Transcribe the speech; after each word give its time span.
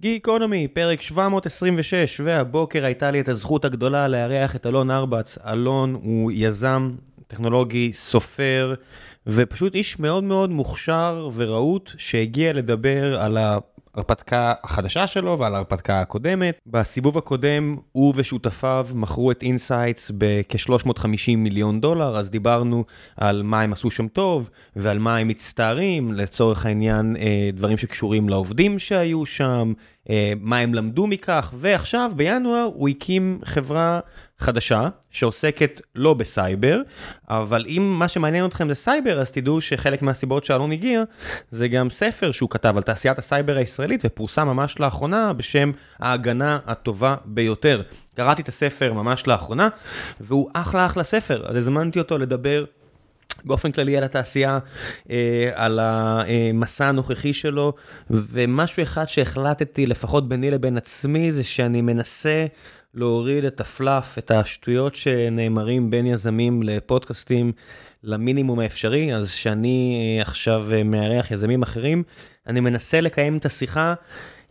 גיקונומי, 0.00 0.68
פרק 0.68 1.02
726, 1.02 2.20
והבוקר 2.24 2.84
הייתה 2.84 3.10
לי 3.10 3.20
את 3.20 3.28
הזכות 3.28 3.64
הגדולה 3.64 4.08
לארח 4.08 4.56
את 4.56 4.66
אלון 4.66 4.90
ארבץ. 4.90 5.38
אלון 5.46 5.94
הוא 5.94 6.32
יזם 6.34 6.92
טכנולוגי, 7.26 7.92
סופר, 7.92 8.74
ופשוט 9.26 9.74
איש 9.74 9.98
מאוד 9.98 10.24
מאוד 10.24 10.50
מוכשר 10.50 11.30
ורהוט, 11.34 11.90
שהגיע 11.98 12.52
לדבר 12.52 13.20
על 13.20 13.38
ההרפתקה 13.96 14.54
החדשה 14.64 15.06
שלו 15.06 15.38
ועל 15.38 15.54
ההרפתקה 15.54 16.00
הקודמת. 16.00 16.58
בסיבוב 16.66 17.18
הקודם 17.18 17.76
הוא 17.92 18.14
ושותפיו 18.16 18.88
מכרו 18.94 19.30
את 19.30 19.42
אינסייטס 19.42 20.10
בכ-350 20.18 21.36
מיליון 21.36 21.80
דולר, 21.80 22.16
אז 22.16 22.30
דיברנו 22.30 22.84
על 23.16 23.42
מה 23.42 23.60
הם 23.60 23.72
עשו 23.72 23.90
שם 23.90 24.08
טוב 24.08 24.50
ועל 24.76 24.98
מה 24.98 25.16
הם 25.16 25.28
מצטערים, 25.28 26.12
לצורך 26.12 26.66
העניין 26.66 27.16
אה, 27.16 27.50
דברים 27.52 27.78
שקשורים 27.78 28.28
לעובדים 28.28 28.78
שהיו 28.78 29.26
שם, 29.26 29.72
מה 30.40 30.58
הם 30.58 30.74
למדו 30.74 31.06
מכך, 31.06 31.54
ועכשיו 31.54 32.12
בינואר 32.16 32.70
הוא 32.74 32.88
הקים 32.88 33.40
חברה 33.44 34.00
חדשה 34.38 34.88
שעוסקת 35.10 35.80
לא 35.94 36.14
בסייבר, 36.14 36.80
אבל 37.28 37.64
אם 37.68 37.96
מה 37.98 38.08
שמעניין 38.08 38.44
אתכם 38.46 38.68
זה 38.68 38.74
סייבר, 38.74 39.20
אז 39.20 39.30
תדעו 39.30 39.60
שחלק 39.60 40.02
מהסיבות 40.02 40.44
שאלון 40.44 40.72
הגיע, 40.72 41.02
זה 41.50 41.68
גם 41.68 41.90
ספר 41.90 42.32
שהוא 42.32 42.50
כתב 42.50 42.76
על 42.76 42.82
תעשיית 42.82 43.18
הסייבר 43.18 43.56
הישראלית, 43.56 44.00
ופורסם 44.04 44.46
ממש 44.46 44.80
לאחרונה 44.80 45.32
בשם 45.32 45.70
ההגנה 45.98 46.58
הטובה 46.66 47.16
ביותר. 47.24 47.82
קראתי 48.14 48.42
את 48.42 48.48
הספר 48.48 48.92
ממש 48.92 49.26
לאחרונה, 49.26 49.68
והוא 50.20 50.50
אחלה 50.54 50.86
אחלה 50.86 51.02
ספר, 51.02 51.46
אז 51.46 51.56
הזמנתי 51.56 51.98
אותו 51.98 52.18
לדבר. 52.18 52.64
באופן 53.44 53.72
כללי 53.72 53.96
על 53.96 54.04
התעשייה, 54.04 54.58
אה, 55.10 55.50
על 55.54 55.80
המסע 55.82 56.88
הנוכחי 56.88 57.32
שלו, 57.32 57.72
ומשהו 58.10 58.82
אחד 58.82 59.08
שהחלטתי, 59.08 59.86
לפחות 59.86 60.28
ביני 60.28 60.50
לבין 60.50 60.76
עצמי, 60.76 61.32
זה 61.32 61.44
שאני 61.44 61.82
מנסה 61.82 62.46
להוריד 62.94 63.44
את 63.44 63.60
הפלאף, 63.60 64.18
את 64.18 64.30
השטויות 64.30 64.94
שנאמרים 64.94 65.90
בין 65.90 66.06
יזמים 66.06 66.62
לפודקאסטים 66.62 67.52
למינימום 68.02 68.58
האפשרי, 68.58 69.14
אז 69.14 69.30
שאני 69.30 69.98
אה, 70.18 70.22
עכשיו 70.22 70.66
אה, 70.72 70.82
מארח 70.82 71.30
יזמים 71.30 71.62
אחרים, 71.62 72.02
אני 72.46 72.60
מנסה 72.60 73.00
לקיים 73.00 73.36
את 73.36 73.46
השיחה 73.46 73.94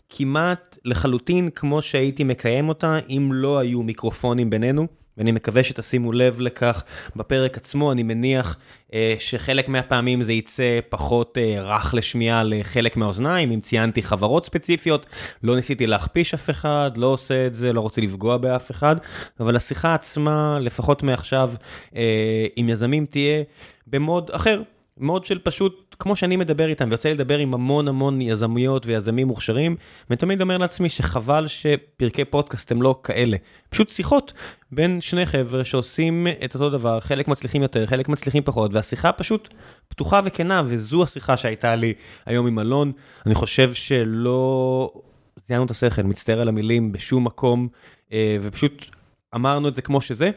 כמעט 0.10 0.78
לחלוטין 0.86 1.50
כמו 1.50 1.82
שהייתי 1.82 2.24
מקיים 2.24 2.70
אותה 2.70 3.00
אם 3.10 3.30
לא 3.34 3.60
היו 3.60 3.84
מיקרופונים 3.84 4.50
בינינו. 4.50 5.05
ואני 5.18 5.32
מקווה 5.32 5.64
שתשימו 5.64 6.12
לב 6.12 6.40
לכך 6.40 6.84
בפרק 7.16 7.58
עצמו, 7.58 7.92
אני 7.92 8.04
מניח 8.04 8.58
אה, 8.94 9.16
שחלק 9.20 9.70
מהפעמים 9.70 10.24
זה 10.24 10.34
יצא 10.34 10.80
פחות 10.90 11.38
אה, 11.38 11.62
רך 11.62 11.94
לשמיעה 11.94 12.44
לחלק 12.44 12.98
מהאוזניים, 12.98 13.52
אם 13.52 13.60
ציינתי 13.60 14.02
חברות 14.02 14.46
ספציפיות, 14.46 15.06
לא 15.44 15.56
ניסיתי 15.56 15.88
להכפיש 15.88 16.34
אף 16.34 16.50
אחד, 16.50 16.92
לא 16.96 17.08
עושה 17.08 17.48
את 17.48 17.56
זה, 17.56 17.74
לא 17.74 17.82
רוצה 17.82 18.02
לפגוע 18.02 18.38
באף 18.38 18.72
אחד, 18.72 18.96
אבל 19.40 19.56
השיחה 19.56 19.94
עצמה, 19.94 20.58
לפחות 20.62 21.04
מעכשיו, 21.04 21.52
אה, 21.96 22.46
עם 22.56 22.70
יזמים 22.70 23.06
תהיה 23.06 23.44
במוד 23.88 24.32
אחר, 24.32 24.62
מוד 24.98 25.26
של 25.26 25.40
פשוט, 25.40 25.85
כמו 26.00 26.16
שאני 26.16 26.36
מדבר 26.36 26.68
איתם, 26.68 26.88
ויוצא 26.90 27.10
לי 27.10 27.16
לדבר 27.16 27.38
עם 27.38 27.54
המון 27.54 27.88
המון 27.88 28.22
יזמויות 28.22 28.86
ויזמים 28.86 29.28
מוכשרים, 29.28 29.76
ואני 30.10 30.18
תמיד 30.18 30.42
אומר 30.42 30.58
לעצמי 30.58 30.90
שחבל 30.90 31.48
שפרקי 31.48 32.26
פודקאסט 32.26 32.72
הם 32.72 32.82
לא 32.82 33.00
כאלה. 33.04 33.38
פשוט 33.70 33.90
שיחות 33.90 34.34
בין 34.72 35.02
שני 35.02 35.26
חבר'ה 35.26 35.66
שעושים 35.66 36.28
את 36.46 36.54
אותו 36.54 36.70
דבר, 36.70 37.00
חלק 37.00 37.28
מצליחים 37.28 37.62
יותר, 37.62 37.86
חלק 37.86 38.10
מצליחים 38.10 38.44
פחות, 38.44 38.74
והשיחה 38.74 39.12
פשוט 39.12 39.54
פתוחה 39.88 40.22
וכנה, 40.26 40.62
וזו 40.66 41.04
השיחה 41.04 41.38
שהייתה 41.38 41.76
לי 41.76 41.94
היום 42.26 42.48
עם 42.48 42.60
אלון. 42.60 42.92
אני 43.26 43.36
חושב 43.36 43.74
שלא 43.74 44.92
זיינו 45.46 45.66
את 45.66 45.72
השכל, 45.72 46.04
מצטער 46.04 46.42
על 46.42 46.48
המילים 46.48 46.92
בשום 46.92 47.24
מקום, 47.24 47.68
אה, 48.14 48.38
ופשוט 48.42 48.86
אמרנו 49.36 49.68
את 49.68 49.76
זה 49.76 49.82
כמו 49.82 50.02
שזה, 50.02 50.32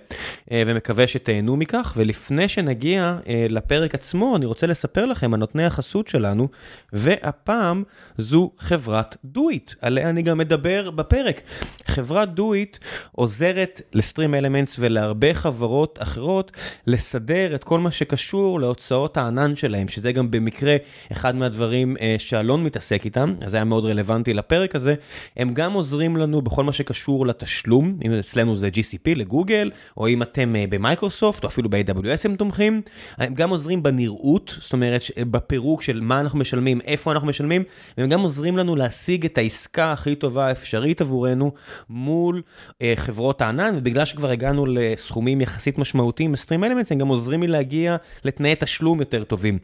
אה, 0.53 0.63
ומקווה 0.67 1.07
שתהנו 1.07 1.57
מכך. 1.57 1.95
ולפני 1.97 2.49
שנגיע 2.49 3.19
אה, 3.29 3.47
לפרק 3.49 3.95
עצמו, 3.95 4.37
אני 4.37 4.47
רוצה 4.47 4.67
לספר 4.67 5.07
לכם 5.07 5.35
על 5.35 5.41
נותני 5.41 5.65
החסות 5.65 6.09
שלנו, 6.09 6.49
והפעם 6.93 7.83
זו 8.19 8.51
חברת 8.59 9.17
דויט, 9.25 9.75
עליה 9.81 10.11
אני 10.11 10.23
גם 10.23 10.39
מדבר 10.39 10.91
בפרק. 10.91 11.41
חברת 11.87 12.35
דויט 12.35 12.79
עוזרת 13.13 13.83
לסטרים 13.93 14.35
אלמנטס 14.35 14.77
ולהרבה 14.81 15.35
חברות 15.35 15.99
אחרות 16.03 16.53
לסדר 16.87 17.55
את 17.55 17.65
כל 17.65 17.81
מה 17.81 17.91
שקשור 17.91 18.61
להוצאות 18.61 19.17
הענן 19.17 19.57
שלהם, 19.57 19.89
שזה 19.89 20.13
גם 20.13 20.31
במקרה 20.31 20.77
אחד 21.13 21.37
מהדברים 21.37 21.97
אה, 22.01 22.17
שאלון 22.19 22.65
מתעסק 22.65 23.05
איתם, 23.05 23.35
אז 23.41 23.51
זה 23.51 23.57
היה 23.57 23.65
מאוד 23.65 23.85
רלוונטי 23.85 24.35
לפרק 24.35 24.75
הזה. 24.75 24.95
הם 25.37 25.55
גם 25.55 25.73
עוזרים 25.73 26.17
לנו 26.17 26.43
בכל 26.43 26.65
מה 26.65 26.73
שקשור 26.73 27.27
לתשלום, 27.27 27.99
אם 28.05 28.13
אצלנו 28.13 28.57
זה 28.57 28.69
GC. 28.75 28.88
GCP 28.89 29.15
לגוגל, 29.17 29.71
או 29.97 30.09
אם 30.09 30.23
אתם 30.23 30.57
אה, 30.57 30.65
במייקרוסופט, 30.69 31.45
או 31.45 31.49
אפילו 31.49 31.71
ב-AWS 31.71 32.21
הם 32.25 32.37
תומכים. 32.37 32.83
הם 33.19 33.35
גם 33.35 33.51
עוזרים 33.51 33.83
בנראות, 33.83 34.57
זאת 34.61 34.73
אומרת, 34.73 35.03
בפירוק 35.19 35.83
של 35.83 36.01
מה 36.01 36.21
אנחנו 36.21 36.39
משלמים, 36.39 36.81
איפה 36.81 37.13
אנחנו 37.13 37.29
משלמים, 37.29 37.63
והם 37.99 38.09
גם 38.09 38.21
עוזרים 38.21 38.57
לנו 38.57 38.77
להשיג 38.77 39.25
את 39.25 39.39
העסקה 39.39 39.93
הכי 39.93 40.15
טובה 40.15 40.47
האפשרית 40.47 41.01
עבורנו 41.01 41.53
מול 41.89 42.43
אה, 42.83 42.93
חברות 42.97 43.43
הענן, 43.43 43.75
ובגלל 43.79 44.05
שכבר 44.05 44.31
הגענו 44.31 44.67
לסכומים 44.67 45.41
יחסית 45.41 45.79
משמעותיים 45.79 46.33
בסטרים 46.33 46.65
אלמנטס, 46.65 46.93
הם 46.93 46.99
גם 46.99 47.09
עוזרים 47.09 47.43
לי 47.43 47.49
להגיע 47.49 47.97
לתנאי 48.25 48.55
תשלום 48.59 49.01
יותר 49.01 49.25
טובים. 49.25 49.59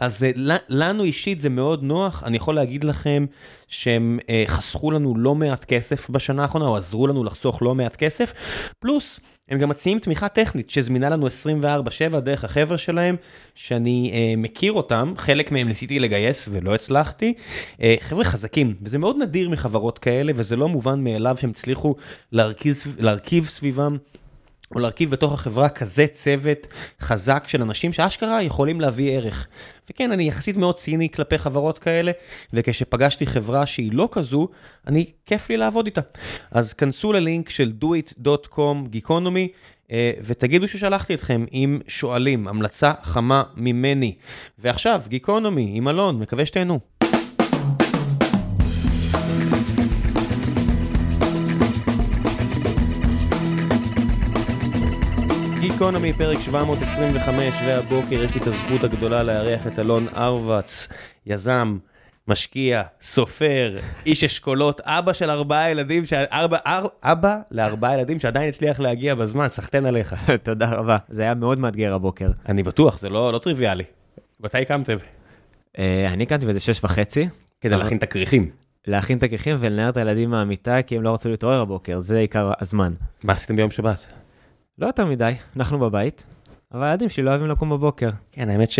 אז 0.00 0.26
לנו 0.68 1.04
אישית 1.04 1.40
זה 1.40 1.48
מאוד 1.48 1.82
נוח, 1.82 2.22
אני 2.26 2.36
יכול 2.36 2.54
להגיד 2.54 2.84
לכם 2.84 3.26
שהם 3.68 4.18
אה, 4.28 4.44
חסכו 4.46 4.90
לנו 4.90 5.14
לא 5.16 5.34
מעט 5.34 5.64
כסף 5.64 6.10
בשנה 6.10 6.42
האחרונה, 6.42 6.64
או 6.66 6.76
עזרו 6.76 7.06
לנו 7.06 7.24
לחסוך 7.24 7.62
לא 7.62 7.74
מעט 7.74 7.96
כסף, 7.96 8.32
פלוס 8.78 9.20
הם 9.48 9.58
גם 9.58 9.68
מציעים 9.68 9.98
תמיכה 9.98 10.28
טכנית 10.28 10.70
שזמינה 10.70 11.08
לנו 11.08 11.26
24/7 11.26 12.20
דרך 12.20 12.44
החבר'ה 12.44 12.78
שלהם, 12.78 13.16
שאני 13.54 14.10
אה, 14.14 14.36
מכיר 14.36 14.72
אותם, 14.72 15.12
חלק 15.16 15.52
מהם 15.52 15.68
ניסיתי 15.68 15.98
לגייס 15.98 16.48
ולא 16.52 16.74
הצלחתי. 16.74 17.34
אה, 17.82 17.94
חבר'ה 18.00 18.24
חזקים, 18.24 18.74
וזה 18.82 18.98
מאוד 18.98 19.16
נדיר 19.16 19.50
מחברות 19.50 19.98
כאלה, 19.98 20.32
וזה 20.36 20.56
לא 20.56 20.68
מובן 20.68 21.04
מאליו 21.04 21.36
שהם 21.40 21.50
הצליחו 21.50 21.94
להרכיב, 22.32 22.74
להרכיב 22.98 23.46
סביבם 23.46 23.96
או 24.74 24.80
להרכיב 24.80 25.10
בתוך 25.10 25.32
החברה 25.32 25.68
כזה 25.68 26.06
צוות 26.06 26.66
חזק 27.00 27.44
של 27.46 27.62
אנשים 27.62 27.92
שאשכרה 27.92 28.42
יכולים 28.42 28.80
להביא 28.80 29.16
ערך. 29.16 29.46
וכן, 29.90 30.12
אני 30.12 30.28
יחסית 30.28 30.56
מאוד 30.56 30.74
ציני 30.74 31.08
כלפי 31.08 31.38
חברות 31.38 31.78
כאלה, 31.78 32.12
וכשפגשתי 32.52 33.26
חברה 33.26 33.66
שהיא 33.66 33.92
לא 33.92 34.08
כזו, 34.12 34.48
אני, 34.86 35.06
כיף 35.26 35.50
לי 35.50 35.56
לעבוד 35.56 35.86
איתה. 35.86 36.00
אז 36.50 36.72
כנסו 36.72 37.12
ללינק 37.12 37.50
של 37.50 37.72
doit.com 37.82 38.88
גיקונומי, 38.88 39.48
אה, 39.92 40.12
ותגידו 40.22 40.68
ששלחתי 40.68 41.14
אתכם 41.14 41.44
עם 41.50 41.80
שואלים, 41.88 42.48
המלצה 42.48 42.92
חמה 43.02 43.42
ממני. 43.56 44.14
ועכשיו, 44.58 45.02
גיקונומי 45.08 45.70
עם 45.74 45.88
אלון, 45.88 46.18
מקווה 46.18 46.46
שתהנו. 46.46 46.99
גיקונומי, 55.80 56.12
פרק 56.12 56.38
725, 56.38 57.54
והבוקר 57.66 58.22
יש 58.22 58.34
לי 58.34 58.40
את 58.40 58.46
הזכות 58.46 58.84
הגדולה 58.84 59.22
לארח 59.22 59.66
את 59.66 59.78
אלון 59.78 60.06
ארבץ, 60.16 60.88
יזם, 61.26 61.78
משקיע, 62.28 62.82
סופר, 63.00 63.78
איש 64.06 64.24
אשכולות, 64.24 64.80
אבא 64.84 65.12
של 65.12 65.30
ארבעה 65.30 65.70
ילדים, 65.70 66.04
ארבע, 66.32 66.58
אר, 66.66 66.86
אבא 67.02 67.38
לארבעה 67.50 67.94
ילדים 67.94 68.18
שעדיין 68.18 68.48
הצליח 68.48 68.80
להגיע 68.80 69.14
בזמן, 69.14 69.48
סחטיין 69.48 69.86
עליך. 69.86 70.14
תודה 70.44 70.72
רבה, 70.72 70.96
זה 71.08 71.22
היה 71.22 71.34
מאוד 71.34 71.58
מאתגר 71.58 71.94
הבוקר. 71.94 72.30
אני 72.48 72.62
בטוח, 72.62 72.98
זה 72.98 73.08
לא, 73.08 73.32
לא 73.32 73.38
טריוויאלי. 73.38 73.84
מתי 74.40 74.58
הקמתם? 74.58 74.96
אה, 75.78 76.08
אני 76.12 76.22
הקמתי 76.22 76.46
באיזה 76.46 76.60
שש 76.60 76.84
וחצי. 76.84 77.28
כדי 77.60 77.76
להכין 77.76 77.98
את 77.98 78.02
הכריכים. 78.02 78.50
להכין 78.86 79.18
את 79.18 79.22
הכריכים 79.22 79.56
ולנער 79.58 79.88
את 79.88 79.96
הילדים 79.96 80.30
מהמיטה, 80.30 80.82
כי 80.82 80.96
הם 80.96 81.02
לא 81.02 81.14
רצו 81.14 81.28
להתעורר 81.28 81.60
הבוקר, 81.60 82.00
זה 82.00 82.18
עיקר 82.18 82.52
הזמן. 82.60 82.92
מה 83.24 83.32
עשיתם 83.32 83.56
ביום 83.56 83.70
שבת? 83.70 84.06
לא 84.80 84.86
יותר 84.86 85.06
מדי, 85.06 85.32
אנחנו 85.56 85.78
בבית, 85.78 86.24
אבל 86.74 86.84
הילדים 86.84 87.08
שלי 87.08 87.24
לא 87.24 87.30
אוהבים 87.30 87.48
לקום 87.48 87.70
בבוקר. 87.70 88.10
כן, 88.32 88.50
האמת 88.50 88.70
ש... 88.70 88.78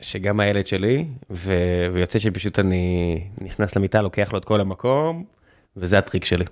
שגם 0.00 0.40
הילד 0.40 0.66
שלי, 0.66 1.06
ו... 1.30 1.52
ויוצא 1.92 2.18
שפשוט 2.18 2.58
אני 2.58 3.24
נכנס 3.40 3.76
למיטה, 3.76 4.02
לוקח 4.02 4.32
לו 4.32 4.38
את 4.38 4.44
כל 4.44 4.60
המקום, 4.60 5.24
וזה 5.76 5.98
הטריק 5.98 6.24
שלי. 6.24 6.44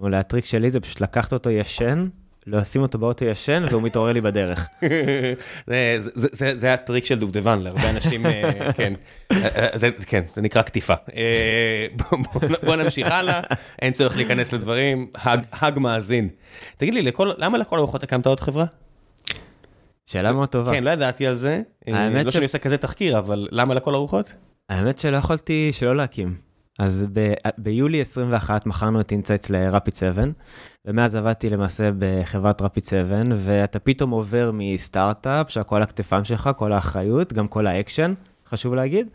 אולי 0.00 0.16
הטריק 0.16 0.44
שלי 0.44 0.70
זה 0.70 0.80
פשוט 0.80 1.00
לקחת 1.00 1.32
אותו 1.32 1.50
ישן, 1.50 2.08
לשים 2.52 2.82
אותו 2.82 2.98
באוטו 2.98 3.24
ישן, 3.24 3.64
והוא 3.70 3.82
מתעורר 3.82 4.12
לי 4.12 4.20
בדרך. 4.20 4.68
זה, 6.56 6.74
הטריק 6.74 7.04
של 7.04 7.18
דובדבן, 7.18 7.58
להרבה 7.58 7.90
אנשים, 7.90 8.26
אה, 8.26 8.72
כן. 8.72 8.92
זה, 9.74 9.90
כן, 10.06 10.22
זה 10.34 10.42
נקרא 10.42 10.62
קטיפה. 10.62 10.94
אה, 11.16 11.86
בוא, 12.62 12.76
נמשיך 12.76 13.06
הלאה, 13.10 13.40
אין 13.82 13.92
צורך 13.92 14.16
להיכנס 14.16 14.52
לדברים, 14.52 15.06
האג 15.52 15.78
מאזין. 15.78 16.28
תגיד 16.76 16.94
לי, 16.94 17.10
למה 17.38 17.58
לכל 17.58 17.78
הרוחות 17.78 18.02
הקמת 18.02 18.26
עוד 18.26 18.40
חברה? 18.40 18.64
שאלה 20.06 20.32
מאוד 20.32 20.48
טובה. 20.48 20.72
כן, 20.72 20.84
לא 20.84 20.90
ידעתי 20.90 21.26
על 21.26 21.36
זה. 21.36 21.60
האמת 21.86 22.24
לא 22.24 22.30
ש... 22.30 22.34
שאני 22.34 22.44
עושה 22.44 22.58
כזה 22.58 22.76
תחקיר, 22.76 23.18
אבל 23.18 23.48
למה 23.50 23.74
לכל 23.74 23.94
הרוחות? 23.94 24.32
האמת 24.68 24.98
שלא 24.98 25.16
יכולתי 25.16 25.70
שלא 25.72 25.96
להקים. 25.96 26.47
אז 26.78 27.06
ב- 27.12 27.34
ביולי 27.58 28.00
21 28.00 28.66
מכרנו 28.66 29.00
את 29.00 29.12
אינסייטס 29.12 29.50
לרפיד 29.50 29.96
7, 29.96 30.22
ומאז 30.84 31.14
עבדתי 31.14 31.50
למעשה 31.50 31.90
בחברת 31.98 32.62
רפיד 32.62 32.84
7, 32.84 33.22
ואתה 33.38 33.78
פתאום 33.78 34.10
עובר 34.10 34.50
מסטארט-אפ, 34.54 35.50
שהכל 35.50 35.82
הכתפיים 35.82 36.24
שלך, 36.24 36.50
כל 36.56 36.72
האחריות, 36.72 37.32
גם 37.32 37.48
כל 37.48 37.66
האקשן, 37.66 38.14
חשוב 38.48 38.74
להגיד, 38.74 39.08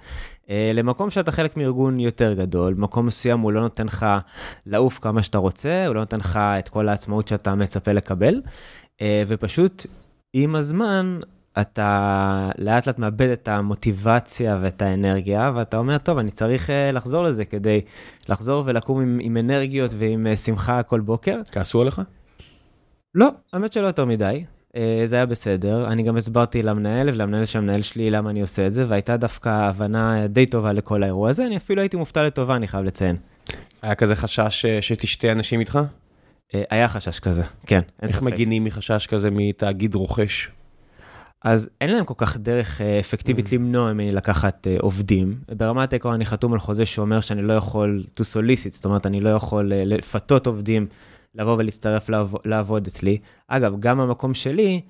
אה, 0.50 0.72
למקום 0.74 1.10
שאתה 1.10 1.32
חלק 1.32 1.58
מארגון 1.58 2.00
יותר 2.00 2.34
גדול, 2.34 2.74
במקום 2.74 3.06
מסוים 3.06 3.40
הוא 3.40 3.52
לא 3.52 3.62
נותן 3.62 3.86
לך 3.86 4.06
לעוף 4.66 5.00
כמה 5.00 5.24
שאתה 5.24 5.38
רוצה, 5.38 5.88
הוא 5.88 5.96
לא 5.96 6.02
נותן 6.02 6.18
לך 6.18 6.38
את 6.60 6.70
כל 6.70 6.90
העצמאות 6.90 7.28
שאתה 7.28 7.56
מצפה 7.56 7.92
לקבל, 7.92 8.42
אה, 9.02 9.24
ופשוט 9.28 9.86
עם 10.34 10.56
הזמן 10.56 11.20
אתה 11.62 12.50
לאט 12.58 12.88
לאט 12.88 13.00
מאבד 13.00 13.30
את 13.30 13.48
המוטיבציה 13.48 14.60
ואת 14.62 14.82
האנרגיה, 14.82 15.52
ואתה 15.56 15.78
אומר, 15.78 15.98
טוב, 15.98 16.18
אני 16.18 16.32
צריך 16.32 16.70
uh, 16.70 16.92
לחזור 16.92 17.24
לזה 17.24 17.46
כדי 17.46 17.82
לחזור 18.30 18.64
ולקום 18.66 19.02
עם, 19.02 19.20
עם 19.22 19.38
אנרגיות 19.38 19.92
ועם 19.98 20.28
uh, 20.34 20.36
שמחה 20.36 20.84
כל 20.84 21.00
בוקר. 21.00 21.40
כעסו 21.52 21.82
עליך? 21.82 22.02
לא, 23.16 23.30
האמת 23.54 23.74
שלא 23.74 23.88
יותר 23.88 24.06
מדי. 24.06 24.44
Uh, 24.72 24.76
זה 25.06 25.16
היה 25.16 25.26
בסדר, 25.26 25.88
אני 25.88 26.04
גם 26.04 26.18
הסברתי 26.18 26.64
למנהל 26.64 27.10
ולמנהל 27.10 27.46
של 27.46 27.60
המנהל 27.60 27.82
שלי 27.82 28.12
למה 28.12 28.30
אני 28.30 28.42
עושה 28.42 28.68
את 28.68 28.74
זה, 28.74 28.86
והייתה 28.90 29.18
דווקא 29.18 29.50
הבנה 29.50 30.28
די 30.28 30.46
טובה 30.46 30.74
לכל 30.74 31.04
האירוע 31.04 31.30
הזה, 31.30 31.46
אני 31.46 31.58
אפילו 31.58 31.82
הייתי 31.82 31.98
מופתע 31.98 32.24
לטובה, 32.24 32.56
אני 32.56 32.68
חייב 32.68 32.84
לציין. 32.84 33.16
היה 33.82 33.96
כזה 33.96 34.16
חשש 34.16 34.66
שתשתה 34.82 35.32
אנשים 35.32 35.60
איתך? 35.60 35.80
Uh, 36.52 36.56
היה 36.70 36.88
חשש 36.88 37.20
כזה, 37.20 37.44
כן, 37.68 37.82
אין 38.02 38.10
איך. 38.10 38.22
מגינים 38.22 38.64
מחשש 38.64 39.08
כזה 39.08 39.30
מתאגיד 39.32 39.96
רוכש? 39.96 40.50
אז 41.44 41.70
אין 41.82 41.92
להם 41.92 42.06
כל 42.06 42.14
כך 42.18 42.38
דרך 42.38 42.82
אה, 42.82 43.00
אפקטיבית 43.00 43.48
Mm. 43.48 43.54
למנוע 43.54 43.94
ממני 43.94 44.12
לקחת 44.12 44.68
אה, 44.68 44.78
עובדים. 44.80 45.36
ברמת 45.58 45.94
העיקרון 45.94 46.14
אני 46.14 46.26
חתום 46.26 46.54
על 46.54 46.60
חוזה 46.60 46.86
שאומר 46.86 47.22
שאני 47.22 47.42
לא 47.42 47.54
יכול 47.54 48.04
to 48.16 48.24
solicit, 48.24 48.72
זאת 48.72 48.86
אומרת, 48.86 49.06
אני 49.06 49.22
לא 49.22 49.30
יכול 49.30 49.74
אה, 49.74 49.78
לפתות 49.86 50.48
עובדים 50.48 50.88
לבוא 51.36 51.56
ולהצטרף 51.58 52.10
לעבוד, 52.10 52.42
לעבוד 52.46 52.88
אצלי. 52.88 53.18
אגב, 53.48 53.80
גם 53.80 53.98
במקום 53.98 54.34
שלי, 54.34 54.82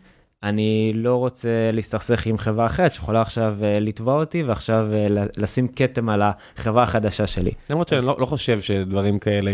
אני 0.44 0.92
לא 0.96 1.16
רוצה 1.16 1.50
להסתכסך 1.74 2.26
עם 2.26 2.38
חברה 2.38 2.66
אחרת 2.66 2.94
שיכולה 2.94 3.22
עכשיו 3.22 3.56
לתבוע 3.82 4.20
אותי 4.20 4.44
ועכשיו 4.44 4.88
לשים 5.38 5.68
כתם 5.68 6.10
על 6.10 6.22
החברה 6.22 6.84
החדשה 6.84 7.28
שלי. 7.28 7.52
למרות 7.70 7.88
שאני 7.88 8.06
לא, 8.06 8.16
לא 8.20 8.26
חושב 8.26 8.62
שדברים 8.62 9.20
כאלה 9.20 9.54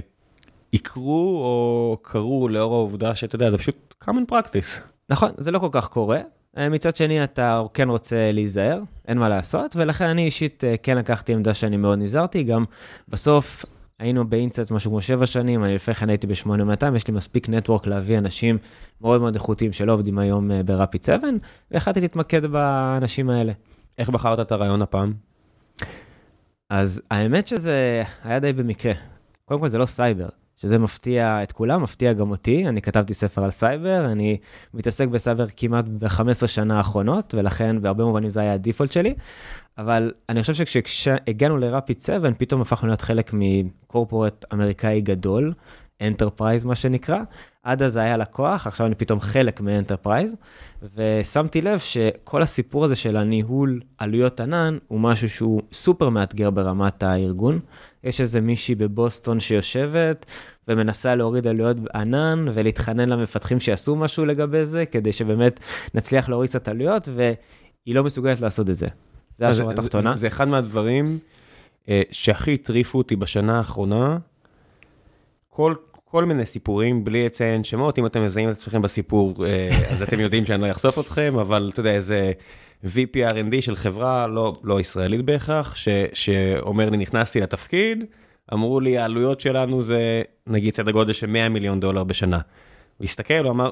יקרו 0.73 1.41
או 1.43 1.97
קרו 2.01 2.49
לאור 2.49 2.73
העובדה 2.75 3.15
שאתה 3.15 3.35
יודע, 3.35 3.51
זה 3.51 3.57
פשוט 3.57 3.93
common 4.03 4.31
practice. 4.31 4.79
נכון, 5.09 5.29
זה 5.37 5.51
לא 5.51 5.59
כל 5.59 5.69
כך 5.71 5.87
קורה. 5.87 6.19
אה, 6.59 6.69
מצד 6.69 6.95
שני, 6.95 7.23
אתה 7.23 7.61
כן 7.73 7.89
רוצה 7.89 8.31
להיזהר, 8.31 8.81
אין 9.07 9.17
מה 9.17 9.29
לעשות, 9.29 9.75
ולכן 9.75 10.05
אני 10.05 10.25
אישית 10.25 10.63
אה, 10.63 10.75
כן 10.83 10.97
לקחתי 10.97 11.33
עמדה 11.33 11.53
שאני 11.53 11.77
מאוד 11.77 11.99
נזהרתי, 11.99 12.43
גם 12.43 12.65
בסוף 13.07 13.65
היינו 13.99 14.29
באינסייטס 14.29 14.71
משהו 14.71 14.91
כמו 14.91 15.01
שבע 15.01 15.25
שנים, 15.25 15.63
אני 15.63 15.75
לפני 15.75 15.93
כן 15.93 16.09
הייתי 16.09 16.27
ב-8200, 16.27 16.95
יש 16.95 17.07
לי 17.07 17.13
מספיק 17.13 17.49
network 17.49 17.87
להביא 17.87 18.17
אנשים 18.17 18.57
מאוד 19.01 19.21
מאוד 19.21 19.35
איכותיים 19.35 19.73
שלא 19.73 19.93
עובדים 19.93 20.19
היום 20.19 20.51
אה, 20.51 20.63
ברפיד 20.63 21.03
7, 21.03 21.27
והחלטתי 21.71 22.01
להתמקד 22.01 22.45
באנשים 22.45 23.29
האלה. 23.29 23.53
איך 23.97 24.09
בחרת 24.09 24.39
את 24.39 24.51
הרעיון 24.51 24.81
הפעם? 24.81 25.13
אז 26.69 27.01
האמת 27.11 27.47
שזה 27.47 28.03
היה 28.23 28.39
די 28.39 28.53
במקרה. 28.53 28.93
קודם 29.45 29.59
כל 29.59 29.69
זה 29.69 29.77
לא 29.77 29.85
סייבר, 29.85 30.29
שזה 30.61 30.77
מפתיע 30.77 31.43
את 31.43 31.51
כולם, 31.51 31.83
מפתיע 31.83 32.13
גם 32.13 32.31
אותי. 32.31 32.67
אני 32.67 32.81
כתבתי 32.81 33.13
ספר 33.13 33.43
על 33.43 33.51
סייבר, 33.51 34.05
אני 34.11 34.37
מתעסק 34.73 35.07
בסייבר 35.07 35.45
כמעט 35.57 35.85
ב-15 35.87 36.47
שנה 36.47 36.77
האחרונות, 36.77 37.35
ולכן 37.37 37.81
בהרבה 37.81 38.03
מובנים 38.03 38.29
זה 38.29 38.39
היה 38.39 38.53
ה 38.53 38.58
default 38.58 38.91
שלי. 38.91 39.13
אבל 39.77 40.11
אני 40.29 40.41
חושב 40.41 40.65
שכשהגענו 40.65 41.57
לרפיד 41.57 42.01
7, 42.01 42.29
פתאום 42.37 42.61
הפכנו 42.61 42.87
להיות 42.87 43.01
חלק 43.01 43.31
מ 43.33 43.44
corporate 43.44 44.45
אמריקאי 44.53 45.01
גדול, 45.01 45.53
enterprise 46.01 46.65
מה 46.65 46.75
שנקרא. 46.75 47.19
עד 47.63 47.81
אז 47.81 47.95
היה 47.95 48.17
לקוח, 48.17 48.67
עכשיו 48.67 48.87
אני 48.87 48.95
פתאום 48.95 49.19
חלק 49.19 49.61
מ 49.61 49.67
enterprise, 49.67 50.35
ושמתי 50.95 51.61
לב 51.61 51.79
שכל 51.79 52.41
הסיפור 52.41 52.85
הזה 52.85 52.95
של 52.95 53.17
הניהול 53.17 53.81
עלויות 53.97 54.39
ענן 54.39 54.77
הוא 54.87 54.99
משהו 54.99 55.29
שהוא 55.29 55.61
סופר 55.73 56.09
מאתגר 56.09 56.49
ברמת 56.49 57.03
הארגון. 57.03 57.59
יש 58.03 58.21
איזה 58.21 58.41
מישהי 58.41 58.75
בבוסטון 58.75 59.39
שיושבת 59.39 60.25
ומנסה 60.67 61.15
להוריד 61.15 61.47
עלויות 61.47 61.77
ענן 61.95 62.45
ולהתחנן 62.53 63.09
למפתחים 63.09 63.59
שיעשו 63.59 63.95
משהו 63.95 64.25
לגבי 64.25 64.65
זה, 64.65 64.85
כדי 64.85 65.13
שבאמת 65.13 65.59
נצליח 65.93 66.29
להוריד 66.29 66.49
קצת 66.49 66.67
עלויות, 66.67 67.09
והיא 67.15 67.95
לא 67.95 68.03
מסוגלת 68.03 68.41
לעשות 68.41 68.69
את 68.69 68.75
זה. 68.75 68.87
זה 69.35 69.47
השורה 69.47 69.73
התחתונה. 69.73 70.13
זה, 70.13 70.19
זה 70.19 70.27
אחד 70.27 70.47
מהדברים 70.47 71.19
אה, 71.89 72.01
שהכי 72.11 72.53
הטריפו 72.53 72.97
אותי 72.97 73.15
בשנה 73.15 73.57
האחרונה. 73.57 74.17
כל, 75.49 75.75
כל 75.93 76.25
מיני 76.25 76.45
סיפורים, 76.45 77.03
בלי 77.03 77.25
לציין 77.25 77.63
שמות, 77.63 77.99
אם 77.99 78.05
אתם 78.05 78.25
מזהים 78.25 78.49
את 78.49 78.57
עצמכם 78.57 78.81
בסיפור, 78.81 79.45
אה, 79.45 79.69
אז 79.91 80.01
אתם 80.01 80.19
יודעים 80.19 80.45
שאני 80.45 80.61
לא 80.61 80.71
אחשוף 80.71 80.99
אתכם, 80.99 81.33
אבל 81.39 81.69
אתה 81.73 81.79
יודע, 81.79 81.91
איזה 81.91 82.31
VP 82.85 83.31
R&D 83.31 83.61
של 83.61 83.75
חברה, 83.75 84.27
לא, 84.27 84.53
לא 84.63 84.79
ישראלית 84.79 85.21
בהכרח, 85.25 85.75
ש, 85.75 85.87
שאומר 86.13 86.89
לי, 86.89 86.97
נכנסתי 86.97 87.39
לתפקיד, 87.39 88.05
אמרו 88.53 88.79
לי, 88.79 88.97
העלויות 88.97 89.41
שלנו 89.41 89.81
זה 89.81 90.21
נגיד 90.47 90.73
סדר 90.73 90.91
גודל 90.91 91.13
של 91.13 91.27
100 91.27 91.49
מיליון 91.49 91.79
דולר 91.79 92.03
בשנה. 92.03 92.39
הוא 92.97 93.05
הסתכל, 93.05 93.43
הוא 93.43 93.51
אמר, 93.51 93.71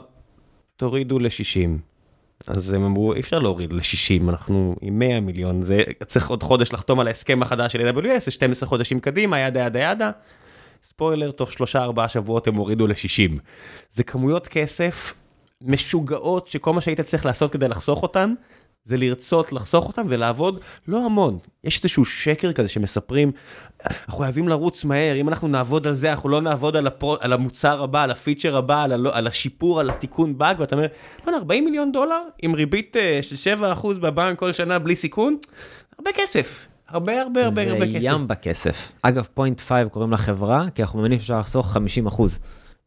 תורידו 0.75 1.19
ל-60. 1.19 1.69
אז 2.48 2.74
הם 2.74 2.86
אמרו, 2.86 3.13
אי 3.13 3.19
אפשר 3.19 3.39
להוריד 3.39 3.74
ל-60, 3.74 4.30
אנחנו 4.30 4.75
עם 4.81 5.00
100 5.00 5.19
מיליון, 5.19 5.63
זה 5.63 5.83
צריך 6.06 6.30
עוד 6.30 6.44
חודש 6.44 6.74
לחתום 6.74 7.00
על 7.00 7.07
ההסכם 7.07 7.42
החדש 7.42 7.74
של 7.74 7.89
AWS, 7.89 8.19
זה 8.19 8.31
12 8.31 8.69
חודשים 8.69 9.00
קדימה, 9.00 9.39
ידה 9.39 9.60
ידה 9.60 9.80
ידה. 9.80 10.12
ספוילר, 10.83 11.31
תוך 11.31 11.50
3-4 11.51 12.07
שבועות 12.07 12.48
הם 12.48 12.56
הורידו 12.56 12.88
ל-60. 12.88 13.39
זה 13.92 14.03
כמויות 14.03 14.48
כסף 14.48 15.13
משוגעות, 15.62 16.48
שכל 16.48 16.74
מה 16.74 16.81
שהיית 16.81 17.01
צריך 17.01 17.25
לעשות 17.25 17.51
כדי 17.51 17.68
לחסוך 17.68 18.03
אותן, 18.03 18.33
זה 18.88 18.98
לרצות 18.98 19.54
לחסוך 19.54 19.88
אותם 19.88 20.06
ולעבוד 20.07 20.60
לא 20.88 21.06
המון. 21.06 21.38
יש 21.63 21.78
איזשהו 21.78 22.06
שקר 22.06 22.54
כזה 22.54 22.68
שמספרים, 22.68 23.31
אנחנו 23.86 24.19
חייבים 24.19 24.48
לרוץ 24.48 24.84
מהר, 24.84 25.16
אם 25.16 25.30
אנחנו 25.30 25.48
נעבוד 25.48 25.88
על 25.88 25.95
זה, 25.95 26.12
אנחנו 26.12 26.30
לא 26.30 26.42
נעבוד 26.42 26.75
על, 26.75 26.88
הפרו, 26.88 27.16
על 27.19 27.34
המוצר 27.34 27.84
הבא, 27.84 28.04
על 28.04 28.12
הפיצ'ר 28.12 28.57
הבא, 28.57 28.84
על, 28.84 28.92
הלא, 28.92 29.10
על 29.13 29.28
השיפור, 29.28 29.80
על 29.80 29.89
התיקון 29.89 30.38
באג, 30.38 30.60
ואתה 30.60 30.75
אומר, 30.75 30.88
בוא'נה, 31.25 31.38
40 31.38 31.66
מיליון 31.66 31.92
דולר 31.92 32.22
עם 32.42 32.54
ריבית 32.56 32.98
אה, 32.98 33.19
של 33.22 33.56
7% 33.75 33.88
בבנק 34.01 34.39
כל 34.39 34.51
שנה 34.51 34.80
בלי 34.80 34.95
סיכון, 34.95 35.38
הרבה 36.00 36.12
כסף. 36.16 36.68
הרבה 36.88 37.22
הרבה 37.22 37.45
הרבה 37.45 37.62
הרבה 37.62 37.80
זה 37.80 37.94
כסף. 37.94 38.00
ים 38.01 38.28
בכסף. 38.28 38.94
אגב, 39.01 39.28
פוינט 39.34 39.60
5 39.60 39.88
קוראים 39.92 40.12
לחברה, 40.12 40.66
כי 40.75 40.81
אנחנו 40.81 41.00
מאמינים 41.00 41.19
שאפשר 41.19 41.39
לחסוך 41.39 41.78
50% 42.18 42.22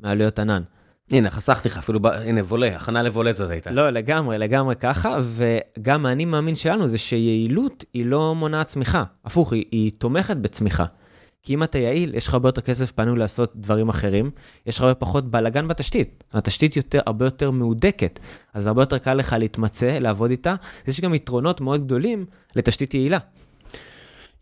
מעלויות 0.00 0.38
ענן. 0.38 0.62
הנה, 1.10 1.30
חסכתי 1.30 1.68
לך 1.68 1.78
אפילו. 1.78 2.00
הנה, 2.04 2.40
וולה, 2.40 2.76
הכנה 2.76 3.02
לבולה 3.02 3.32
זאת 3.32 3.50
הייתה. 3.50 3.70
לא, 3.70 3.90
לגמרי, 3.90 4.38
לגמרי 4.38 4.76
ככה, 4.76 5.16
וגם 5.22 6.06
האני 6.06 6.24
מאמין 6.24 6.54
שלנו 6.54 6.88
זה 6.88 6.98
שיעילות 6.98 7.84
היא 7.94 8.06
לא 8.06 8.34
מונעת 8.34 8.66
צמיחה. 8.66 9.04
הפוך, 9.24 9.52
היא, 9.52 9.64
היא 9.70 9.92
תומכת 9.98 10.36
בצמיחה. 10.36 10.84
כי 11.42 11.54
אם 11.54 11.62
אתה 11.62 11.78
יעיל, 11.78 12.14
יש 12.14 12.26
לך 12.26 12.34
הרבה 12.34 12.48
יותר 12.48 12.60
כסף 12.60 12.92
פנוי 12.92 13.18
לעשות 13.18 13.52
דברים 13.56 13.88
אחרים, 13.88 14.30
יש 14.66 14.76
לך 14.76 14.82
הרבה 14.82 14.94
פחות 14.94 15.30
בלאגן 15.30 15.68
בתשתית. 15.68 16.24
התשתית 16.32 16.76
יותר, 16.76 17.00
הרבה 17.06 17.24
יותר 17.24 17.50
מהודקת, 17.50 18.18
אז 18.54 18.66
הרבה 18.66 18.82
יותר 18.82 18.98
קל 18.98 19.14
לך 19.14 19.36
להתמצא, 19.38 19.98
לעבוד 20.00 20.30
איתה. 20.30 20.54
יש 20.88 21.00
גם 21.00 21.14
יתרונות 21.14 21.60
מאוד 21.60 21.84
גדולים 21.84 22.24
לתשתית 22.56 22.94
יעילה. 22.94 23.18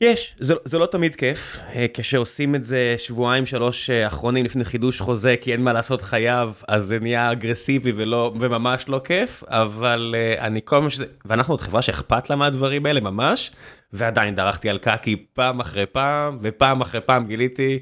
יש, 0.01 0.35
זה, 0.39 0.55
זה 0.65 0.79
לא 0.79 0.87
תמיד 0.87 1.17
כיף, 1.17 1.57
אה, 1.75 1.87
כשעושים 1.95 2.55
את 2.55 2.65
זה 2.65 2.95
שבועיים 2.99 3.47
שלוש 3.47 3.91
אה, 3.91 4.07
אחרונים 4.07 4.45
לפני 4.45 4.65
חידוש 4.65 5.01
חוזה 5.01 5.35
כי 5.41 5.53
אין 5.53 5.61
מה 5.63 5.73
לעשות 5.73 6.03
חייב, 6.03 6.63
אז 6.69 6.85
זה 6.85 6.99
נהיה 7.01 7.33
אגרסיבי 7.33 7.93
ולא, 7.97 8.33
וממש 8.41 8.89
לא 8.89 9.01
כיף, 9.05 9.45
אבל 9.47 10.15
uh, 10.15 10.41
אני 10.41 10.61
כל 10.65 10.81
מה 10.81 10.91
שזה, 10.91 11.07
ואנחנו 11.25 11.53
עוד 11.53 11.61
חברה 11.61 11.83
שאכפת 11.83 12.31
לה 12.31 12.37
מהדברים 12.37 12.87
האלה 12.87 13.01
ממש, 13.01 13.51
ועדיין 13.93 14.35
דרכתי 14.35 14.71
על 14.71 14.79
קקי 14.79 15.27
פעם 15.33 15.61
אחרי 15.61 15.87
פעם, 15.87 16.39
ופעם 16.43 16.81
אחרי 16.81 17.01
פעם 17.01 17.27
גיליתי, 17.27 17.79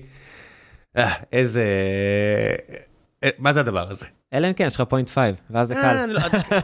אה, 0.97 1.15
איזה, 1.33 1.65
אה, 3.25 3.31
מה 3.39 3.53
זה 3.53 3.61
הדבר 3.61 3.91
הזה? 3.91 4.07
אלא 4.37 4.49
אם 4.49 4.53
כן, 4.53 4.67
יש 4.67 4.75
לך 4.75 4.81
פוינט 4.81 5.09
5, 5.09 5.33
ואז 5.51 5.69
זה 5.69 5.75
קל. 5.75 5.81
אה, 5.81 6.07
לא, 6.07 6.21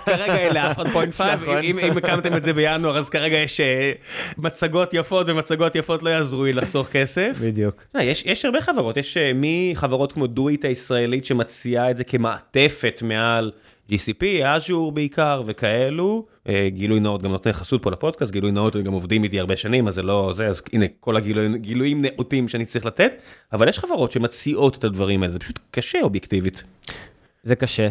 כרגע 0.07 0.37
אין 0.37 0.55
לאף 0.55 0.77
אחד 0.77 0.89
פוינט 0.89 1.15
פייב, 1.15 1.43
נכון. 1.43 1.59
אם 1.63 1.79
אם 1.79 1.97
הקמתם 1.97 2.37
את 2.37 2.43
זה 2.43 2.53
בינואר 2.53 2.99
אז 2.99 3.09
כרגע 3.09 3.37
יש 3.37 3.61
אה, 3.61 3.93
מצגות 4.39 4.95
יפות 4.95 5.29
ומצגות 5.29 5.77
יפות 5.77 6.03
לא 6.03 6.11
יעזרו 6.11 6.45
לי 6.45 6.53
לחסוך 6.53 6.89
כסף. 6.89 7.37
בדיוק. 7.41 7.85
אה, 7.97 8.03
יש 8.05 8.45
הרבה 8.45 8.61
חברות, 8.61 8.97
יש 8.97 9.17
מחברות 9.35 10.13
כמו 10.13 10.27
דואיט 10.27 10.65
הישראלית 10.65 11.25
שמציעה 11.25 11.91
את 11.91 11.97
זה 11.97 12.05
כמעטפת 12.05 13.03
מעל 13.05 13.53
GCP, 13.91 14.25
אז'ור 14.45 14.93
בעיקר 14.93 15.43
וכאלו. 15.47 16.27
גילוי 16.67 17.01
נאות 17.01 17.23
גם 17.23 17.31
נותן 17.31 17.53
חסות 17.53 17.83
פה 17.83 17.91
לפודקאסט, 17.91 18.33
גילוי 18.33 18.51
נאות 18.51 18.77
גם 18.77 18.93
עובדים 18.93 19.25
איתי 19.25 19.41
הרבה 19.41 19.57
שנים 19.57 19.89
אז 19.89 19.95
זה 19.95 20.03
לא 20.03 20.33
זה, 20.35 20.47
אז 20.47 20.63
הנה 20.73 20.87
כל 21.01 21.17
הגילויים 21.17 22.03
נאותים 22.03 22.49
שאני 22.49 22.65
צריך 22.65 22.87
לתת, 22.87 23.15
אבל 23.53 23.69
יש 23.69 23.79
חברות 23.79 24.13
שמציעות 24.13 24.77
את 24.77 24.85
הדברים 24.85 25.23
האלה, 25.23 25.33
זה 25.33 25.39
פשוט 25.39 25.59
קשה 25.71 26.01
אובייקטיבית. 26.03 26.63
זה 27.43 27.57
קשה. 27.57 27.89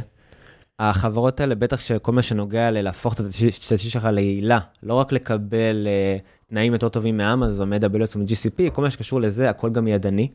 החברות 0.80 1.40
האלה, 1.40 1.56
בטח 1.56 1.80
שכל 1.80 2.12
מה 2.12 2.22
שנוגע 2.22 2.72
ללהפוך 2.72 3.14
את 3.14 3.20
התשתית 3.20 3.80
שלך 3.80 4.06
ליעילה, 4.06 4.60
לא 4.84 4.94
רק 4.94 5.12
לקבל 5.12 5.88
uh, 5.88 6.50
תנאים 6.50 6.74
יותר 6.74 6.90
טובים 6.90 7.18
מאמזון, 7.18 7.70
מ-AWS 7.70 8.16
ומ-GCP, 8.16 8.72
כל 8.74 8.82
מה 8.82 8.90
שקשור 8.90 9.22
לזה, 9.22 9.50
הכל 9.50 9.70
גם 9.70 9.88
ידני. 9.88 10.28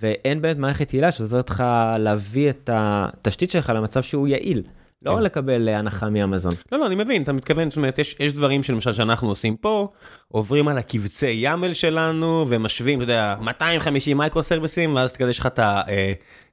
ואין 0.00 0.42
באמת 0.42 0.56
מערכת 0.56 0.94
יעילה 0.94 1.12
שעוזרת 1.12 1.50
לך 1.50 1.64
להביא 1.98 2.50
את 2.50 2.70
התשתית 2.72 3.50
שלך 3.50 3.72
למצב 3.74 4.02
שהוא 4.02 4.28
יעיל. 4.28 4.62
לא 5.04 5.16
כן. 5.16 5.22
לקבל 5.22 5.68
הנחה 5.68 6.10
מאמזון. 6.10 6.54
לא, 6.72 6.78
לא, 6.78 6.86
אני 6.86 6.94
מבין, 6.94 7.22
אתה 7.22 7.32
מתכוון, 7.32 7.70
זאת 7.70 7.76
אומרת, 7.76 7.98
יש, 7.98 8.16
יש 8.20 8.32
דברים 8.32 8.62
שלמשל 8.62 8.92
שאנחנו 8.92 9.28
עושים 9.28 9.56
פה, 9.56 9.88
עוברים 10.28 10.68
על 10.68 10.78
הקבצי 10.78 11.30
YAML 11.30 11.72
שלנו, 11.72 12.44
ומשווים, 12.48 13.02
אתה 13.02 13.04
יודע, 13.04 13.36
250 13.40 14.18
מייקרו 14.18 14.42
סרוויסים, 14.42 14.94
ואז 14.94 15.12
כזה 15.12 15.30
יש 15.30 15.38
לך 15.38 15.46
את 15.46 15.60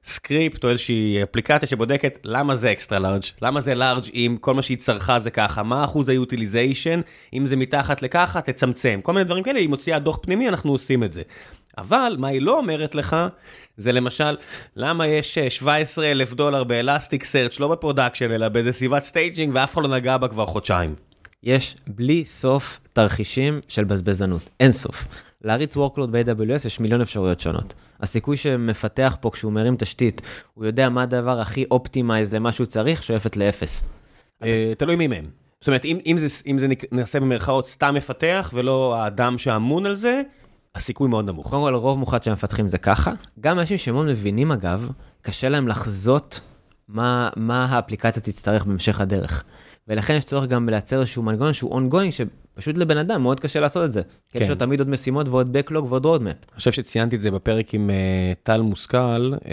הסקריפט 0.04 0.64
או 0.64 0.70
איזושהי 0.70 1.22
אפליקציה 1.22 1.68
שבודקת 1.68 2.18
למה 2.24 2.56
זה 2.56 2.72
extra 2.72 2.98
large, 2.98 3.22
למה 3.42 3.60
זה 3.60 3.74
large 3.74 4.04
אם 4.14 4.36
כל 4.40 4.54
מה 4.54 4.62
שהיא 4.62 4.78
צרכה 4.78 5.18
זה 5.18 5.30
ככה, 5.30 5.62
מה 5.62 5.84
אחוז 5.84 6.08
ה 6.08 6.15
utilization, 6.15 7.00
אם 7.34 7.46
זה 7.46 7.56
מתחת 7.56 8.02
לככה, 8.02 8.40
תצמצם. 8.40 9.00
כל 9.02 9.12
מיני 9.12 9.24
דברים 9.24 9.42
כאלה, 9.42 9.58
היא 9.58 9.68
מוציאה 9.68 9.98
דוח 9.98 10.18
פנימי, 10.22 10.48
אנחנו 10.48 10.72
עושים 10.72 11.04
את 11.04 11.12
זה. 11.12 11.22
אבל 11.78 12.16
מה 12.18 12.28
היא 12.28 12.42
לא 12.42 12.58
אומרת 12.58 12.94
לך, 12.94 13.16
זה 13.76 13.92
למשל, 13.92 14.36
למה 14.76 15.06
יש 15.06 15.38
17 15.38 16.04
אה, 16.04 16.10
אלף 16.10 16.32
דולר 16.32 16.64
באלסטיק 16.64 17.24
סרצ' 17.24 17.60
לא 17.60 17.68
ב 17.68 17.73
production, 17.73 18.30
אלא 18.30 18.48
באיזה 18.48 18.72
סביבת 18.72 19.02
staging, 19.02 19.54
ואף 19.54 19.74
אחד 19.74 19.82
לא 19.82 19.88
נגע 19.88 20.16
בה 20.16 20.28
כבר 20.28 20.46
חודשיים. 20.46 20.94
יש 21.42 21.76
בלי 21.86 22.24
סוף 22.24 22.80
תרחישים 22.92 23.60
של 23.68 23.84
בזבזנות, 23.84 24.50
אין 24.60 24.72
סוף. 24.72 25.04
להריץ 25.44 25.76
workload 25.76 26.06
ב-AWS 26.10 26.66
יש 26.66 26.80
מיליון 26.80 27.00
אפשרויות 27.00 27.40
שונות. 27.40 27.74
הסיכוי 28.00 28.36
שמפתח 28.36 29.16
פה 29.20 29.30
כשהוא 29.30 29.52
מרים 29.52 29.76
תשתית, 29.76 30.22
הוא 30.54 30.66
יודע 30.66 30.88
מה 30.88 31.02
הדבר 31.02 31.40
הכי 31.40 31.64
optimized 31.70 32.34
למה 32.34 32.52
שהוא 32.52 32.66
צריך, 32.66 33.02
שואפת 33.02 33.36
לאפס. 33.36 33.84
אה, 34.42 34.72
תלוי 34.78 34.96
מי 34.96 35.06
מהם. 35.06 35.24
זאת 35.60 35.68
אומרת, 35.68 35.84
אם 35.84 36.58
זה 36.58 36.66
נעשה 36.92 37.20
במרכאות 37.20 37.66
סתם 37.66 37.94
מפתח 37.94 38.50
ולא 38.54 38.96
האדם 38.96 39.38
שאמון 39.38 39.86
על 39.86 39.94
זה, 39.94 40.22
הסיכוי 40.74 41.08
מאוד 41.08 41.24
נמוך. 41.24 41.50
קודם 41.50 41.62
כל, 41.62 41.74
רוב 41.74 41.98
מוחלט 41.98 42.22
של 42.22 42.30
המפתחים 42.30 42.68
זה 42.68 42.78
ככה. 42.78 43.12
גם 43.40 43.58
אנשים 43.58 43.78
שמאוד 43.78 44.06
מבינים, 44.06 44.52
אגב, 44.52 44.90
קשה 45.22 45.48
להם 45.48 45.68
לחזות 45.68 46.40
מה, 46.88 47.30
מה 47.36 47.64
האפליקציה 47.64 48.22
תצטרך 48.22 48.64
בהמשך 48.64 49.00
הדרך. 49.00 49.44
ולכן 49.88 50.14
יש 50.14 50.24
צורך 50.24 50.46
גם 50.46 50.68
לייצר 50.68 51.00
איזשהו 51.00 51.22
מנגנון 51.22 51.52
שהוא 51.52 51.80
ongoing, 51.80 52.10
שפשוט 52.10 52.76
לבן 52.76 52.96
אדם 52.96 53.22
מאוד 53.22 53.40
קשה 53.40 53.60
לעשות 53.60 53.84
את 53.84 53.92
זה. 53.92 54.02
כן. 54.02 54.38
כי 54.38 54.44
יש 54.44 54.50
לו 54.50 54.56
תמיד 54.56 54.80
עוד 54.80 54.88
משימות 54.88 55.28
ועוד 55.28 55.56
backlog 55.56 55.82
ועוד 55.88 56.06
roadmap. 56.06 56.46
אני 56.50 56.56
חושב 56.56 56.72
שציינתי 56.72 57.16
את 57.16 57.20
זה 57.20 57.30
בפרק 57.30 57.74
עם 57.74 57.90
uh, 57.90 58.38
טל 58.42 58.60
מושכל, 58.60 59.32
uh, 59.38 59.48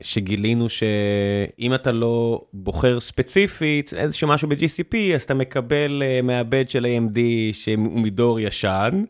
שגילינו 0.00 0.68
שאם 0.68 1.74
אתה 1.74 1.92
לא 1.92 2.44
בוחר 2.52 3.00
ספציפית 3.00 3.94
איזשהו 3.96 4.28
משהו 4.28 4.48
ב-GCP, 4.48 4.96
אז 5.14 5.22
אתה 5.22 5.34
מקבל 5.34 6.02
uh, 6.02 6.26
מעבד 6.26 6.68
של 6.68 6.86
AMD 6.86 7.18
שהוא 7.52 8.00
מדור 8.00 8.40
ישן. 8.40 9.02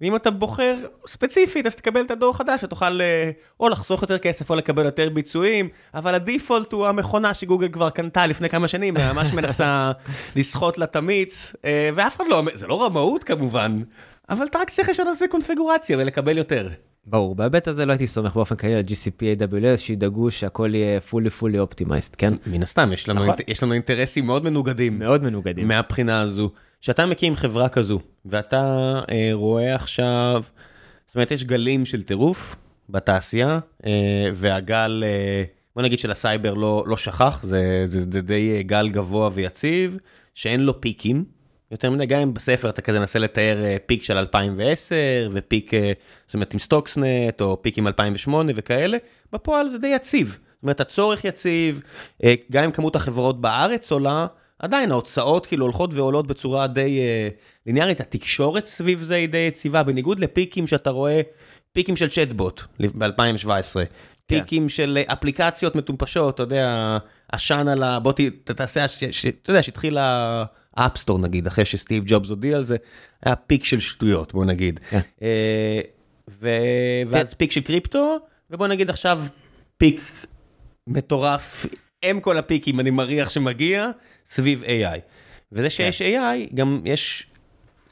ואם 0.00 0.16
אתה 0.16 0.30
בוחר 0.30 0.76
ספציפית, 1.06 1.66
אז 1.66 1.76
תקבל 1.76 2.00
את 2.00 2.10
הדור 2.10 2.30
החדש 2.30 2.64
ותוכל 2.64 3.00
אה, 3.00 3.30
או 3.60 3.68
לחסוך 3.68 4.02
יותר 4.02 4.18
כסף 4.18 4.50
או 4.50 4.54
לקבל 4.54 4.84
יותר 4.84 5.10
ביצועים, 5.10 5.68
אבל 5.94 6.14
הדיפולט 6.14 6.72
הוא 6.72 6.86
המכונה 6.86 7.34
שגוגל 7.34 7.68
כבר 7.68 7.90
קנתה 7.90 8.26
לפני 8.26 8.48
כמה 8.48 8.68
שנים, 8.68 8.94
ממש 8.94 9.32
מנסה 9.32 9.92
לסחוט 10.36 10.78
לה 10.78 10.86
תמיץ, 10.86 11.52
אה, 11.64 11.90
ואף 11.94 12.16
אחד 12.16 12.24
לא 12.28 12.42
זה 12.54 12.66
לא 12.66 12.84
רמאות 12.84 13.24
כמובן, 13.24 13.82
אבל 14.28 14.46
אתה 14.46 14.58
רק 14.58 14.70
צריך 14.70 14.88
לשנות 14.88 15.14
לזה 15.16 15.28
קונפיגורציה 15.28 15.98
ולקבל 15.98 16.38
יותר. 16.38 16.68
ברור, 17.06 17.34
בהיבט 17.34 17.68
הזה 17.68 17.86
לא 17.86 17.92
הייתי 17.92 18.06
סומך 18.06 18.34
באופן 18.34 18.56
כללי 18.56 18.74
על 18.74 18.80
GCP 18.80 19.40
AWS, 19.40 19.76
שידאגו 19.76 20.30
שהכל 20.30 20.70
יהיה 20.74 21.00
fully 21.10 21.42
fully 21.42 21.74
optimized, 21.74 22.14
כן? 22.18 22.32
מן 22.46 22.62
הסתם, 22.62 22.92
יש 22.92 23.08
לנו, 23.08 23.20
נכון. 23.20 23.30
אינט, 23.30 23.48
יש 23.48 23.62
לנו 23.62 23.72
אינטרסים 23.72 24.26
מאוד 24.26 24.44
מנוגדים. 24.44 24.98
מאוד 24.98 25.22
מנוגדים. 25.22 25.68
מהבחינה 25.68 26.20
הזו. 26.20 26.50
כשאתה 26.80 27.06
מקים 27.06 27.36
חברה 27.36 27.68
כזו, 27.68 28.00
ואתה 28.24 28.92
אה, 29.10 29.30
רואה 29.32 29.74
עכשיו, 29.74 30.42
זאת 31.06 31.14
אומרת, 31.14 31.30
יש 31.30 31.44
גלים 31.44 31.86
של 31.86 32.02
טירוף 32.02 32.56
בתעשייה, 32.88 33.58
אה, 33.86 34.30
והגל, 34.34 35.04
אה, 35.06 35.44
בוא 35.76 35.82
נגיד 35.82 35.98
של 35.98 36.10
הסייבר 36.10 36.54
לא, 36.54 36.84
לא 36.86 36.96
שכך, 36.96 37.40
זה, 37.42 37.82
זה, 37.86 38.00
זה 38.00 38.20
די 38.20 38.56
אה, 38.56 38.62
גל 38.62 38.88
גבוה 38.88 39.30
ויציב, 39.32 39.98
שאין 40.34 40.60
לו 40.60 40.80
פיקים. 40.80 41.24
יותר 41.70 41.90
מדי, 41.90 42.06
גם 42.06 42.20
אם 42.20 42.34
בספר 42.34 42.68
אתה 42.68 42.82
כזה 42.82 42.98
מנסה 42.98 43.18
לתאר 43.18 43.64
אה, 43.64 43.76
פיק 43.86 44.02
של 44.02 44.16
2010, 44.16 44.96
ופיק, 45.32 45.74
אה, 45.74 45.92
זאת 46.26 46.34
אומרת, 46.34 46.52
עם 46.52 46.58
סטוקסנט, 46.58 47.40
או 47.40 47.62
פיק 47.62 47.78
עם 47.78 47.86
2008 47.86 48.52
וכאלה, 48.56 48.98
בפועל 49.32 49.68
זה 49.68 49.78
די 49.78 49.86
יציב. 49.86 50.38
זאת 50.56 50.62
אומרת, 50.62 50.80
הצורך 50.80 51.24
יציב, 51.24 51.82
אה, 52.24 52.34
גם 52.52 52.64
אם 52.64 52.70
כמות 52.70 52.96
החברות 52.96 53.40
בארץ 53.40 53.92
עולה, 53.92 54.26
עדיין 54.58 54.90
ההוצאות 54.90 55.46
כאילו 55.46 55.64
הולכות 55.64 55.94
ועולות 55.94 56.26
בצורה 56.26 56.66
די 56.66 57.00
אה, 57.00 57.28
ליניארית, 57.66 58.00
התקשורת 58.00 58.66
סביב 58.66 59.02
זה 59.02 59.14
היא 59.14 59.28
די 59.28 59.38
יציבה, 59.38 59.82
בניגוד 59.82 60.20
לפיקים 60.20 60.66
שאתה 60.66 60.90
רואה, 60.90 61.20
פיקים 61.72 61.96
של 61.96 62.08
צ'טבוט 62.08 62.62
ב-2017, 62.80 63.48
כן. 63.48 63.84
פיקים 64.26 64.68
של 64.68 64.98
אפליקציות 65.06 65.74
מטופשות, 65.74 66.34
אתה 66.34 66.42
יודע, 66.42 66.98
עשן 67.32 67.68
על 67.68 67.82
ה... 67.82 67.98
בוא 68.00 68.12
ת, 68.12 68.20
תעשה, 68.50 68.84
אתה 69.42 69.50
יודע, 69.50 69.62
שהתחיל 69.62 69.98
ה 70.76 70.81
App 70.81 70.95
Store 70.95 71.18
נגיד, 71.18 71.46
אחרי 71.46 71.64
שסטיב 71.64 72.04
ג'ובס 72.06 72.28
הודיע 72.28 72.56
על 72.56 72.64
זה, 72.64 72.76
היה 73.24 73.36
פיק 73.36 73.64
של 73.64 73.80
שטויות, 73.80 74.32
בוא 74.32 74.44
נגיד. 74.44 74.80
כן. 74.90 74.98
אה. 75.22 75.80
ואז 77.08 77.34
פיק 77.34 77.50
של 77.50 77.60
קריפטו, 77.60 78.16
ובוא 78.50 78.66
נגיד 78.66 78.90
עכשיו 78.90 79.22
פיק 79.76 80.00
מטורף 80.86 81.66
אם 82.04 82.20
כל 82.20 82.38
הפיקים, 82.38 82.80
אני 82.80 82.90
מריח 82.90 83.28
שמגיע, 83.28 83.90
סביב 84.26 84.62
AI. 84.64 84.98
וזה 85.52 85.70
שיש 85.70 86.02
כן. 86.02 86.22
AI, 86.48 86.54
גם 86.54 86.80
יש 86.84 87.26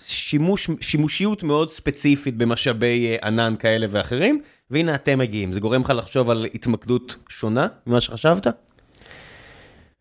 שימוש, 0.06 0.70
שימושיות 0.80 1.42
מאוד 1.42 1.70
ספציפית 1.70 2.36
במשאבי 2.36 3.06
אה, 3.06 3.28
ענן 3.28 3.54
כאלה 3.58 3.86
ואחרים, 3.90 4.40
והנה 4.70 4.94
אתם 4.94 5.18
מגיעים. 5.18 5.52
זה 5.52 5.60
גורם 5.60 5.80
לך 5.80 5.92
לחשוב 5.96 6.30
על 6.30 6.46
התמקדות 6.54 7.16
שונה 7.28 7.66
ממה 7.86 8.00
שחשבת? 8.00 8.46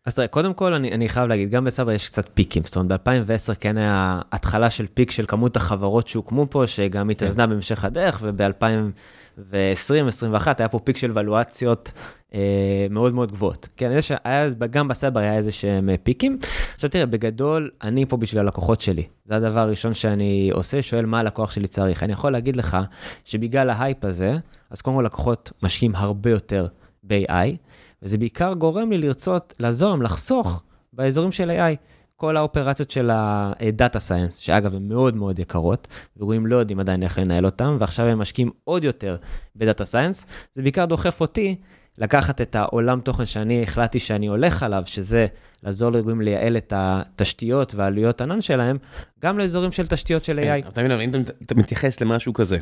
אז 0.06 0.14
תראה, 0.14 0.28
קודם 0.28 0.54
כל 0.54 0.74
אני, 0.74 0.92
אני 0.92 1.08
חייב 1.08 1.28
להגיד, 1.28 1.50
גם 1.50 1.64
בסבא 1.64 1.92
יש 1.92 2.08
קצת 2.08 2.28
פיקים, 2.34 2.62
זאת 2.64 2.76
אומרת 2.76 3.08
ב-2010 3.08 3.54
כן 3.60 3.76
היה 3.76 4.20
התחלה 4.32 4.70
של 4.70 4.86
פיק 4.94 5.10
של 5.10 5.24
כמות 5.28 5.56
החברות 5.56 6.08
שהוקמו 6.08 6.46
פה, 6.50 6.66
שגם 6.66 7.10
התאזנה 7.10 7.44
כן. 7.44 7.50
בהמשך 7.50 7.84
הדרך, 7.84 8.20
וב-2020-2021 8.22 10.46
היה 10.58 10.68
פה 10.68 10.78
פיק 10.78 10.96
של 10.96 11.10
ולואציות 11.14 11.92
אה, 12.34 12.86
מאוד 12.90 13.14
מאוד 13.14 13.32
גבוהות. 13.32 13.68
כן, 13.76 13.92
יש, 13.92 14.12
היה, 14.24 14.50
גם 14.50 14.88
בסבא 14.88 15.20
היה 15.20 15.36
איזה 15.36 15.52
שהם 15.52 15.90
אה, 15.90 15.94
פיקים. 16.02 16.38
עכשיו 16.74 16.90
תראה, 16.90 17.06
בגדול, 17.06 17.70
אני 17.82 18.06
פה 18.06 18.16
בשביל 18.16 18.40
הלקוחות 18.40 18.80
שלי. 18.80 19.02
זה 19.26 19.36
הדבר 19.36 19.60
הראשון 19.60 19.94
שאני 19.94 20.50
עושה, 20.52 20.82
שואל 20.82 21.06
מה 21.06 21.20
הלקוח 21.20 21.50
שלי 21.50 21.68
צריך. 21.68 22.02
אני 22.02 22.12
יכול 22.12 22.32
להגיד 22.32 22.56
לך 22.56 22.76
שבגלל 23.24 23.70
ההייפ 23.70 24.04
הזה, 24.04 24.36
אז 24.70 24.80
קודם 24.80 24.96
כל 24.96 25.02
לקוחות 25.02 25.52
משקיעים 25.62 25.94
הרבה 25.94 26.30
יותר 26.30 26.66
ב-AI. 27.02 27.56
וזה 28.04 28.18
בעיקר 28.18 28.52
גורם 28.52 28.92
לי 28.92 28.98
לרצות 28.98 29.52
לעזור 29.58 29.90
להם 29.90 30.02
לחסוך 30.02 30.62
באזורים 30.92 31.32
של 31.32 31.50
AI. 31.50 31.76
כל 32.16 32.36
האופרציות 32.36 32.90
של 32.90 33.10
ה-Data 33.10 33.96
Science, 33.96 34.34
שאגב, 34.38 34.74
הן 34.74 34.88
מאוד 34.88 35.16
מאוד 35.16 35.38
יקרות, 35.38 35.88
וארגונים 36.16 36.46
לא 36.46 36.56
יודעים 36.56 36.80
עדיין 36.80 37.02
איך 37.02 37.18
לנהל 37.18 37.44
אותם, 37.44 37.76
ועכשיו 37.80 38.06
הם 38.06 38.18
משקיעים 38.18 38.50
עוד 38.64 38.84
יותר 38.84 39.16
ב-Data 39.54 39.82
Science, 39.92 40.26
זה 40.54 40.62
בעיקר 40.62 40.84
דוחף 40.84 41.20
אותי 41.20 41.56
לקחת 41.98 42.40
את 42.40 42.54
העולם 42.54 43.00
תוכן 43.00 43.26
שאני 43.26 43.62
החלטתי 43.62 43.98
שאני 43.98 44.26
הולך 44.26 44.62
עליו, 44.62 44.82
שזה 44.86 45.26
לעזור 45.62 45.92
לארגונים 45.92 46.20
לייעל 46.20 46.56
את 46.56 46.72
התשתיות 46.76 47.74
והעלויות 47.74 48.20
ענן 48.20 48.40
שלהם, 48.40 48.78
גם 49.20 49.38
לאזורים 49.38 49.72
של 49.72 49.86
תשתיות 49.86 50.24
של 50.24 50.38
AI. 50.38 50.68
אתה 50.68 50.82
מבין, 50.82 51.14
אם 51.14 51.22
אתה 51.46 51.54
מתייחס 51.54 52.00
למשהו 52.00 52.32
כזה, 52.32 52.56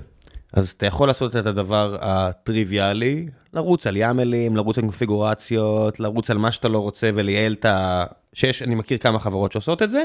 אז 0.53 0.71
אתה 0.71 0.87
יכול 0.87 1.09
לעשות 1.09 1.37
את 1.37 1.47
הדבר 1.47 1.97
הטריוויאלי, 2.01 3.27
לרוץ 3.55 3.87
על 3.87 3.97
יאמלים, 3.97 4.57
לרוץ 4.57 4.79
על 4.79 4.85
קונפיגורציות, 4.85 6.01
לרוץ 6.01 6.31
על 6.31 6.39
מה 6.39 6.53
שאתה 6.53 6.69
לא 6.69 6.79
רוצה 6.79 7.11
ולייעל 7.15 7.53
את 7.53 7.65
ה... 7.65 8.05
שיש, 8.33 8.63
אני 8.63 8.75
מכיר 8.75 8.99
כמה 8.99 9.19
חברות 9.19 9.53
שעושות 9.53 9.83
את 9.83 9.91
זה, 9.91 10.05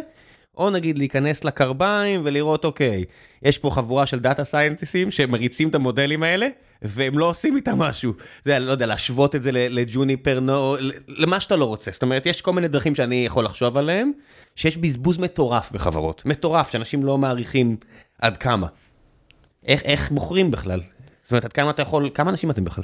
או 0.57 0.69
נגיד 0.69 0.97
להיכנס 0.97 1.43
לקרביים 1.43 2.21
ולראות, 2.23 2.65
אוקיי, 2.65 3.05
יש 3.43 3.57
פה 3.57 3.69
חבורה 3.69 4.05
של 4.05 4.19
data 4.19 4.43
סיינטיסטים 4.43 5.11
שמריצים 5.11 5.69
את 5.69 5.75
המודלים 5.75 6.23
האלה, 6.23 6.47
והם 6.81 7.19
לא 7.19 7.25
עושים 7.25 7.55
איתם 7.55 7.79
משהו. 7.79 8.13
זה, 8.45 8.59
לא 8.59 8.71
יודע, 8.71 8.85
להשוות 8.85 9.35
את 9.35 9.43
זה 9.43 9.51
לג'וניפר, 9.51 10.39
נו, 10.39 10.75
למה 11.07 11.39
שאתה 11.39 11.55
לא 11.55 11.65
רוצה. 11.65 11.91
זאת 11.91 12.01
אומרת, 12.01 12.25
יש 12.25 12.41
כל 12.41 12.53
מיני 12.53 12.67
דרכים 12.67 12.95
שאני 12.95 13.25
יכול 13.25 13.45
לחשוב 13.45 13.77
עליהם, 13.77 14.11
שיש 14.55 14.77
בזבוז 14.77 15.19
מטורף 15.19 15.71
בחברות. 15.71 16.25
מטורף, 16.25 16.71
שאנשים 16.71 17.05
לא 17.05 17.17
מעריכים 17.17 17.77
עד 18.21 18.37
כמה. 18.37 18.67
איך, 19.67 19.81
איך 19.83 20.11
בוחרים 20.11 20.51
בכלל? 20.51 20.81
זאת 21.23 21.31
אומרת, 21.31 21.45
עד 21.45 21.53
כמה 21.53 21.69
אתה 21.69 21.81
יכול, 21.81 22.09
כמה 22.13 22.29
אנשים 22.29 22.51
אתם 22.51 22.63
בכלל? 22.65 22.83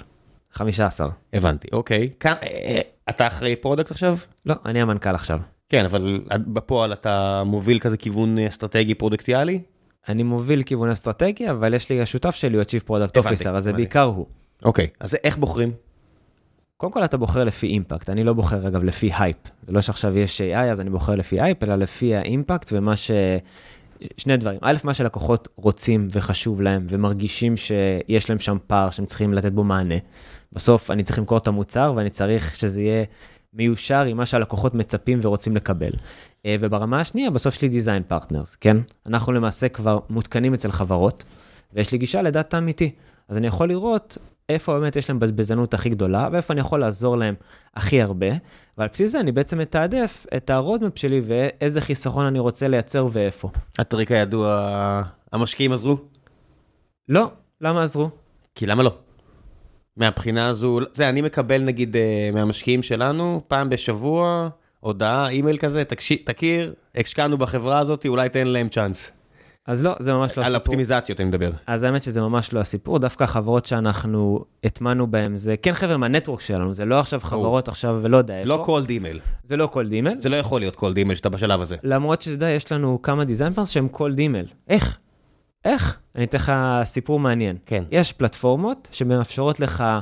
15. 0.51 1.09
הבנתי, 1.33 1.67
אוקיי. 1.71 2.09
כמה, 2.19 2.35
אה, 2.43 2.81
אתה 3.09 3.27
אחרי 3.27 3.55
product 3.55 3.91
עכשיו? 3.91 4.17
לא, 4.45 4.55
אני 4.65 4.81
המנכ"ל 4.81 5.15
עכשיו. 5.15 5.39
כן, 5.69 5.85
אבל 5.85 6.21
בפועל 6.37 6.93
אתה 6.93 7.43
מוביל 7.45 7.79
כזה 7.79 7.97
כיוון 7.97 8.39
אסטרטגי 8.39 8.95
פרודקטיאלי? 8.95 9.59
אני 10.09 10.23
מוביל 10.23 10.63
כיוון 10.63 10.89
אסטרטגי, 10.89 11.49
אבל 11.49 11.73
יש 11.73 11.89
לי, 11.89 12.01
השותף 12.01 12.35
שלי 12.35 12.57
הוא 12.57 12.61
ה-Chief 12.61 12.89
Product 12.89 13.21
Officer, 13.21 13.49
אז 13.49 13.63
זה 13.63 13.73
בעיקר 13.73 14.01
הוא. 14.01 14.25
אוקיי, 14.65 14.87
אז 14.99 15.17
איך 15.23 15.37
בוחרים? 15.37 15.71
קודם 16.77 16.93
כל 16.93 17.05
אתה 17.05 17.17
בוחר 17.17 17.43
לפי 17.43 17.67
אימפקט, 17.67 18.09
אני 18.09 18.23
לא 18.23 18.33
בוחר 18.33 18.67
אגב 18.67 18.83
לפי 18.83 19.09
הייפ. 19.17 19.37
זה 19.61 19.73
לא 19.73 19.81
שעכשיו 19.81 20.17
יש 20.17 20.41
AI 20.41 20.57
אז 20.57 20.81
אני 20.81 20.89
בוחר 20.89 21.15
לפי 21.15 21.41
הייפ, 21.41 21.63
אלא 21.63 21.75
לפי 21.75 22.15
האימפקט 22.15 22.69
ומה 22.73 22.95
ש... 22.95 23.11
שני 24.17 24.37
דברים. 24.37 24.59
א', 24.61 24.77
מה 24.83 24.93
שלקוחות 24.93 25.47
רוצים 25.55 26.07
וחשוב 26.11 26.61
להם 26.61 26.87
ומרגישים 26.89 27.57
שיש 27.57 28.29
להם 28.29 28.39
שם 28.39 28.57
פער 28.67 28.89
שהם 28.89 29.05
צריכים 29.05 29.33
לתת 29.33 29.51
בו 29.51 29.63
מענה. 29.63 29.95
בסוף 30.53 30.91
אני 30.91 31.03
צריך 31.03 31.19
למכור 31.19 31.37
את 31.37 31.47
המוצר 31.47 31.93
ואני 31.95 32.09
צריך 32.09 32.55
שזה 32.55 32.81
יהיה 32.81 33.03
מיושר 33.53 34.03
עם 34.03 34.17
מה 34.17 34.25
שהלקוחות 34.25 34.73
מצפים 34.73 35.19
ורוצים 35.21 35.55
לקבל. 35.55 35.91
אה, 36.45 36.55
וברמה 36.59 36.99
השנייה, 36.99 37.29
בסוף 37.29 37.55
יש 37.55 37.61
לי 37.61 37.69
design 37.69 38.03
partners, 38.07 38.55
כן? 38.55 38.77
אנחנו 39.07 39.31
למעשה 39.31 39.69
כבר 39.69 39.99
מותקנים 40.09 40.53
אצל 40.53 40.71
חברות, 40.71 41.23
ויש 41.73 41.91
לי 41.91 41.97
גישה 41.97 42.21
ל 42.21 42.28
data 42.28 42.57
אמיתי. 42.57 42.91
אז 43.29 43.37
אני 43.37 43.47
יכול 43.47 43.69
לראות 43.69 44.17
איפה 44.49 44.79
באמת 44.79 44.95
יש 44.95 45.09
להם 45.09 45.19
בזבזנות 45.19 45.73
הכי 45.73 45.89
גדולה, 45.89 46.27
ואיפה 46.31 46.53
אני 46.53 46.61
יכול 46.61 46.79
לעזור 46.79 47.17
להם 47.17 47.35
הכי 47.75 48.01
הרבה, 48.01 48.27
ועל 48.77 48.89
בסיס 48.93 49.11
זה 49.11 49.19
אני 49.19 49.31
בעצם 49.31 49.57
מתעדף 49.57 50.25
את 50.37 50.49
ה 50.49 50.55
roadmap 50.55 50.97
שלי 50.97 51.21
ואיזה 51.23 51.81
חיסכון 51.81 52.25
אני 52.25 52.39
רוצה 52.39 52.67
לייצר 52.67 53.07
ואיפה. 53.11 53.49
הטריק 53.79 54.11
הידוע, 54.11 55.01
המשקיעים 55.31 55.71
עזרו? 55.71 55.97
לא, 57.09 57.31
למה 57.61 57.83
עזרו? 57.83 58.09
כי 58.55 58.65
למה 58.65 58.83
לא? 58.83 58.95
מהבחינה 59.97 60.47
הזו, 60.47 60.79
אתה 60.81 60.89
יודע, 60.95 61.09
אני 61.09 61.21
מקבל 61.21 61.61
נגיד 61.61 61.95
אה, 61.95 62.29
מהמשקיעים 62.33 62.83
שלנו, 62.83 63.41
פעם 63.47 63.69
בשבוע, 63.69 64.49
הודעה, 64.79 65.29
אימייל 65.29 65.57
כזה, 65.57 65.83
תקשיב, 65.83 66.17
תכיר, 66.25 66.73
השקענו 66.95 67.37
בחברה 67.37 67.79
הזאת, 67.79 68.05
אולי 68.05 68.29
תן 68.29 68.47
להם 68.47 68.69
צ'אנס. 68.69 69.11
אז 69.67 69.83
לא, 69.83 69.95
זה 69.99 70.13
ממש 70.13 70.37
לא 70.37 70.43
על 70.43 70.47
הסיפור. 70.47 70.59
אופטימיזציות 70.59 71.19
אני 71.21 71.29
מדבר. 71.29 71.51
אז 71.67 71.83
האמת 71.83 72.03
שזה 72.03 72.21
ממש 72.21 72.53
לא 72.53 72.59
הסיפור, 72.59 72.99
דווקא 72.99 73.23
החברות 73.23 73.65
שאנחנו 73.65 74.45
הטמענו 74.63 75.07
בהן, 75.11 75.37
זה 75.37 75.57
כן 75.57 75.73
חבר'ה 75.73 75.97
מה 75.97 76.07
network 76.07 76.41
שלנו, 76.41 76.73
זה 76.73 76.85
לא 76.85 76.99
עכשיו 76.99 77.19
חברות 77.19 77.67
עכשיו 77.67 77.99
ולא 78.03 78.17
יודע 78.17 78.39
איפה. 78.39 78.49
לא 78.49 78.61
cold 78.65 78.89
email. 78.89 79.19
זה 79.43 79.57
לא 79.57 79.67
cold 79.67 79.91
email. 79.91 80.21
זה 80.21 80.29
לא 80.29 80.35
יכול 80.35 80.61
להיות 80.61 80.75
cold 80.75 80.97
email 80.97 81.15
שאתה 81.15 81.29
בשלב 81.29 81.61
הזה. 81.61 81.75
למרות 81.83 82.21
שאתה 82.21 82.33
יודע, 82.33 82.49
יש 82.49 82.71
לנו 82.71 83.01
כמה 83.01 83.25
design 83.25 83.53
partners 83.53 83.69
שהם 83.69 83.87
cold 83.87 84.19
email. 84.19 84.45
איך? 84.69 84.97
איך? 85.65 85.99
אני 86.15 86.23
אתן 86.23 86.37
לך 86.37 86.51
סיפור 86.83 87.19
מעניין. 87.19 87.57
כן. 87.65 87.83
יש 87.91 88.13
פלטפורמות 88.13 88.87
שמאפשרות 88.91 89.59
לך 89.59 89.81
אה, 89.81 89.99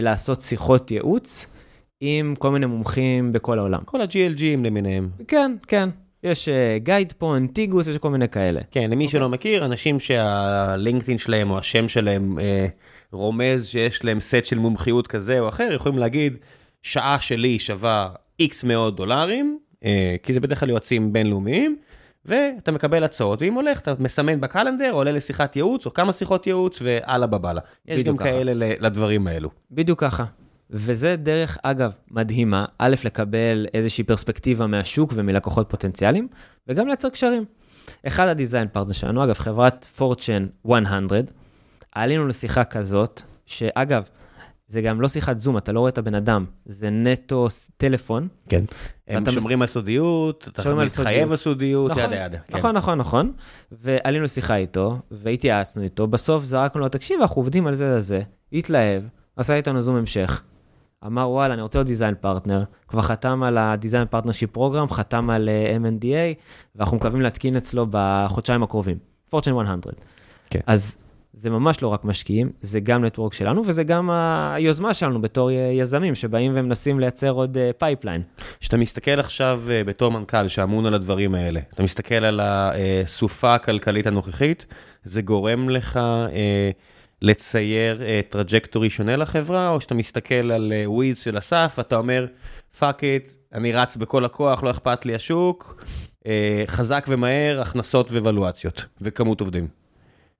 לעשות 0.00 0.40
שיחות 0.40 0.90
ייעוץ 0.90 1.46
עם 2.00 2.34
כל 2.38 2.50
מיני 2.50 2.66
מומחים 2.66 3.32
בכל 3.32 3.58
העולם. 3.58 3.80
כל 3.84 4.00
ה-GLGים 4.00 4.64
למיניהם. 4.64 5.08
כן, 5.28 5.56
כן. 5.68 5.88
יש 6.26 6.48
גייד 6.76 7.12
פוינט, 7.18 7.54
טיגוס, 7.54 7.86
יש 7.86 7.98
כל 7.98 8.10
מיני 8.10 8.28
כאלה. 8.28 8.60
כן, 8.70 8.90
למי 8.90 9.08
שלא 9.08 9.28
מכיר, 9.28 9.64
אנשים 9.64 10.00
שהלינקדאין 10.00 11.18
שלהם 11.18 11.50
או 11.50 11.58
השם 11.58 11.88
שלהם 11.88 12.38
אה, 12.38 12.66
רומז 13.12 13.66
שיש 13.66 14.04
להם 14.04 14.20
סט 14.20 14.44
של 14.44 14.58
מומחיות 14.58 15.06
כזה 15.06 15.40
או 15.40 15.48
אחר, 15.48 15.68
יכולים 15.72 15.98
להגיד, 15.98 16.36
שעה 16.82 17.20
שלי 17.20 17.58
שווה 17.58 18.08
איקס 18.40 18.64
מאות 18.64 18.96
דולרים, 18.96 19.58
אה, 19.84 20.16
כי 20.22 20.32
זה 20.32 20.40
בדרך 20.40 20.60
כלל 20.60 20.70
יועצים 20.70 21.12
בינלאומיים, 21.12 21.76
ואתה 22.24 22.72
מקבל 22.72 23.04
הצעות, 23.04 23.42
ואם 23.42 23.54
הולך, 23.54 23.80
אתה 23.80 23.94
מסמן 23.98 24.40
בקלנדר, 24.40 24.90
עולה 24.92 25.12
לשיחת 25.12 25.56
ייעוץ, 25.56 25.86
או 25.86 25.94
כמה 25.94 26.12
שיחות 26.12 26.46
ייעוץ, 26.46 26.78
ואללה 26.82 27.26
בבאללה. 27.26 27.60
יש 27.86 28.02
גם 28.02 28.16
ככה. 28.16 28.24
כאלה 28.24 28.52
לדברים 28.80 29.26
האלו. 29.26 29.50
בדיוק 29.70 30.00
ככה. 30.00 30.24
וזה 30.70 31.16
דרך, 31.16 31.58
אגב, 31.62 31.90
מדהימה, 32.10 32.64
א', 32.78 32.94
לקבל 33.04 33.66
איזושהי 33.74 34.04
פרספקטיבה 34.04 34.66
מהשוק 34.66 35.12
ומלקוחות 35.14 35.70
פוטנציאליים, 35.70 36.28
וגם 36.68 36.86
לייצר 36.86 37.08
קשרים. 37.08 37.44
אחד 38.06 38.28
הדיזיין 38.28 38.68
פרטנר 38.68 38.92
שלנו, 38.92 39.24
אגב, 39.24 39.38
חברת 39.38 39.84
פורצ'ן 39.84 40.46
100, 40.64 40.78
עלינו 41.92 42.26
לשיחה 42.26 42.64
כזאת, 42.64 43.22
שאגב, 43.44 44.02
זה 44.66 44.82
גם 44.82 45.00
לא 45.00 45.08
שיחת 45.08 45.40
זום, 45.40 45.56
אתה 45.56 45.72
לא 45.72 45.80
רואה 45.80 45.88
את 45.88 45.98
הבן 45.98 46.14
אדם, 46.14 46.44
זה 46.66 46.90
נטו 46.90 47.48
טלפון. 47.76 48.28
כן. 48.48 48.64
הם 49.08 49.30
שומרים 49.30 49.62
על 49.62 49.68
סודיות, 49.68 50.48
אתה 50.48 50.74
מתחייב 50.74 50.88
סודיות. 50.88 51.30
על 51.30 51.36
סודיות, 51.36 51.90
נכון, 51.90 52.04
yada 52.04 52.16
yada. 52.16 52.38
כן. 52.38 52.58
נכון, 52.58 52.76
נכון, 52.76 52.98
נכון. 52.98 53.32
ועלינו 53.72 54.24
לשיחה 54.24 54.56
איתו, 54.56 54.98
והתייעצנו 55.10 55.82
איתו, 55.82 56.06
בסוף 56.06 56.44
זרקנו 56.44 56.80
לו, 56.80 56.88
תקשיב, 56.88 57.20
אנחנו 57.20 57.36
עובדים 57.36 57.66
על 57.66 57.74
זה 57.74 57.94
לזה, 57.96 58.22
התלהב, 58.52 59.02
עשה 59.36 59.54
איתנו 59.54 59.82
זום 59.82 59.96
המשך. 59.96 60.42
אמר, 61.06 61.28
וואלה, 61.30 61.54
אני 61.54 61.62
רוצה 61.62 61.78
להיות 61.78 61.86
design 61.86 62.14
partner. 62.20 62.64
כבר 62.88 63.02
חתם 63.02 63.42
על 63.42 63.58
ה-Design 63.58 64.14
Partnership 64.14 64.56
Program, 64.56 64.92
חתם 64.92 65.30
על 65.30 65.48
אה, 65.48 65.76
NDA, 65.76 66.40
ואנחנו 66.76 66.96
מקווים 66.96 67.20
להתקין 67.20 67.56
אצלו 67.56 67.86
בחודשיים 67.90 68.62
הקרובים. 68.62 68.98
Fortune 69.34 69.52
100. 69.52 69.74
כן. 70.50 70.60
אז 70.66 70.96
זה 71.32 71.50
ממש 71.50 71.82
לא 71.82 71.88
רק 71.88 72.04
משקיעים, 72.04 72.50
זה 72.60 72.80
גם 72.80 73.04
network 73.04 73.34
שלנו, 73.34 73.62
וזה 73.66 73.84
גם 73.84 74.10
היוזמה 74.10 74.94
שלנו 74.94 75.20
בתור 75.22 75.50
יזמים, 75.50 76.14
שבאים 76.14 76.52
ומנסים 76.54 77.00
לייצר 77.00 77.30
עוד 77.30 77.56
pipeline. 77.78 78.22
כשאתה 78.60 78.76
מסתכל 78.76 79.20
עכשיו 79.20 79.62
אה, 79.70 79.84
בתור 79.84 80.12
מנכ"ל 80.12 80.48
שאמון 80.48 80.86
על 80.86 80.94
הדברים 80.94 81.34
האלה, 81.34 81.60
אתה 81.74 81.82
מסתכל 81.82 82.14
על 82.14 82.40
הסופה 82.42 83.54
הכלכלית 83.54 84.06
הנוכחית, 84.06 84.66
זה 85.04 85.22
גורם 85.22 85.68
לך 85.68 85.96
אה, 85.96 86.70
לצייר 87.22 88.02
אה, 88.02 88.20
trajectory 88.28 88.90
שונה 88.90 89.16
לחברה, 89.16 89.68
או 89.68 89.80
שאתה 89.80 89.94
מסתכל 89.94 90.52
על 90.52 90.72
אה, 90.76 90.90
וויז 90.90 91.18
של 91.18 91.38
אסף, 91.38 91.74
ואתה 91.78 91.96
אומר, 91.96 92.26
fuck 92.78 93.04
it, 93.04 93.30
אני 93.52 93.72
רץ 93.72 93.96
בכל 93.96 94.24
הכוח, 94.24 94.62
לא 94.62 94.70
אכפת 94.70 95.06
לי 95.06 95.14
השוק, 95.14 95.84
אה, 96.26 96.64
חזק 96.66 97.06
ומהר, 97.08 97.60
הכנסות 97.60 98.10
ולואציות, 98.10 98.84
וכמות 99.00 99.40
עובדים. 99.40 99.68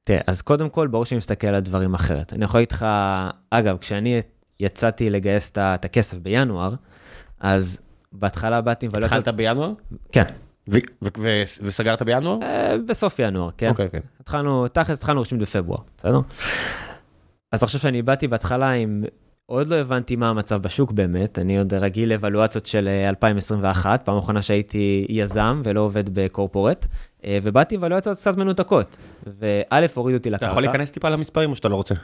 תראה, 0.04 0.20
אז 0.26 0.42
קודם 0.42 0.68
כל, 0.68 0.86
ברור 0.86 1.04
שאני 1.04 1.18
מסתכל 1.18 1.46
על 1.46 1.54
הדברים 1.54 1.94
אחרת. 1.94 2.32
אני 2.32 2.44
יכול 2.44 2.60
איתך, 2.60 2.86
אגב, 3.50 3.76
כשאני 3.78 4.20
יצאתי 4.60 5.10
לגייס 5.10 5.52
את 5.56 5.84
הכסף 5.84 6.18
בינואר, 6.18 6.74
אז 7.40 7.80
בהתחלה 8.12 8.60
באתי. 8.60 8.88
התחלת 8.92 9.28
בינואר? 9.28 9.72
כן, 10.12 10.24
וסגרת 11.62 12.02
בינואר? 12.02 12.38
אה, 12.42 12.76
בסוף 12.88 13.18
ינואר, 13.18 13.50
כן? 13.56 13.68
אוקיי, 13.68 13.88
כן. 13.90 14.00
התחלנו, 14.20 14.68
תכלס 14.68 14.98
התחלנו 14.98 15.20
רשמית 15.20 15.40
בפברואר, 15.40 15.78
בסדר? 15.98 16.20
אז 17.52 17.62
עכשיו 17.62 17.80
שאני 17.80 18.02
באתי 18.02 18.28
בהתחלה 18.28 18.70
עם, 18.70 19.04
עוד 19.46 19.66
לא 19.66 19.76
הבנתי 19.76 20.16
מה 20.16 20.30
המצב 20.30 20.62
בשוק 20.62 20.92
באמת, 20.92 21.38
אני 21.38 21.58
עוד 21.58 21.74
רגיל 21.74 22.08
לאבלואציות 22.08 22.66
של 22.66 22.88
אה, 22.88 23.08
2021, 23.08 24.04
פעם 24.04 24.16
אחרונה 24.16 24.42
שהייתי 24.42 25.06
יזם 25.08 25.62
ולא 25.64 25.80
עובד 25.80 26.04
בקורפורט, 26.12 26.86
אה, 27.24 27.38
ובאתי 27.42 27.74
עם 27.74 27.84
אבלואציות 27.84 28.18
קצת 28.18 28.36
מנותקות, 28.36 28.96
וא' 29.26 29.86
הורידו 29.94 30.18
אותי 30.18 30.28
אתה 30.28 30.36
לקרקע. 30.36 30.50
יכול 30.50 30.62
להיכנס 30.62 30.90
טיפה 30.90 31.08
למספרים 31.08 31.50
או 31.50 31.56
שאתה 31.56 31.68
לא 31.68 31.76
רוצה? 31.76 31.94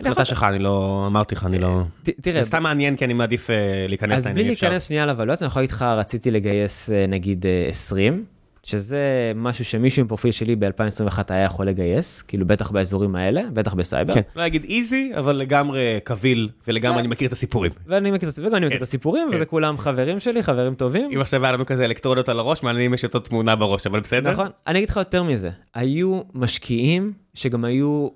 החלטה 0.00 0.24
שלך, 0.24 0.42
אני 0.48 0.58
לא, 0.58 1.04
אמרתי 1.06 1.34
לך, 1.34 1.46
אני 1.46 1.58
לא... 1.58 1.82
ת- 2.02 2.08
תראה, 2.20 2.42
זה 2.42 2.46
סתם 2.48 2.62
מעניין 2.62 2.96
כי 2.96 3.04
אני 3.04 3.12
מעדיף 3.14 3.50
אה, 3.50 3.56
להיכנס 3.88 4.18
אז 4.18 4.26
בלי. 4.28 4.44
להיכנס 4.44 4.86
שנייה 4.88 5.06
לאבלואציה, 5.06 5.44
אני 5.44 5.50
יכול 5.50 5.62
להגיד 5.62 5.74
לך, 5.74 5.82
רציתי 5.82 6.30
לגייס 6.30 6.90
אה, 6.90 7.04
נגיד 7.08 7.46
אה, 7.46 7.66
20, 7.68 8.24
שזה 8.62 8.98
משהו 9.34 9.64
שמישהו 9.64 10.00
עם 10.00 10.08
פרופיל 10.08 10.30
שלי 10.30 10.56
ב-2021 10.56 11.18
היה 11.28 11.44
יכול 11.44 11.66
לגייס, 11.66 12.22
כאילו 12.22 12.46
בטח 12.46 12.70
באזורים 12.70 13.16
האלה, 13.16 13.42
בטח 13.52 13.74
בסייבר. 13.74 14.14
כן, 14.14 14.20
לא 14.36 14.46
אגיד 14.46 14.64
איזי, 14.64 15.12
אבל 15.18 15.36
לגמרי 15.36 15.98
קביל, 16.04 16.48
ולגמרי 16.68 16.94
כן. 16.94 16.98
אני 16.98 17.08
מכיר 17.08 17.28
את 17.28 17.32
הסיפורים. 17.32 17.72
ואני 17.86 18.10
מכיר 18.10 18.28
את 18.28 18.32
הסיפורים, 18.32 18.54
אני 18.56 18.66
מכיר 18.66 18.76
את 18.76 18.82
הסיפורים, 18.82 19.28
כן. 19.30 19.34
וזה 19.34 19.44
כולם 19.44 19.78
חברים 19.78 20.20
שלי, 20.20 20.42
חברים 20.42 20.74
טובים. 20.74 21.10
אם 21.14 21.20
עכשיו 21.20 21.44
היה 21.44 21.52
לנו 21.52 21.66
כזה 21.66 21.84
אלקטרודות 21.84 22.28
על 22.28 22.38
הראש, 22.38 22.62
מעניין 22.62 22.86
אם 22.86 22.94
יש 22.94 23.04
אותה 23.04 23.18
תמונה 23.18 23.56
בראש, 23.56 23.86
אבל 23.86 24.00
בסדר? 24.00 24.30
נכון. 24.30 24.48
אני 24.66 24.78
אגיד 24.78 24.90
לך 24.90 24.96
יותר 24.96 25.22
מזה, 25.22 25.50
היו 25.74 26.20
משקיעים 26.34 27.12
שגם 27.34 27.64
היו 27.64 28.08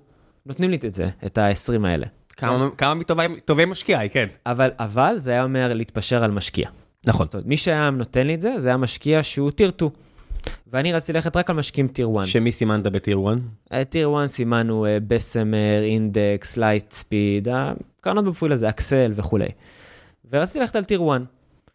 נותנים 0.45 0.69
לי 0.71 0.77
את 0.87 0.93
זה, 0.93 1.09
את 1.25 1.37
ה-20 1.37 1.87
האלה. 1.87 2.05
כמה 2.37 2.69
כמה 2.77 2.93
מטובי- 2.93 3.39
טובי 3.45 3.65
משקיעי, 3.65 4.09
כן. 4.09 4.27
אבל, 4.45 4.69
אבל 4.79 5.15
זה 5.17 5.31
היה 5.31 5.43
אומר 5.43 5.73
להתפשר 5.73 6.23
על 6.23 6.31
משקיע. 6.31 6.69
נכון. 7.07 7.25
זאת 7.25 7.33
אומרת, 7.33 7.45
מי 7.47 7.57
שהיה 7.57 7.89
נותן 7.89 8.27
לי 8.27 8.35
את 8.35 8.41
זה, 8.41 8.53
זה 8.59 8.67
היה 8.67 8.77
משקיע 8.77 9.23
שהוא 9.23 9.51
tier 9.51 9.69
2. 9.77 9.91
ואני 10.67 10.93
רציתי 10.93 11.13
ללכת 11.13 11.37
רק 11.37 11.49
על 11.49 11.55
משקיעים 11.55 11.87
tier 11.87 12.09
1. 12.19 12.27
שמי 12.27 12.51
סימנת 12.51 12.83
ב 12.83 12.90
tier 12.90 13.19
1? 13.71 13.83
tier 13.89 14.09
1 14.21 14.27
סימנו 14.27 14.85
בסמר, 15.07 15.81
אינדקס, 15.83 16.57
לייטספיד, 16.57 17.47
הקרנות 17.51 18.23
בפרופיל 18.23 18.51
הזה, 18.51 18.69
אקסל 18.69 19.11
וכולי. 19.15 19.47
ורציתי 20.31 20.59
ללכת 20.59 20.75
על 20.75 20.83
tier 20.83 21.01
1. 21.11 21.21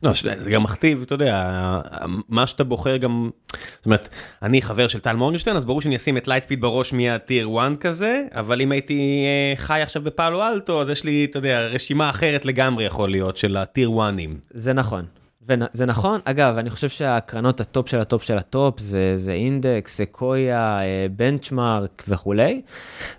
לא, 0.02 0.12
זה 0.36 0.50
גם 0.50 0.62
מכתיב, 0.62 1.02
אתה 1.02 1.14
יודע, 1.14 1.80
מה 2.28 2.46
שאתה 2.46 2.64
בוחר 2.64 2.96
גם, 2.96 3.30
זאת 3.76 3.86
אומרת, 3.86 4.08
אני 4.42 4.62
חבר 4.62 4.88
של 4.88 5.00
טל 5.00 5.16
מורגנשטיין, 5.16 5.56
אז 5.56 5.64
ברור 5.64 5.82
שאני 5.82 5.96
אשים 5.96 6.16
את 6.16 6.28
לייטספיד 6.28 6.60
בראש 6.60 6.92
מה 6.92 7.11
tier 7.11 7.48
1 7.58 7.78
כזה, 7.80 8.22
אבל 8.32 8.60
אם 8.60 8.72
הייתי 8.72 9.24
אה, 9.26 9.56
חי 9.56 9.80
עכשיו 9.82 10.02
בפאלו 10.02 10.42
אלטו, 10.42 10.80
אז 10.82 10.88
יש 10.88 11.04
לי, 11.04 11.26
אתה 11.30 11.38
יודע, 11.38 11.66
רשימה 11.66 12.10
אחרת 12.10 12.44
לגמרי 12.44 12.84
יכול 12.84 13.10
להיות 13.10 13.36
של 13.36 13.56
ה 13.56 13.63
tier 13.63 13.90
1ים. 13.90 14.48
זה 14.50 14.72
נכון. 14.72 15.04
וזה 15.48 15.86
נכון, 15.86 16.20
אגב, 16.24 16.56
אני 16.58 16.70
חושב 16.70 16.88
שהקרנות 16.88 17.60
ה 17.60 17.67
top 17.67 17.88
של 17.88 18.00
ה 18.00 18.06
top 18.06 18.22
של 18.22 18.38
ה 18.38 18.49
top 18.49 18.80
זה, 18.80 19.16
זה 19.16 19.32
אינדקס, 19.32 19.96
סקויה, 19.96 20.80
אה, 20.80 21.06
בנצ'מארק 21.16 22.04
וכולי, 22.08 22.62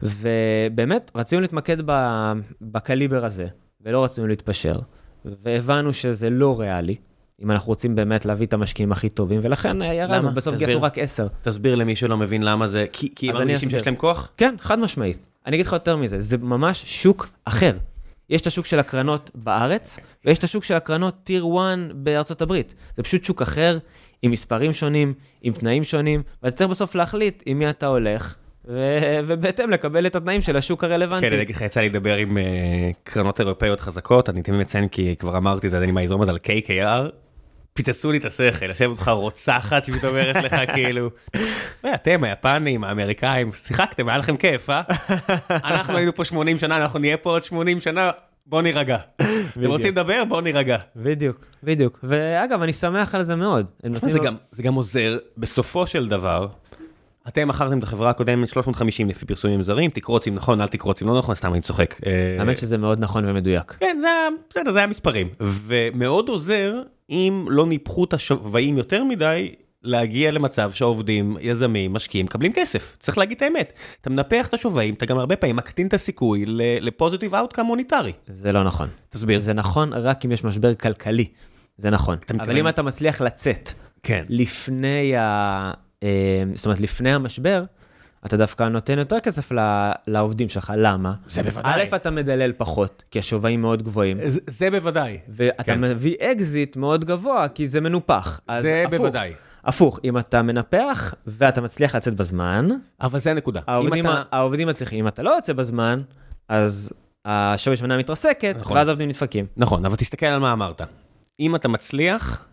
ובאמת 0.03 1.11
רצינו 1.15 1.41
להתמקד 1.41 1.77
בקליבר 2.61 3.25
הזה, 3.25 3.45
ולא 3.81 4.03
רצינו 4.03 4.27
להתפשר, 4.27 4.79
והבנו 5.25 5.93
שזה 5.93 6.29
לא 6.29 6.59
ריאלי, 6.59 6.95
אם 7.43 7.51
אנחנו 7.51 7.67
רוצים 7.67 7.95
באמת 7.95 8.25
להביא 8.25 8.45
את 8.45 8.53
המשקיעים 8.53 8.91
הכי 8.91 9.09
טובים, 9.09 9.39
ולכן 9.43 9.81
אה, 9.81 9.93
ירדנו? 9.93 10.31
בסוף. 10.33 10.55
גייסנו 10.55 10.81
רק 10.81 10.97
10. 10.97 11.27
תסביר 11.41 11.75
למי 11.75 11.95
שלא 11.95 12.17
מבין 12.17 12.43
למה 12.43 12.67
זה, 12.67 12.85
כי 12.91 13.15
כי 13.15 13.29
הם 13.29 13.35
מרגישים 13.35 13.69
שיש. 13.69 13.85
להם 13.85 13.95
כוח? 13.95 14.29
כן, 14.37 14.55
חד 14.59 14.79
משמעית. 14.79 15.25
אני 15.45 15.55
אגיד 15.55 15.65
לך 15.65 15.73
יותר 15.73 15.97
מזה, 15.97 16.21
זה 16.21 16.37
ממש 16.37 16.83
שוק 16.85 17.29
אחר. 17.45 17.77
יש 18.29 18.41
את 18.41 18.47
השוק 18.47 18.65
של 18.65 18.79
הקרנות 18.79 19.29
בארץ, 19.35 19.99
ויש 20.25 20.37
את 20.37 20.43
השוק 20.43 20.63
של 20.63 20.75
הקרנות 20.75 21.15
טיר 21.23 21.43
1 21.43 21.95
בארצות 21.95 22.41
הברית. 22.41 22.73
זה 22.95 23.03
פשוט 23.03 23.23
שוק 23.23 23.41
אחר, 23.41 23.77
עם 24.21 24.31
מספרים 24.31 24.73
שונים, 24.73 25.13
עם 25.41 25.53
תנאים 25.53 25.83
שונים, 25.83 26.23
ואתה 26.43 26.55
צריך 26.55 26.69
בסוף 26.69 26.95
להחליט 26.95 27.43
עם 27.45 27.59
מי 27.59 27.69
אתה 27.69 27.87
הולך, 27.87 28.35
ו- 28.65 29.19
ובהתאם 29.25 29.69
לקבל 29.69 30.05
את 30.05 30.15
התנאים 30.15 30.41
של 30.41 30.57
השוק 30.57 30.83
הרלוונטי. 30.83 31.29
כן, 31.29 31.33
אני 31.33 31.41
אגיד 31.41 31.55
לך, 31.55 31.61
יצא 31.61 31.79
לי 31.79 31.89
לדבר 31.89 32.15
עם 32.15 32.37
uh, 32.37 32.41
קרנות 33.03 33.39
אירופאיות 33.39 33.79
חזקות, 33.79 34.29
אני 34.29 34.43
תמיד 34.43 34.59
מציין 34.59 34.87
כי 34.87 35.15
כבר 35.19 35.37
אמרתי 35.37 35.69
זה, 35.69 35.77
אני 35.77 35.91
מהאזור 35.91 36.23
הזה 36.23 36.31
על 36.31 36.37
KKR, 36.37 37.09
פיצצו 37.73 38.11
לי 38.11 38.17
את 38.17 38.25
השכל, 38.25 38.69
יושבת 38.69 38.89
אותך 38.89 39.07
רוצחת 39.07 39.85
שפתאום 39.85 40.09
אומרת 40.09 40.35
לך 40.35 40.55
כאילו, 40.75 41.09
אתם 41.95 42.23
היפנים, 42.23 42.83
האמריקאים, 42.83 43.51
שיחקתם, 43.63 44.09
היה 44.09 44.17
לכם 44.17 44.37
כיף, 44.37 44.69
אה? 44.69 44.81
אנחנו 45.49 45.97
היינו 45.97 46.15
פה 46.15 46.25
80 46.25 46.57
שנה, 46.57 46.77
אנחנו 46.77 46.99
נהיה 46.99 47.17
פה 47.17 47.29
עוד 47.29 47.43
80 47.43 47.81
שנה, 47.81 48.09
בוא 48.45 48.61
נירגע. 48.61 48.97
אתם 49.15 49.65
רוצים 49.65 49.91
לדבר? 49.91 50.23
בוא 50.27 50.41
נירגע. 50.41 50.77
בדיוק, 50.95 51.45
בדיוק. 51.63 51.99
ואגב, 52.03 52.61
אני 52.61 52.73
שמח 52.73 53.15
על 53.15 53.23
זה 53.23 53.35
מאוד. 53.35 53.65
זה 54.51 54.63
גם 54.63 54.73
עוזר, 54.73 55.17
בסופו 55.37 55.87
של 55.87 56.07
דבר, 56.07 56.47
אתם 57.27 57.47
מכרתם 57.47 57.77
את 57.77 57.83
החברה 57.83 58.09
הקודמת 58.09 58.49
350 58.49 59.09
לפי 59.09 59.25
פרסומים 59.25 59.63
זרים, 59.63 59.89
תקרוץ 59.89 60.27
אם 60.27 60.35
נכון, 60.35 60.61
אל 60.61 60.67
תקרוץ 60.67 61.01
אם 61.01 61.07
לא 61.07 61.17
נכון, 61.17 61.35
סתם 61.35 61.53
אני 61.53 61.61
צוחק. 61.61 61.95
האמת 62.39 62.57
שזה 62.57 62.77
מאוד 62.77 62.99
נכון 62.99 63.29
ומדויק. 63.29 63.71
כן, 63.79 63.97
זה 64.01 64.07
היה, 64.07 64.27
בסדר, 64.49 64.71
זה 64.71 64.77
היה 64.77 64.87
מספרים. 64.87 65.29
ומאוד 65.39 66.29
עוזר 66.29 66.81
אם 67.09 67.45
לא 67.49 67.65
ניפחו 67.65 68.03
את 68.03 68.13
השווים 68.13 68.77
יותר 68.77 69.03
מדי, 69.03 69.55
להגיע 69.83 70.31
למצב 70.31 70.71
שהעובדים, 70.71 71.37
יזמים, 71.41 71.93
משקיעים, 71.93 72.25
מקבלים 72.25 72.53
כסף. 72.53 72.97
צריך 72.99 73.17
להגיד 73.17 73.37
את 73.37 73.41
האמת. 73.41 73.73
אתה 74.01 74.09
מנפח 74.09 74.47
את 74.47 74.53
השווים, 74.53 74.93
אתה 74.93 75.05
גם 75.05 75.17
הרבה 75.17 75.35
פעמים 75.35 75.55
מקטין 75.55 75.87
את 75.87 75.93
הסיכוי 75.93 76.45
לפוזיטיב 76.81 77.35
אאוטקאם 77.35 77.65
מוניטרי. 77.65 78.11
זה 78.27 78.51
לא 78.51 78.63
נכון. 78.63 78.87
תסביר. 79.09 79.41
זה 79.41 79.53
נכון 79.53 79.93
רק 79.93 80.25
אם 80.25 80.31
יש 80.31 80.43
משבר 80.43 80.75
כלכלי. 80.75 81.25
זה 81.77 81.89
נכון. 81.89 82.17
אבל 82.39 82.57
אם 82.57 82.67
אתה 82.67 82.81
מצליח 82.81 83.21
לצאת 83.21 83.69
כן. 84.03 84.23
לפני 84.29 85.15
ה... 85.17 85.71
זאת 86.53 86.65
אומרת, 86.65 86.79
לפני 86.79 87.13
המשבר, 87.13 87.63
אתה 88.25 88.37
דווקא 88.37 88.63
נותן 88.63 88.97
יותר 88.97 89.19
כסף 89.19 89.51
לעובדים 90.07 90.49
שלך, 90.49 90.73
למה? 90.77 91.13
זה 91.29 91.43
בוודאי. 91.43 91.87
א', 91.91 91.95
אתה 91.95 92.11
מדלל 92.11 92.51
פחות, 92.57 93.03
כי 93.11 93.19
השווים 93.19 93.61
מאוד 93.61 93.83
גבוהים. 93.83 94.17
זה, 94.27 94.39
זה 94.47 94.71
בוודאי. 94.71 95.19
ואתה 95.29 95.63
כן. 95.63 95.81
מביא 95.81 96.15
אקזיט 96.19 96.77
מאוד 96.77 97.05
גבוה, 97.05 97.47
כי 97.47 97.67
זה 97.67 97.81
מנופח. 97.81 98.41
זה 98.61 98.83
הפוך, 98.87 98.99
בוודאי. 98.99 99.33
הפוך, 99.63 99.99
אם 100.03 100.17
אתה 100.17 100.41
מנפח 100.41 101.13
ואתה 101.27 101.61
מצליח 101.61 101.95
לצאת 101.95 102.13
בזמן... 102.13 102.69
אבל 103.01 103.19
זה 103.19 103.31
הנקודה. 103.31 103.61
העובדים, 103.67 104.05
אתה... 104.05 104.23
העובדים 104.31 104.67
מצליחים. 104.67 104.99
אם 104.99 105.07
אתה 105.07 105.23
לא 105.23 105.29
יוצא 105.29 105.53
בזמן, 105.53 106.01
אז 106.49 106.93
השווי 107.25 107.77
שמנה 107.77 107.97
מתרסקת, 107.97 108.55
נכון. 108.59 108.77
ואז 108.77 108.87
העובדים 108.87 109.09
נדפקים. 109.09 109.45
נכון, 109.57 109.85
אבל 109.85 109.95
תסתכל 109.95 110.25
על 110.25 110.39
מה 110.39 110.53
אמרת. 110.53 110.81
אם 111.39 111.55
אתה 111.55 111.67
מצליח 111.67 112.45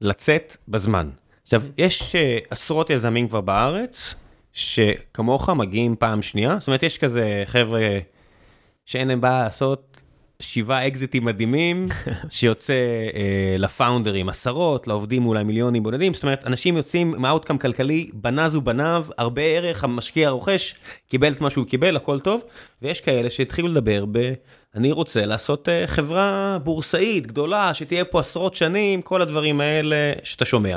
לצאת 0.00 0.56
בזמן. 0.68 1.08
עכשיו, 1.46 1.62
יש 1.78 2.02
uh, 2.02 2.46
עשרות 2.50 2.90
יזמים 2.90 3.28
כבר 3.28 3.40
בארץ, 3.40 4.14
שכמוך 4.52 5.50
מגיעים 5.50 5.96
פעם 5.98 6.22
שנייה, 6.22 6.56
זאת 6.58 6.68
אומרת, 6.68 6.82
יש 6.82 6.98
כזה 6.98 7.42
חבר'ה 7.46 7.98
שאין 8.86 9.08
להם 9.08 9.20
בעיה 9.20 9.42
לעשות 9.42 10.02
שבעה 10.40 10.86
אקזיטים 10.86 11.24
מדהימים, 11.24 11.86
שיוצא 12.30 12.74
uh, 13.12 13.58
לפאונדרים 13.58 14.28
עשרות, 14.28 14.86
לעובדים 14.86 15.26
אולי 15.26 15.44
מיליונים 15.44 15.82
בודדים, 15.82 16.14
זאת 16.14 16.22
אומרת, 16.22 16.46
אנשים 16.46 16.76
יוצאים 16.76 17.14
עם 17.14 17.26
אאוטקאם 17.26 17.58
כלכלי, 17.58 18.10
בנז 18.12 18.54
ובניו, 18.54 19.06
הרבה 19.18 19.42
ערך, 19.42 19.84
המשקיע 19.84 20.28
הרוכש, 20.28 20.74
קיבל 21.08 21.32
את 21.32 21.40
מה 21.40 21.50
שהוא 21.50 21.66
קיבל, 21.66 21.96
הכל 21.96 22.20
טוב, 22.20 22.44
ויש 22.82 23.00
כאלה 23.00 23.30
שהתחילו 23.30 23.68
לדבר 23.68 24.04
ב... 24.12 24.32
אני 24.74 24.92
רוצה 24.92 25.26
לעשות 25.26 25.68
אה, 25.68 25.86
חברה 25.86 26.58
בורסאית 26.64 27.26
גדולה, 27.26 27.74
שתהיה 27.74 28.04
פה 28.04 28.20
עשרות 28.20 28.54
שנים, 28.54 29.02
כל 29.02 29.22
הדברים 29.22 29.60
האלה 29.60 30.12
שאתה 30.22 30.44
שומע. 30.44 30.76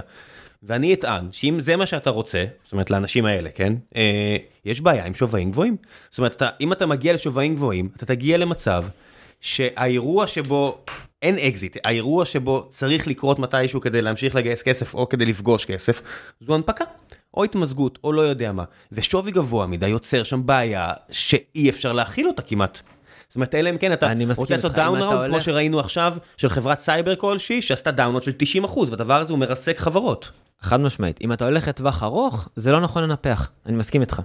ואני 0.63 0.93
אטען 0.93 1.31
שאם 1.31 1.61
זה 1.61 1.75
מה 1.75 1.85
שאתה 1.85 2.09
רוצה, 2.09 2.45
זאת 2.63 2.71
אומרת 2.71 2.89
לאנשים 2.89 3.25
האלה, 3.25 3.49
כן? 3.49 3.73
אה, 3.95 4.37
יש 4.65 4.81
בעיה 4.81 5.05
עם 5.05 5.13
שווים 5.13 5.51
גבוהים. 5.51 5.77
זאת 6.09 6.17
אומרת, 6.17 6.35
אתה, 6.35 6.49
אם 6.61 6.73
אתה 6.73 6.85
מגיע 6.85 7.13
לשווים 7.13 7.55
גבוהים, 7.55 7.89
אתה 7.95 8.05
תגיע 8.05 8.37
למצב 8.37 8.85
שהאירוע 9.41 10.27
שבו 10.27 10.77
אין 11.21 11.35
אקזיט, 11.37 11.77
האירוע 11.85 12.25
שבו 12.25 12.67
צריך 12.71 13.07
לקרות 13.07 13.39
מתישהו 13.39 13.81
כדי 13.81 14.01
להמשיך 14.01 14.35
לגייס 14.35 14.61
כסף 14.61 14.93
או 14.93 15.09
כדי 15.09 15.25
לפגוש 15.25 15.65
כסף, 15.65 16.01
זו 16.41 16.55
הנפקה. 16.55 16.85
או 17.33 17.43
התמזגות, 17.43 17.99
או 18.03 18.13
לא 18.13 18.21
יודע 18.21 18.51
מה. 18.51 18.63
ושווי 18.91 19.31
גבוה 19.31 19.67
מדי 19.67 19.87
יוצר 19.87 20.23
שם 20.23 20.45
בעיה 20.45 20.89
שאי 21.11 21.69
אפשר 21.69 21.93
להכיל 21.93 22.27
אותה 22.27 22.41
כמעט. 22.41 22.79
זאת 23.29 23.35
אומרת, 23.35 23.55
אלא 23.55 23.69
אם 23.69 23.77
כן 23.77 23.93
אתה 23.93 24.11
רוצה 24.35 24.55
לעשות 24.55 24.71
down 24.71 24.93
round, 24.93 25.25
כמו 25.27 25.41
שראינו 25.41 25.79
עכשיו, 25.79 26.15
של 26.37 26.49
חברת 26.49 26.79
סייבר 26.79 27.15
כלשהי, 27.15 27.61
שעשתה 27.61 27.91
down 27.91 28.06
round 28.06 28.23
של 28.23 28.31
90%, 28.65 28.79
והדבר 28.89 29.19
הזה 29.21 29.33
הוא 29.33 29.39
מרסק 29.39 29.77
חברות. 29.77 30.31
חד 30.61 30.79
משמעית. 30.79 31.21
אם 31.21 31.33
אתה 31.33 31.45
הולך 31.45 31.67
לטווח 31.67 32.03
ארוך, 32.03 32.49
זה 32.55 32.71
לא 32.71 32.81
נכון 32.81 33.03
לנפח. 33.03 33.49
אני 33.65 33.77
מסכים 33.77 34.01
איתך. 34.01 34.21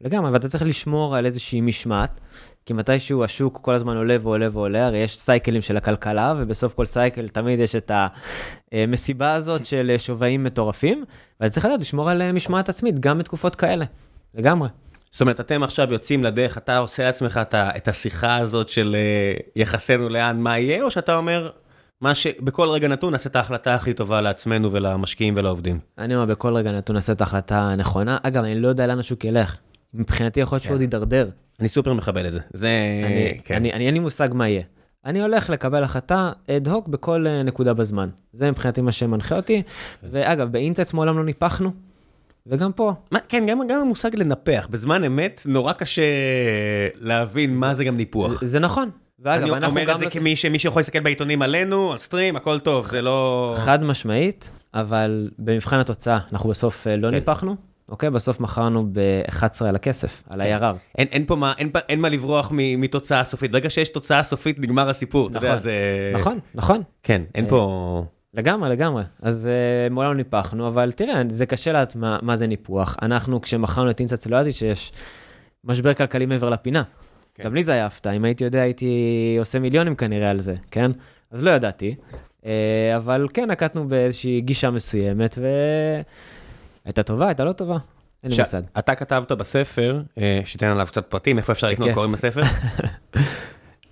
לגמרי, 0.00 0.30
ואתה 0.30 0.48
צריך 0.48 0.62
לשמור 0.62 1.16
על 1.16 1.26
איזושהי 1.26 1.60
משמעת, 1.60 2.20
כי 2.66 2.72
מתישהו 2.72 3.24
השוק 3.24 3.58
כל 3.62 3.74
הזמן 3.74 3.96
עולה 3.96 4.16
ועולה 4.20 4.48
ועולה, 4.52 4.86
הרי 4.86 4.98
יש 4.98 5.18
cycleים 5.18 5.62
של 5.62 5.76
הכלכלה, 5.76 6.34
ובסוף 6.38 6.74
כל 6.74 6.86
cycle 6.86 7.28
תמיד 7.28 7.60
יש 7.60 7.76
את 7.76 7.90
המסיבה 8.72 9.32
הזאת 9.32 9.66
של 9.66 9.94
שווים 9.98 10.44
מטורפים, 10.44 11.04
ואתה 11.40 11.52
צריך 11.52 11.66
לדעת 11.66 11.80
לשמור 11.80 12.10
על 12.10 12.32
משמעת 12.32 12.68
עצמית, 12.68 13.00
גם 13.00 13.18
בתקופות 13.18 13.54
כאלה. 13.54 13.84
לגמרי. 14.34 14.68
זאת 15.10 15.20
אומרת, 15.20 15.40
אתם 15.40 15.62
עכשיו 15.62 15.92
יוצאים 15.92 16.24
לדרך, 16.24 16.58
אתה 16.58 16.78
עושה 16.78 17.02
לעצמך 17.02 17.40
את 17.54 17.88
השיחה 17.88 18.36
הזאת 18.36 18.68
של 18.68 18.96
אה, 18.98 19.40
יחסנו 19.56 20.08
לאן, 20.08 20.40
מה 20.40 20.58
יהיה, 20.58 20.82
או 20.82 20.90
שאתה 20.90 21.16
אומר, 21.16 21.50
מה 22.02 22.14
שבכל 22.14 22.68
רגע 22.68 22.88
נתון 22.88 23.12
נעשה 23.12 23.28
את 23.28 23.36
ההחלטה 23.36 23.74
הכי 23.74 23.94
טובה 23.94 24.20
לעצמנו 24.20 24.72
ולמשקיעים 24.72 25.34
ולעובדים. 25.36 25.78
אני 25.98 26.14
אומר, 26.14 26.26
בכל 26.26 26.54
רגע 26.54 26.72
נתון 26.72 26.96
נעשה 26.96 27.12
את 27.12 27.20
ההחלטה 27.20 27.60
הנכונה. 27.60 28.18
אגב, 28.22 28.44
אני 28.44 28.60
לא 28.60 28.68
יודע 28.68 28.86
לאן 28.86 28.98
השוק 28.98 29.24
ילך. 29.24 29.56
מבחינתי 29.94 30.40
יכול 30.40 30.56
להיות 30.56 30.64
שהוא 30.64 30.74
עוד 30.74 30.78
כן. 30.78 30.82
יידרדר. 30.82 31.28
אני 31.60 31.68
סופר 31.68 31.92
מכבד 31.92 32.24
את 32.24 32.32
זה. 32.32 32.40
זה... 32.52 32.68
אני, 33.04 33.38
כן. 33.44 33.54
אני, 33.54 33.72
אני, 33.72 33.86
אין 33.86 33.94
לי 33.94 34.00
מושג 34.00 34.28
מה 34.32 34.48
יהיה. 34.48 34.62
אני 35.04 35.22
הולך 35.22 35.50
לקבל 35.50 35.84
החלטה 35.84 36.32
אד 36.50 36.68
הוק 36.68 36.88
בכל 36.88 37.26
אה, 37.26 37.42
נקודה 37.42 37.74
בזמן. 37.74 38.08
זה 38.32 38.50
מבחינתי 38.50 38.80
מה 38.80 38.92
שמנחה 38.92 39.36
אותי. 39.36 39.62
ואגב, 40.10 40.52
באינטסייטס 40.52 40.94
מעולם 40.94 41.18
לא 41.18 41.24
ניפחנו. 41.24 41.70
וגם 42.46 42.72
פה. 42.72 42.92
מה, 43.12 43.18
כן, 43.28 43.46
גם, 43.46 43.60
גם 43.68 43.80
המושג 43.80 44.16
לנפח, 44.16 44.68
בזמן 44.70 45.04
אמת 45.04 45.42
נורא 45.46 45.72
קשה 45.72 46.02
להבין 47.00 47.54
מה 47.56 47.74
זה 47.74 47.84
גם 47.84 47.96
ניפוח. 47.96 48.40
זה, 48.40 48.46
זה 48.46 48.58
נכון, 48.58 48.90
ואגב, 49.22 49.52
אני 49.52 49.66
אומר 49.66 49.92
את 49.92 49.98
זה 49.98 50.10
כמי 50.10 50.36
שמי 50.36 50.58
שיכול 50.58 50.80
להסתכל 50.80 51.00
בעיתונים 51.00 51.42
עלינו, 51.42 51.92
על 51.92 51.98
סטרים, 51.98 52.36
הכל 52.36 52.58
טוב, 52.58 52.86
זה 52.86 53.02
לא... 53.02 53.54
חד 53.58 53.84
משמעית, 53.84 54.50
אבל 54.74 55.30
במבחן 55.38 55.78
התוצאה, 55.78 56.18
אנחנו 56.32 56.50
בסוף 56.50 56.86
אה, 56.86 56.96
לא 56.96 57.08
כן. 57.08 57.14
ניפחנו, 57.14 57.56
אוקיי? 57.88 58.10
בסוף 58.10 58.40
מכרנו 58.40 58.86
ב-11 58.92 59.68
על 59.68 59.76
הכסף, 59.76 60.22
על 60.30 60.42
כן. 60.42 60.62
ה-IRR. 60.62 60.76
אין, 60.98 61.06
אין 61.10 61.24
פה 61.26 61.36
מה, 61.36 61.52
אין, 61.58 61.70
אין 61.88 62.00
מה 62.00 62.08
לברוח 62.08 62.48
מתוצאה 62.54 63.24
סופית. 63.24 63.50
ברגע 63.50 63.70
שיש 63.70 63.88
תוצאה 63.88 64.22
סופית, 64.22 64.58
נגמר 64.58 64.88
הסיפור, 64.88 65.30
נכון, 65.30 65.36
אתה 65.36 65.46
יודע, 65.46 65.56
זה... 65.56 65.72
נכון, 66.14 66.38
נכון. 66.54 66.82
כן, 67.02 67.22
אין 67.34 67.48
פה... 67.48 68.04
לגמרי, 68.34 68.70
לגמרי. 68.70 69.02
אז 69.22 69.48
uh, 69.48 69.92
מעולם 69.92 70.10
לא 70.10 70.16
ניפחנו, 70.16 70.68
אבל 70.68 70.92
תראה, 70.92 71.22
זה 71.28 71.46
קשה 71.46 71.70
לדעת 71.70 71.96
מה, 71.96 72.18
מה 72.22 72.36
זה 72.36 72.46
ניפוח. 72.46 72.96
אנחנו, 73.02 73.40
כשמכרנו 73.40 73.90
את 73.90 74.00
אינסטס, 74.00 74.26
לא 74.26 74.36
ידעתי 74.36 74.52
שיש 74.52 74.92
משבר 75.64 75.94
כלכלי 75.94 76.26
מעבר 76.26 76.50
לפינה. 76.50 76.82
כן. 77.34 77.44
גם 77.44 77.54
לי 77.54 77.64
זה 77.64 77.72
היה 77.72 77.86
הפתעה, 77.86 78.12
אם 78.12 78.24
הייתי 78.24 78.44
יודע 78.44 78.60
הייתי 78.60 79.36
עושה 79.38 79.58
מיליונים 79.58 79.96
כנראה 79.96 80.30
על 80.30 80.40
זה, 80.40 80.54
כן? 80.70 80.90
אז 81.30 81.42
לא 81.42 81.50
ידעתי, 81.50 81.94
אה, 82.46 82.96
אבל 82.96 83.28
כן 83.34 83.50
נקטנו 83.50 83.88
באיזושהי 83.88 84.40
גישה 84.40 84.70
מסוימת, 84.70 85.38
והייתה 86.84 87.02
טובה, 87.02 87.26
הייתה 87.26 87.44
לא 87.44 87.52
טובה, 87.52 87.78
אין 88.22 88.32
לי 88.32 88.38
מושג. 88.38 88.62
אתה 88.78 88.94
כתבת 88.94 89.32
בספר, 89.32 90.02
אה, 90.18 90.40
תן 90.44 90.66
עליו 90.66 90.86
קצת 90.86 91.06
פרטים, 91.06 91.38
איפה 91.38 91.52
אפשר 91.52 91.68
לקנות, 91.68 91.88
קוראים 91.94 92.12
בספר? 92.12 92.42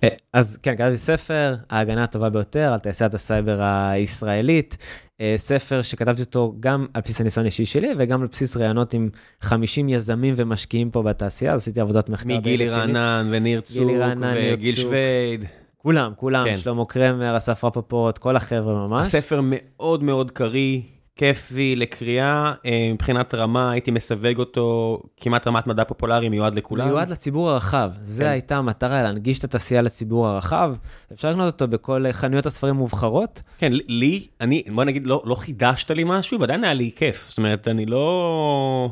אה, 0.05 0.09
אז 0.33 0.59
כן, 0.63 0.77
כתבתי 0.77 0.99
ספר, 0.99 1.57
ההגנה 1.71 2.05
הטובה 2.05 2.29
ביותר 2.29 2.73
על 2.73 2.81
תעשיית 2.81 3.15
הסייבר 3.15 3.63
הישראלית. 3.63 4.77
אה, 5.21 5.35
ספר 5.37 5.83
שכתבתי 5.83 6.23
אותו 6.23 6.55
גם 6.61 6.87
על 6.95 7.03
בסיס 7.05 7.21
הניסיון 7.21 7.47
האישי 7.47 7.65
שלי 7.65 7.89
וגם 7.99 8.21
על 8.23 8.29
בסיס 8.33 8.57
ראיונות 8.57 8.95
עם 8.95 9.09
50 9.41 9.89
יזמים 9.89 10.35
ומשקיעים 10.37 10.91
פה 10.91 11.03
בתעשייה, 11.03 11.55
עשיתי 11.55 11.81
עבודת 11.81 12.09
מחקר. 12.09 12.39
מגילי 12.39 12.69
רענן 12.69 13.29
וניר 13.31 13.61
צוק 13.61 13.89
וגיל 14.37 14.75
שווייד. 14.75 15.45
כולם, 15.77 16.13
כולם, 16.17 16.45
כן. 16.45 16.57
שלמה 16.57 16.85
קרמר, 16.85 17.37
אסף 17.37 17.65
רפפורט, 17.65 18.19
כל 18.19 18.37
החבר'ה 18.37 18.87
ממש. 18.87 19.07
הספר 19.07 19.41
מאוד 19.45 20.03
מאוד 20.03 20.31
קריא, 20.31 20.81
כיפי 21.21 21.77
לקריאה, 21.77 22.53
אה, 22.67 22.91
מבחינת 22.93 23.35
רמה 23.35 23.71
הייתי 23.71 23.91
מסווג 23.91 24.39
אותו 24.39 24.99
כמעט 25.17 25.47
רמת 25.47 25.67
מדע 25.67 25.85
פופולרי, 25.85 26.29
מיועד 26.29 26.55
לכולם. 26.55 26.89
מיועד 26.89 27.09
לציבור 27.09 27.51
הרחב, 27.51 27.91
זה 28.01 28.23
כן. 28.23 28.29
הייתה 28.29 28.57
המטרה, 28.57 29.03
להנגיש 29.03 29.39
את 29.39 29.45
התעשייה 29.45 29.83
לציבור 29.83 30.27
הרחב. 30.27 30.75
אפשר 31.13 31.31
לקנות 31.31 31.47
אותו 31.47 31.69
בכל 31.69 32.05
חנויות 32.13 32.47
הספרים 32.47 32.75
מובחרות. 32.75 33.41
כן, 33.59 33.73
לי, 33.73 34.27
אני, 34.41 34.63
בוא 34.75 34.85
נגיד, 34.85 35.07
לא, 35.07 35.23
לא 35.27 35.35
חידשת 35.35 35.91
לי 35.91 36.05
משהו, 36.07 36.41
ועדיין 36.41 36.65
היה 36.65 36.75
לי 36.75 36.91
כיף. 36.97 37.27
זאת 37.29 37.39
אומרת, 37.39 37.69
אני 37.69 37.87
לא... 37.87 38.91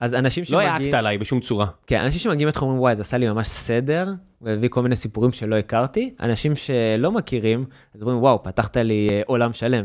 אז 0.00 0.14
אנשים 0.14 0.42
לא 0.42 0.46
שמגיעים... 0.46 0.72
העקת 0.72 0.94
עליי 0.94 1.18
בשום 1.18 1.40
צורה. 1.40 1.66
כן, 1.86 2.00
אנשים 2.00 2.20
שמגיעים 2.20 2.48
לתחום 2.48 2.68
אומרים, 2.68 2.80
וואי, 2.82 2.96
זה 2.96 3.02
עשה 3.02 3.18
לי 3.18 3.28
ממש 3.28 3.48
סדר, 3.48 4.12
והביא 4.42 4.68
כל 4.68 4.82
מיני 4.82 4.96
סיפורים 4.96 5.32
שלא 5.32 5.56
הכרתי. 5.56 6.14
אנשים 6.20 6.52
שלא 6.56 7.12
מכירים, 7.12 7.64
אז 7.94 8.02
אומרים, 8.02 8.22
וואו, 8.22 8.42
פתחת 8.42 8.76
לי 8.76 9.08
אה, 9.10 9.22
עולם 9.26 9.52
שלם. 9.52 9.84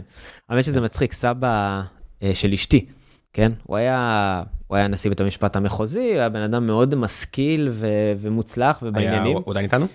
האמת 0.50 0.64
שזה 0.64 0.82
מצחיק, 0.82 1.14
סבא 1.14 1.82
אה, 2.24 2.32
של 2.34 2.54
אשתי, 2.54 2.86
כן? 3.34 3.52
הוא 3.64 3.78
היה, 3.78 4.44
הוא 4.68 4.78
היה 4.78 4.88
נשיא 4.88 5.10
בית 5.10 5.22
המשפט 5.22 5.56
המחוזי, 5.56 6.10
הוא 6.10 6.20
היה 6.20 6.30
בן 6.30 6.42
אדם 6.42 6.66
מאוד 6.66 6.96
משכיל 6.96 7.70
ו- 7.72 8.14
ומוצלח 8.18 8.80
ובעניינים. 8.84 9.38
הוא 9.38 9.52
עדיין 9.52 9.66
איתנו? 9.66 9.86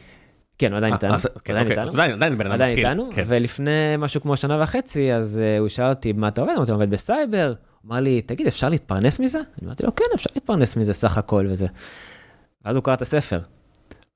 כן, 0.58 0.72
הוא 0.72 0.76
עדיין 0.76 0.92
אה, 0.92 0.96
איתנו. 0.96 1.18
כן, 1.44 1.52
עדיין 1.52 1.66
אוקיי, 1.66 1.82
איתנו. 1.82 1.92
עדיין 1.92 2.12
עדיין 2.12 2.38
בן 2.38 2.46
אדם 2.46 2.52
עדיין 2.54 2.70
משכיל. 2.70 2.86
איתנו, 2.86 3.10
כן. 3.14 3.22
ולפני 3.26 3.94
משהו 3.98 4.20
כמו 4.20 4.36
שנה 4.36 4.62
וחצי, 4.62 5.12
אז 5.12 5.40
הוא 5.58 5.68
שאל 5.68 5.88
אותי, 5.88 6.12
מה 6.12 6.28
אתה 6.28 6.40
עובד? 6.40 6.52
אמרתי 6.56 6.72
עובד 6.72 6.90
בסייבר. 6.90 7.52
אמר 7.86 8.00
לי, 8.00 8.22
תגיד, 8.22 8.46
אפשר 8.46 8.68
להתפרנס 8.68 9.20
מזה? 9.20 9.38
אני 9.38 9.66
אמרתי 9.66 9.82
לו, 9.86 9.94
כן, 9.94 10.04
אפשר 10.14 10.30
להתפרנס 10.34 10.76
מזה 10.76 10.94
סך 10.94 11.18
הכל 11.18 11.46
וזה. 11.48 11.66
ואז 12.64 12.76
הוא 12.76 12.84
קרא 12.84 12.94
את 12.94 13.02
הספר. 13.02 13.40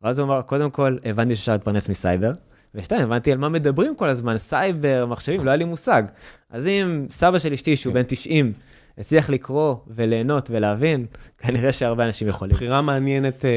ואז 0.03 0.19
הוא 0.19 0.27
אמר, 0.27 0.43
קודם 0.43 0.71
כל, 0.71 0.97
הבנתי 1.05 1.37
שאפשר 1.37 1.53
להתפרנס 1.53 1.89
מסייבר, 1.89 2.31
ושתיים, 2.75 3.03
הבנתי 3.03 3.33
על 3.33 3.39
מה 3.39 3.49
מדברים 3.49 3.97
כל 3.97 4.09
הזמן, 4.09 4.39
סייבר, 4.39 5.07
מחשבים, 5.07 5.45
לא 5.45 5.51
היה 5.51 5.57
לי 5.57 5.65
מושג. 5.65 6.03
אז 6.51 6.67
אם 6.67 7.07
סבא 7.11 7.39
של 7.39 7.53
אשתי, 7.53 7.77
שהוא 7.77 7.93
כן. 7.93 7.99
בן 8.01 8.05
90, 8.07 8.53
הצליח 8.99 9.31
לקרוא 9.31 9.75
וליהנות 9.87 10.51
ולהבין, 10.51 11.05
כנראה 11.39 11.73
שהרבה 11.73 12.05
אנשים 12.05 12.29
יכולים. 12.29 12.55
בחירה 12.55 12.83
מעניינת, 12.83 13.45
אה, 13.45 13.51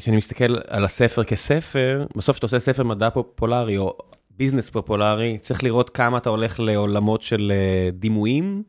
שאני 0.00 0.16
מסתכל 0.16 0.56
על 0.68 0.84
הספר 0.84 1.24
כספר, 1.24 2.06
בסוף 2.16 2.34
כשאתה 2.34 2.46
עושה 2.46 2.58
ספר 2.58 2.84
מדע 2.84 3.10
פופולרי 3.10 3.76
או 3.76 3.96
business 4.30 4.70
פופולרי, 4.70 5.38
צריך 5.38 5.64
לראות 5.64 5.90
כמה 5.90 6.18
אתה 6.18 6.30
הולך 6.30 6.60
לעולמות 6.60 7.22
של 7.22 7.52
אה, 7.54 7.90
דימויים, 7.90 8.62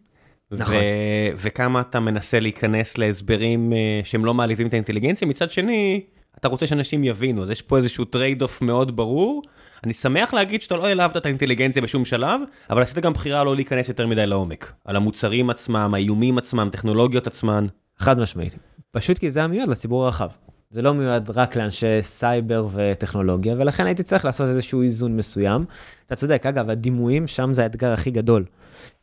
נכון. 0.58 0.76
ו- 0.76 1.34
וכמה 1.38 1.82
אתה 1.82 2.00
מנסה 2.00 2.39
להיכנס 2.39 2.98
להסברים 2.98 3.74
אה, 3.74 4.02
שהם 4.04 4.26
לא 4.26 4.34
מעליבים 4.34 4.68
את 4.68 4.74
האינטליגנציה, 4.74 5.28
מצד 5.28 5.52
שני, 5.52 6.02
אתה 6.39 6.48
רוצה 6.48 6.68
שאנשים 6.68 7.04
יבינו, 7.04 7.44
אז 7.44 7.50
יש 7.50 7.62
פה 7.62 7.78
איזשהו 7.78 8.06
trade-off 8.06 8.62
מאוד 8.62 8.96
ברור. 8.96 9.42
אני 9.84 9.94
שמח 9.94 10.34
להגיד 10.34 10.62
שאתה 10.62 10.76
לא 10.76 10.86
העלבת 10.86 11.18
את 11.18 11.26
האינטליגנציה 11.26 11.82
בשום 11.82 12.06
שלב, 12.06 12.42
אבל 12.70 12.82
עשית 12.82 12.98
גם 12.98 13.13
בחירה 13.13 13.44
לא 13.44 13.56
להיכנס 13.56 13.89
יותר 13.89 14.08
מדי 14.08 14.28
לעומק. 14.28 14.74
על 14.86 14.96
המוצרים 14.96 15.50
עצמם, 15.50 15.94
האיומים 15.94 16.38
עצמם, 16.38 16.70
טכנולוגיות 16.72 17.28
עצמן. 17.28 17.68
חד 17.98 18.20
משמעית. 18.20 18.56
פשוט 18.92 19.18
כי 19.18 19.30
זה 19.30 19.39
היה 19.39 19.48
מיועד 19.48 19.68
לציבור 19.70 20.06
הרחב. 20.06 20.30
זה 20.70 20.82
לא 20.82 20.94
מיועד 20.94 21.30
רק 21.30 21.56
לאנשי 21.56 22.02
סייבר 22.02 22.68
וטכנולוגיה, 22.74 23.56
ולכן 23.58 23.86
הייתי 23.86 24.04
צריך 24.04 24.26
לעשות 24.26 24.48
איזשהו 24.48 24.82
איזון 24.82 25.18
מסוים. 25.18 25.66
אתה 26.06 26.16
צודק, 26.16 26.46
אגב, 26.46 26.70
הדימויים, 26.70 27.28
שם 27.28 27.54
זה 27.54 27.63
האתגר 27.63 27.92
הכי 27.92 28.12
גדול. 28.12 28.46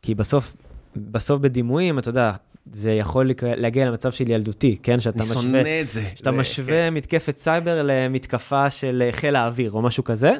כי 0.01 0.15
בסוף, 0.15 0.55
בסוף 0.95 1.41
בדימויים, 1.41 1.99
אתה 1.99 2.09
יודע, 2.09 2.31
זה 2.73 2.91
יכול 2.93 3.31
להגיע 3.41 3.85
למצב 3.89 4.11
של 4.11 4.31
ילדותי, 4.31 4.77
כן? 4.83 4.99
שאתה 4.99 5.19
אני 5.19 5.25
משווה... 5.25 5.41
שונא 5.41 5.81
את 5.81 5.89
זה. 5.89 6.01
שאתה 6.15 6.31
זה- 6.31 6.37
משווה 6.37 6.89
מתקפת 6.89 7.37
סייבר 7.37 7.81
למתקפה 7.83 8.69
של 8.69 9.01
אה, 9.05 9.11
חיל 9.11 9.35
האוויר 9.35 9.71
או 9.71 9.81
משהו 9.81 10.03
כזה. 10.03 10.31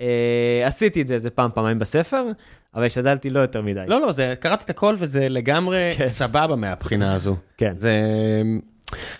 אה, 0.00 0.06
עשיתי 0.64 1.02
את 1.02 1.06
זה 1.06 1.14
איזה 1.14 1.30
פעם, 1.30 1.50
פעמיים 1.54 1.78
בספר, 1.78 2.24
אבל 2.74 2.84
השתדלתי 2.84 3.30
לא 3.30 3.40
יותר 3.40 3.62
מדי. 3.62 3.84
לא, 3.86 4.00
לא, 4.00 4.12
זה, 4.12 4.34
קראתי 4.40 4.64
את 4.64 4.70
הכל 4.70 4.94
וזה 4.98 5.28
לגמרי 5.28 5.90
כן. 5.96 6.06
סבבה 6.06 6.56
מהבחינה 6.56 7.14
הזו. 7.14 7.36
כן. 7.56 7.72
זה... 7.76 7.92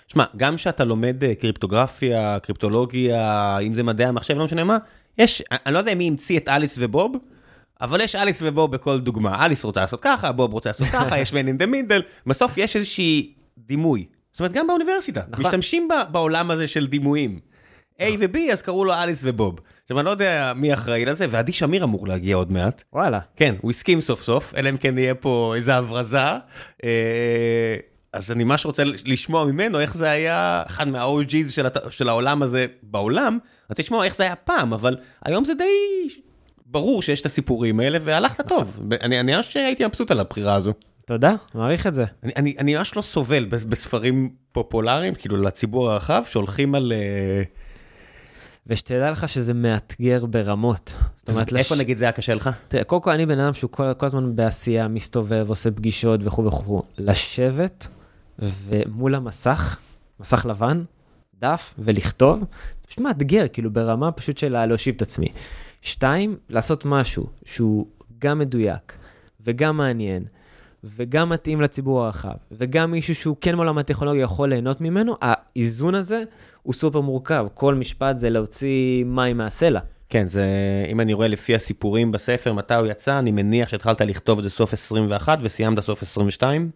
שמע, 0.09 0.25
גם 0.37 0.57
כשאתה 0.57 0.85
לומד 0.85 1.25
אה, 1.25 1.35
קריפטוגרפיה, 1.35 2.38
קריפטולוגיה, 2.43 3.59
אם 3.59 3.75
זה 3.75 3.83
מדעי 3.83 4.07
המחשב, 4.07 4.35
לא 4.35 4.45
משנה 4.45 4.64
מה, 4.64 4.79
יש, 5.19 5.43
אני 5.67 5.75
לא 5.75 5.79
יודע 5.79 5.95
מי 5.95 6.09
המציא 6.09 6.38
את 6.38 6.49
אליס 6.49 6.75
ובוב, 6.79 7.17
אבל 7.81 8.01
יש 8.01 8.17
אליס 8.17 8.38
ובוב 8.43 8.73
בכל 8.73 9.01
דוגמה. 9.01 9.45
אליס 9.45 9.64
רוצה 9.64 9.81
לעשות 9.81 10.01
ככה, 10.01 10.33
בוב 10.33 10.53
רוצה 10.53 10.69
לעשות 10.69 10.87
ככה, 10.87 11.19
יש 11.23 11.33
מן 11.33 11.47
אין 11.47 11.59
דה 11.59 11.67
מידל, 11.67 12.03
בסוף 12.27 12.59
יש 12.59 12.77
איזושהי 12.77 13.35
דימוי. 13.59 14.07
זאת 14.33 14.41
אומרת, 14.41 14.53
גם 14.53 14.67
באוניברסיטה, 14.67 15.23
נכון. 15.29 15.45
משתמשים 15.45 15.88
ב- 15.88 16.12
בעולם 16.12 16.51
הזה 16.51 16.67
של 16.67 16.87
דימויים. 16.87 17.38
A 17.99 18.05
ו-B, 18.21 18.53
אז 18.53 18.62
קראו 18.62 18.85
לו 18.85 18.95
אליס 18.95 19.21
ובוב. 19.25 19.61
עכשיו, 19.83 19.99
אני 19.99 20.07
לא 20.07 20.11
יודע 20.11 20.53
מי 20.57 20.75
אחראי 20.75 21.05
לזה, 21.05 21.27
ועדי 21.31 21.53
שמיר 21.53 21.85
אמור 21.85 22.09
להגיע 22.09 22.37
עוד 22.37 22.53
מעט. 22.53 22.85
וואלה. 22.93 23.21
כן, 23.37 23.55
הוא 23.61 23.71
הסכים 23.71 24.01
סוף 24.01 24.23
סוף, 24.23 24.55
אלא 24.55 24.71
אם 24.71 24.77
כן 24.77 24.99
יהיה 24.99 25.14
פה 25.14 25.53
איזה 25.57 25.77
הברזה. 25.77 26.19
אה, 26.85 27.77
אז 28.12 28.33
אני 28.33 28.45
ממש 28.45 28.67
רוצה 28.67 28.83
לשמוע 28.85 29.45
ממנו 29.45 29.81
איך 29.81 29.95
זה 29.95 30.11
היה 30.11 30.62
אחד 30.67 30.88
מה-OG's 30.88 31.51
של. 31.51 31.67
של 31.91 32.09
העולם 32.09 32.43
הזה 32.43 32.67
בעולם, 32.83 33.38
רוצה 33.69 33.83
לשמוע 33.83 34.05
איך 34.05 34.17
זה 34.17 34.25
היה 34.25 34.37
פעם, 34.37 34.73
אבל 34.73 34.97
היום 35.25 35.45
זה 35.45 35.55
די 35.55 35.64
ברור 36.70 37.02
שיש 37.02 37.20
את 37.20 37.26
הסיפורים 37.26 37.81
האלה, 37.81 37.98
והלכת 38.02 38.48
טוב. 38.48 38.81
אני 39.00 39.20
אני 39.20 39.37
ממש 39.37 39.57
הייתי 39.57 39.87
מבסוט 39.87 40.11
על 40.11 40.20
הבחירה 40.20 40.54
הזו. 40.54 40.72
תודה, 41.07 41.35
מעריך 41.54 41.87
את 41.87 41.94
זה. 41.94 42.04
אני, 42.37 42.76
ממש 42.76 42.96
לא 42.96 43.02
סובל 43.02 43.44
בס- 43.44 43.64
בספרים 43.64 44.31
פופולריים, 44.52 45.14
כאילו 45.14 45.37
לציבור 45.37 45.90
הרחב, 45.90 46.22
שהולכים 46.26 46.74
על... 46.74 46.92
אה, 46.92 47.42
ושתדע 48.66 49.11
לך 49.11 49.28
שזה 49.28 49.54
מאתגר 49.54 50.26
ברמות. 50.26 50.94
זאת 51.16 51.28
אומרת, 51.31 51.52
איפה 51.54 51.74
לש- 51.74 51.81
נגיד 51.81 51.98
זה 51.98 52.04
היה 52.04 52.12
קשה 52.12 52.35
לך? 52.35 52.50
תראה, 52.68 52.85
קודם 52.85 53.02
כל 53.02 53.11
אני 53.11 53.26
בן 53.26 53.38
אדם 53.38 53.54
שהוא 53.54 53.70
כל, 53.70 53.94
כל 53.96 54.07
הזמן 54.07 54.37
בעשייה, 54.37 54.88
מסתובב, 54.88 55.44
עושה 55.48 55.70
פגישות 55.70 56.20
וכו' 56.22 56.44
וכו'. 56.44 56.83
לשבת 56.98 57.87
ומול 58.40 59.14
המסך, 59.14 59.76
מסך 60.20 60.46
לבן, 60.48 60.83
דף 61.40 61.74
ולכתוב, 61.78 62.38
זה 62.40 62.46
פשוט 62.88 63.00
מאתגר, 63.00 63.44
כאילו 63.52 63.70
ברמה 63.72 64.12
פשוט 64.12 64.38
של 64.38 64.66
להושיב 64.66 64.94
את 64.94 65.02
עצמי. 65.02 65.28
שתיים, 65.83 66.37
לעשות 66.49 66.85
משהו 66.85 67.27
שהוא 67.45 67.87
גם 68.19 68.38
מדויק 68.38 68.99
וגם 69.41 69.77
מעניין. 69.77 70.25
וגם 70.85 71.29
מתאים 71.29 71.61
לציבור 71.61 72.05
הרחב, 72.05 72.35
וגם 72.53 72.91
מישהו 72.91 73.14
שהוא 73.14 73.37
כן 73.41 73.55
מעולם 73.55 73.79
הטכנולוגיה 73.79 74.23
יכול 74.23 74.49
ליהנות 74.49 74.81
ממנו, 74.81 75.17
האיזון 75.21 75.95
הזה 75.95 76.23
הוא 76.62 76.75
סופר 76.75 77.01
מורכב. 77.01 77.47
כל 77.55 77.75
משפט 77.75 78.19
זה 78.19 78.31
להוציא 78.31 79.05
מים 79.05 79.37
מהסלע. 79.37 79.81
כן, 80.09 80.29
זה, 80.29 80.45
אם 80.93 81.01
אני 81.01 81.12
רואה 81.12 81.29
לפי 81.29 81.55
הסיפורים 81.55 82.12
בספר, 82.12 82.53
מתי 82.53 82.75
הוא 82.75 82.87
יצא, 82.87 83.19
אני 83.19 83.31
מניח 83.31 83.69
שהתחלת 83.69 84.01
לכתוב 84.01 84.38
את 84.38 84.45
זה 84.45 84.51
סוף 84.51 84.73
21 84.73 85.38
וסיימת 85.43 85.81
סוף 85.81 86.03
22. 86.03 86.71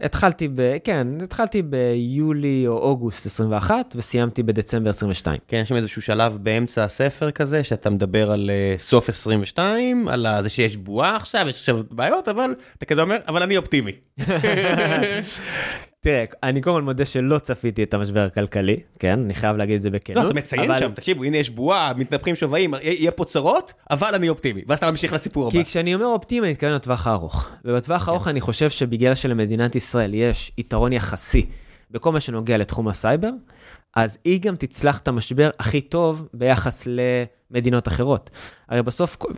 התחלתי 0.00 0.48
ב... 0.54 0.76
כן, 0.84 1.06
התחלתי 1.24 1.62
ביולי 1.62 2.66
או 2.66 2.78
אוגוסט 2.78 3.26
21 3.26 3.94
וסיימתי 3.96 4.42
בדצמבר 4.42 4.90
22. 4.90 5.38
כן, 5.48 5.56
יש 5.56 5.68
שם 5.68 5.76
איזשהו 5.76 6.02
שלב 6.02 6.38
באמצע 6.40 6.84
הספר 6.84 7.30
כזה, 7.30 7.64
שאתה 7.64 7.90
מדבר 7.90 8.30
על 8.30 8.50
uh, 8.76 8.80
סוף 8.80 9.08
22, 9.08 10.08
על 10.08 10.26
זה 10.40 10.48
שיש 10.48 10.76
בועה 10.76 11.16
עכשיו, 11.16 11.46
יש 11.48 11.58
עכשיו 11.58 11.80
בעיות, 11.90 12.28
אבל 12.28 12.54
אתה 12.78 12.84
כזה 12.84 13.02
אומר, 13.02 13.16
אבל 13.28 13.42
אני 13.42 13.56
אופטימי. 13.56 13.92
תראה, 16.04 16.24
אני 16.42 16.60
קודם 16.60 16.76
כל 16.76 16.82
מודה 16.82 17.04
שלא 17.04 17.38
צפיתי 17.38 17.82
את 17.82 17.94
המשבר 17.94 18.20
הכלכלי, 18.20 18.76
כן? 18.98 19.20
אני 19.20 19.34
חייב 19.34 19.56
להגיד 19.56 19.74
את 19.74 19.80
זה 19.80 19.90
בכנות. 19.90 20.24
לא, 20.24 20.30
אתה 20.30 20.34
מציין 20.38 20.70
אבל- 20.70 20.80
שם, 20.80 20.92
תקשיבו, 20.94 21.24
הנה 21.24 21.36
יש 21.36 21.50
בועה, 21.50 21.92
מתנפחים 21.96 22.34
שווים, 22.36 22.74
יהיה 22.82 23.10
פה 23.10 23.24
צרות, 23.24 23.72
אבל 23.90 24.14
אני 24.14 24.28
אופטימי. 24.28 24.62
ואז 24.68 24.78
אתה 24.78 24.90
ממשיך 24.90 25.12
לסיפור 25.12 25.42
הבא. 25.46 25.50
כי 25.52 25.64
כשאני 25.64 25.94
אומר 25.94 26.06
אופטימי, 26.06 26.46
אני 26.46 26.52
מתכוון 26.52 26.72
לטווח 26.72 27.06
הארוך. 27.06 27.48
ובטווח 27.64 28.08
הארוך 28.08 28.28
אני 28.28 28.40
חושב 28.40 28.70
שבגלל 28.70 29.14
שלמדינת 29.14 29.76
ישראל 29.76 30.14
יש 30.14 30.52
יתרון 30.58 30.92
יחסי 30.92 31.46
בכל 31.90 32.12
מה 32.12 32.20
שנוגע 32.20 32.58
לתחום 32.58 32.88
הסייבר, 32.88 33.30
אז 33.96 34.18
היא 34.24 34.40
גם 34.40 34.56
תצלח 34.56 34.98
את 34.98 35.08
המשבר 35.08 35.50
הכי 35.58 35.80
טוב 35.80 36.28
ביחס 36.34 36.86
למדינות 37.50 37.88
אחרות. 37.88 38.30
הרי 38.68 38.82
בסוף, 38.82 39.16
כל- 39.16 39.32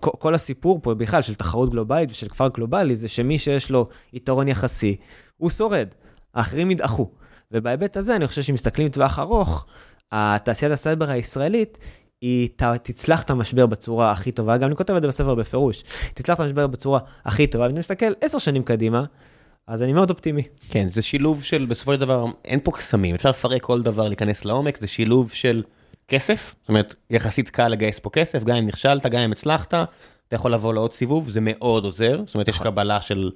כל 0.00 0.34
הסיפור 0.34 0.80
פה 0.82 0.94
בכלל 0.94 1.22
של 1.22 1.34
תחרות 1.34 1.70
גלובלית 1.70 2.10
ושל 2.10 2.28
כפר 2.28 2.48
גלובלי, 2.48 2.96
זה 2.96 3.08
שמי 3.08 3.38
שיש 3.38 3.70
לו 3.70 3.88
יתרון 4.12 4.48
יחסי, 4.48 4.96
הוא 5.36 5.50
שורד. 5.50 5.88
האחרים 6.34 6.70
ידעכו. 6.70 7.10
ובהיבט 7.52 7.96
הזה, 7.96 8.16
אני 8.16 8.26
חושב 8.26 8.42
שאם 8.42 8.54
מסתכלים 8.54 8.86
לטווח 8.86 9.18
ארוך, 9.18 9.66
התעשיית 10.12 10.72
הסייבר 10.72 11.10
הישראלית, 11.10 11.78
היא 12.20 12.48
ת, 12.56 12.62
תצלח 12.62 13.22
את 13.22 13.30
המשבר 13.30 13.66
בצורה 13.66 14.10
הכי 14.10 14.32
טובה, 14.32 14.56
גם 14.56 14.68
אני 14.68 14.76
כותב 14.76 14.94
את 14.94 15.02
זה 15.02 15.08
בספר 15.08 15.34
בפירוש, 15.34 15.82
תצלח 16.14 16.34
את 16.34 16.40
המשבר 16.40 16.66
בצורה 16.66 17.00
הכי 17.24 17.46
טובה, 17.46 17.64
ואני 17.64 17.78
מסתכל 17.78 18.12
עשר 18.20 18.38
שנים 18.38 18.62
קדימה, 18.62 19.04
אז 19.66 19.82
אני 19.82 19.92
מאוד 19.92 20.10
אופטימי. 20.10 20.42
כן, 20.70 20.88
זה 20.92 21.02
שילוב 21.02 21.42
של, 21.44 21.66
בסופו 21.68 21.92
של 21.92 22.00
דבר, 22.00 22.26
אין 22.44 22.60
פה 22.64 22.72
קסמים, 22.72 23.14
אפשר 23.14 23.30
לפרק 23.30 23.62
כל 23.62 23.82
דבר, 23.82 24.08
להיכנס 24.08 24.44
לעומק, 24.44 24.78
זה 24.78 24.86
שילוב 24.86 25.30
של 25.30 25.62
כסף, 26.08 26.54
זאת 26.60 26.68
אומרת, 26.68 26.94
יחסית 27.10 27.50
קל 27.50 27.68
לגייס 27.68 27.98
פה 27.98 28.10
כסף, 28.10 28.44
גם 28.44 28.56
אם 28.56 28.66
נכשלת, 28.66 29.06
גם 29.06 29.20
אם 29.20 29.32
הצלחת, 29.32 29.74
אתה 29.74 30.36
יכול 30.36 30.52
לבוא 30.54 30.74
לעוד 30.74 30.92
סיבוב, 30.92 31.30
זה 31.30 31.40
מאוד 31.42 31.84
עוזר, 31.84 32.22
זאת 32.26 32.34
אומרת, 32.34 32.48
יש 32.48 32.54
נכון. 32.54 32.70
קבלה 32.70 33.00
של, 33.00 33.30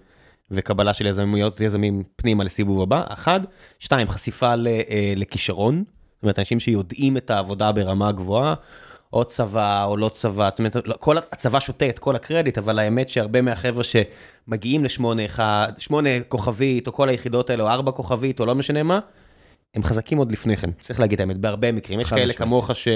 וקבלה 0.51 0.95
של 0.95 1.07
יזמיות, 1.07 1.61
יזמים 1.61 2.03
פנימה 2.17 2.45
לסיבוב 2.45 2.83
הבא, 2.83 3.05
אחד, 3.09 3.41
שתיים, 3.79 4.09
חשיפה 4.09 4.55
ל, 4.55 4.67
אה, 4.69 5.13
לכישרון, 5.17 5.85
זאת 6.15 6.23
אומרת, 6.23 6.39
אנשים 6.39 6.61
שיודעים 6.61 7.17
את 7.17 7.31
העבודה 7.31 7.73
ברמה 7.73 8.13
גבוהה, 8.13 8.55
או 9.13 9.25
צבא 9.25 9.85
או 9.85 9.97
לא 9.97 10.09
צבא, 10.09 10.49
זאת 10.51 10.59
אומרת, 10.59 10.77
לא- 10.85 10.95
כל 11.01 11.17
הצבא 11.19 11.61
שותה 11.61 11.89
את 11.89 11.99
כל 11.99 12.17
הקרדיט, 12.17 12.59
אבל 12.59 12.79
האמת 12.79 13.09
שהרבה 13.09 13.43
מהחבר'ה 13.43 13.85
שמגיעים 13.85 14.85
לשמונה 14.85 15.25
אחד, 15.25 15.73
שמונה 15.79 16.09
כוכבית, 16.29 16.87
או 16.87 16.93
כל 16.93 17.09
היחידות 17.09 17.51
האלה, 17.51 17.65
או 17.65 17.69
ארבע 17.69 17.93
כוכבית, 17.93 18.41
או 18.41 18.47
לא 18.47 18.55
משנה 18.55 18.83
מה, 18.83 18.99
הם 19.75 19.83
חזקים 19.83 20.19
עוד 20.19 20.33
לפני 20.33 20.57
כן, 20.57 20.71
צריך 20.81 21.01
להגיד 21.01 21.21
את 21.21 21.21
האמת, 21.21 21.37
בהרבה 21.37 21.73
מקרים. 21.73 22.01
יש 22.01 22.11
כאלה. 22.11 22.33
כמוך 22.33 22.71
ש... 22.75 22.89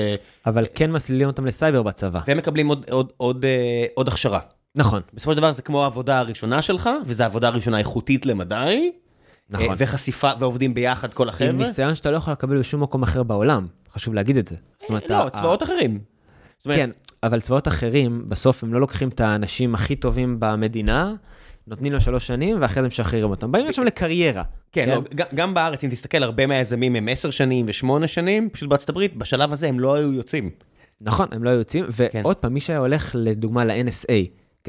אבל 0.46 0.66
כן 0.74 0.92
מסלילים 0.92 1.26
אותם 1.26 1.46
לסייבר 1.46 1.82
בצבא. 1.82 2.20
והם 2.26 2.38
מקבלים 2.38 2.68
עוד, 2.68 2.86
עוד, 2.90 3.12
עוד, 3.16 3.44
אה, 3.44 3.86
עוד 3.94 4.08
הכשרה. 4.08 4.40
נכון. 4.74 5.02
בסופו 5.14 5.30
של 5.32 5.36
דבר 5.36 5.52
זה 5.52 5.62
כמו 5.62 5.82
העבודה 5.82 6.18
הראשונה 6.18 6.62
שלך, 6.62 6.90
וזו 7.06 7.22
העבודה 7.22 7.48
הראשונה 7.48 7.78
איכותית 7.78 8.26
למדי. 8.26 8.90
נכון. 9.50 9.66
אה, 9.68 9.74
וחשיפה, 9.76 10.30
ועובדים 10.38 10.74
ביחד 10.74 11.14
כל 11.14 11.22
עם 11.22 11.28
החבר'ה. 11.28 11.52
ניסיון 11.52 11.94
שאתה 11.94 12.10
לא 12.10 12.16
יכול 12.16 12.32
לקבל 12.32 12.58
בשום 12.58 12.82
מקום 12.82 13.02
אחר 13.02 13.22
בעולם, 13.22 13.66
חשוב 13.92 14.14
להגיד 14.14 14.36
את 14.36 14.46
זה. 14.46 14.56
זאת 14.78 14.88
אומרת, 14.88 15.10
לא, 15.10 15.28
צבאות 15.32 15.62
אחרים. 15.62 15.98
כן, 16.64 16.90
אבל 17.22 17.40
צבאות 17.40 17.68
אחרים, 17.68 18.24
בסוף 18.28 18.64
הם 18.64 18.74
לא 18.74 18.80
לוקחים 18.80 19.08
את 19.08 19.20
האנשים 19.20 19.74
הכי 19.74 19.96
טובים 19.96 20.36
במדינה, 20.38 21.14
נותנים 21.66 21.92
להם 21.92 22.00
שלוש 22.00 22.26
שנים, 22.26 22.56
ואחרי 22.60 22.82
זה 22.82 22.88
משחררים 22.88 23.30
אותם. 23.30 23.52
באים 23.52 23.66
לשם 23.66 23.82
לקריירה. 23.82 24.42
כן, 24.72 24.88
לא, 24.88 25.00
ג- 25.14 25.34
גם 25.34 25.54
בארץ, 25.54 25.84
אם 25.84 25.90
תסתכל, 25.90 26.22
הרבה 26.22 26.46
מהיזמים 26.46 26.96
הם 26.96 27.08
עשר 27.08 27.30
שנים 27.30 27.66
ושמונה 27.68 28.06
שנים, 28.08 28.50
פשוט 28.50 28.68
בארצות 28.68 28.88
הברית, 28.88 29.16
בשלב 29.16 29.52
הזה 29.52 29.68
הם 29.68 29.80
לא 29.80 29.94
היו 29.94 30.12
יוצאים. 30.12 30.50
נכון, 31.00 31.28
הם 31.30 31.44
לא 31.44 31.50
היו 31.50 31.58
יוצאים, 31.58 31.84
כן. 32.12 32.20
ועוד 32.24 32.36
פעם, 32.36 32.54
מי 32.54 32.60
שהיה 32.60 32.78
הולך 32.78 33.10
לדוגמה 33.18 33.64
ל-NSA, 33.64 34.12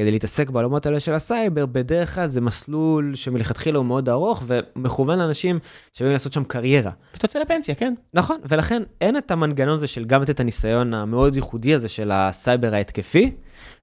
כדי 0.01 0.11
להתעסק 0.11 0.49
בעולמות 0.49 0.85
האלה 0.85 0.99
של 0.99 1.13
הסייבר, 1.13 1.65
בדרך 1.65 2.15
כלל 2.15 2.27
זה 2.27 2.41
מסלול 2.41 3.15
שמלכתחילה 3.15 3.77
הוא 3.77 3.85
מאוד 3.85 4.09
ארוך, 4.09 4.43
ומכוון 4.47 5.19
לאנשים 5.19 5.59
שבאים 5.93 6.13
לעשות 6.13 6.33
שם 6.33 6.43
קריירה. 6.43 6.91
ואתה 7.13 7.25
יוצא 7.25 7.39
לפנסיה, 7.39 7.75
כן. 7.75 7.93
נכון, 8.13 8.37
ולכן 8.49 8.83
אין 9.01 9.17
את 9.17 9.31
המנגנון 9.31 9.73
הזה 9.73 9.87
של 9.87 10.05
גם 10.05 10.21
לתת 10.21 10.29
את 10.29 10.39
הניסיון 10.39 10.93
המאוד 10.93 11.35
ייחודי 11.35 11.73
הזה 11.73 11.89
של 11.89 12.11
הסייבר 12.13 12.73
ההתקפי, 12.73 13.31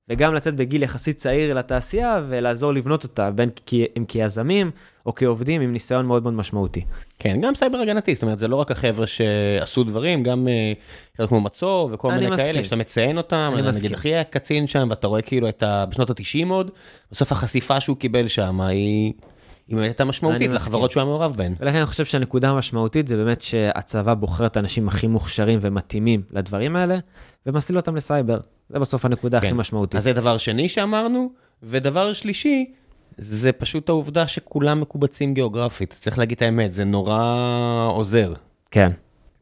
וגם 0.08 0.34
לצאת 0.34 0.56
בגיל 0.56 0.82
יחסית 0.82 1.16
צעיר 1.16 1.54
לתעשייה 1.54 2.22
ולעזור 2.28 2.72
לבנות 2.72 3.04
אותה, 3.04 3.30
בין 3.30 3.50
כי, 3.66 3.86
אם 3.98 4.04
כיזמים 4.04 4.70
או 5.08 5.14
כעובדים 5.14 5.60
עם 5.60 5.72
ניסיון 5.72 6.06
מאוד 6.06 6.22
מאוד 6.22 6.34
משמעותי. 6.34 6.84
כן, 7.18 7.40
גם 7.40 7.54
סייבר 7.54 7.78
הגנתי, 7.78 8.14
זאת 8.14 8.22
אומרת, 8.22 8.38
זה 8.38 8.48
לא 8.48 8.56
רק 8.56 8.70
החבר'ה 8.70 9.06
שעשו 9.06 9.84
דברים, 9.84 10.22
גם 10.22 10.48
אה, 11.20 11.26
כמו 11.26 11.40
מצור 11.40 11.90
וכל 11.92 12.12
מיני 12.12 12.30
מסכים. 12.30 12.52
כאלה, 12.52 12.64
שאתה 12.64 12.76
מציין 12.76 13.16
אותם, 13.16 13.50
אני 13.52 13.62
נגיד 13.62 13.68
מסכים. 13.68 13.94
אחי 13.94 14.08
היה 14.08 14.24
קצין 14.24 14.66
שם, 14.66 14.86
ואתה 14.90 15.06
רואה 15.06 15.22
כאילו 15.22 15.48
את 15.48 15.62
ה... 15.62 15.86
בשנות 15.86 16.10
ה-90 16.10 16.48
עוד, 16.48 16.70
בסוף 17.12 17.32
החשיפה 17.32 17.80
שהוא 17.80 17.96
קיבל 17.96 18.28
שם 18.28 18.60
היא... 18.60 19.12
היא 19.68 19.76
באמת 19.76 19.88
הייתה 19.88 20.04
משמעותית 20.04 20.52
לחברות. 20.52 20.90
שהוא 20.90 21.00
היה 21.00 21.04
מעורב 21.04 21.34
בהן. 21.36 21.54
ולכן 21.60 21.76
אני 21.76 21.86
חושב 21.86 22.04
שהנקודה 22.04 22.50
המשמעותית 22.50 23.08
זה 23.08 23.16
באמת 23.16 23.40
שהצבא 23.40 24.14
בוחר 24.14 24.46
את 24.46 24.56
האנשים 24.56 24.88
הכי 24.88 25.06
מוכשרים 25.06 25.58
ומתאימים 25.62 26.22
לדברים 26.30 26.76
האלה, 26.76 26.98
ומסליל 27.46 27.78
אותם 27.78 27.96
לסייבר. 27.96 28.38
זה 28.68 28.78
בסוף 28.78 29.04
הנקודה 29.04 29.38
הכי 29.38 29.48
כן. 29.48 29.56
משמעותית. 29.56 29.96
אז 29.96 30.04
זה 30.04 30.12
דבר 30.12 30.38
שני 30.38 30.68
שאמרנו, 30.68 31.30
ודבר 31.62 32.12
שלישי, 32.12 32.72
זה 33.18 33.52
פשוט 33.52 33.88
העובדה 33.88 34.26
שכולם 34.26 34.80
מקובצים 34.80 35.34
גיאוגרפית. 35.34 35.96
צריך 36.00 36.18
להגיד 36.18 36.36
את 36.36 36.42
האמת, 36.42 36.72
זה 36.72 36.84
נורא 36.84 37.88
עוזר. 37.90 38.32
כן. 38.70 38.90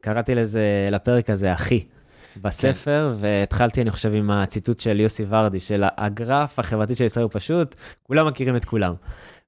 קראתי 0.01 0.35
לזה, 0.35 0.89
לפרק 0.91 1.31
הזה, 1.31 1.53
אחי, 1.53 1.85
בספר, 2.43 3.17
כן. 3.17 3.25
והתחלתי, 3.25 3.83
אני 3.83 3.91
חושב, 3.91 4.13
עם 4.15 4.31
הציטוט 4.31 4.81
של 4.81 5.01
יוסי 5.01 5.25
ורדי, 5.29 5.61
של 5.61 5.85
הגרף 5.97 6.59
החברתי 6.59 6.95
של 6.95 7.05
ישראל 7.05 7.23
הוא 7.23 7.31
פשוט, 7.35 7.75
כולם 8.03 8.27
מכירים 8.27 8.57
את 8.57 8.65
כולם. 8.65 8.95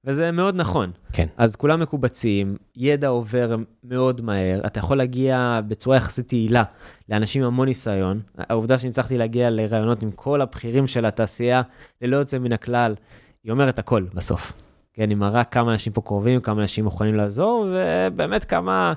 וזה 0.05 0.31
מאוד 0.31 0.55
נכון. 0.55 0.91
כן. 1.13 1.27
אז 1.37 1.55
כולם 1.55 1.79
מקובצים, 1.79 2.55
ידע 2.75 3.07
עובר 3.07 3.55
מאוד 3.83 4.21
מהר, 4.21 4.61
אתה 4.65 4.79
יכול 4.79 4.97
להגיע 4.97 5.59
בצורה 5.67 5.97
יחסית 5.97 6.33
יעילה 6.33 6.63
לאנשים 7.09 7.41
עם 7.41 7.47
המון 7.47 7.67
ניסיון. 7.67 8.19
העובדה 8.37 8.77
שהצלחתי 8.77 9.17
להגיע 9.17 9.49
לרעיונות 9.49 10.03
עם 10.03 10.11
כל 10.11 10.41
הבכירים 10.41 10.87
של 10.87 11.05
התעשייה, 11.05 11.61
ללא 12.01 12.17
יוצא 12.17 12.39
מן 12.39 12.53
הכלל, 12.53 12.95
היא 13.43 13.51
אומרת 13.51 13.79
הכל 13.79 14.05
בסוף. 14.13 14.51
כן, 14.93 15.09
היא 15.09 15.17
מראה 15.17 15.43
כמה 15.43 15.71
אנשים 15.71 15.93
פה 15.93 16.01
קרובים, 16.01 16.41
כמה 16.41 16.61
אנשים 16.61 16.83
מוכנים 16.83 17.15
לעזור, 17.15 17.67
ובאמת 17.73 18.43
כמה, 18.43 18.93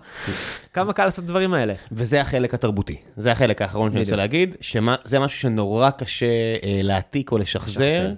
כמה 0.72 0.92
קל 0.92 1.04
לעשות 1.04 1.24
את 1.24 1.28
הדברים 1.28 1.54
האלה. 1.54 1.74
וזה 1.92 2.20
החלק 2.20 2.54
התרבותי, 2.54 2.96
זה 3.16 3.32
החלק 3.32 3.62
האחרון 3.62 3.90
שאני 3.90 4.00
רוצה. 4.00 4.16
להגיד, 4.16 4.56
שזה 4.60 5.18
משהו 5.20 5.40
שנורא 5.40 5.90
קשה 5.90 6.26
אה, 6.62 6.80
להעתיק 6.82 7.32
או 7.32 7.38
לשחזר. 7.38 8.12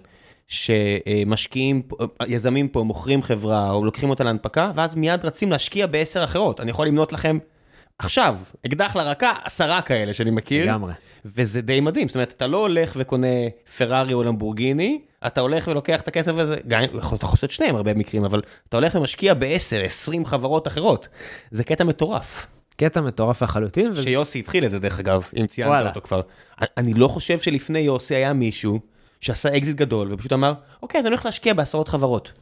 שמשקיעים, 0.46 1.82
פה- 1.82 1.96
יזמים 2.26 2.68
פה 2.68 2.82
מוכרים 2.82 3.22
חברה 3.22 3.70
או 3.70 3.84
לוקחים 3.84 4.10
אותה 4.10 4.24
להנפקה, 4.24 4.70
ואז 4.74 4.94
מיד 4.94 5.24
רצים 5.24 5.50
להשקיע 5.52 5.87
בעשר 5.87 6.24
אחרות. 6.24 6.60
אני 6.60 6.70
יכול 6.70 6.87
למנות 6.87 7.12
לכם 7.12 7.38
עכשיו, 7.98 8.38
אקדח 8.66 8.96
לרקה, 8.96 9.32
עשרה 9.44 9.82
כאלה 9.82 10.14
שאני 10.14 10.30
מכיר. 10.30 10.64
לגמרי. 10.64 10.92
וזה 11.24 11.60
די 11.60 11.80
מדהים, 11.80 12.08
זאת 12.08 12.14
אומרת, 12.14 12.32
אתה 12.37 12.46
לא 12.46 12.58
הולך 12.58 12.92
וקונה 12.96 13.26
פרארי 13.78 14.12
או 14.12 14.22
למבורגיני, 14.24 15.00
אתה 15.26 15.40
הולך 15.40 15.68
ולוקח 15.68 16.00
את 16.00 16.08
הכסף 16.08 16.32
הזה, 16.37 16.56
גם 16.68 16.80
אם 16.80 16.88
אתה 16.88 16.98
יכול 16.98 17.18
לעשות 17.22 17.50
שניהם 17.50 17.76
הרבה 17.76 17.94
מקרים, 17.94 18.24
אבל 18.24 18.42
אתה 18.68 18.76
הולך 18.76 18.94
ומשקיע 18.94 19.34
ב-10, 19.34 19.84
20 19.84 20.26
חברות 20.26 20.68
אחרות. 20.68 21.08
זה 21.50 21.64
קטע 21.64 21.84
מטורף. 21.84 22.46
קטע 22.76 23.00
מטורף 23.00 23.42
לחלוטין, 23.42 23.92
וזה 23.92 24.02
שיוסי 24.02 24.38
התחיל 24.38 24.64
את 24.64 24.70
זה 24.70 24.78
דרך 24.78 25.00
אגב, 25.00 25.28
אם 25.40 25.46
ציינת, 25.46 25.70
וואלה, 25.70 25.88
אותו 25.88 26.00
כבר. 26.00 26.20
אני 26.76 26.94
לא 26.94 27.08
חושב 27.08 27.38
שלפני 27.38 27.78
יוסי 27.78 28.14
היה 28.14 28.32
מישהו 28.32 28.80
שעשה 29.20 29.56
אקזיט 29.56 29.76
גדול 29.76 30.12
ופשוט 30.12 30.32
אמר, 30.32 30.52
אוקיי, 30.82 30.98
אז 30.98 31.06
אני 31.06 31.14
הולך 31.14 31.26
להשקיע 31.26 31.54
בעשרות 31.54 31.88
חברות. 31.88 32.32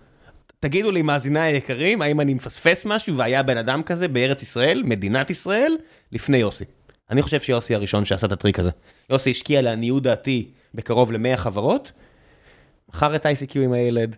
תגידו 0.60 0.90
לי, 0.90 1.02
מאזיניי 1.02 1.52
היקרים, 1.52 2.02
האם 2.02 2.20
אני 2.20 2.34
מפספס 2.34 2.84
משהו 2.84 3.16
והיה 3.16 3.42
בן 3.42 3.56
אדם 3.56 3.82
כזה 3.82 4.08
בארץ 4.08 4.42
ישראל, 4.42 4.82
מדינת 4.84 5.30
ישראל, 5.30 5.76
לפני 6.12 6.36
יוסי. 6.36 6.64
אני 7.10 7.22
חושב 7.22 7.40
שיוסי 7.40 7.74
הראשון 7.74 8.04
שעשה 8.04 8.26
את 8.26 8.32
הטריק 8.32 8.58
הזה. 8.58 8.70
יוסי 9.10 9.30
השקיע 9.30 9.62
לעניות 9.62 10.02
דעתי 10.02 10.48
בקרוב 10.74 11.12
ל-100 11.12 11.36
חברות, 11.36 11.92
מכר 12.94 13.16
את 13.16 13.26
ICQ 13.26 13.58
עם 13.58 13.72
הילד, 13.72 14.16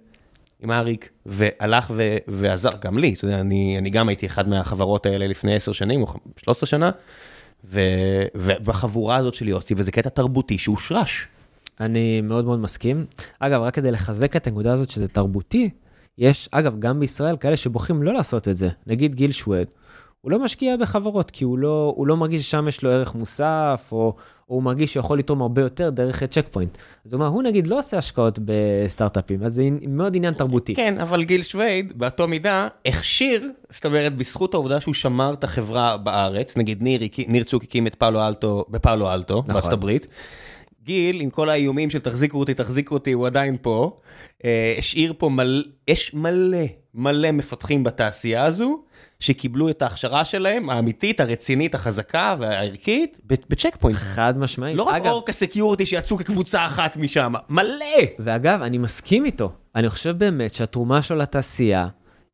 עם 0.61 0.71
אריק, 0.71 1.09
והלך 1.27 1.91
ו- 1.97 2.17
ועזר, 2.29 2.71
גם 2.81 2.99
לי, 2.99 3.15
אתה 3.15 3.25
יודע, 3.25 3.41
אני, 3.41 3.79
אני 3.79 3.91
גם 3.91 4.09
הייתי 4.09 4.27
אחד 4.27 4.49
מהחברות 4.49 5.07
האלה 5.07 5.27
לפני 5.27 5.55
10 5.55 5.73
שנים 5.73 6.03
או 6.03 6.07
13 6.37 6.67
שנה, 6.67 6.91
ו- 7.65 8.25
ובחבורה 8.35 9.17
הזאת 9.17 9.35
של 9.35 9.49
יוסי, 9.49 9.75
וזה 9.77 9.93
קטע 9.93 10.09
תרבותי 10.09 10.59
שהושרש. 10.59 11.29
אני 11.81 12.21
מאוד 12.21 12.45
מאוד 12.45 12.59
מסכים. 12.59 13.07
אגב, 13.39 13.61
רק 13.63 13.75
כדי 13.75 13.91
לחזק 13.91 14.37
את 14.37 14.47
הנקודה 14.47 14.73
הזאת 14.73 14.91
שזה 14.91 15.09
תרבותי, 15.09 15.71
יש, 16.19 16.49
אגב, 16.53 16.79
גם 16.79 17.01
בישראל 17.01 17.37
כאלה 17.37 17.57
שבוחרים 17.57 18.03
לא 18.03 18.13
לעשות 18.13 18.49
את 18.49 18.57
זה. 18.57 18.69
נגיד 18.87 19.15
גיל 19.15 19.33
שווד, 19.33 19.67
הוא 20.21 20.31
לא 20.33 20.39
משקיע 20.39 20.77
בחברות, 20.77 21.31
כי 21.31 21.45
הוא 21.45 21.59
לא, 21.59 21.93
הוא 21.97 22.07
לא 22.07 22.17
מרגיש 22.17 22.43
ששם 22.43 22.69
יש 22.69 22.83
לו 22.83 22.91
ערך 22.91 23.15
מוסף, 23.15 23.89
או, 23.93 24.17
הוא 24.46 24.62
מרגיש 24.62 24.92
שהוא 24.92 25.00
יכול 25.00 25.18
לתרום 25.18 25.42
הרבה 25.42 25.62
יותר 25.62 25.90
דרך 25.90 26.24
צ'ק 26.24 26.46
פוינט. 26.50 26.78
אז 27.07 27.12
הוא 27.12 27.20
אומר, 27.20 27.26
הוא 27.26 27.42
נגיד 27.42 27.66
לא 27.66 27.78
עושה 27.78 27.98
השקעות 27.98 28.38
בסטארט-אפים, 28.44 29.42
אז 29.42 29.54
זה 29.54 29.68
מאוד 29.88 30.16
עניין 30.16 30.35
תרבותי. 30.35 30.74
כן, 30.74 31.00
אבל 31.00 31.24
גיל 31.24 31.42
שווייד, 31.42 31.98
באותו 31.98 32.28
מידה, 32.28 32.68
הכשיר, 32.87 33.50
זאת 33.70 33.87
אומרת, 33.87 34.16
בזכות 34.16 34.54
העובדה 34.54 34.80
שהוא 34.80 34.94
שמר 34.94 35.35
את 35.35 35.44
החברה 35.44 35.96
בארץ, 35.96 36.57
נגיד 36.57 36.83
ניר, 36.83 37.00
ניר 37.28 37.44
צוק 37.44 37.62
הקים 37.62 37.87
את 37.87 37.94
פאלו 37.94 38.26
אלטו, 38.26 38.64
בפאלו 38.68 39.14
אלטו, 39.14 39.38
נכון. 39.38 39.54
בארצות 39.54 39.72
הברית. 39.72 40.07
גיל, 40.85 41.20
עם 41.20 41.30
כל 41.30 41.50
האיומים 41.50 41.90
של 41.90 41.98
תחזיקו 41.98 42.38
אותי, 42.38 42.54
תחזיקו 42.54 42.94
אותי, 42.94 43.12
הוא 43.12 43.26
עדיין 43.26 43.57
פה. 43.62 44.00
אה, 44.44 44.74
השאיר 44.78 45.14
פה 45.18 45.28
מלא, 45.28 45.62
יש 45.88 46.14
מלא, 46.14 46.64
מלא 46.94 47.30
מפתחים 47.30 47.85
בתעשייה 47.85 48.44
הזו, 48.44 48.83
שקיבלו 49.20 49.68
את 49.68 49.83
ההכשרה 49.83 50.24
שלהם, 50.24 50.70
האמיתית, 50.70 51.20
הרצינית, 51.20 51.74
החזקה 51.74 52.37
והערכית, 52.38 53.20
בצ'ק 53.27 53.77
פוינט. 53.81 53.98
חד 53.98 54.38
משמעית. 54.38 54.77
לא 54.77 54.83
רק 54.83 54.94
אגב, 54.94 55.07
אורקה 55.07 55.33
סקיורטי 55.33 55.87
שיצאו 55.87 56.16
כקבוצה 56.16 56.66
אחת 56.66 56.96
משם, 56.96 57.33
מלא! 57.48 57.87
ואגב, 58.18 58.62
אני 58.62 58.79
מסכים 58.79 59.24
איתו. 59.24 59.53
אני 59.74 59.90
חושב 59.90 60.18
באמת 60.18 60.55
שהתרומה 60.55 61.03
שלו 61.03 61.16
לתעשייה 61.16 61.88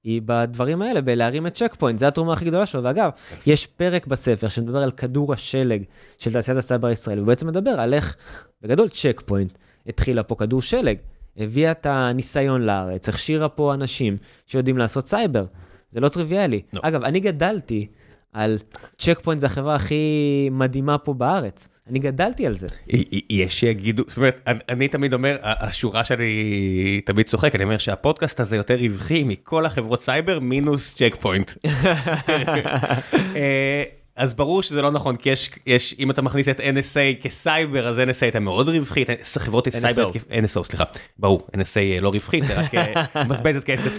היא 0.05 0.23
בדברים 0.25 0.83
האלה, 0.83 1.01
בלהרים 1.01 1.47
את 1.47 1.55
צ'ק 1.55 1.75
פוינט, 1.79 1.99
זו 1.99 2.07
התרומה 2.07 2.33
הכי 2.33 2.45
גדולה 2.45 2.67
שלו. 2.67 2.85
ואגב, 2.85 3.11
יש 3.47 3.67
פרק 3.67 4.07
בספר 4.07 4.49
שמדבר 4.49 4.83
על 4.83 4.91
כדור 4.91 5.33
השלג 5.33 5.83
של 6.19 6.33
תעשיית 6.33 6.59
הסייבר 6.59 6.89
הישראלי, 6.89 7.21
הוא 7.21 7.27
בעצם 7.27 7.47
מדבר 7.47 7.71
על 7.71 7.95
איך, 7.95 8.17
בגדול, 8.63 8.89
צ'ק 8.89 9.23
פוינט 9.27 9.53
התחילה 9.87 10.23
פה 10.23 10.35
כדור 10.35 10.63
שלג, 10.63 10.97
הביאה 11.37 11.71
את 11.71 11.87
הניסיון 11.87 12.63
לארץ, 12.63 13.09
הכשירה 13.09 13.49
פה 13.49 13.75
אנשים 13.75 14.17
שיודעים 14.47 14.79
לעשות 14.79 15.09
סייבר. 15.09 15.45
זה 15.91 16.01
לא 16.01 16.09
טריוויאלי. 16.09 16.61
לא. 16.73 16.81
אגב, 16.83 17.05
אני 17.05 17.21
גדלתי 17.21 17.87
על 18.33 18.59
צ'ק 18.99 19.21
פוינט, 19.23 19.41
זה 19.41 19.47
החברה 19.47 19.75
הכי 19.75 20.49
מדהימה 20.53 20.99
פה 20.99 21.15
בארץ. 21.15 21.69
אני 21.91 21.99
גדלתי 21.99 22.47
על 22.47 22.57
זה. 22.57 22.69
יש 23.31 23.61
שיגידו, 23.61 24.03
זאת 24.09 24.17
אומרת, 24.17 24.41
אני, 24.47 24.59
אני 24.69 24.89
תמיד 24.89 25.15
אומר, 25.15 25.37
השורה 25.43 26.05
שאני 26.05 27.01
תמיד 27.05 27.27
צוחק, 27.27 27.55
אני 27.55 27.65
אומר 27.65 27.79
שהפודקאסט 27.79 28.41
הזה 28.41 28.57
יותר 28.57 28.75
רווחי 28.75 29.25
מכל 29.25 29.67
החברות 29.67 30.03
סייבר 30.03 30.41
מינוס 30.41 30.95
צ'ק 30.95 31.17
פוינט. 31.21 31.51
אה, 34.21 34.25
אז 34.25 34.35
ברור 34.35 34.63
שזה 34.63 34.83
לא 34.83 34.91
נכון, 34.91 35.17
כי 35.17 35.31
יש, 35.31 35.51
יש, 35.67 35.95
אם 35.99 36.11
אתה 36.11 36.23
מכניס 36.23 36.49
את 36.49 36.61
NSA 36.61 37.23
כסייבר, 37.23 37.89
אז 37.89 37.99
NSA 37.99 38.23
הייתה 38.23 38.41
מאוד 38.41 38.69
רווחית, 38.69 39.09
חברות 39.39 39.69
סייבר, 39.69 40.11
NSO, 40.11 40.63
סליחה, 40.63 40.85
ברור, 41.19 41.49
NSA 41.57 42.01
לא 42.01 42.09
רווחית, 42.09 42.45
זה 42.45 42.61
רק 42.61 42.75
אה, 42.75 43.05
מבזבזת 43.25 43.65
כסף 43.65 43.99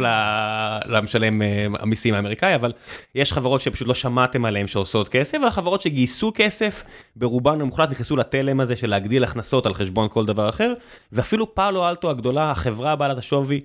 למשלם 0.85 1.41
אה, 1.41 1.65
המיסים 1.79 2.13
האמריקאי, 2.13 2.55
אבל 2.55 2.71
יש 3.15 3.33
חברות 3.33 3.61
שפשוט 3.61 3.87
לא 3.87 3.93
שמעתם 3.93 4.45
עליהן 4.45 4.67
שעושות 4.67 5.09
כסף, 5.09 5.37
והחברות 5.43 5.81
שגייסו 5.81 6.31
כסף, 6.35 6.83
ברובן 7.15 7.61
המוחלט 7.61 7.91
נכנסו 7.91 8.15
לתלם 8.15 8.59
הזה 8.59 8.75
של 8.75 8.89
להגדיל 8.89 9.23
הכנסות 9.23 9.65
על 9.65 9.73
חשבון 9.73 10.07
כל 10.11 10.25
דבר 10.25 10.49
אחר, 10.49 10.73
ואפילו 11.11 11.55
פאלו 11.55 11.89
אלטו 11.89 12.09
הגדולה, 12.09 12.51
החברה 12.51 12.95
בעלת 12.95 13.17
השווי, 13.17 13.61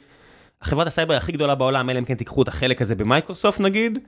החברת 0.62 0.86
הסייבר 0.86 1.14
הכי 1.14 1.32
גדולה 1.32 1.54
בעולם, 1.54 1.90
אלא 1.90 1.98
אם 1.98 2.04
כן 2.04 2.14
תיקחו 2.14 2.42
את 2.42 2.48
החלק 2.48 2.82
הזה 2.82 2.94
במייקרוסופט 2.94 3.60
נגיד, 3.60 3.98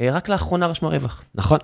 אה, 0.00 0.08
רק 0.12 0.28
לאחרונה 0.28 0.66
רשמה 0.66 0.88
רווח. 0.88 1.22
נכון. 1.34 1.58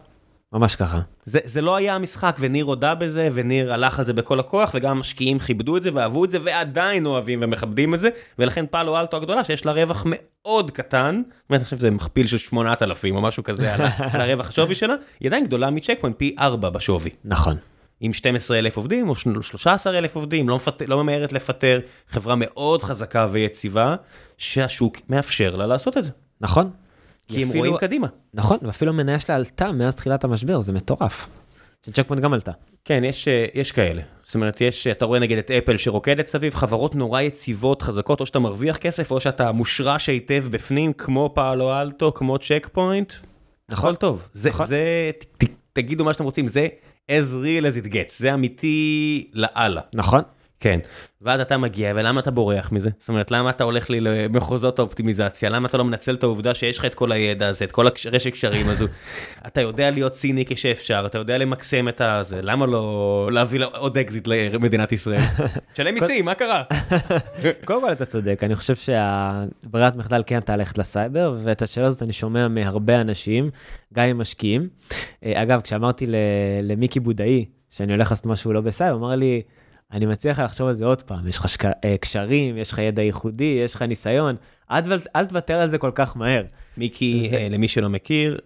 ממש 0.53 0.77
ככה. 0.77 1.01
זה, 1.25 1.39
זה 1.45 1.61
לא 1.61 1.77
היה 1.77 1.95
המשחק, 1.95 2.37
וניר 2.41 2.65
הודה 2.65 2.95
בזה, 2.95 3.29
וניר 3.33 3.73
הלך 3.73 3.99
על 3.99 4.05
זה 4.05 4.13
בכל 4.13 4.41
הכוח, 4.41 4.71
וגם 4.75 4.97
המשקיעים 4.97 5.39
כיבדו 5.39 5.77
את 5.77 5.83
זה 5.83 5.91
ואהבו 5.95 6.25
את 6.25 6.31
זה, 6.31 6.39
ועדיין 6.45 7.07
אוהבים 7.07 7.39
ומכבדים 7.43 7.95
את 7.95 8.01
זה, 8.01 8.09
ולכן 8.39 8.65
פאלו 8.71 9.01
אלטו 9.01 9.17
הגדולה, 9.17 9.45
שיש 9.45 9.67
לה 9.67 9.73
רווח 9.73 10.05
מאוד 10.07 10.71
קטן, 10.71 11.23
באמת 11.51 11.61
אני 11.61 11.65
חושב 11.65 11.77
שזה 11.77 11.91
מכפיל 11.91 12.27
של 12.27 12.39
8,000 12.39 13.17
או 13.17 13.21
משהו 13.21 13.45
כזה 13.45 13.75
על, 13.75 13.81
הרווח 14.21 14.49
השווי 14.49 14.75
שלה, 14.75 14.95
היא 15.21 15.29
עדיין 15.29 15.45
גדולה 15.45 15.71
מצ'ק 15.71 15.99
פוינט 16.01 16.19
פי 16.19 16.37
4 16.39 16.71
בשווי. 16.71 17.11
נכון. 17.25 17.57
עם 18.01 18.13
12,000 18.13 18.77
עובדים 18.77 19.09
או 19.09 19.15
13,000 19.15 20.15
עובדים, 20.15 20.49
לא, 20.49 20.57
מפת... 20.57 20.83
לא 20.83 21.03
ממהרת 21.03 21.33
לפטר, 21.33 21.81
חברה 22.09 22.35
מאוד 22.37 22.83
חזקה 22.83 23.27
ויציבה, 23.31 23.97
שהשוק 24.39 24.97
מאפשר 25.09 25.57
לה 25.57 25.67
לעשות 25.67 25.99
את 25.99 26.05
זה, 26.05 26.11
נכון. 26.41 26.71
כי 27.31 27.43
הם 27.43 27.49
רואים 27.57 27.77
קדימה. 27.77 28.07
נכון, 28.35 28.59
ואפילו 28.63 28.93
המניה 28.93 29.21
שלה 29.21 29.37
עלתה 29.37 29.73
מאז 29.73 29.95
תחילת 29.95 30.25
המשבר, 30.25 30.61
זה 30.61 30.73
מטורף. 30.73 31.29
שצ'ק 31.87 32.07
פוינט 32.07 32.23
גם 32.23 32.33
עלתה. 32.33 32.53
כן, 32.85 33.05
יש, 33.05 33.29
אה, 33.29 33.47
יש 33.55 33.73
כאלה. 33.73 34.03
זאת 34.25 34.35
אומרת, 34.35 34.61
יש, 34.61 34.87
אתה 34.87 35.05
רואה 35.05 35.19
נגיד 35.19 35.39
את 35.39 35.51
אפל 35.51 35.77
שרוקדת 35.77 36.29
סביב, 36.29 36.55
חברות 36.55 36.95
נורא 36.95 37.21
יציבות, 37.21 37.83
חזקות, 37.83 38.21
או 38.21 38.27
שאתה 38.27 38.39
מרוויח 38.39 38.77
כסף, 38.77 39.11
או 39.11 39.21
שאתה 39.21 39.53
מושרש 39.53 40.09
היטב 40.09 40.45
בפנים, 40.51 40.93
כמו 40.93 41.31
פאלו 41.35 41.81
אלטו, 41.81 42.13
כמו 42.13 42.39
צ'ק 42.39 42.69
פוינט. 42.73 43.13
נכון. 43.69 43.95
טוב. 43.95 44.29
זה, 44.33 44.49
נכון. 44.49 44.67
זה, 44.67 45.11
ת, 45.19 45.45
ת, 45.45 45.49
תגידו 45.73 46.05
מה 46.05 46.13
שאתם 46.13 46.25
רוצים, 46.25 46.49
זה 46.49 46.69
as 47.11 47.35
real 47.45 47.65
as 47.65 47.87
it 47.87 47.89
gets, 47.89 48.13
זה 48.17 48.35
אמיתי 48.35 49.31
לאללה. 49.33 49.81
נכון. 49.95 50.23
כן. 50.61 50.81
ואז 51.23 51.41
אתה 51.41 51.59
מגיע, 51.59 51.93
ולמה 51.97 52.21
אתה 52.21 52.31
בורח 52.31 52.73
מזה? 52.73 52.91
זאת 52.99 53.09
אומרת, 53.09 53.31
למה 53.31 53.51
אתה 53.51 53.65
הולך 53.65 53.91
לי 53.91 54.01
למחוזות 54.01 54.79
האופטימיזציה? 54.79 55.51
למה 55.51 55.69
אתה 55.69 55.79
לא 55.79 55.85
מנצל 55.85 56.15
את 56.15 56.23
העובדה 56.23 56.55
שיש 56.55 56.79
לך 56.79 56.85
את 56.85 56.95
כל 56.95 57.13
הידע 57.13 57.49
הזה, 57.49 57.65
את 57.65 57.73
כל 57.73 57.87
הרשת 57.87 58.31
קשרים 58.31 58.69
הזו? 58.69 58.87
אתה 59.47 59.61
יודע 59.61 59.91
להיות 59.91 60.13
ציני 60.13 60.45
כשאפשר, 60.47 61.03
אתה 61.07 61.19
יודע 61.19 61.39
למקסם 61.39 61.89
את 61.89 62.01
הזה, 62.01 62.43
למה 62.43 62.67
לא 62.67 63.29
להביא 63.33 63.61
עוד 63.73 63.99
אקזיט 63.99 64.27
למדינת 64.27 64.93
ישראל? 64.93 65.21
תשלם 65.73 65.95
מיסים, 65.95 66.25
מה 66.25 66.35
קרה? 66.35 66.63
קודם 67.65 67.81
כל 67.81 67.93
אתה 67.93 68.07
צודק, 68.07 68.41
אני 68.43 68.55
חושב 68.55 68.77
שהברירת 68.77 69.97
מחדל 69.97 70.23
כן 70.27 70.35
הייתה 70.35 70.57
ללכת 70.57 70.79
לסייבר, 70.79 71.37
ואת 71.43 71.63
השאלה 71.63 71.87
הזאת 71.87 72.03
אני 72.03 72.13
שומע 72.13 72.49
מהרבה 72.49 73.01
אנשים, 73.01 73.51
גם 73.95 74.05
עם 74.05 74.19
משקיעים. 74.19 74.69
אה, 75.25 75.43
אגב, 75.43 75.61
כשאמרתי 75.61 76.07
למיקי 76.63 77.01
בודאי 77.01 77.45
שאני 77.71 77.93
הולך 77.93 78.11
לעשות 78.11 78.27
משהו 78.27 78.53
לא 78.53 78.61
בסייבר, 78.61 78.95
הוא 78.95 79.07
אמר 79.07 79.15
לי, 79.15 79.43
אני 79.93 80.07
מציע 80.07 80.33
לך 80.33 80.39
לחשוב 80.39 80.69
על 80.69 80.75
זה 80.75 80.85
עוד 80.85 81.03
פעם, 81.03 81.29
יש 81.29 81.39
לך 81.39 81.49
שק- 81.49 81.65
אה, 81.85 81.97
קשרים, 82.01 82.57
יש 82.59 82.73
לך 82.73 82.79
ידע 82.79 83.03
ייחודי, 83.03 83.61
יש 83.65 83.75
לך 83.75 83.83
ניסיון, 83.83 84.37
אל 84.71 84.83
אל 85.17 85.27
תוותר 85.27 85.55
על 85.55 85.69
זה 85.69 85.79
כל 85.79 85.91
כך 85.95 86.17
מהר. 86.17 86.43
מיקי, 86.77 87.31
אה, 87.33 87.47
למי 87.51 87.69
שלא 87.69 87.89
מכיר, 87.89 88.39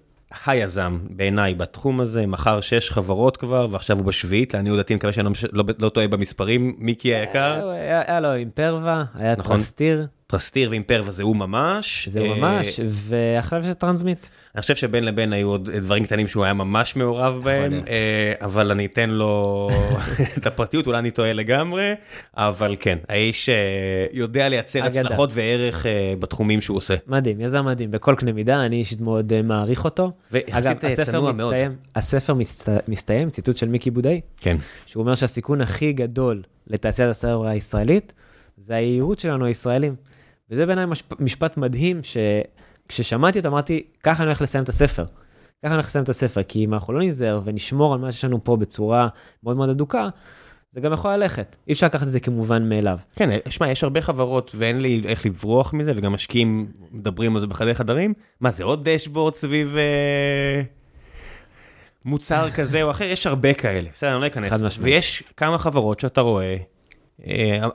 היזם 0.46 0.98
בעיניי 1.10 1.54
בתחום 1.54 2.00
הזה, 2.00 2.26
מכר 2.26 2.60
שש 2.60 2.90
חברות 2.90 3.36
כבר, 3.36 3.68
ועכשיו 3.70 3.96
הוא 3.98 4.04
בשביעית, 4.06 4.54
לעניות 4.54 4.76
דעתי, 4.76 4.94
מקווה 4.94 5.12
שאני 5.12 5.24
לא 5.24 5.32
לא 5.52 5.64
לא 5.78 5.88
טועה 5.88 6.08
במספרים, 6.08 6.74
מיקי 6.78 7.14
היקר, 7.14 7.68
היה 7.68 8.02
היה 8.06 8.20
לו 8.20 8.34
אימפרווה, 8.34 9.04
היה 9.14 9.36
נכון. 9.36 9.56
טרסטיר, 9.56 10.06
טרסטיר 10.34 10.70
ואימפרווה 10.70 11.12
זה 11.12 11.22
הוא 11.22 11.36
ממש. 11.36 12.08
זהו 12.12 12.24
אה, 12.24 12.34
ממש, 12.34 12.80
ועכשיו 12.88 13.60
יש 13.60 13.66
את 13.66 13.78
טרנסמיט. 13.78 14.26
אני 14.54 14.62
חושב 14.62 14.74
שבין 14.74 15.04
לבין 15.04 15.32
היו 15.32 15.48
עוד 15.48 15.70
דברים 15.70 16.04
קטנים 16.04 16.28
שהוא 16.28 16.44
היה 16.44 16.54
ממש 16.54 16.96
מעורב 16.96 17.40
בהם. 17.44 17.72
אה, 17.88 18.32
אבל 18.40 18.70
אני 18.70 18.86
אתן 18.86 19.10
לו 19.10 19.68
את 20.38 20.46
הפרטיות, 20.46 20.86
אולי 20.86 20.98
אני 20.98 21.10
טועה 21.10 21.32
לגמרי, 21.32 21.92
אבל 22.36 22.76
כן, 22.80 22.98
האיש 23.08 23.48
אה, 23.48 23.54
יודע 24.12 24.48
לייצר. 24.48 24.84
הצלחות 24.84 25.30
וערך 25.32 25.86
בתחומים 26.18 26.60
שהוא 26.60 26.76
עושה. 26.76 26.94
מדהים, 27.06 27.40
יזם 27.40 27.64
מדהים, 27.64 27.90
בכל 27.90 28.14
קנה 28.14 28.32
מידה, 28.32 28.66
אני 28.66 28.76
אישית 28.76 29.00
מאוד 29.00 29.42
מעריך 29.42 29.84
אותו. 29.84 30.12
צנוע 31.04 31.32
מאוד. 31.32 31.54
מסתיים, 31.54 31.76
הספר 31.96 32.34
מסת, 32.34 32.68
מסתיים, 32.88 33.30
ציטוט 33.30 33.56
של 33.56 33.68
מיקי 33.68 33.90
בודאי, 33.90 34.20
כן, 34.36 34.56
שהוא 34.86 35.00
אומר 35.00 35.14
שהסיכון 35.14 35.60
הכי 35.60 35.92
גדול 35.92 36.42
לתעשיית 36.66 37.10
הסייבר 37.10 37.46
הישראלית, 37.46 38.12
זה 38.58 38.74
היהירות 38.74 39.18
שלנו 39.18 39.44
הישראלים. 39.44 39.94
וזה 40.50 40.66
בעיניי 40.66 40.86
משפ, 40.86 41.20
משפט 41.20 41.56
מדהים, 41.56 42.00
שכששמעתי 42.02 43.38
אותו 43.38 43.48
אמרתי, 43.48 43.82
ככה 44.02 44.22
אני 44.22 44.28
הולך 44.28 44.42
לסיים 44.42 44.64
את 44.64 44.68
הספר. 44.68 45.04
ככה 45.04 45.10
אני 45.64 45.74
הולך 45.74 45.86
לסיים 45.86 46.04
את 46.04 46.08
הספר, 46.08 46.42
כי 46.42 46.64
אם 46.64 46.74
אנחנו 46.74 46.92
לא 46.92 47.00
ניזהר 47.00 47.40
ונשמור 47.44 47.94
על 47.94 48.00
מה 48.00 48.12
שיש 48.12 48.24
לנו 48.24 48.44
פה 48.44 48.56
בצורה 48.56 49.08
מאוד 49.42 49.56
מאוד 49.56 49.68
הדוקה, 49.68 50.08
זה 50.74 50.80
גם 50.80 50.92
יכול 50.92 51.12
ללכת. 51.12 51.56
אי 51.68 51.72
אפשר 51.72 51.86
לקחת 51.86 52.06
את 52.06 52.12
זה 52.12 52.20
כמובן 52.20 52.68
מאליו. 52.68 52.98
כן, 53.16 53.38
שמע, 53.48 53.68
יש 53.68 53.84
הרבה 53.84 54.00
חברות 54.00 54.52
ואין 54.54 54.80
לי 54.80 55.02
איך 55.04 55.26
לברוח 55.26 55.74
מזה, 55.74 55.92
וגם 55.96 56.12
משקיעים 56.12 56.66
מדברים 56.92 57.34
על 57.34 57.40
זה 57.40 57.46
בחדרי 57.46 57.74
חדרים. 57.74 58.14
מה 58.40 58.50
זה, 58.50 58.64
עוד 58.64 58.88
דשבורד 58.88 59.34
סביב 59.34 59.76
אה, 59.76 60.62
מוצר 62.04 62.50
כזה 62.50 62.82
או 62.82 62.90
אחר? 62.90 63.04
יש 63.04 63.26
הרבה 63.26 63.54
כאלה, 63.54 63.88
בסדר, 63.94 64.12
אני 64.12 64.20
לא 64.20 64.26
אכנס. 64.26 64.52
חד 64.52 64.62
משמעית. 64.62 64.94
ויש 64.94 65.22
כמה 65.36 65.58
חברות 65.58 66.00
שאתה 66.00 66.20
רואה, 66.20 66.44
אה, 66.44 66.58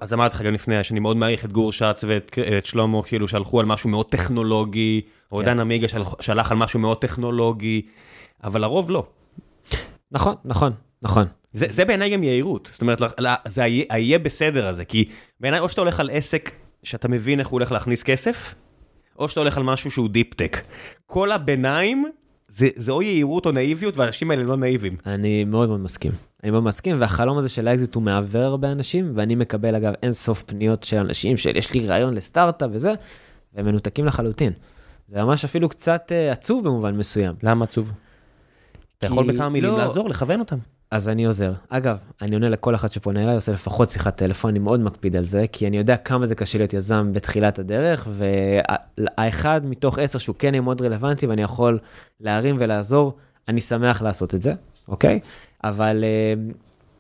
אז 0.01 0.13
אמרתי 0.13 0.35
לך 0.35 0.41
גם 0.41 0.53
לפני, 0.53 0.83
שאני 0.83 0.99
מאוד 0.99 1.17
מעריך 1.17 1.45
את 1.45 1.51
גור 1.51 1.71
שץ 1.71 2.03
ואת 2.07 2.39
את 2.57 2.65
שלמה, 2.65 3.03
כאילו 3.03 3.27
שהלכו 3.27 3.59
על 3.59 3.65
משהו 3.65 3.89
מאוד 3.89 4.05
טכנולוגי, 4.05 5.01
או 5.31 5.37
כן. 5.39 5.45
דן 5.45 5.59
עמיגה 5.59 5.87
שהלך- 6.19 6.51
על 6.51 6.57
משהו 6.57 6.79
מאוד 6.79 6.97
טכנולוגי, 6.97 7.81
אבל 8.43 8.61
לרוב 8.61 8.91
לא. 8.91 9.07
נכון, 10.11 10.35
נכון, 10.45 10.71
נכון. 11.01 11.23
זה, 11.53 11.65
זה 11.69 11.85
בעיניי 11.85 12.13
גם 12.13 12.23
יהירות, 12.23 12.69
זאת 12.71 12.81
אומרת, 12.81 13.01
זה 13.47 13.63
היה- 13.89 14.19
בסדר 14.19 14.67
הזה, 14.67 14.85
כי 14.85 15.09
בעיניי 15.39 15.59
או 15.59 15.69
שאתה 15.69 15.81
הולך 15.81 15.99
על 15.99 16.09
עסק 16.13 16.51
שאתה 16.83 17.07
מבין 17.07 17.39
איך 17.39 17.47
הוא 17.47 17.57
הולך 17.59 17.71
להכניס 17.71 18.03
כסף, 18.03 18.55
או 19.19 19.29
שאתה 19.29 19.39
הולך 19.39 19.57
על 19.57 19.63
משהו 19.63 19.91
שהוא 19.91 20.09
דיפ 20.09 20.33
טק. 20.33 20.57
כל 21.05 21.31
הביניים 21.31 22.05
זה, 22.47 22.69
זה 22.75 22.91
או 22.91 23.01
יהירות 23.01 23.45
או 23.45 23.51
נאיביות, 23.51 23.97
והאנשים 23.97 24.31
האלה 24.31 24.43
לא 24.43 24.57
נאיבים. 24.57 24.97
אני 25.05 25.43
מאוד 25.43 25.69
מאוד 25.69 25.79
מסכים. 25.79 26.11
אני 26.43 26.51
מאוד 26.51 26.63
מסכים, 26.63 27.01
והחלום 27.01 27.37
הזה 27.37 27.49
של 27.49 27.67
האקזיט 27.67 27.95
הוא 27.95 28.03
מעוור 28.03 28.43
הרבה 28.43 28.71
אנשים, 28.71 29.11
ואני 29.15 29.35
מקבל 29.35 29.75
אגב 29.75 29.93
אין 30.03 30.11
סוף 30.11 30.43
פניות 30.43 30.83
של 30.83 30.97
אנשים 30.97 31.37
של 31.37 31.57
יש 31.57 31.73
לי 31.73 31.87
רעיון 31.87 32.13
לסטארט-אפ 32.13 32.69
וזה, 32.73 32.93
והם 33.53 33.65
מנותקים 33.65 34.05
לחלוטין. 34.05 34.53
זה 35.09 35.23
ממש 35.23 35.45
אפילו 35.45 35.69
קצת 35.69 36.11
אה, 36.11 36.33
עצוב 36.33 36.63
במובן 36.63 36.97
מסוים. 36.97 37.35
למה 37.43 37.65
עצוב? 37.65 37.91
אתה 38.97 39.07
יכול 39.07 39.33
בכמה 39.33 39.49
מילים 39.49 39.71
לא. 39.71 39.77
לעזור, 39.77 40.09
לכוון 40.09 40.39
אותם. 40.39 40.57
אז 40.91 41.09
אני 41.09 41.25
עוזר. 41.25 41.53
אגב, 41.69 41.97
אני 42.21 42.35
עונה 42.35 42.49
לכל 42.49 42.75
אחד 42.75 42.91
שפונה 42.91 43.23
אליי, 43.23 43.35
עושה 43.35 43.51
לפחות 43.51 43.89
שיחת 43.89 44.17
טלפון, 44.17 44.49
אני 44.49 44.59
מאוד 44.59 44.79
מקפיד 44.79 45.15
על 45.15 45.23
זה, 45.23 45.45
כי 45.51 45.67
אני 45.67 45.77
יודע 45.77 45.97
כמה 45.97 46.27
זה 46.27 46.35
קשה 46.35 46.57
להיות 46.57 46.73
יזם 46.73 47.13
בתחילת 47.13 47.59
הדרך, 47.59 48.07
והאחד 48.97 49.61
מתוך 49.63 49.99
עשר 49.99 50.19
שהוא 50.19 50.35
כן 50.39 50.53
יהיה 50.53 50.61
מאוד 50.61 50.81
רלוונטי 50.81 51.27
ואני 51.27 51.41
יכול 51.41 51.79
להרים 52.19 52.55
ולעזור, 52.59 53.17
אני 53.47 53.61
שמח 53.61 54.01
לעשות 54.01 54.35
את 54.35 54.41
זה, 54.41 54.53
אוקיי? 54.87 55.19
אבל 55.63 56.03
אה, 56.03 56.33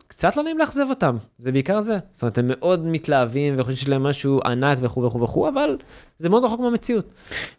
קצת 0.07 0.35
לא 0.35 0.43
נעים 0.43 0.57
לאכזב 0.57 0.85
אותם, 0.89 1.17
זה 1.37 1.51
בעיקר 1.51 1.81
זה. 1.81 1.97
זאת 2.11 2.21
אומרת, 2.21 2.37
הם 2.37 2.45
מאוד 2.47 2.85
מתלהבים 2.85 3.53
וחושבים 3.57 3.75
שיש 3.75 3.89
להם 3.89 4.03
משהו 4.03 4.39
ענק 4.45 4.77
וכו' 4.81 5.03
וכו' 5.03 5.21
וכו', 5.21 5.49
אבל 5.49 5.77
זה 6.17 6.29
מאוד 6.29 6.43
רחוק 6.43 6.59
מהמציאות. 6.59 7.13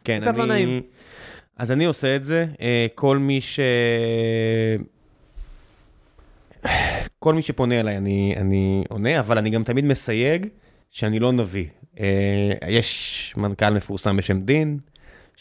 כן, 0.05 0.21
קצת 0.21 0.37
לא 0.37 0.47
נעים. 0.47 0.83
אז 1.57 1.73
אני 1.73 1.85
עושה 1.85 2.17
את 2.17 2.25
זה, 2.25 2.47
אה, 2.61 2.87
כל 2.95 3.19
מי 3.19 3.41
ש... 3.41 3.61
כל 7.19 7.35
מי 7.35 7.43
שפונה 7.43 7.81
אליי 7.81 7.97
אני, 7.97 8.35
אני 8.37 8.85
עונה, 8.89 9.21
אבל 9.21 9.39
אני 9.39 9.51
גם 9.51 9.65
תמיד 9.65 9.85
מסייג 9.85 10.47
שאני 10.91 11.19
לא 11.19 11.33
נביא. 11.33 11.67
אה, 12.01 12.53
יש 12.69 13.35
מנכ"ל 13.37 13.71
מפורסם 13.71 14.17
בשם 14.17 14.41
דין, 14.41 14.79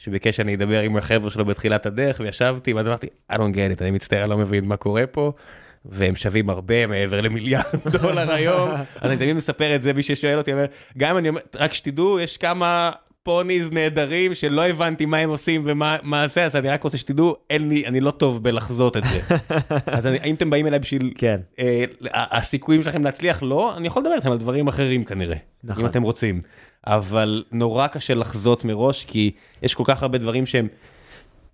שביקש 0.04 0.38
שאני 0.38 0.56
אדבר 0.56 0.82
עם 0.82 0.97
החבר'ה 0.97 1.30
שלו 1.30 1.45
בתחילת 1.45 1.86
הדרך, 1.86 2.20
וישבתי, 2.20 2.74
ואז 2.74 2.88
אמרתי, 2.88 3.08
I 3.32 3.36
don't 3.36 3.54
get 3.54 3.78
it, 3.78 3.82
אני 3.82 3.91
מצטער, 3.91 4.22
אני 4.22 4.30
לא 4.30 4.38
מבין 4.38 4.66
מה 4.66 4.78
קורה 4.78 5.08
פה. 5.08 5.32
והם 5.86 6.16
שווים 6.16 6.50
הרבה 6.50 6.88
מעבר 6.88 7.22
למיליארד 7.22 7.64
דולר 8.02 8.32
היום, 8.32 8.72
אז 8.72 9.12
אני 9.12 9.18
תמיד 9.18 9.36
מספר 9.36 9.76
את 9.76 9.82
זה, 9.82 9.93
מי 9.93 10.04
ששואל 10.04 10.38
אותי, 10.38 10.54
אומר, 10.54 10.66
גם 10.97 11.18
אני 11.18 11.30
אומר, 11.30 11.41
רק 11.56 11.74
שתדעו, 11.74 12.20
יש 12.20 12.38
כמה 12.38 12.91
פוניז 13.24 13.72
נהדרים 13.72 14.34
שלא 14.34 14.68
הבנתי 14.68 15.06
מה 15.06 15.18
הם 15.18 15.30
עושים 15.30 15.62
ומה 15.66 15.97
מה 16.04 16.28
זה, 16.28 16.45
אז 16.45 16.56
אני 16.56 16.70
רק 16.70 16.84
רוצה 16.84 16.97
שתדעו, 16.97 17.36
אין 17.50 17.70
לי, 17.70 17.84
אני 17.88 18.00
לא 18.00 18.12
טוב 18.12 18.43
בלחזות 18.43 18.97
את 18.97 19.04
זה. 19.04 19.20
אז 19.97 20.08
אני, 20.08 20.18
אם 20.26 20.36
אתם 20.36 20.50
באים 20.50 20.68
אליי 20.68 20.80
בשביל, 20.80 21.14
כן. 21.18 21.39
אה, 21.60 21.84
הסיכויים 22.14 22.84
שלכם 22.84 23.04
להצליח, 23.04 23.43
לא, 23.43 23.78
אני 23.78 23.88
יכול 23.88 24.02
לדבר 24.02 24.16
איתכם 24.16 24.32
על 24.32 24.38
דברים 24.38 24.68
אחרים 24.68 25.04
כנראה, 25.04 25.38
נכון. 25.64 25.84
אם 25.84 25.89
אתם 25.89 26.02
רוצים. 26.02 26.41
אבל 26.88 27.44
נורא 27.52 27.88
קשה 27.88 28.14
לחזות 28.14 28.66
מראש, 28.66 29.06
כי 29.06 29.32
יש 29.62 29.74
כל 29.74 29.84
כך 29.86 30.04
הרבה 30.04 30.18
דברים 30.18 30.46
שהם 30.46 30.68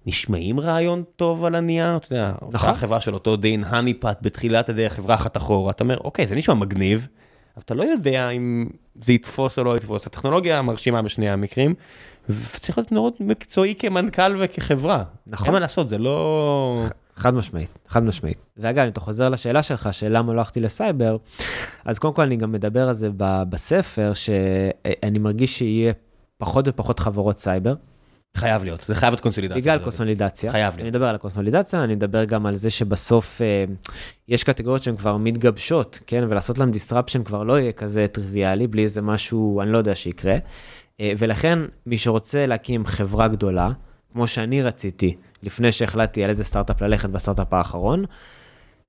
נשמעים 0.05 0.59
רעיון 0.59 1.03
טוב 1.15 1.45
על 1.45 1.55
הנייר, 1.55 1.97
אתה 1.97 2.13
יודע, 2.13 2.31
נכון. 2.35 2.47
אותה 2.47 2.73
חברה 2.73 3.01
של 3.01 3.13
אותו 3.13 3.35
דין, 3.35 3.63
הניפת 3.63 4.17
בתחילת 4.21 4.69
הדרך, 4.69 4.93
חברה 4.93 5.15
אחת 5.15 5.37
אחורה, 5.37 5.71
אתה 5.71 5.83
אומר, 5.83 5.97
אוקיי, 5.97 6.27
זה 6.27 6.35
נשמע 6.35 6.53
מגניב, 6.53 7.07
אבל 7.55 7.63
אתה 7.65 7.73
לא 7.73 7.83
יודע 7.83 8.29
אם 8.29 8.67
זה 9.01 9.13
יתפוס 9.13 9.59
או 9.59 9.63
לא 9.63 9.77
יתפוס. 9.77 10.07
הטכנולוגיה 10.07 10.61
מרשימה 10.61 11.01
בשני 11.01 11.29
המקרים, 11.29 11.73
וצריך 12.29 12.77
להיות 12.77 12.91
מאוד 12.91 13.13
מקצועי 13.19 13.75
כמנכ"ל 13.79 14.35
וכחברה. 14.39 15.03
נכון. 15.27 15.45
אין 15.45 15.53
מה 15.53 15.59
לעשות, 15.59 15.89
זה 15.89 15.97
לא... 15.97 16.85
חד 17.15 17.33
משמעית, 17.33 17.69
חד 17.87 18.03
משמעית. 18.03 18.37
ואגב, 18.57 18.83
אם 18.83 18.89
אתה 18.89 18.99
חוזר 18.99 19.29
לשאלה 19.29 19.63
שלך, 19.63 19.89
של 19.91 20.17
למה 20.17 20.33
לא 20.33 20.39
הלכתי 20.39 20.61
לסייבר, 20.61 21.17
אז 21.85 21.99
קודם 21.99 22.13
כל 22.13 22.21
אני 22.21 22.35
גם 22.35 22.51
מדבר 22.51 22.87
על 22.87 22.93
זה 22.93 23.09
ב- 23.17 23.43
בספר, 23.49 24.13
שאני 24.13 25.19
מרגיש 25.19 25.57
שיהיה 25.57 25.93
פחות 26.37 26.67
ופחות 26.67 26.99
חברות 26.99 27.39
סייבר. 27.39 27.75
חייב 28.37 28.63
להיות, 28.63 28.85
זה 28.87 28.95
חייב 28.95 29.11
להיות 29.11 29.19
קונסולידציה. 29.21 29.61
בגלל. 29.61 29.79
קונסולידציה. 29.79 30.51
חייב 30.51 30.73
אני 30.73 30.81
להיות. 30.83 30.95
מדבר 30.95 31.07
על 31.07 31.15
הקונסולידציה, 31.15 31.83
אני 31.83 31.95
מדבר 31.95 32.23
גם 32.23 32.45
על 32.45 32.55
זה 32.55 32.69
שבסוף 32.69 33.41
אה, 33.41 33.65
יש 34.27 34.43
קטגוריות 34.43 34.83
שהן 34.83 34.95
כבר 34.97 35.17
מתגבשות, 35.17 35.99
כן? 36.07 36.23
ולעשות 36.29 36.57
להן 36.57 36.71
disruption 36.71 37.23
כבר 37.25 37.43
לא 37.43 37.59
יהיה 37.59 37.71
כזה 37.71 38.07
טריוויאלי, 38.07 38.67
בלי 38.67 38.83
איזה 38.83 39.01
משהו, 39.01 39.61
אני 39.61 39.71
לא 39.71 39.77
יודע 39.77 39.95
שיקרה. 39.95 40.35
אה, 40.99 41.13
ולכן, 41.17 41.59
מי 41.85 41.97
שרוצה 41.97 42.45
להקים 42.45 42.85
חברה 42.85 43.27
גדולה, 43.27 43.71
כמו 44.13 44.27
שאני 44.27 44.63
רציתי, 44.63 45.15
לפני 45.45 45.71
שהחלטתי 45.71 46.23
על 46.23 46.29
איזה 46.29 46.43
סטארט-אפ 46.43 46.81
ללכת 46.81 47.09
בסטארט-אפ 47.09 47.53
האחרון, 47.53 48.05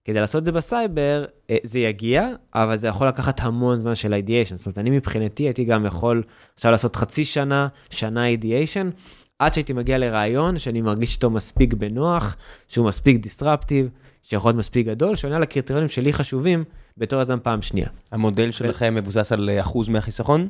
כדי 0.04 0.20
לעשות 0.20 0.40
את 0.40 0.44
זה 0.44 0.52
בסייבר, 0.52 1.24
אה, 1.50 1.56
זה 1.62 1.78
יגיע, 1.78 2.28
אבל 2.54 2.76
זה 2.76 2.88
יכול 2.88 3.08
לקחת 3.08 3.40
המון 3.40 3.78
זמן 3.78 3.94
של 3.94 4.14
אידיאשן. 4.14 4.56
זאת 4.56 4.66
אומרת, 4.66 4.78
אני 4.78 4.90
מבחינתי 4.90 5.42
הייתי 5.42 5.64
גם 5.64 5.86
יכול 5.86 6.22
עכשיו 6.54 6.70
לעשות 6.72 6.96
חצי 6.96 7.24
שנה, 7.24 7.68
שנה 7.90 8.26
אידיאשן, 8.26 8.90
עד 9.38 9.54
שהייתי 9.54 9.72
מגיע 9.72 9.98
לרעיון 9.98 10.58
שאני 10.58 10.80
מרגיש 10.80 11.14
איתו 11.14 11.30
מספיק 11.30 11.74
בנוח, 11.74 12.36
שהוא 12.68 12.86
מספיק 12.86 13.22
דיסרפטיב, 13.22 13.88
שיכול 14.22 14.48
להיות 14.48 14.58
מספיק 14.58 14.86
גדול, 14.86 15.16
שעונה 15.16 15.38
לקריטריונים 15.38 15.88
שלי 15.88 16.12
חשובים 16.12 16.64
בתור 16.96 17.20
יזם 17.20 17.38
פעם 17.42 17.62
שנייה. 17.62 17.88
המודל 18.12 18.50
שלכם 18.50 18.94
מבוסס 18.94 19.32
על 19.32 19.50
אה, 19.50 19.60
אחוז 19.60 19.88
מהחיסכון? 19.88 20.48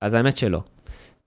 אז 0.00 0.14
האמת 0.14 0.36
שלא. 0.36 0.62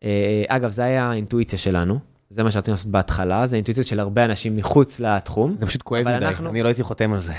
אה, 0.03 0.43
אגב, 0.47 0.71
זה 0.71 0.83
היה 0.83 1.09
האינטואיציה 1.11 1.59
שלנו, 1.59 1.99
זה 2.29 2.43
מה 2.43 2.51
שרצינו 2.51 2.73
לעשות 2.73 2.87
בהתחלה, 2.91 3.47
זה 3.47 3.55
אינטואיציות 3.55 3.87
של 3.87 3.99
הרבה 3.99 4.25
אנשים 4.25 4.55
מחוץ 4.57 4.99
לתחום. 4.99 5.55
זה 5.59 5.65
פשוט 5.65 5.81
כואב 5.81 6.01
מדי, 6.01 6.13
אנחנו- 6.15 6.49
אני 6.49 6.63
לא 6.63 6.67
הייתי 6.67 6.83
חותם 6.83 7.13
על 7.13 7.21
זה. 7.21 7.33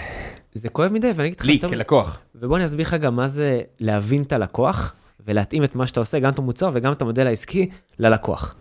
זה 0.54 0.68
כואב 0.68 0.92
מדי, 0.92 1.12
ואני 1.14 1.28
אגיד 1.28 1.40
לך 1.40 1.46
לי, 1.46 1.52
יותר- 1.52 1.68
כלקוח. 1.68 2.18
ובוא 2.34 2.56
אני 2.56 2.66
אסביר 2.66 2.86
לך 2.86 2.94
גם 2.94 3.16
מה 3.16 3.28
זה 3.28 3.60
להבין 3.80 4.22
את 4.22 4.32
הלקוח, 4.32 4.92
ולהתאים 5.26 5.64
את 5.64 5.74
מה 5.74 5.86
שאתה 5.86 6.00
עושה, 6.00 6.18
גם 6.18 6.32
את 6.32 6.38
המוצר 6.38 6.70
וגם 6.74 6.92
את 6.92 7.02
המודל 7.02 7.26
העסקי, 7.26 7.70
ללקוח. 7.98 8.54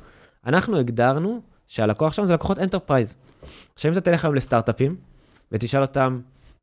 אנחנו 0.45 0.77
הגדרנו 0.77 1.41
שהלקוח 1.67 2.13
שלנו 2.13 2.27
זה 2.27 2.33
לקוחות 2.33 2.59
enterprise. 2.59 3.15
עכשיו 3.75 3.91
אם 3.91 3.97
אתה 3.97 4.11
תלך 4.11 4.25
היום 4.25 4.35
לסטארט-אפים, 4.35 4.95
ותשאל 5.51 5.81
אותם 5.81 6.19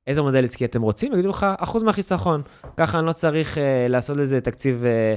איזה 0.06 0.22
מודל 0.22 0.44
עסקי 0.44 0.64
אתם 0.64 0.82
רוצים, 0.82 1.12
יגידו 1.12 1.28
לך 1.28 1.46
אחוז 1.58 1.82
מהחיסכון. 1.82 2.42
ככה 2.76 2.98
אני 2.98 3.06
לא 3.06 3.12
צריך 3.12 3.58
אה, 3.58 3.86
לעשות 3.88 4.16
לזה 4.16 4.40
תקציב 4.40 4.84
אה, 4.84 5.14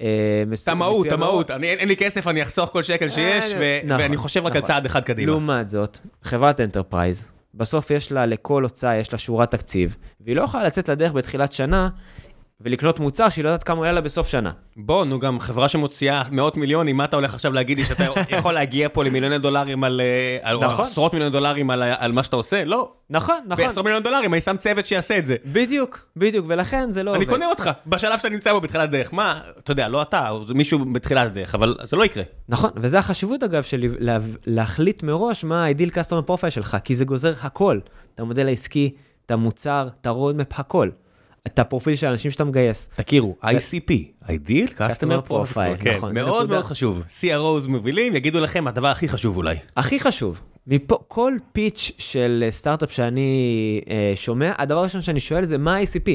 אה, 0.00 0.42
מסוים. 0.46 0.76
תמהות. 0.76 1.06
תמהות, 1.06 1.50
אין 1.50 1.88
לי 1.88 1.96
כסף, 1.96 2.26
אני 2.26 2.42
אחסוך 2.42 2.70
כל 2.70 2.82
שקל 2.82 3.08
שיש, 3.08 3.44
ו- 3.58 3.78
נכון, 3.84 4.02
ואני 4.02 4.16
חושב 4.16 4.46
רק 4.46 4.52
על 4.52 4.58
נכון. 4.58 4.68
צעד 4.68 4.86
אחד 4.86 5.04
קדימה. 5.04 5.32
לעומת 5.32 5.68
זאת, 5.68 5.98
חברת 6.22 6.60
enterprise, 6.60 7.28
בסוף 7.54 7.90
יש 7.90 8.12
לה, 8.12 8.26
לכל 8.26 8.62
הוצאה 8.62 8.96
יש 8.96 9.12
לה 9.12 9.18
שורת 9.18 9.50
תקציב, 9.50 9.96
והיא 10.20 10.36
לא 10.36 10.42
יכולה 10.42 10.64
לצאת 10.64 10.88
לדרך 10.88 11.12
בתחילת 11.12 11.52
שנה 11.52 11.88
ולקנות 12.60 13.00
מוצר 13.00 13.28
שהיא 13.28 13.44
לא 13.44 13.48
יודעת 13.48 13.62
כמה 13.62 13.76
הוא 13.76 13.84
יעלה 13.86 13.94
לה 13.94 14.00
בסוף 14.00 14.28
שנה. 14.28 14.50
בוא, 14.76 15.04
נו, 15.04 15.18
גם 15.18 15.40
חברה 15.40 15.68
שמוציאה 15.68 16.22
מאות 16.30 16.56
מיליונים, 16.56 16.96
מה 16.96 17.04
אתה 17.04 17.16
הולך 17.16 17.34
עכשיו 17.34 17.52
להגיד 17.52 17.78
לי 17.78 17.84
שאתה 17.84 18.04
יכול 18.38 18.52
להגיע 18.52 18.88
פה 18.92 19.04
למיליוני 19.04 19.38
דולרים 19.38 19.84
על... 19.84 20.00
אה, 20.00 20.38
על- 20.50 20.58
נכון. 20.64 20.84
עשרות 20.84 21.12
מיליוני 21.12 21.32
דולרים 21.32 21.70
על 21.70 21.82
על 21.82 22.12
מה 22.12 22.22
שאתה 22.24 22.36
עושה? 22.36 22.64
לא. 22.64 22.92
נכון, 23.10 23.36
נכון. 23.46 23.64
בעשרות 23.64 23.84
מיליון 23.84 24.02
דולרים 24.02 24.32
אני 24.34 24.40
שם 24.40 24.56
צוות 24.56 24.86
שיעשה 24.86 25.18
את 25.18 25.26
זה. 25.26 25.36
בדיוק, 25.46 26.06
בדיוק, 26.16 26.46
ולכן 26.48 26.92
זה 26.92 27.02
לא 27.02 27.10
אני 27.10 27.18
עובד. 27.24 27.30
קונה 27.32 27.46
אותך, 27.50 27.70
בשלב 27.86 28.18
שאתה 28.18 28.28
נמצא 28.28 28.52
בו 28.52 28.60
בתחילת 28.60 28.90
דרך. 28.90 29.14
מה, 29.14 29.40
אתה 29.58 29.72
יודע, 29.72 29.88
לא 29.88 30.02
אתה, 30.02 30.30
מישהו 30.54 30.78
בתחילת 30.92 31.26
הדרך, 31.26 31.54
אבל 31.54 31.76
זה 31.84 31.96
לא 31.96 32.04
יקרה. 32.04 32.22
נכון, 32.48 32.70
וזה 32.76 32.98
החשיבות 32.98 33.42
אגב 33.42 33.62
של 33.62 33.86
לה- 33.98 34.18
להחליט 34.46 35.02
מראש 35.02 35.44
מה 35.44 35.64
ה-ideal 35.66 35.90
customer 35.94 36.30
profile 36.30 36.50
שלך, 36.50 36.76
כי 36.84 36.96
זה 36.96 37.04
גוזר 37.04 37.32
הכל. 37.40 37.78
את 38.14 38.20
המודל 38.20 38.46
העסקי, 38.48 38.94
את 39.26 39.30
המוצר, 39.30 39.88
את 40.00 40.06
ה-roadmap, 40.06 40.54
הכל. 40.54 40.88
את 41.52 41.58
הפרופיל 41.58 41.94
של 41.96 42.06
האנשים 42.06 42.30
שאתה 42.30 42.44
מגייס. 42.44 42.88
תכירו, 42.96 43.36
ICP, 43.44 43.92
Ideal 44.26 44.78
Customer 44.78 45.30
Profile, 45.30 45.76
כן, 45.80 45.96
נכון, 45.96 46.14
מאוד 46.14 46.28
נקודה. 46.28 46.54
מאוד 46.54 46.64
חשוב. 46.64 47.02
CROs 47.20 47.68
מובילים, 47.68 48.16
יגידו 48.16 48.40
לכם, 48.40 48.66
הדבר 48.66 48.88
הכי 48.88 49.08
חשוב 49.08 49.36
אולי. 49.36 49.56
הכי 49.76 50.00
חשוב, 50.00 50.40
מפה, 50.66 50.98
כל 51.08 51.32
פיץ' 51.52 51.90
של 51.98 52.44
אה, 52.46 52.50
סטארט-אפ 52.50 52.92
שאני 52.92 53.30
אה, 53.90 54.12
שומע, 54.16 54.52
הדבר 54.58 54.78
הראשון 54.78 55.02
שאני 55.02 55.20
שואל 55.20 55.44
זה 55.44 55.58
מה 55.58 55.76
ה-ICP. 55.76 56.10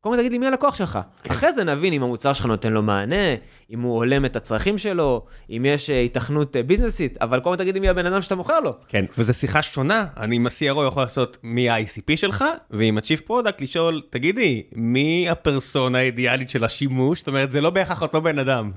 קודם 0.00 0.14
כל 0.14 0.20
תגיד 0.20 0.32
לי 0.32 0.38
מי 0.38 0.46
הלקוח 0.46 0.74
שלך. 0.74 0.98
כן. 1.22 1.30
אחרי 1.30 1.52
זה 1.52 1.64
נבין 1.64 1.92
אם 1.92 2.02
המוצר 2.02 2.32
שלך 2.32 2.46
נותן 2.46 2.72
לו 2.72 2.82
מענה, 2.82 3.34
אם 3.70 3.80
הוא 3.80 3.94
הולם 3.96 4.24
את 4.24 4.36
הצרכים 4.36 4.78
שלו, 4.78 5.26
אם 5.50 5.64
יש 5.68 5.90
אה, 5.90 5.96
היתכנות 5.96 6.56
אה, 6.56 6.62
ביזנסית, 6.62 7.18
אבל 7.20 7.40
קודם 7.40 7.56
כל 7.56 7.62
תגיד 7.62 7.74
לי 7.74 7.80
מי 7.80 7.88
הבן 7.88 8.06
אדם 8.06 8.22
שאתה 8.22 8.34
מוכר 8.34 8.60
לו. 8.60 8.74
כן, 8.88 9.04
וזו 9.18 9.34
שיחה 9.34 9.62
שונה, 9.62 10.06
אני 10.16 10.36
עם 10.36 10.46
ה-CRO 10.46 10.86
יכול 10.86 11.02
לעשות 11.02 11.38
מי 11.42 11.70
ה-ICP 11.70 12.16
שלך, 12.16 12.44
ועם 12.70 12.98
ה-Chief 12.98 13.28
Product 13.28 13.62
לשאול, 13.62 14.02
תגידי, 14.10 14.62
מי 14.72 15.28
הפרסונה 15.30 15.98
האידיאלית 15.98 16.50
של 16.50 16.64
השימוש? 16.64 17.18
זאת 17.18 17.28
אומרת, 17.28 17.52
זה 17.52 17.60
לא 17.60 17.70
בהכרח 17.70 18.02
אותו 18.02 18.22
בן 18.22 18.38
אדם. 18.38 18.70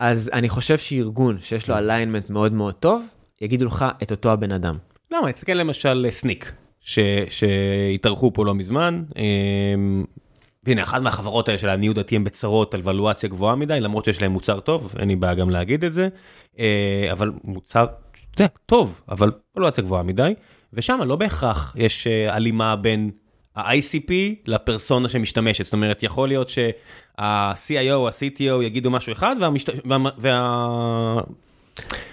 אז 0.00 0.30
אני 0.32 0.48
חושב 0.48 0.78
שארגון 0.78 1.38
שיש 1.40 1.68
לו 1.68 1.76
alignment 1.76 2.32
מאוד 2.32 2.52
מאוד 2.52 2.74
טוב, 2.74 3.06
יגידו 3.40 3.64
לך 3.64 3.84
את 4.02 4.10
אותו 4.10 4.32
הבן 4.32 4.52
אדם. 4.52 4.78
למה? 5.10 5.32
תסתכל 5.32 5.52
למשל 5.52 6.06
סניק, 6.10 6.52
שהתארחו 6.80 8.32
פה 8.34 8.44
לא 8.44 8.54
מזמן. 8.54 9.02
והנה, 10.66 10.82
אחת 10.82 11.02
מהחברות 11.02 11.48
האלה 11.48 11.58
של 11.58 11.66
לעניות 11.66 11.96
דעתי 11.96 12.16
הם 12.16 12.24
בצרות 12.24 12.74
על 12.74 12.80
ולואציה 12.84 13.28
גבוהה 13.28 13.54
מדי, 13.56 13.80
למרות 13.80 14.04
שיש 14.04 14.22
להם 14.22 14.32
מוצר 14.32 14.60
טוב, 14.60 14.94
אין 14.98 15.08
לי 15.08 15.16
בעיה 15.16 15.34
גם 15.34 15.50
להגיד 15.50 15.84
את 15.84 15.92
זה, 15.92 16.08
אה, 16.58 17.08
אבל 17.12 17.32
מוצר, 17.44 17.86
טוב, 18.66 19.00
אבל 19.08 19.30
ולואציה 19.56 19.84
גבוהה 19.84 20.02
מדי, 20.02 20.34
ושם 20.72 21.00
לא 21.06 21.16
בהכרח 21.16 21.76
יש 21.78 22.06
אה, 22.06 22.34
הלימה 22.34 22.76
בין 22.76 23.10
ה-ICP 23.56 24.12
לפרסונה 24.46 25.08
שמשתמשת, 25.08 25.64
זאת 25.64 25.72
אומרת, 25.72 26.02
יכול 26.02 26.28
להיות 26.28 26.48
שה-CIO 26.48 27.92
או 27.92 28.08
ה-CTO 28.08 28.62
יגידו 28.62 28.90
משהו 28.90 29.12
אחד, 29.12 29.36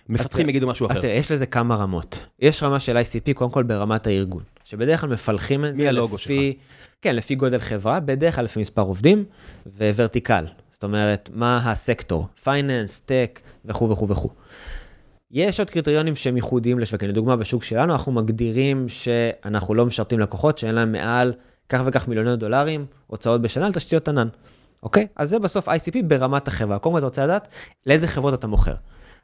והמפתחים 0.10 0.50
יגידו 0.50 0.68
משהו 0.68 0.86
אז 0.86 0.92
אחר. 0.92 1.02
תראה, 1.02 1.14
יש 1.14 1.32
לזה 1.32 1.46
כמה 1.46 1.76
רמות. 1.76 2.20
יש 2.40 2.64
רמה 2.64 2.80
של 2.80 2.98
ICP, 2.98 3.34
קודם 3.34 3.52
כל 3.52 3.64
ברמת 3.64 4.08
הארגון, 4.08 4.44
שבדרך 4.64 5.02
כלל 5.02 5.10
מפלחים 5.10 5.66
את 5.66 5.76
זה 5.76 5.92
לפי... 5.92 6.58
כן, 7.02 7.16
לפי 7.16 7.36
גודל 7.36 7.60
חברה, 7.60 8.00
בדרך 8.00 8.36
כלל 8.36 8.44
לפי 8.44 8.60
מספר 8.60 8.82
עובדים, 8.82 9.24
vertical. 9.78 10.46
זאת 10.70 10.84
אומרת, 10.84 11.30
מה 11.34 11.72
הסקטור, 11.72 12.28
finance, 12.44 13.00
tech 13.00 13.40
וכו' 13.66 13.90
וכו' 13.90 14.08
וכו'. 14.08 14.30
יש 15.32 15.60
עוד 15.60 15.70
קריטריונים 15.70 16.16
שהם 16.16 16.36
ייחודיים 16.36 16.80
לשווקים. 16.80 17.10
לדוגמה, 17.10 17.36
בשוק 17.36 17.64
שלנו 17.64 17.94
אנחנו 17.94 18.12
מגדירים 18.12 18.90
שאנחנו 18.90 19.74
לא 19.74 19.86
משרתים 19.86 20.20
לקוחות 20.20 20.58
שאין 20.58 20.76
להם 20.76 20.92
מעל 20.92 21.34
כך 21.70 21.82
וכך 21.86 22.08
מיליוני 22.08 22.36
דולרים 22.36 22.86
הוצאות 23.08 23.42
בשנה 23.42 23.66
על 23.66 23.74
תשתיות 23.74 24.08
ענן. 24.08 24.28
אוקיי? 24.84 25.08
אז 25.16 25.30
זה 25.30 25.40
בסוף 25.40 25.70
ICP 25.70 25.96
ברמת 26.08 26.48
החברה. 26.48 26.80
קודם 26.80 26.94
כל 26.94 27.00
אתה 27.00 27.06
רוצה 27.06 27.24
לדעת 27.24 27.48
לאיזה 27.86 28.08
חברות 28.08 28.34
אתה 28.34 28.48
מוכר. 28.48 28.74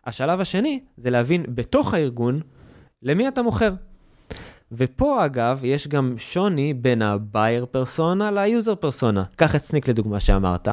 השלב 0.08 0.40
השני 0.40 0.80
זה 0.98 1.10
להבין 1.10 1.46
בתוך 1.48 1.94
הארגון 1.94 2.40
למי 3.04 3.28
אתה 3.28 3.42
מוכר. 3.42 3.74
ופה 4.72 5.26
אגב, 5.26 5.60
יש 5.64 5.88
גם 5.88 6.14
שוני 6.18 6.74
בין 6.74 7.02
ה-buyer 7.02 7.66
פרסונה 7.66 8.32
ל-user 8.32 8.76
פרסונה. 8.76 9.24
קח 9.36 9.56
את 9.56 9.64
סניק 9.64 9.88
לדוגמה 9.88 10.20
שאמרת. 10.20 10.68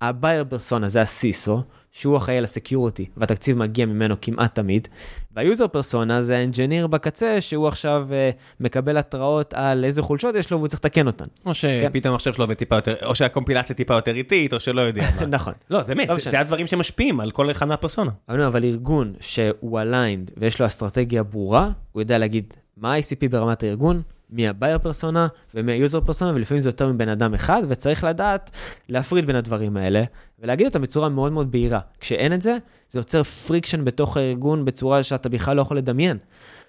ה-buyer 0.00 0.44
פרסונה 0.48 0.88
זה 0.88 1.00
ה-CISO, 1.02 1.50
שהוא 1.92 2.16
אחראי 2.16 2.38
על 2.38 2.44
ה 2.44 2.50
security, 2.50 3.06
והתקציב 3.16 3.58
מגיע 3.58 3.86
ממנו 3.86 4.14
כמעט 4.20 4.54
תמיד. 4.54 4.88
וה-user 5.36 5.68
פרסונה 5.68 6.22
זה 6.22 6.36
האנג'יניר 6.36 6.86
בקצה, 6.86 7.40
שהוא 7.40 7.68
עכשיו 7.68 8.08
uh, 8.10 8.36
מקבל 8.60 8.96
התראות 8.96 9.54
על 9.54 9.84
איזה 9.84 10.02
חולשות 10.02 10.34
יש 10.34 10.50
לו 10.50 10.58
והוא 10.58 10.68
צריך 10.68 10.80
לתקן 10.80 11.06
אותן. 11.06 11.24
או 11.46 11.54
שפתאום 11.54 12.12
המחשב 12.12 12.32
שלו 12.32 12.44
עובד 12.44 12.54
טיפה 12.54 12.76
יותר, 12.76 12.94
או 13.06 13.14
שהקומפילציה 13.14 13.76
טיפה 13.76 13.94
יותר 13.94 14.14
איטית, 14.14 14.52
או 14.52 14.60
שלא 14.60 14.80
יודע 14.80 15.02
מה. 15.20 15.26
נכון. 15.36 15.52
לא, 15.70 15.82
באמת, 15.82 16.08
לא 16.08 16.14
זה-. 16.14 16.30
זה 16.30 16.40
הדברים 16.40 16.66
שמשפיעים 16.66 17.20
על 17.20 17.30
כל 17.30 17.50
אחד 17.50 17.68
מהפרסונה. 17.68 18.10
אבל, 18.28 18.42
אבל 18.42 18.64
ארגון 18.64 19.12
שהוא 19.20 19.80
aligned 19.80 20.32
ויש 20.36 20.60
לו 20.60 20.66
אסטרטגיה 20.66 21.22
ברורה, 21.22 21.70
הוא 21.92 22.02
יודע 22.02 22.18
להגיד 22.18 22.54
מה 22.76 22.94
ה-ICP 22.94 23.28
ברמת 23.30 23.62
הארגון, 23.62 24.02
ה-buyer 24.32 24.78
פרסונה 24.78 25.26
ה-user 25.54 26.00
פרסונה, 26.00 26.32
ולפעמים 26.34 26.60
זה 26.60 26.68
יותר 26.68 26.88
מבן 26.88 27.08
אדם 27.08 27.34
אחד, 27.34 27.62
וצריך 27.68 28.04
לדעת 28.04 28.50
להפריד 28.88 29.26
בין 29.26 29.36
הדברים 29.36 29.76
האלה, 29.76 30.04
ולהגיד 30.38 30.66
אותם 30.66 30.82
בצורה 30.82 31.08
מאוד 31.08 31.32
מאוד 31.32 31.52
בהירה. 31.52 31.80
כשאין 32.00 32.32
את 32.32 32.42
זה, 32.42 32.56
זה 32.88 32.98
יוצר 32.98 33.22
friction 33.22 33.84
בתוך 33.84 34.16
הארגון 34.16 34.64
בצורה 34.64 35.02
שאתה 35.02 35.28
בכלל 35.28 35.56
לא 35.56 35.62
יכול 35.62 35.76
לדמיין. 35.76 36.18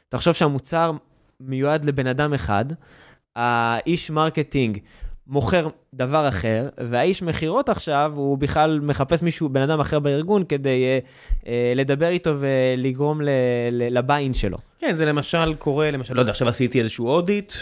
תחשוב 0.09 0.33
שהמוצר 0.33 0.91
מיועד 1.39 1.85
לבן 1.85 2.07
אדם 2.07 2.33
אחד, 2.33 2.65
האיש 3.35 4.09
marketing 4.09 4.77
מוכר 5.29 5.67
דבר 5.93 6.27
אחר, 6.27 6.69
והאיש 6.89 7.21
מכירות 7.23 7.69
עכשיו, 7.69 8.11
הוא 8.15 8.37
בכלל 8.37 8.79
מחפש 8.83 9.21
מישהו, 9.21 9.49
בן 9.49 9.61
אדם 9.61 9.79
אחר 9.79 9.99
בארגון, 9.99 10.43
כדי 10.49 10.83
אה, 10.85 10.99
אה, 11.47 11.73
לדבר 11.75 12.07
איתו 12.07 12.31
ולגרום 12.39 13.21
ל- 13.21 13.29
ל- 13.71 13.97
ל 13.97 14.02
buy-in 14.02 14.33
שלו. 14.33 14.57
כן, 14.79 14.95
זה 14.95 15.05
למשל 15.05 15.53
קורה, 15.55 15.91
למשל, 15.91 16.13
לא 16.13 16.19
יודע, 16.19 16.31
עכשיו 16.31 16.47
עשיתי 16.49 16.79
איזשהו 16.79 17.07
audit, 17.07 17.53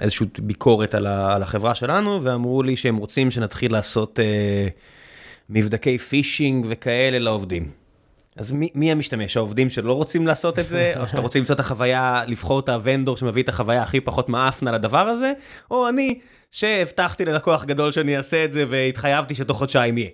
איזושהי 0.00 0.26
ביקורת 0.38 0.94
על 0.94 1.06
ה- 1.06 1.34
על 1.34 1.42
החברה 1.42 1.74
שלנו, 1.74 2.20
ואמרו 2.22 2.62
לי 2.62 2.76
שהם 2.76 2.96
רוצים 2.96 3.30
שנתחיל 3.30 3.72
לעשות 3.72 4.20
אה, 4.20 4.68
מבדקי 5.50 5.98
phishing 5.98 6.66
וכאלה 6.68 7.18
לעובדים. 7.18 7.70
אז 8.38 8.52
מי, 8.52 8.68
מי 8.74 8.92
המשתמש? 8.92 9.36
העובדים 9.36 9.70
שלא 9.70 9.92
רוצים 9.92 10.26
לעשות 10.26 10.58
את 10.58 10.68
זה, 10.68 10.94
או 11.00 11.06
שאתה 11.06 11.20
רוצה 11.20 11.38
למצוא 11.38 11.54
את 11.54 11.60
החוויה, 11.60 12.22
לבחור 12.26 12.60
את 12.60 12.68
ה 12.68 12.75
vendor 12.75 13.16
שמביא 13.16 13.42
את 13.42 13.48
החוויה 13.48 13.82
הכי 13.82 14.00
פחות 14.00 14.28
מעפנה 14.28 14.72
לדבר 14.72 14.98
הזה, 14.98 15.32
או 15.70 15.88
אני 15.88 16.18
שהבטחתי 16.50 17.24
ללקוח 17.24 17.64
גדול 17.64 17.92
שאני 17.92 18.16
אעשה 18.16 18.44
את 18.44 18.52
זה 18.52 18.64
והתחייבתי 18.68 19.34
שתוך 19.34 19.58
חודשיים 19.58 19.98
יהיה. 19.98 20.10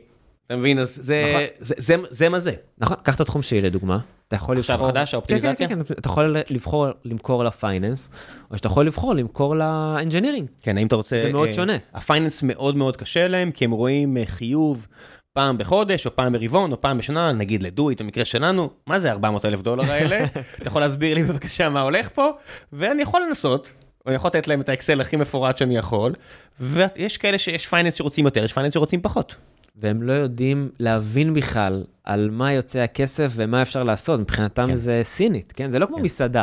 אתה 0.47 0.57
מבין? 0.57 0.79
אז 0.79 0.99
זה, 1.03 1.25
נכון. 1.29 1.43
זה, 1.59 1.75
זה, 1.79 1.95
זה 2.11 2.29
מה 2.29 2.41
זה. 2.41 2.53
נכון, 2.79 2.97
קח 3.03 3.15
את 3.15 3.21
התחום 3.21 3.43
שלי 3.43 3.61
לדוגמה, 3.61 3.99
אתה 4.29 4.37
יכול 4.37 4.59
עכשיו 4.59 4.77
לבחור... 4.77 4.91
חדש, 4.91 5.15
האופטימיזציה? 5.15 5.69
כן, 5.69 5.75
כן, 5.75 5.85
כן, 5.85 5.95
אתה 5.99 6.09
יכול 6.09 6.37
לבחור 6.51 6.87
למכור 7.05 7.45
ל 7.45 7.52
finance, 7.52 8.11
או 8.51 8.57
שאתה 8.57 8.67
יכול 8.67 8.87
לבחור 8.87 9.15
למכור 9.15 9.57
ל 9.57 9.64
engineering. 9.64 10.49
כן, 10.63 10.79
האם 10.79 10.87
אתה 10.87 10.97
רוצה... 10.97 11.21
זה 11.23 11.33
מאוד 11.33 11.49
אה, 11.49 11.55
שונה. 11.55 11.77
ה 11.95 12.01
finance 12.01 12.43
מאוד 12.43 12.77
מאוד 12.77 12.97
קשה 12.97 13.29
להם, 13.29 13.51
כי 13.51 13.65
הם 13.65 13.71
רואים 13.71 14.17
אה, 14.17 14.23
חיוב 14.27 14.87
פעם 15.35 15.59
בחודש, 15.59 16.07
או 16.07 16.17
פעם 16.17 16.33
ברבעון, 16.33 16.73
או 16.73 16.81
פעם 16.81 16.99
בשנה, 16.99 17.33
נגיד 17.33 17.63
לדויט, 17.63 18.03
במקרה 18.03 18.25
שלנו, 18.25 18.71
מה 18.87 18.99
זה 18.99 19.11
400 19.11 19.45
אלף 19.45 19.63
דולר 19.63 19.93
האלה? 19.93 20.25
אתה 20.59 20.69
יכול 20.69 20.83
להסביר 20.83 21.15
לי 21.15 21.23
בבקשה 21.23 21.69
מה 21.69 21.81
הולך 21.81 22.09
פה? 22.15 22.31
ואני 22.73 23.03
יכול 23.03 23.23
לנסות, 23.29 23.73
או 24.07 24.09
אני 24.09 24.17
יכול 24.17 24.29
לתת 24.29 24.49
להם 24.49 24.61
את 24.61 24.69
האקסל 24.69 25.01
הכי 25.01 25.17
מפורט 25.17 25.59
שאני 25.59 25.77
יכול, 25.77 26.13
ויש 26.61 27.19
כאלה 27.19 27.39
שיש 27.39 27.67
finance 27.67 27.95
שרוצים 27.95 28.25
יותר, 28.25 28.45
יש 28.45 28.53
finance 28.53 28.75
שרוצים 28.75 29.03
פחות. 29.03 29.35
והם 29.77 30.03
לא 30.03 30.13
יודעים 30.13 30.69
להבין 30.79 31.35
בכלל 31.35 31.85
על 32.05 32.31
מה 32.33 32.53
יוצא 32.53 32.79
הכסף 32.79 33.33
ומה 33.35 33.63
אפשר 33.63 33.83
לעשות, 33.83 34.21
מבחינתם 34.21 34.67
כן. 34.67 34.75
זה 34.75 35.01
סינית, 35.03 35.53
כן? 35.57 35.71
זה 35.71 35.79
לא 35.79 35.87
כמו 35.87 35.97
כן. 35.97 36.03
מסעדה. 36.03 36.43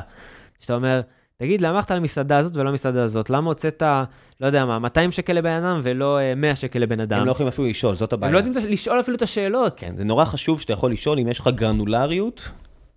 שאתה 0.60 0.76
אומר, 0.76 1.02
תגיד, 1.42 1.62
למה 1.62 1.76
הלכת 1.76 1.92
למסעדה 1.92 2.38
הזאת 2.38 2.56
ולא 2.56 2.66
למסעדה 2.66 3.04
הזאת? 3.04 3.30
למה 3.30 3.50
הוצאת, 3.50 3.84
לא 4.42 4.46
יודע 4.46 4.66
מה, 4.66 4.80
200 4.80 5.12
שקל 5.12 5.34
לבן 5.34 5.64
אדם 5.64 5.80
ולא 5.84 6.20
אה, 6.20 6.36
100 6.36 6.56
שקל 6.56 6.80
לבן 6.80 7.00
אדם? 7.00 7.20
הם 7.20 7.28
לא 7.28 7.32
יכולים 7.32 7.48
אפילו 7.48 7.68
לשאול, 7.68 7.96
זאת 7.96 8.14
הבעיה. 8.14 8.28
הם 8.28 8.34
לא 8.34 8.40
יודעים 8.40 8.72
לשאול 8.72 9.00
אפילו 9.00 9.18
את 9.18 9.22
השאלות. 9.22 9.74
כן, 9.80 9.96
זה 9.96 10.04
נורא 10.04 10.26
חשוב 10.26 10.62
שאתה 10.62 10.74
יכול 10.74 10.92
לשאול 10.92 11.20
אם 11.20 11.28
יש 11.28 11.40
לך 11.40 11.50
גרנולריות, 11.56 12.50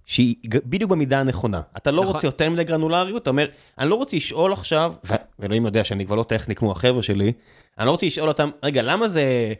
שהיא 0.06 0.34
בדיוק 0.66 0.90
במידה 0.90 1.20
הנכונה. 1.20 1.60
אתה 1.76 1.90
לא 1.90 2.02
נכון. 2.02 2.14
רוצה 2.14 2.26
יותר 2.26 2.50
מדי 2.50 2.64
גרנולריות, 2.64 3.22
אתה 3.22 3.30
אומר, 3.30 3.46
אני 3.78 3.90
לא 3.90 3.94
רוצה 3.94 4.16
לשאול 4.16 4.52
עכשיו, 4.52 4.94
ואלוהים 5.38 5.66
יודע 5.66 5.84
שאני 5.84 6.06
כבר 6.06 6.16
לא 6.16 6.22
טכני 6.22 6.54
כמו 6.54 6.72
החבר'ה 6.72 7.02
שלי, 7.02 7.32
אני 7.78 7.86
לא 7.86 7.90
רוצה 7.90 8.06
לשאול 8.06 8.28
אותם, 8.28 8.50
רגע, 8.62 8.82
למה 8.82 9.08
זה 9.08 9.52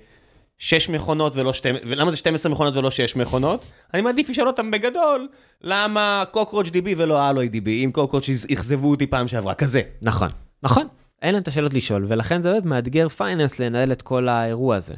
6 0.59 0.89
מכונות 0.89 1.37
ולא 1.37 1.53
12, 1.53 1.91
ולמה 1.91 2.11
זה 2.11 2.17
12 2.17 2.53
מכונות 2.53 2.77
ולא 2.77 2.91
6 2.91 3.17
מכונות? 3.17 3.65
אני 3.95 4.03
מעדיף 4.03 4.31
לשאול 4.31 4.49
אותם 4.49 4.71
בגדול, 4.71 5.29
למה 5.63 6.25
קוקרוץ' 6.31 6.69
דיבי 6.69 6.95
ולא 6.99 7.31
אלוי 7.31 7.49
דיבי, 7.49 7.85
אם 7.85 7.91
קוקרוץ' 7.93 8.29
אכזבו 8.53 8.91
אותי 8.91 9.07
פעם 9.07 9.29
שעברה, 9.29 9.55
כזה. 9.55 9.83
נכון, 10.03 10.29
נכון. 10.63 10.87
אין 11.23 11.33
להם 11.33 11.43
את 11.43 11.49
השאלות 11.49 11.75
לשאול, 11.75 12.07
ולכן 12.09 12.43
זה 12.43 12.51
באמת 12.51 12.65
מאתגר 12.65 13.09
פייננס 13.09 13.59
לנהל 13.59 13.93
את 13.93 14.03
כל 14.03 14.29
האירוע 14.29 14.77
הזה. 14.77 14.95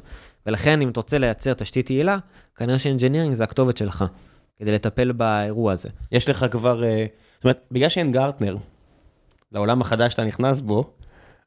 ולכן, 0.47 0.83
אם 0.83 0.89
אתה 0.89 1.01
רוצה 1.01 1.19
לייצר 1.19 1.55
תשתית 1.55 1.91
יעילה, 1.91 2.19
כנראה 2.57 2.79
ש 2.79 2.88
engineering 2.88 3.35
זה 3.35 3.45
הכתובת 3.45 3.77
שלך, 3.77 4.05
כדי 4.59 4.73
לטפל 4.73 5.13
באירוע 5.13 5.73
הזה. 5.73 5.89
יש 6.13 6.29
לך 6.29 6.47
כבר, 6.51 6.85
אה, 6.85 7.07
זאת 7.35 7.45
אומרת, 7.45 7.61
בגלל 7.71 7.89
שאין 7.89 8.13
גרטנר, 8.13 8.57
לעולם 9.53 9.81
החדש 9.81 10.13
שאתה 10.13 10.25
נכנס 10.25 10.61
בו, 10.61 10.91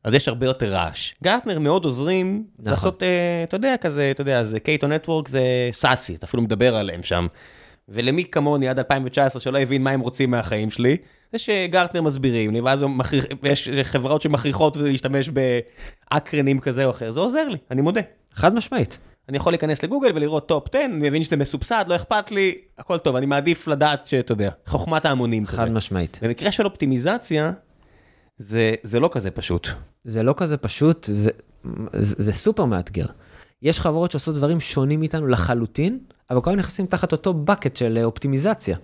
אז 0.03 0.13
יש 0.13 0.27
הרבה 0.27 0.45
יותר 0.45 0.73
רעש. 0.73 1.13
גרטנר 1.23 1.59
מאוד 1.59 1.85
עוזרים 1.85 2.43
נכון. 2.59 2.71
לעשות, 2.71 3.03
אה, 3.03 3.07
אתה 3.43 3.55
יודע, 3.55 3.75
כזה, 3.81 4.11
אתה 4.11 4.21
יודע, 4.21 4.43
זה 4.43 4.59
קייטו 4.59 4.87
נטוורק 4.87 5.27
זה 5.27 5.41
SASE, 5.71 6.15
אתה 6.15 6.25
אפילו 6.25 6.43
מדבר 6.43 6.75
עליהם 6.75 7.03
שם. 7.03 7.27
ולמי 7.89 8.23
כמוני 8.31 8.67
עד 8.67 8.77
2019 8.79 9.39
שלא 9.41 9.57
הבין 9.59 9.83
מה 9.83 9.91
הם 9.91 9.99
רוצים 9.99 10.31
מהחיים 10.31 10.71
שלי, 10.71 10.97
זה 11.31 11.37
שגרטנר 11.37 12.01
מסבירים 12.01 12.51
לי, 12.53 12.61
ואז 12.61 12.83
מכריח- 12.83 13.25
יש 13.43 13.69
חברות 13.83 14.21
שמכריחות 14.21 14.77
להשתמש 14.77 15.29
באקרונים 16.11 16.59
כזה 16.59 16.85
או 16.85 16.89
אחר, 16.89 17.11
זה 17.11 17.19
עוזר 17.19 17.47
לי, 17.47 17.57
אני 17.71 17.81
מודה. 17.81 18.01
חד 18.33 18.53
משמעית. 18.55 18.97
אני 19.29 19.37
יכול 19.37 19.53
להיכנס 19.53 19.83
לגוגל 19.83 20.11
ולראות 20.15 20.47
top 20.47 20.67
10, 20.69 20.79
אני 20.85 21.09
מבין 21.09 21.23
שזה 21.23 21.37
מסובסד, 21.37 21.85
לא 21.87 21.95
אכפת 21.95 22.31
לי, 22.31 22.55
הכל 22.77 22.97
טוב, 22.97 23.15
אני 23.15 23.25
מעדיף 23.25 23.67
לדעת 23.67 24.07
שאתה 24.07 24.31
יודע, 24.31 24.49
חוכמת 24.65 25.05
ההמונים 25.05 25.45
כזה. 25.45 25.57
חד 25.57 25.71
משמעית. 25.71 26.19
במקרה 26.21 26.51
של 26.51 26.65
אופטימיזציה, 26.65 27.51
זה, 28.39 28.73
זה 28.83 28.99
לא 28.99 29.09
כזה 29.11 29.31
פשוט. 29.31 29.67
זה 30.03 30.23
לא 30.23 30.33
כזה 30.37 30.57
פשוט, 30.57 31.09
זה, 31.13 31.31
זה, 31.93 32.15
זה 32.17 32.33
סופר 32.33 32.65
מאתגר. 32.65 33.05
יש 33.61 33.81
חברות 33.81 34.11
שעושות 34.11 34.35
דברים 34.35 34.59
שונים 34.59 34.99
מאיתנו 34.99 35.27
לחלוטין, 35.27 35.99
אבל 36.29 36.41
כולם 36.41 36.55
נכנסים 36.55 36.85
תחת 36.85 37.11
אותו 37.11 37.33
bucket 37.47 37.79
של 37.79 37.97
אה, 37.97 38.03
אופטימיזציה. 38.03 38.77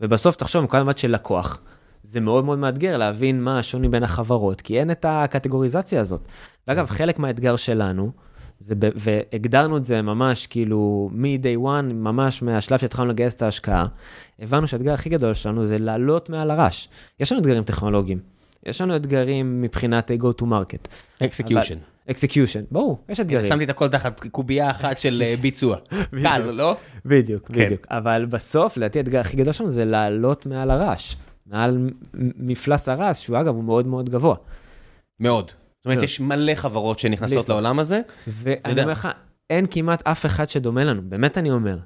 ובסוף 0.00 0.36
תחשוב, 0.36 0.64
מכל 0.64 0.82
מבט 0.82 0.98
של 0.98 1.10
לקוח, 1.10 1.60
זה 2.02 2.20
מאוד 2.20 2.44
מאוד 2.44 2.58
מאתגר 2.58 2.96
להבין 2.96 3.42
מה 3.42 3.58
השוני 3.58 3.88
בין 3.88 4.02
החברות, 4.02 4.60
כי 4.60 4.80
אין 4.80 4.90
את 4.90 5.04
הקטגוריזציה 5.08 6.00
הזאת. 6.00 6.20
ואגב, 6.68 6.86
חלק 6.86 7.18
מהאתגר 7.18 7.56
שלנו, 7.56 8.10
זה 8.58 8.74
ב, 8.74 8.88
והגדרנו 8.94 9.76
את 9.76 9.84
זה 9.84 10.02
ממש 10.02 10.46
כאילו 10.46 11.10
מ-day 11.12 11.58
one, 11.58 11.92
ממש 11.92 12.42
מהשלב 12.42 12.78
שהתחלנו 12.78 13.10
לגייס 13.10 13.34
את 13.34 13.42
ההשקעה, 13.42 13.86
הבנו 14.38 14.66
שהאתגר 14.66 14.92
הכי 14.92 15.08
גדול 15.08 15.34
שלנו 15.34 15.64
זה 15.64 15.78
לעלות 15.78 16.30
מעל 16.30 16.50
הרעש. 16.50 16.88
יש 17.20 17.32
לנו 17.32 17.40
אתגרים 17.40 17.64
טכנולוגיים, 17.64 18.20
יש 18.66 18.80
לנו 18.80 18.96
אתגרים 18.96 19.62
מבחינת 19.62 20.10
go 20.10 20.42
to 20.42 20.44
market. 20.44 20.88
execution. 21.24 21.78
execution, 22.10 22.60
ברור, 22.70 23.04
יש 23.08 23.20
אתגרים. 23.20 23.46
שמתי 23.46 23.64
את 23.64 23.70
הכל 23.70 23.88
תחת 23.88 24.20
קובייה 24.30 24.70
אחת 24.70 24.98
של 24.98 25.22
אה, 25.22 25.34
ביצוע. 25.40 25.76
קל, 26.22 26.50
לא? 26.50 26.76
בדיוק, 27.04 27.46
כן. 27.52 27.66
בדיוק. 27.66 27.86
אבל 27.90 28.26
בסוף, 28.26 28.76
לדעתי 28.76 28.98
האתגר 28.98 29.20
הכי 29.20 29.36
גדול 29.36 29.52
שלנו 29.52 29.70
זה 29.70 29.84
לעלות 29.84 30.46
מעל 30.46 30.70
הרעש. 30.70 31.14
מעל 31.46 31.90
מפלס 32.14 32.88
הרעש, 32.88 33.24
שהוא 33.24 33.40
אגב 33.40 33.54
הוא 33.54 33.64
מאוד 33.64 33.86
מאוד 33.86 34.10
גבוה. 34.10 34.36
מאוד. 35.20 35.46
זאת 35.46 35.84
אומרת, 35.84 35.96
מאוד. 35.96 36.04
יש 36.04 36.20
מלא 36.20 36.54
חברות 36.54 36.98
שנכנסות. 36.98 37.48
לעולם 37.48 37.78
הזה. 37.78 38.00
ואני. 38.26 38.80
אומר 38.80 38.92
לך, 38.92 39.08
אין 39.50 39.66
כמעט 39.70 40.06
אף 40.06 40.26
אחד 40.26 40.48
שדומה 40.48 40.84
לנו, 40.84 41.02
באמת 41.04 41.38
אני 41.38 41.50
אומר. 41.50 41.76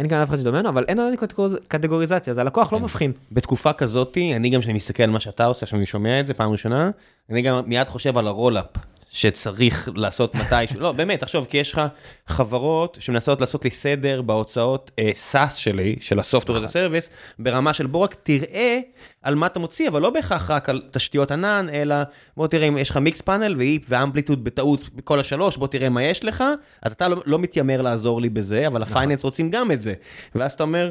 אין 0.00 0.08
כמעט 0.08 0.22
אף 0.22 0.28
אחד 0.28 0.38
שדומה 0.38 0.58
לנו, 0.58 0.68
אבל 0.68 0.84
אין 0.88 1.00
עדיין 1.00 1.16
קטגוריז- 1.16 1.64
קטגוריזציה, 1.68 2.30
אז 2.30 2.38
הלקוח 2.38 2.72
לא 2.72 2.78
כן. 2.78 2.84
מבחין. 2.84 3.12
בתקופה 3.32 3.72
כזאתי, 3.72 4.36
אני 4.36 4.50
גם 4.50 4.60
כשאני 4.60 4.74
מסתכל 4.74 5.02
על 5.02 5.10
מה 5.10 5.20
שאתה 5.20 5.44
עושה, 5.46 5.66
כשאני 5.66 5.86
שומע 5.86 6.20
את 6.20 6.26
זה 6.26 6.34
פעם 6.34 6.50
ראשונה, 6.52 6.90
אני 7.30 7.42
גם 7.42 7.60
מיד 7.66 7.88
חושב 7.88 8.18
על 8.18 8.26
הרולאפ 8.26 8.64
שצריך 9.12 9.88
לעשות 9.94 10.34
מתישהו. 10.34 10.80
לא, 10.80 10.92
באמת, 10.92 11.20
תחשוב, 11.20 11.46
כי 11.50 11.58
יש 11.58 11.72
לך 11.72 11.80
חברות 12.26 12.96
שמנסות 13.00 13.40
לעשות 13.40 13.64
לי 13.64 13.70
סדר 13.70 14.22
בהוצאות 14.22 14.90
אה, 14.98 15.10
SaaS 15.32 15.54
שלי, 15.54 15.96
של 16.00 16.20
as 16.20 16.22
a 16.22 16.46
Service, 16.46 17.10
ברמה 17.38 17.72
של 17.72 17.86
בוא 17.86 18.00
רק 18.00 18.14
תראה 18.22 18.80
על 19.22 19.34
מה 19.34 19.46
אתה 19.46 19.58
מוציא, 19.58 19.88
אבל 19.88 20.02
לא 20.02 20.10
בהכרח 20.10 20.50
רק 20.50 20.68
על 20.68 20.82
תשתיות 20.90 21.30
ענן, 21.30 21.66
אלא 21.72 21.96
בוא 22.36 22.46
תראה 22.46 22.68
אם 22.68 22.78
יש 22.78 22.90
לך 22.90 22.96
מיקס 22.96 23.20
פאנל 23.20 23.56
והיפ 23.58 23.82
ואמפליטוד 23.88 24.44
בטעות 24.44 24.88
בכל 24.94 25.20
השלוש, 25.20 25.56
בוא 25.56 25.66
תראה 25.66 25.88
מה 25.88 26.02
יש 26.02 26.24
לך, 26.24 26.44
אז 26.82 26.92
אתה 26.92 27.08
לא, 27.08 27.22
לא 27.26 27.38
מתיימר 27.38 27.82
לעזור 27.82 28.20
לי 28.20 28.28
בזה, 28.28 28.66
אבל 28.66 28.82
ה 28.82 28.87
finance 28.87 29.24
רוצים 29.24 29.50
גם 29.50 29.72
את 29.72 29.82
זה. 29.82 29.94
ואז 30.34 30.52
אתה 30.52 30.62
אומר, 30.62 30.90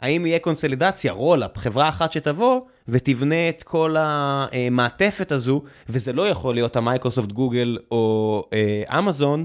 האם 0.00 0.26
יהיה 0.26 0.38
קונסולידציה, 0.38 1.12
roll-up, 1.12 1.58
חברה 1.58 1.88
אחת 1.88 2.12
שתבוא 2.12 2.60
ותבנה 2.88 3.48
את 3.48 3.62
כל 3.62 3.96
המעטפת 3.98 5.32
הזו, 5.32 5.62
וזה 5.88 6.12
לא 6.12 6.28
יכול 6.28 6.54
להיות 6.54 6.76
המייקרוסופט, 6.76 7.32
גוגל 7.32 7.78
או 7.90 8.44
אה, 8.52 8.98
אמזון, 8.98 9.44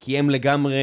כי 0.00 0.18
הם 0.18 0.30
לגמרי 0.30 0.74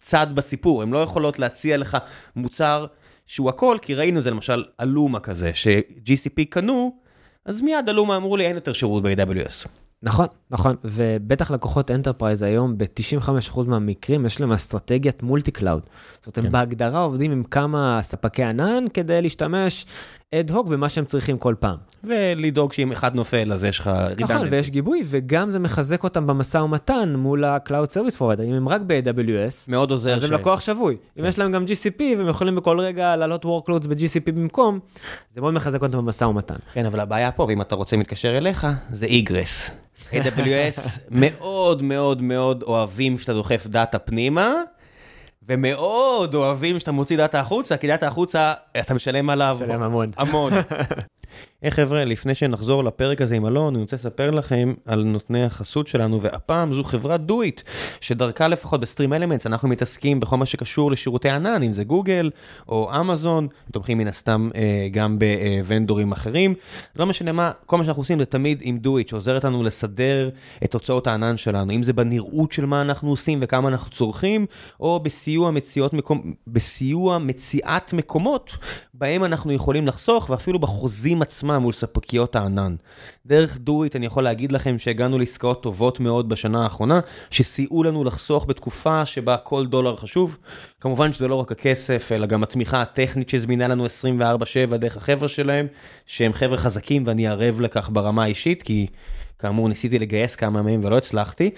צד 0.00 0.26
בסיפור, 0.34 0.82
הם 0.82 0.92
לא 0.92 0.98
יכולות 0.98 1.38
להציע 1.38 1.76
לך 1.76 1.96
מוצר 2.36 2.86
שהוא 3.26 3.48
הכל, 3.48 3.78
כי 3.82 3.94
ראינו 3.94 4.20
זה 4.20 4.30
למשל 4.30 4.64
אלומה 4.80 5.20
כזה, 5.20 5.50
ש-GCP 5.54 6.44
קנו, 6.50 6.96
אז 7.44 7.60
מיד 7.60 7.88
אלומה 7.88 8.16
אמרו 8.16 8.36
לי 8.36 8.46
אין 8.46 8.54
יותר 8.54 8.72
שירות 8.72 9.02
ב-AWS. 9.02 9.83
נכון, 10.04 10.26
נכון, 10.50 10.76
ובטח 10.84 11.50
לקוחות 11.50 11.90
enterprise 11.90 12.42
היום, 12.42 12.78
ב-95% 12.78 13.66
מהמקרים 13.66 14.26
יש 14.26 14.40
להם 14.40 14.52
אסטרטגיית 14.52 15.22
multi 15.22 15.50
cloud. 15.50 15.82
זאת 16.22 16.26
אומרת, 16.26 16.38
הם 16.38 16.44
כן. 16.44 16.52
בהגדרה 16.52 17.00
עובדים 17.00 17.32
עם 17.32 17.42
כמה 17.42 17.98
ספקי 18.02 18.42
ענן 18.42 18.84
כדי 18.94 19.22
להשתמש 19.22 19.86
אד 20.34 20.50
הוק 20.50 20.66
במה 20.68 20.88
שהם 20.88 21.04
צריכים 21.04 21.38
כל 21.38 21.54
פעם. 21.60 21.76
ולדאוג 22.04 22.72
שאם 22.72 22.92
אחד 22.92 23.14
נופל 23.14 23.52
אז 23.52 23.64
יש 23.64 23.78
לך 23.78 23.90
נכון, 24.20 24.36
redundancy. 24.36 24.48
ויש 24.50 24.70
גיבוי, 24.70 25.02
וגם 25.06 25.50
זה 25.50 25.58
מחזק 25.58 26.04
אותם 26.04 26.26
במשא 26.26 26.58
ומתן 26.58 27.14
מול 27.18 27.44
ה-Cloud 27.44 27.70
Service 27.94 28.16
Provider. 28.18 28.42
אם 28.44 28.52
הם 28.54 28.68
רק 28.68 28.80
ב-AWS, 28.86 29.54
מאוד 29.68 29.90
עוזר 29.90 30.14
אז 30.14 30.24
הם 30.24 30.30
ש- 30.30 30.32
לקוח 30.32 30.60
שבוי. 30.60 30.96
אם 31.16 31.22
כן. 31.22 31.28
יש 31.28 31.38
להם 31.38 31.52
גם 31.52 31.64
GCP, 31.64 32.02
והם 32.18 32.28
יכולים 32.28 32.56
בכל 32.56 32.80
רגע 32.80 33.16
להעלות 33.16 33.44
workloads 33.44 33.88
ב-GCP 33.88 34.32
במקום, 34.34 34.78
זה 35.30 35.40
מאוד 35.40 35.54
מחזק 35.54 35.82
אותם 35.82 35.98
במשא 35.98 36.24
ומתן. 36.24 36.54
כן, 36.72 36.86
אבל 36.86 37.00
הבעיה 37.00 37.32
פה, 37.32 37.42
ואם 37.42 37.60
אתה 37.60 37.74
רוצה 37.74 37.96
מתקשר 37.96 38.38
אליך, 38.38 38.66
זה 38.90 39.06
איגרס. 39.06 39.70
AWS 40.12 41.00
מאוד 41.10 41.82
מאוד 41.82 42.22
מאוד 42.22 42.62
אוהבים 42.62 43.18
שאתה 43.18 43.32
דוחף 43.32 43.66
דאטה 43.66 43.98
פנימה, 43.98 44.54
ומאוד 45.48 46.34
אוהבים 46.34 46.80
שאתה 46.80 46.92
מוציא 46.92 47.16
data 47.16 47.40
החוצה, 47.40 47.76
כי 47.76 47.86
data 47.86 48.06
החוצה, 48.06 48.52
אתה 48.80 48.94
משלם 48.94 49.30
עליו 49.30 49.56
משלם 49.60 49.82
המון. 49.82 50.06
המון. 50.16 50.52
היי 51.62 51.70
חבר'ה, 51.70 52.04
לפני 52.04 52.34
שנחזור 52.34 52.84
לפרק 52.84 53.20
הזה 53.20 53.36
עם 53.36 53.46
אלון, 53.46 53.74
אני 53.74 53.82
רוצה 53.82 53.96
לספר 53.96 54.30
לכם 54.30 54.74
על 54.84 55.02
נותני 55.04 55.44
החסות 55.44 55.86
שלנו, 55.86 56.22
והפעם 56.22 56.72
זו 56.72 56.84
חברת 56.84 57.20
דויט, 57.20 57.62
שדרכה 58.00 58.48
לפחות 58.48 58.80
ב 58.80 59.12
StreamElements, 59.12 59.46
אנחנו 59.46 59.68
מתעסקים 59.68 60.20
בכל 60.20 60.36
מה 60.36 60.46
שקשור 60.46 60.92
לשירותי 60.92 61.30
ענן, 61.30 61.62
אם 61.62 61.72
זה 61.72 61.84
גוגל 61.84 62.30
או 62.68 62.90
אמזון, 63.00 63.48
תומכים 63.72 63.98
מן 63.98 64.08
הסתם 64.08 64.50
אה, 64.54 64.88
גם 64.90 65.18
בוונדורים 65.18 66.12
אחרים. 66.12 66.54
לא 66.96 67.06
משנה 67.06 67.32
מה, 67.32 67.50
כל 67.66 67.78
מה 67.78 67.84
שאנחנו 67.84 68.00
עושים 68.00 68.18
זה 68.18 68.24
תמיד 68.24 68.58
עם 68.62 68.78
דויט, 68.78 69.08
שעוזרת 69.08 69.44
לנו 69.44 69.62
לסדר 69.62 70.30
את 70.64 70.70
תוצאות 70.70 71.06
הענן 71.06 71.36
שלנו, 71.36 71.72
אם 71.72 71.82
זה 71.82 71.92
בנראות 71.92 72.52
של 72.52 72.66
מה 72.66 72.80
אנחנו 72.80 73.10
עושים 73.10 73.38
וכמה 73.42 73.68
אנחנו 73.68 73.90
צורכים, 73.90 74.46
או 74.80 75.00
בסיוע, 75.00 75.50
מקום, 75.92 76.34
בסיוע 76.46 77.18
מציאת 77.18 77.92
מקומות 77.92 78.56
בהם 78.94 79.24
אנחנו 79.24 79.52
יכולים 79.52 79.86
לחסוך, 79.86 80.30
ואפילו 80.30 80.58
בחוזים 80.58 81.22
עצמם 81.24 81.54
מול 81.62 81.72
ספקיות 81.72 82.36
הענן. 82.36 82.76
דרך 83.26 83.58
דורית 83.58 83.96
אני 83.96 84.06
יכול 84.06 84.24
להגיד 84.24 84.52
לכם 84.52 84.78
שהגענו 84.78 85.18
לעסקאות 85.18 85.62
טובות 85.62 86.00
מאוד 86.00 86.28
בשנה 86.28 86.62
האחרונה, 86.62 87.00
שסייעו 87.30 87.82
לנו 87.82 88.04
לחסוך 88.04 88.46
בתקופה 88.48 89.06
שבה 89.06 89.36
כל 89.36 89.66
דולר 89.66 89.96
חשוב. 89.96 90.38
כמובן 90.80 91.12
שזה 91.12 91.28
לא 91.28 91.34
רק 91.34 91.52
הכסף, 91.52 92.12
אלא 92.12 92.26
גם 92.26 92.42
התמיכה 92.42 92.82
הטכנית 92.82 93.28
שזמינה 93.28 93.68
לנו 93.68 93.86
24/7 93.86 94.76
דרך 94.76 94.96
החבר'ה 94.96 95.28
שלהם, 95.28 95.66
שהם 96.06 96.32
חבר'ה 96.32 96.58
חזקים 96.58 97.02
ואני 97.06 97.28
ערב 97.28 97.60
לכך 97.60 97.90
ברמה 97.92 98.22
האישית, 98.22 98.62
כי 98.62 98.86
כאמור 99.38 99.68
ניסיתי 99.68 99.98
לגייס 99.98 100.36
כמה 100.36 100.62
מהם 100.62 100.80
ולא 100.84 100.96
הצלחתי. 100.96 101.50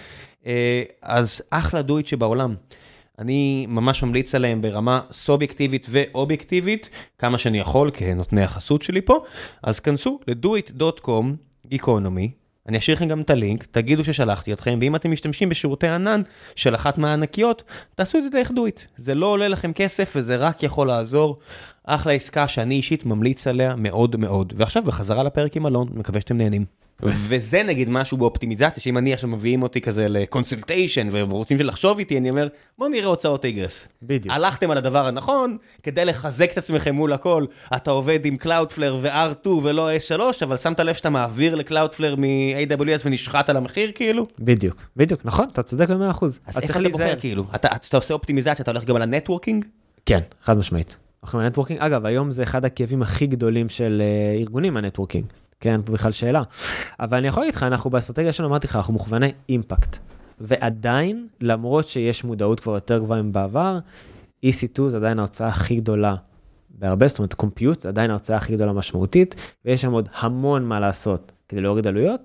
אה, 0.46 0.82
אז 1.02 1.42
אחלה 1.50 1.82
דורית 1.82 2.06
שבעולם. 2.06 2.54
אני 3.18 3.66
ממש 3.68 4.02
ממליץ 4.02 4.34
עליהם 4.34 4.62
ברמה 4.62 5.00
סובייקטיבית 5.12 5.86
ואובייקטיבית, 5.90 6.90
כמה 7.18 7.38
שאני 7.38 7.58
יכול 7.58 7.90
כנותני 7.94 8.42
החסות 8.42 8.82
שלי 8.82 9.00
פה, 9.00 9.24
אז 9.62 9.80
כנסו 9.80 10.20
ל-doit.com, 10.28 11.24
גיקונומי, 11.66 12.30
אני 12.68 12.78
אשאיר 12.78 12.96
לכם 12.96 13.08
גם 13.08 13.20
את 13.20 13.30
הלינק, 13.30 13.66
תגידו 13.70 14.04
ששלחתי 14.04 14.52
אתכם, 14.52 14.78
ואם 14.80 14.96
אתם 14.96 15.10
משתמשים 15.10 15.48
בשירותי 15.48 15.88
ענן 15.88 16.22
של 16.56 16.74
אחת 16.74 16.98
מהענקיות, 16.98 17.62
תעשו 17.94 18.18
את 18.18 18.22
זה 18.22 18.28
דרך 18.30 18.50
דויט. 18.50 18.80
זה 18.96 19.14
לא 19.14 19.26
עולה 19.26 19.48
לכם 19.48 19.72
כסף 19.72 20.12
וזה 20.16 20.36
רק 20.36 20.62
יכול 20.62 20.88
לעזור. 20.88 21.38
אחלה 21.86 22.12
עסקה 22.12 22.48
שאני 22.48 22.74
אישית 22.74 23.06
ממליץ 23.06 23.46
עליה 23.46 23.74
מאוד 23.76 24.16
מאוד. 24.16 24.52
ועכשיו 24.56 24.82
בחזרה 24.82 25.22
לפרק 25.22 25.56
עם 25.56 25.66
אלון, 25.66 25.88
מקווה 25.94 26.20
שאתם 26.20 26.36
נהנים. 26.36 26.64
וזה 27.02 27.62
נגיד 27.62 27.90
משהו 27.90 28.16
באופטימיזציה, 28.16 28.82
שאם 28.82 28.98
אני 28.98 29.12
עכשיו 29.12 29.28
מביאים 29.28 29.62
אותי 29.62 29.80
כזה 29.80 30.08
לקונסולטיישן 30.08 31.08
ורוצים 31.12 31.56
לחשוב 31.60 31.98
איתי, 31.98 32.18
אני 32.18 32.30
אומר, 32.30 32.48
בוא 32.78 32.88
נראה 32.88 33.06
הוצאות 33.06 33.44
איגרס. 33.44 33.88
בדיוק. 34.02 34.34
הלכתם 34.34 34.70
על 34.70 34.78
הדבר 34.78 35.06
הנכון, 35.06 35.56
כדי 35.82 36.04
לחזק 36.04 36.52
את 36.52 36.58
עצמכם 36.58 36.94
מול 36.94 37.12
הכל, 37.12 37.44
אתה 37.76 37.90
עובד 37.90 38.26
עם 38.26 38.36
Cloudflare 38.42 38.94
ו-R2 39.00 39.48
ולא 39.48 39.90
S3, 39.96 40.20
אבל 40.42 40.56
שמת 40.56 40.80
לב 40.80 40.94
שאתה 40.94 41.10
מעביר 41.10 41.54
ל-Cloudflare 41.54 42.16
מ-AWS 42.16 43.02
ונשחט 43.04 43.50
על 43.50 43.56
המחיר 43.56 43.92
כאילו? 43.94 44.26
בדיוק, 44.38 44.82
בדיוק, 44.96 45.20
נכון, 45.24 45.46
אתה 45.52 45.62
צודק 45.62 45.88
במאה 45.88 46.10
אחוז. 46.10 46.40
אז 46.46 46.58
איך 46.58 46.76
אתה 46.76 46.88
בוחר 46.88 47.16
כאילו? 47.20 47.44
אתה, 47.54 47.68
אתה 47.76 47.96
עושה 47.96 48.14
אופטימיזציה, 48.14 48.62
אתה 48.62 48.70
הולך 48.70 48.84
גם 48.84 48.96
על 48.96 49.02
ה 49.02 49.07
networking? 49.07 49.64
כן, 50.06 50.20
חד 50.42 50.58
משמעית. 50.58 50.96
הולכים 51.26 51.40
על 51.40 51.46
networking. 51.46 51.80
אגב, 51.80 52.06
היום 52.06 52.30
זה 52.30 52.42
אחד 52.42 52.64
הכאבים 52.64 53.02
הכי 53.02 53.26
גדולים 53.26 53.68
של 53.68 54.02
uh, 54.02 54.40
ארגונים, 54.40 54.76
ה 54.76 54.80
networking. 54.80 55.24
כן, 55.60 55.80
פה 55.84 55.92
בכלל 55.92 56.12
שאלה. 56.12 56.42
אבל 57.00 57.18
אני 57.18 57.26
יכול 57.26 57.42
להגיד 57.42 57.54
לך, 57.54 57.62
אנחנו 57.62 57.90
באסטרטגיה 57.90 58.32
שלנו, 58.32 58.48
אמרתי 58.48 58.66
לך, 58.66 58.76
אנחנו 58.76 58.92
מוכווני 58.92 59.32
impact. 59.48 59.98
ועדיין, 60.40 61.26
למרות 61.40 61.88
שיש 61.88 62.24
מודעות 62.24 62.60
כבר 62.60 62.74
יותר 62.74 62.98
גבוהה 62.98 63.22
מבעבר, 63.22 63.78
EC2 64.46 64.88
זה 64.88 64.96
עדיין 64.96 65.18
ההוצאה 65.18 65.48
הכי 65.48 65.76
גדולה 65.76 66.14
בהרבה, 66.70 67.08
זאת 67.08 67.18
אומרת, 67.18 67.34
compute 67.34 67.80
זה 67.80 67.88
עדיין 67.88 68.10
ההוצאה 68.10 68.36
הכי 68.36 68.56
גדולה 68.56 68.72
משמעותית, 68.72 69.34
ויש 69.64 69.82
שם 69.82 69.92
עוד 69.92 70.08
המון 70.14 70.64
מה 70.64 70.80
לעשות 70.80 71.32
כדי 71.48 71.60
להוריד 71.60 71.86
עלויות, 71.86 72.20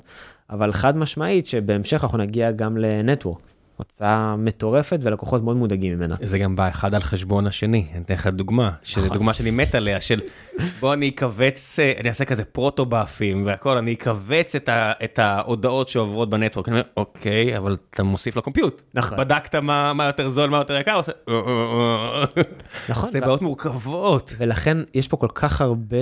אבל 0.50 0.72
חד 0.72 0.98
משמעית 0.98 1.48
שבהמשך 1.48 2.04
אנחנו 2.04 2.18
נגיע 2.18 2.52
גם 2.52 2.78
לנטוורק. 2.78 3.51
הוצאה 3.78 4.36
מטורפת 4.36 5.00
ולקוחות 5.02 5.44
מאוד 5.44 5.58
מודאגים 5.58 5.96
ממנה. 5.96 6.16
זה 6.22 6.38
גם 6.38 6.56
בא 6.56 6.70
אחד 6.70 6.96
על 6.96 7.02
חשבון 7.02 7.48
השני, 7.48 7.86
אני 7.94 8.04
אתן 8.04 8.14
לך 8.14 8.28
דוגמה, 8.28 8.72
שזו 8.84 9.06
נכון. 9.06 9.18
דוגמה 9.18 9.34
שאני 9.34 9.52
מת 9.52 9.76
עליה, 9.76 10.02
של 10.02 10.22
בוא 10.80 10.94
אני 10.94 11.10
אכווץ, 11.16 11.80
אה, 11.80 11.94
אני 12.00 12.10
אעשה 12.10 12.26
כזה 12.26 12.44
פרוטו-באפים 12.46 13.46
והכל, 13.46 13.78
אני 13.78 13.94
אכווץ 13.94 14.56
את, 14.56 14.70
ה, 14.70 14.92
את 15.04 15.20
ההודעות 15.20 15.90
שעוברות 15.90 16.30
בנטוורק, 16.30 16.68
אני 16.68 16.76
אומר, 16.76 16.88
אוקיי, 16.98 17.58
אבל 17.58 17.78
אתה 17.90 18.04
מוסיף 18.04 18.38
לקומפיוט. 18.38 18.82
נכון. 18.94 19.18
בדקת 19.18 19.56
מה, 19.56 19.94
מה 19.94 20.06
יותר 20.06 20.30
זול, 20.30 20.50
מה 20.50 20.58
יותר 20.58 20.78
יקר, 20.78 20.96
עושה, 20.96 21.12
"אה, 21.30 21.34
אה, 21.34 22.24
אה." 22.38 22.44
נכון. 22.90 23.10
זה 23.10 23.22
בעיות 23.22 23.42
מורכבות. 23.42 24.34
ולכן 24.38 24.78
יש 24.94 25.08
פה 25.08 25.18
כל 25.18 25.28
כך 25.34 25.62
הרבה 25.62 25.98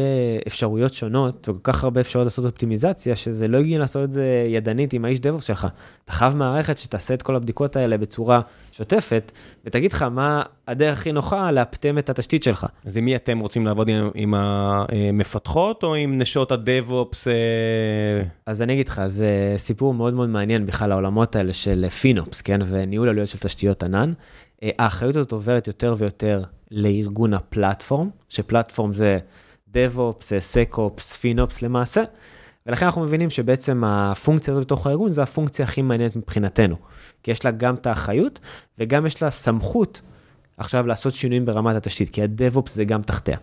אפשרויות 0.47 0.93
שונות 0.93 1.49
וכל 1.49 1.59
כך 1.71 1.83
הרבה 1.83 2.01
אפשרויות 2.01 2.25
לעשות 2.25 2.45
אופטימיזציה 2.45 3.15
שזה 3.15 3.47
לא 3.47 3.57
הגיוני 3.57 3.79
לעשות 3.79 4.03
את 4.03 4.11
זה 4.11 4.45
ידנית 4.47 4.93
עם 4.93 5.05
האיש 5.05 5.19
דבוס 5.19 5.45
שלך. 5.45 5.67
אתה 6.09 6.17
חייב 6.17 6.35
מערכת 6.35 6.77
שתעשה 6.77 7.13
את 7.13 7.21
כל 7.21 7.35
הבדיקות 7.35 7.75
האלה 7.75 7.97
בצורה 7.97 8.41
שוטפת 8.71 9.31
ותגיד 9.65 9.93
לך 9.93 10.01
מה 10.01 10.43
הדרך 10.67 10.99
הכי 10.99 11.11
נוחה 11.11 11.51
לאפטם 11.51 11.97
את 11.97 12.09
התשתית 12.09 12.43
שלך. 12.43 12.65
אז 12.85 12.97
עם 12.97 13.05
מי 13.05 13.15
אתם 13.15 13.39
רוצים 13.39 13.65
לעבוד 13.65 13.87
עם, 13.89 14.09
עם 14.13 14.33
המפתחות 14.33 15.83
או 15.83 15.95
עם 15.95 16.17
נשות 16.17 16.51
הדב-אופס? 16.51 17.27
אה, 17.27 17.33
אז 18.45 18.61
אני 18.61 18.73
אגיד 18.73 18.87
לך, 18.87 19.01
זה 19.05 19.53
סיפור 19.57 19.93
מאוד 19.93 20.13
מאוד 20.13 20.29
מעניין 20.29 20.65
בכלל 20.65 20.91
העולמות 20.91 21.35
האלה 21.35 21.53
של 21.53 21.89
פינופס, 21.89 22.41
כן, 22.41 22.59
וניהול 22.67 23.09
עלויות 23.09 23.29
של 23.29 23.39
תשתיות 23.39 23.83
ענן. 23.83 24.13
אה, 24.63 24.69
האחריות 24.79 25.15
הזאת 25.15 25.31
עוברת 25.31 25.67
יותר 25.67 25.95
ויותר 25.97 26.43
לארגון 26.71 27.33
ה 27.33 27.41
platform, 27.41 28.09
ש 28.29 28.42
platform 28.42 28.93
זה 28.93 29.19
DevOps, 29.73 30.23
SecOps, 30.53 31.13
FinOps 31.21 31.55
למעשה, 31.61 32.03
ולכן 32.69 32.85
אנחנו 32.85 33.01
מבינים 33.01 33.29
שבעצם 33.29 33.83
הפונקציה 33.85 34.51
הזאת 34.53 34.65
בתוך 34.65 34.87
הארגון 34.87 35.11
זה 35.11 35.23
הפונקציה 35.23 35.65
הכי 35.65 35.81
מעניינת 35.81 36.15
מבחינתנו, 36.15 36.75
כי 37.23 37.31
יש 37.31 37.45
לה 37.45 37.51
גם 37.51 37.75
את 37.75 37.87
האחריות 37.87 38.39
וגם 38.77 39.05
יש 39.05 39.21
לה 39.21 39.31
סמכות 39.31 40.01
עכשיו 40.57 40.87
לעשות 40.87 41.15
שינויים 41.15 41.45
ברמת 41.45 41.75
התשתית, 41.75 42.09
כי 42.09 42.21
ה-DevOps 42.21 42.69
זה 42.69 42.85
גם 42.85 43.01
תחתיה. 43.01 43.37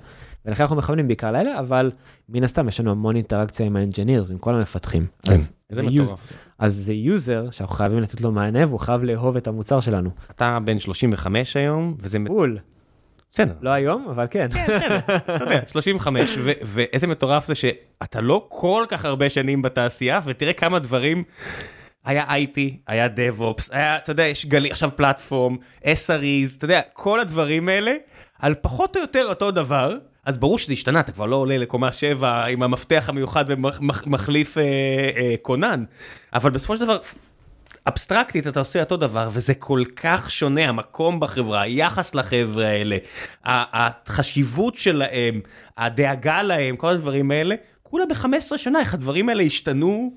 ולכן 0.45 0.63
אנחנו 0.63 0.77
מכוונים 0.77 1.07
בעיקר 1.07 1.33
לאלה, 1.33 1.59
אבל 1.59 1.91
מן 2.29 2.45
הסתם 2.45 2.69
יש 2.69 2.81
לנו 2.81 2.91
המון 2.91 3.17
אינטראקציה 3.17 3.67
עם 3.67 3.77
ה 3.77 3.82
engineers, 3.82 4.31
עם 4.31 4.39
כל 4.39 4.55
המפתחים. 4.55 5.07
אז 5.29 5.53
זה 5.69 5.83
מטורף. 5.83 6.33
אז 6.59 6.75
זה 6.75 6.93
user 6.93 7.51
שאנחנו 7.51 7.75
חייבים 7.77 8.01
לתת 8.01 8.21
לו 8.21 8.33
מענה 8.33 8.67
והוא 8.67 8.81
חייב 8.81 9.03
לאהוב 9.03 9.37
את 9.37 9.47
המוצר 9.47 9.81
שלנו. 9.81 10.11
אתה 10.31 10.59
בן 10.65 10.79
35 10.79 11.57
היום, 11.57 11.95
וזה... 11.99 12.19
בול. 12.27 12.59
בסדר. 13.37 13.55
לא 13.61 13.71
היום, 13.71 14.07
אבל 14.11 14.27
כן. 14.31 14.49
אתה 15.37 15.45
יודע, 15.45 15.61
35, 15.67 16.35
ו- 16.39 16.53
ואיזה 16.63 17.07
מטורף 17.07 17.47
זה 17.47 17.55
שאתה 17.55 18.21
לא 18.21 18.47
כל 18.49 18.85
כך 18.89 19.05
הרבה 19.05 19.31
שנים 19.31 19.63
בתעשייה, 19.63 20.21
ותראה 20.25 20.53
כמה 20.53 20.79
דברים, 20.79 21.25
היה 22.05 22.25
IT, 22.25 22.59
היה 22.87 23.07
DevOps, 23.07 23.69
היה, 23.71 23.97
אתה 23.97 24.13
יודע, 24.13 24.23
יש 24.23 24.47
גלי, 24.47 24.71
עכשיו 24.71 24.91
פלטפורם, 24.97 25.57
SREs, 25.85 26.57
אתה 26.59 26.65
יודע, 26.65 26.81
כל 26.93 27.21
הדברים 27.21 27.69
האלה, 27.69 27.93
על 28.39 28.55
פחות 28.55 28.97
או 28.97 29.01
יותר 29.01 29.27
אותו 29.29 29.51
דבר, 29.51 29.97
אז 30.25 30.39
ברור 30.39 30.59
שזה 30.59 30.73
השתנה, 30.73 31.01
אתה 31.01 31.13
כבר 31.13 31.27
לא 31.27 31.37
עולה 31.37 31.59
לקומה 31.59 31.93
7 31.93 32.45
עם 32.45 32.63
המפתח 32.63 33.05
המיוחד 33.09 33.45
ומחליף 33.49 34.59
אה, 34.59 34.63
אה, 35.17 35.35
כונן, 35.43 35.85
אבל 36.35 36.51
בסופו 36.51 36.75
של 36.77 36.81
דבר, 36.85 36.99
אבסטרקטית 37.89 38.47
אתה 38.47 38.61
עושה 38.61 38.81
אותו 38.81 38.97
דבר 38.97 39.29
וזה 39.33 39.55
כל 39.55 39.83
כך 39.97 40.31
שונה 40.31 40.69
המקום 40.69 41.21
בחברה 41.21 41.63
היחס 41.63 42.15
לחברה 42.15 42.67
האלה 42.69 42.97
החשיבות 43.45 44.75
שלהם 44.77 45.41
הדאגה 45.79 46.43
להם 46.43 46.77
כל 46.77 46.89
הדברים 46.89 47.31
האלה 47.31 47.55
כולה 47.83 48.05
ב-15 48.07 48.57
שנה 48.59 48.81
איך 48.81 48.95
הדברים 48.95 49.29
האלה 49.29 49.43
השתנו. 49.43 50.13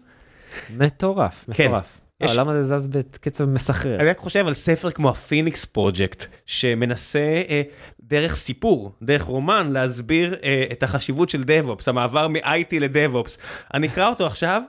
מטורף, 0.78 1.46
כן. 1.54 1.66
מטורף. 1.68 2.00
יש- 2.22 2.30
העולם 2.32 2.48
הזה 2.50 2.78
זז 2.78 2.88
בקצב 2.88 3.46
מסחרר. 3.50 4.00
אני 4.00 4.10
רק 4.10 4.18
חושב 4.18 4.48
על 4.48 4.54
ספר 4.54 4.92
כמו 4.92 5.10
ה 5.10 5.17
Phoenix 5.17 5.66
Project 5.66 6.26
שמנסה 6.46 7.20
אה, 7.50 7.62
דרך 8.04 8.36
סיפור 8.36 8.92
דרך 9.02 9.22
רומן 9.22 9.72
להסביר 9.72 10.36
אה, 10.44 10.64
את 10.72 10.84
החשיבות 10.84 11.30
של 11.30 11.44
DevOps 11.44 11.84
המעבר 11.88 12.28
מ-IT 12.28 12.80
ל-DevOps. 12.80 13.38
אני 13.74 13.88
אקרא 13.88 14.10
אותו 14.10 14.26
עכשיו. 14.26 14.62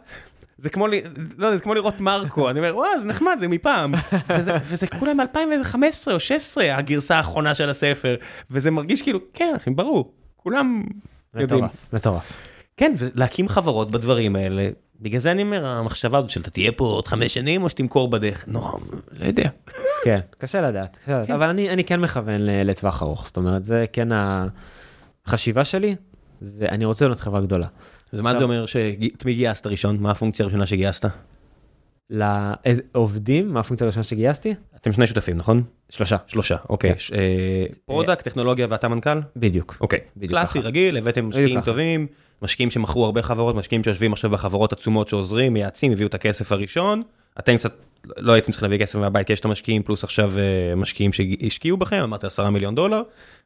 זה 0.60 0.70
כמו, 0.70 0.86
לי, 0.86 1.02
לא, 1.38 1.56
זה 1.56 1.62
כמו 1.62 1.74
לראות 1.74 2.00
מרקו, 2.00 2.50
אני 2.50 2.58
אומר, 2.58 2.76
וואו, 2.76 2.98
זה 2.98 3.04
נחמד, 3.04 3.36
זה 3.40 3.48
מפעם. 3.48 3.92
וזה, 4.38 4.52
וזה 4.64 4.86
כולה 4.86 5.14
מ-2015 5.14 6.12
או 6.12 6.20
16 6.20 6.76
הגרסה 6.76 7.16
האחרונה 7.16 7.54
של 7.54 7.70
הספר, 7.70 8.16
וזה 8.50 8.70
מרגיש 8.70 9.02
כאילו, 9.02 9.18
כן, 9.34 9.52
אחי, 9.56 9.70
ברור, 9.70 10.12
כולם 10.36 10.82
יודעים. 11.34 11.64
מטורף, 11.64 11.86
מטורף. 11.92 12.32
כן, 12.76 12.94
ולהקים 12.98 13.48
חברות 13.48 13.90
בדברים 13.90 14.36
האלה, 14.36 14.68
בגלל 15.00 15.20
זה 15.20 15.32
אני 15.32 15.42
אומר, 15.42 15.66
המחשבה 15.66 16.18
הזאת 16.18 16.30
של 16.30 16.40
אתה 16.40 16.50
תהיה 16.50 16.72
פה 16.72 16.84
עוד 16.84 17.06
חמש 17.06 17.34
שנים 17.34 17.62
או 17.62 17.68
שתמכור 17.68 18.08
בדרך, 18.08 18.48
נו, 18.48 18.60
לא 19.12 19.24
יודע. 19.24 19.48
כן, 20.04 20.20
קשה 20.38 20.60
לדעת, 20.60 20.96
קשה 20.96 21.12
לדעת. 21.12 21.30
אבל 21.30 21.48
אני 21.48 21.70
אני 21.70 21.84
כן 21.84 22.00
מכוון 22.00 22.40
לטווח 22.40 23.02
ארוך, 23.02 23.26
זאת 23.26 23.36
אומרת, 23.36 23.64
זה 23.64 23.84
כן 23.92 24.08
החשיבה 25.26 25.64
שלי, 25.64 25.96
זה 26.40 26.66
אני 26.68 26.84
רוצה 26.84 27.06
להיות 27.06 27.20
חברה 27.20 27.40
גדולה. 27.40 27.66
ומה 28.12 28.34
זה 28.34 28.44
אומר 28.44 28.66
שאת 28.66 29.24
מי 29.24 29.34
גייסת 29.34 29.66
ראשון? 29.66 29.96
מה 30.00 30.10
הפונקציה 30.10 30.42
הראשונה 30.44 30.66
שגייסת? 30.66 31.04
לעובדים, 32.10 33.52
מה 33.52 33.60
הפונקציה 33.60 33.84
הראשונה 33.84 34.02
שגייסתי? 34.02 34.54
אתם 34.76 34.92
שני 34.92 35.06
שותפים, 35.06 35.36
נכון? 35.36 35.62
שלושה. 35.88 36.16
שלושה, 36.26 36.56
אוקיי. 36.68 36.94
ש- 36.98 37.12
אה, 37.12 37.18
product, 37.86 38.24
טכנולוגיה 38.24 38.66
ואתה 38.70 38.88
מנכ"ל? 38.88 39.20
בדיוק. 39.36 39.76
אוקיי. 39.80 39.98
קלאסי. 40.28 40.58
רגיל, 40.58 40.96
הבאתם 40.96 41.28
משקיעים. 41.28 41.60
טובים, 41.60 42.06
משקיעים 42.42 42.70
שמכרו 42.70 43.04
הרבה 43.04 43.22
חברות, 43.22 43.54
משקיעים 43.54 43.84
שיושבים 43.84 44.12
עכשיו 44.12 44.30
בחברות 44.30 44.72
עצומות 44.72 45.08
שעוזרים, 45.08 45.52
מייעצים, 45.52 45.92
הביאו 45.92 46.08
את 46.08 46.14
הכסף 46.14 46.52
הראשון. 46.52 47.00
אתם 47.38 47.56
קצת 47.56 47.72
לא 48.16 48.32
הייתם 48.32 48.52
צריכים 48.52 48.70
להביא 48.70 48.86
כסף 48.86 48.94
מהבית, 48.98 49.26
כי 49.26 49.32
יש 49.32 49.40
את 49.40 49.44
המשקיעים, 49.44 49.82
פלוס 49.82 50.04
עכשיו 50.04 50.32
אה, 50.38 50.74
משקיעים 50.76 51.12
שהשקיעו 51.12 51.76
בכם, 51.76 51.96
אמרתי 52.02 52.26
10 52.26 52.50
מיליון 52.50 52.74
דולר, 52.74 53.02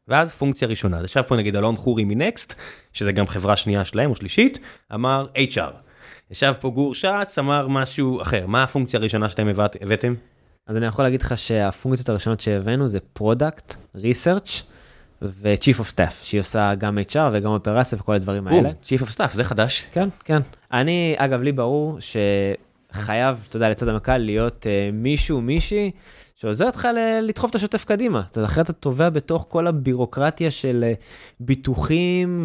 ואז 0.08 0.32
פונקציה 0.32 0.68
ראשונה. 0.68 0.98
אז 0.98 1.04
ישב 1.04 1.22
פה 1.22 1.36
נגיד 1.36 1.56
אלון 1.56 1.76
חורי 1.76 2.04
מ 2.04 2.13
Next, 2.13 2.54
שזה 2.92 3.12
גם 3.12 3.26
חברה 3.26 3.56
שנייה 3.56 3.84
שלהם 3.84 4.10
או 4.10 4.14
שלישית, 4.16 4.58
אמר 4.94 5.26
HR. 5.36 5.72
ישב 6.30 6.54
פה 6.60 6.70
גור 6.70 6.94
שץ, 6.94 7.38
אמר 7.38 7.68
משהו 7.68 8.22
אחר. 8.22 8.46
מה 8.46 8.62
הפונקציה 8.62 9.00
הראשונה 9.00 9.28
שאתם 9.28 9.48
הבאת- 9.48 9.76
הבאתם? 9.82 10.14
אז 10.66 10.76
אני 10.76 10.86
יכול 10.86 11.04
להגיד 11.04 11.22
לך 11.22 11.38
שהפונקציות 11.38 12.08
הראשונות 12.08 12.40
שהבאנו 12.40 12.88
זה 12.88 12.98
product, 13.12 13.74
research 13.94 14.62
ו-Chief 15.22 15.80
of 15.80 15.92
Staff, 15.94 16.12
שהיא 16.22 16.40
עושה 16.40 16.74
גם 16.74 16.98
HR 16.98 17.18
וגם 17.32 17.50
אופרציה 17.50 17.98
וכל 18.00 18.14
הדברים 18.14 18.46
האלה. 18.48 18.70
Chief 18.86 19.00
of 19.02 19.14
Staff, 19.16 19.34
זה 19.34 19.44
חדש. 19.44 19.86
כן, 19.90 20.08
כן. 20.24 20.40
אני, 20.72 21.14
אגב, 21.18 21.42
לי 21.42 21.52
ברור 21.52 21.96
שחייב, 22.94 23.44
אתה 23.48 23.56
יודע, 23.56 23.70
לצד 23.70 23.88
המנכ"ל 23.88 24.18
להיות 24.18 24.66
uh, 24.66 24.92
מישהו, 24.92 25.40
מישהי, 25.40 25.90
שעוזר 26.34 26.68
לך 26.68 26.88
לדחוף 27.22 27.50
את 27.50 27.54
השוטף 27.54 27.84
קדימה. 27.84 28.22
אתה 28.30 28.38
יודע, 28.38 28.48
אחרת 28.48 28.64
אתה 28.64 28.72
טובע 28.72 29.10
בתוך 29.10 29.46
כל 29.48 29.66
הבירוקרטיה 29.66 30.50
של 30.50 30.84
uh, 30.84 31.02
ביטוחים 31.40 32.44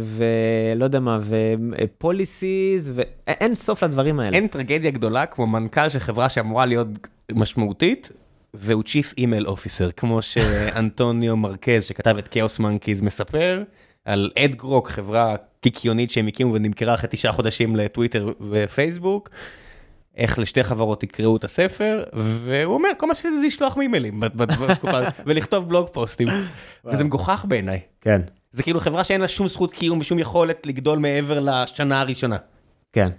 ולא 0.00 0.84
יודע 0.84 1.00
מה, 1.00 1.18
ופוליסיז, 1.22 2.92
ואין 2.94 3.54
סוף 3.54 3.82
לדברים 3.82 4.20
האלה. 4.20 4.36
אין 4.36 4.46
טרגדיה 4.46 4.90
גדולה 4.90 5.26
כמו 5.26 5.46
מנכ"ל 5.46 5.88
של 5.88 5.98
חברה 5.98 6.28
שאמורה 6.28 6.66
להיות 6.66 6.88
משמעותית, 7.32 8.10
והוא 8.54 8.82
Chief 8.86 9.14
Email 9.18 9.46
Officer, 9.46 9.92
כמו 9.96 10.22
שאנטוניו 10.22 11.36
מרקז, 11.46 11.84
שכתב 11.84 12.16
את 12.18 12.28
כאוס 12.28 12.58
מנקיז, 12.58 13.00
מספר 13.00 13.62
על 14.04 14.30
אדגרוק, 14.38 14.88
חברה 14.88 15.36
קיקיונית 15.60 16.10
שהם 16.10 16.26
הקימו 16.26 16.54
ונמכרה 16.54 16.94
אחרי 16.94 17.08
תשעה 17.12 17.32
חודשים 17.32 17.76
לטוויטר 17.76 18.32
ופייסבוק. 18.50 19.30
איך 20.16 20.38
לשתי 20.38 20.64
חברות 20.64 21.02
יקראו 21.02 21.36
את 21.36 21.44
הספר, 21.44 22.04
והוא 22.12 22.74
אומר, 22.74 22.88
כל 22.96 23.06
מה 23.06 23.14
שעשיתי 23.14 23.38
זה 23.40 23.46
לשלוח 23.46 23.76
בתקופה 24.36 25.00
ולכתוב 25.26 25.68
בלוג 25.68 25.88
פוסטים, 25.92 26.28
וזה 26.84 27.04
מגוחך 27.04 27.44
בעיניי. 27.48 27.80
כן. 28.00 28.20
זה 28.52 28.62
כאילו 28.62 28.80
חברה 28.80 29.04
שאין 29.04 29.20
לה 29.20 29.28
שום 29.28 29.48
זכות 29.48 29.72
קיום 29.72 29.98
ושום 29.98 30.18
יכולת 30.18 30.66
לגדול 30.66 30.98
מעבר 30.98 31.40
לשנה 31.40 32.00
הראשונה. 32.00 32.36
כן. 32.92 33.10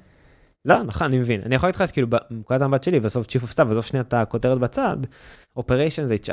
לא, 0.65 0.83
נכון, 0.83 1.07
אני 1.07 1.17
מבין. 1.17 1.41
אני 1.45 1.55
יכול 1.55 1.69
להתחיל 1.69 1.87
כאילו 1.87 2.07
בנקודת 2.09 2.61
המבט 2.61 2.83
שלי, 2.83 2.99
בסוף 2.99 3.27
Chief 3.27 3.49
of 3.49 3.53
Staff, 3.53 3.63
בסוף 3.63 3.85
שנייה 3.85 4.01
את 4.01 4.13
הכותרת 4.13 4.59
בצד, 4.59 4.97
Operations, 5.59 6.25
HR, 6.27 6.31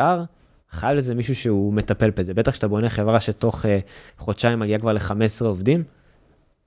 חייב 0.71 0.97
לזה 0.99 1.15
מישהו 1.15 1.35
שהוא 1.35 1.75
מטפל 1.75 2.11
בזה. 2.11 2.35
בטח 2.35 2.53
כשאתה 2.53 2.69
בונה 2.69 2.89
חברה 2.89 3.21
שתוך 3.21 3.65
uh, 3.65 3.69
חודשיים 4.19 4.59
מגיע 4.59 4.79
כבר 4.79 4.93
ל-15 4.93 5.45
עובדים, 5.45 5.85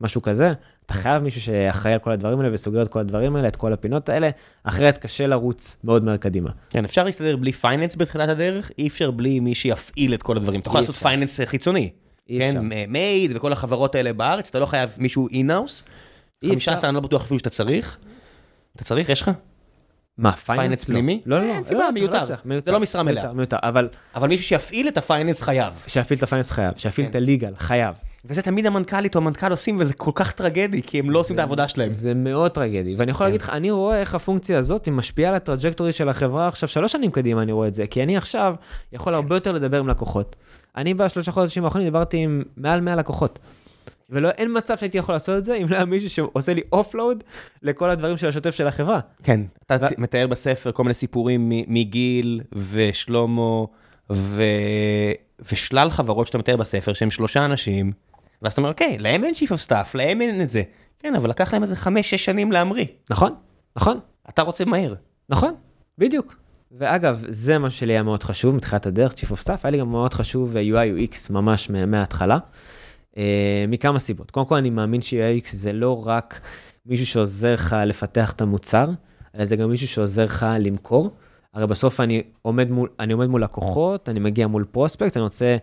משהו 0.02 0.22
כזה, 0.22 0.54
אתה 0.86 0.94
חייב 0.94 1.24
מישהו 1.24 1.42
שאחראי 1.42 1.94
על 1.94 2.00
כל 2.00 2.12
הדברים 2.12 2.40
האלה 2.40 2.54
וסוגר 2.54 2.82
את 2.82 2.88
כל 2.88 3.00
הדברים 3.00 3.36
האלה, 3.36 3.48
את 3.48 3.56
כל 3.56 3.74
הפינות 3.74 4.10
האלה, 4.10 4.30
אחרת 4.64 4.98
קשה 4.98 5.28
לרוץ 5.28 5.78
מאוד 5.84 6.04
מהר 6.04 6.18
קדימה. 6.18 6.50
כן, 6.70 6.86
אפשר 6.86 7.04
להסתדר 7.04 7.36
בלי 7.36 7.52
finance 7.52 7.96
בתחילת 7.96 8.30
הדרך, 8.30 8.72
אי 8.78 8.88
אפשר 8.88 9.12
בלי 9.12 9.40
מי 9.40 9.56
שיפעיל 9.56 10.14
את 10.14 10.24
כל 10.24 10.38
הדברים. 10.38 10.60
אתה 10.60 10.70
יכול 10.70 10.82
לעשות 10.82 10.96
finance 10.96 11.40
חיצוני. 11.46 11.90
כן, 12.28 12.58
מייד 12.88 13.32
וכל 13.36 13.54
החברות 13.54 13.96
האלה 13.96 14.14
בארץ, 14.14 14.50
אתה 14.50 14.60
לא 14.60 14.66
חייב 14.66 14.90
מישהו 14.98 15.28
in-house. 15.32 15.84
חמישה 16.46 16.74
עשר 16.74 16.88
אני 16.88 16.96
לא 16.96 17.02
בטוח 17.02 17.24
אפילו 17.24 17.40
שאתה 17.40 17.50
צריך. 17.50 17.98
אתה 18.76 18.84
צריך? 18.84 19.10
יש 19.10 19.22
לך? 19.22 19.32
מה, 20.18 20.32
finance 20.32 20.86
פנימי? 20.86 21.22
לא, 21.26 21.40
לא, 21.40 21.48
לא. 21.48 21.54
אין 21.54 21.64
סיבה, 21.64 21.90
מיותר. 21.96 22.24
זה 22.66 22.72
לא 22.72 22.80
משרה 22.80 23.04
מלאה. 23.04 23.34
מיותר, 23.34 23.58
אבל... 23.64 23.90
אבל 24.16 24.28
מישהו 24.28 24.46
שיפעיל 24.46 24.88
את 24.88 24.98
ה 24.98 25.03
finance 25.03 25.42
חייב. 25.42 25.84
שיפעיל 25.88 26.18
את 26.18 26.24
ה 26.24 26.27
finance 26.27 26.52
חייב, 26.52 26.74
שיפעיל 26.78 27.08
את 27.08 27.16
ה 27.16 27.22
legal 27.22 27.54
חייב. 27.58 27.96
וזה 28.26 28.42
תמיד 28.42 28.66
המנכ"לית 28.66 29.16
או 29.16 29.22
המנכ"ל 29.22 29.52
עושים, 29.52 29.80
וזה 29.80 29.94
כל 29.94 30.12
כך 30.16 30.32
טרגדי, 30.32 30.82
כי 30.82 31.00
הם 31.00 31.10
לא 31.10 31.20
עושים 31.20 31.36
את 31.36 31.40
העבודה 31.40 31.68
שלהם. 31.68 31.90
זה 31.90 32.14
מאוד 32.14 32.52
טרגדי, 32.52 32.96
ואני 32.96 33.12
יכול 33.12 33.26
להגיד 33.26 33.42
לך, 33.42 33.50
אני 33.50 33.72
רואה 33.72 34.00
איך 34.00 34.16
הפונקציה 34.16 34.58
הזאת 34.58 34.90
משפיעה 34.90 35.30
על 35.30 35.36
ה 35.36 35.41
trajectory 35.41 35.92
של 35.92 36.10
החברה 36.10 36.48
עכשיו, 36.48 36.70
שלוש 36.70 36.92
שנים 36.92 37.12
קדימה 37.12 37.42
אני 37.42 37.52
רואה 37.52 37.68
את 37.68 37.74
זה, 37.74 37.88
כי 37.88 38.04
אני 38.04 38.18
עכשיו 38.18 38.56
יכול 38.94 39.14
הרבה 39.14 39.36
יותר 39.36 39.52
לדבר 39.52 39.80
עם 39.80 39.88
לקוחות. 39.88 40.36
אני 40.78 40.94
בשלושה 40.94 41.32
חודשים 41.32 41.66
האחרונים 41.66 41.88
דיברתי 41.88 42.18
עם 42.18 42.44
מעל 42.58 42.82
100 42.82 42.96
לקוחות. 42.96 43.40
ואין 44.10 44.58
מצב 44.58 44.78
שהייתי 44.78 44.98
יכול 44.98 45.16
לעשות 45.16 45.38
את 45.38 45.46
זה 45.46 45.56
אם 45.56 45.68
לא 45.70 45.76
היה 45.76 45.86
מישהו 45.86 46.10
שעושה 46.10 46.54
לי 46.54 46.62
offload 46.72 47.24
לכל 47.64 47.90
הדברים 47.90 48.18
של 48.18 48.28
השוטף 48.28 48.52
של 48.52 48.68
החברה. 48.68 49.00
כן, 49.24 49.42
אתה 49.66 49.76
ו... 49.82 49.86
מתאר 49.98 50.28
בספר 50.28 50.72
כל 50.72 50.84
מיני 50.84 50.94
סיפורים 50.94 51.52
מגיל 51.68 52.42
ושלמה 52.72 53.64
ו... 54.12 54.44
ושלל 55.52 55.90
חברות 55.90 56.28
שאתה 56.28 56.38
מתאר 56.38 56.58
בספר 56.58 56.94
שהם 56.94 57.12
שלושה 57.12 57.46
אנשים, 57.46 57.92
ואז 58.42 58.52
אתה 58.52 58.62
אומר, 58.62 58.72
אוקיי, 58.72 58.98
להם 58.98 59.24
אין 59.24 59.34
chief 59.52 59.58
of 59.58 59.60
staff, 59.60 59.96
להם 59.96 60.22
אין 60.22 60.42
את 60.42 60.50
זה. 60.50 60.64
כן, 61.00 61.16
אבל 61.16 61.30
לקח 61.30 61.54
להם 61.54 61.64
איזה 61.64 61.76
חמש-שש 61.76 62.26
שנים 62.26 62.52
להמריא. 62.52 62.86
נכון, 63.10 63.36
נכון. 63.76 64.00
אתה 64.30 64.42
רוצה 64.42 64.66
מהר. 64.66 64.96
נכון, 65.30 65.54
בדיוק. 65.98 66.36
ואגב, 66.72 67.24
זה 67.28 67.58
מה 67.58 67.70
שלי 67.70 67.94
היה 67.94 68.04
מאוד 68.04 68.24
חשוב 68.24 68.56
מתחילת 68.56 68.86
הדרך, 68.86 69.14
Chief 69.14 69.32
of 69.32 69.44
Staff, 69.44 69.60
היה 69.64 69.72
לי 69.72 69.78
גם 69.78 69.90
מאוד 69.90 70.14
חשוב 70.14 70.56
UI 70.56 71.12
UX 71.12 71.34
ממש 71.34 71.70
מההתחלה. 71.70 72.38
Uh, 73.12 73.18
מכמה 73.68 74.00
סיבות. 74.00 74.32
קודם 74.32 74.46
כל, 74.46 74.56
אני 74.56 74.70
מאמין 74.70 75.02
ש-UX 75.02 75.48
זה 75.52 75.74
לא 75.74 76.08
רק 76.08 76.42
מישהו 76.86 77.06
שעוזר 77.06 77.54
לך 77.54 77.76
לפתח 77.86 78.32
את 78.32 78.42
המוצר, 78.42 78.90
אלא 79.36 79.46
זה 79.46 79.56
גם 79.56 79.70
מישהו 79.70 79.88
שעוזר 79.88 80.24
לך 80.24 80.46
למכור. 80.60 81.12
הרי 81.54 81.68
בסוף 81.68 82.00
אני 82.00 82.24
עומד 82.42 82.72
מול, 82.72 82.90
אני 83.00 83.14
עומד 83.14 83.28
מול 83.28 83.44
לקוחות, 83.44 84.10
אני 84.10 84.20
מגיע 84.20 84.48
מול 84.48 84.66
פרוספקט, 84.72 85.18
אני 85.18 85.24
רוצה 85.24 85.58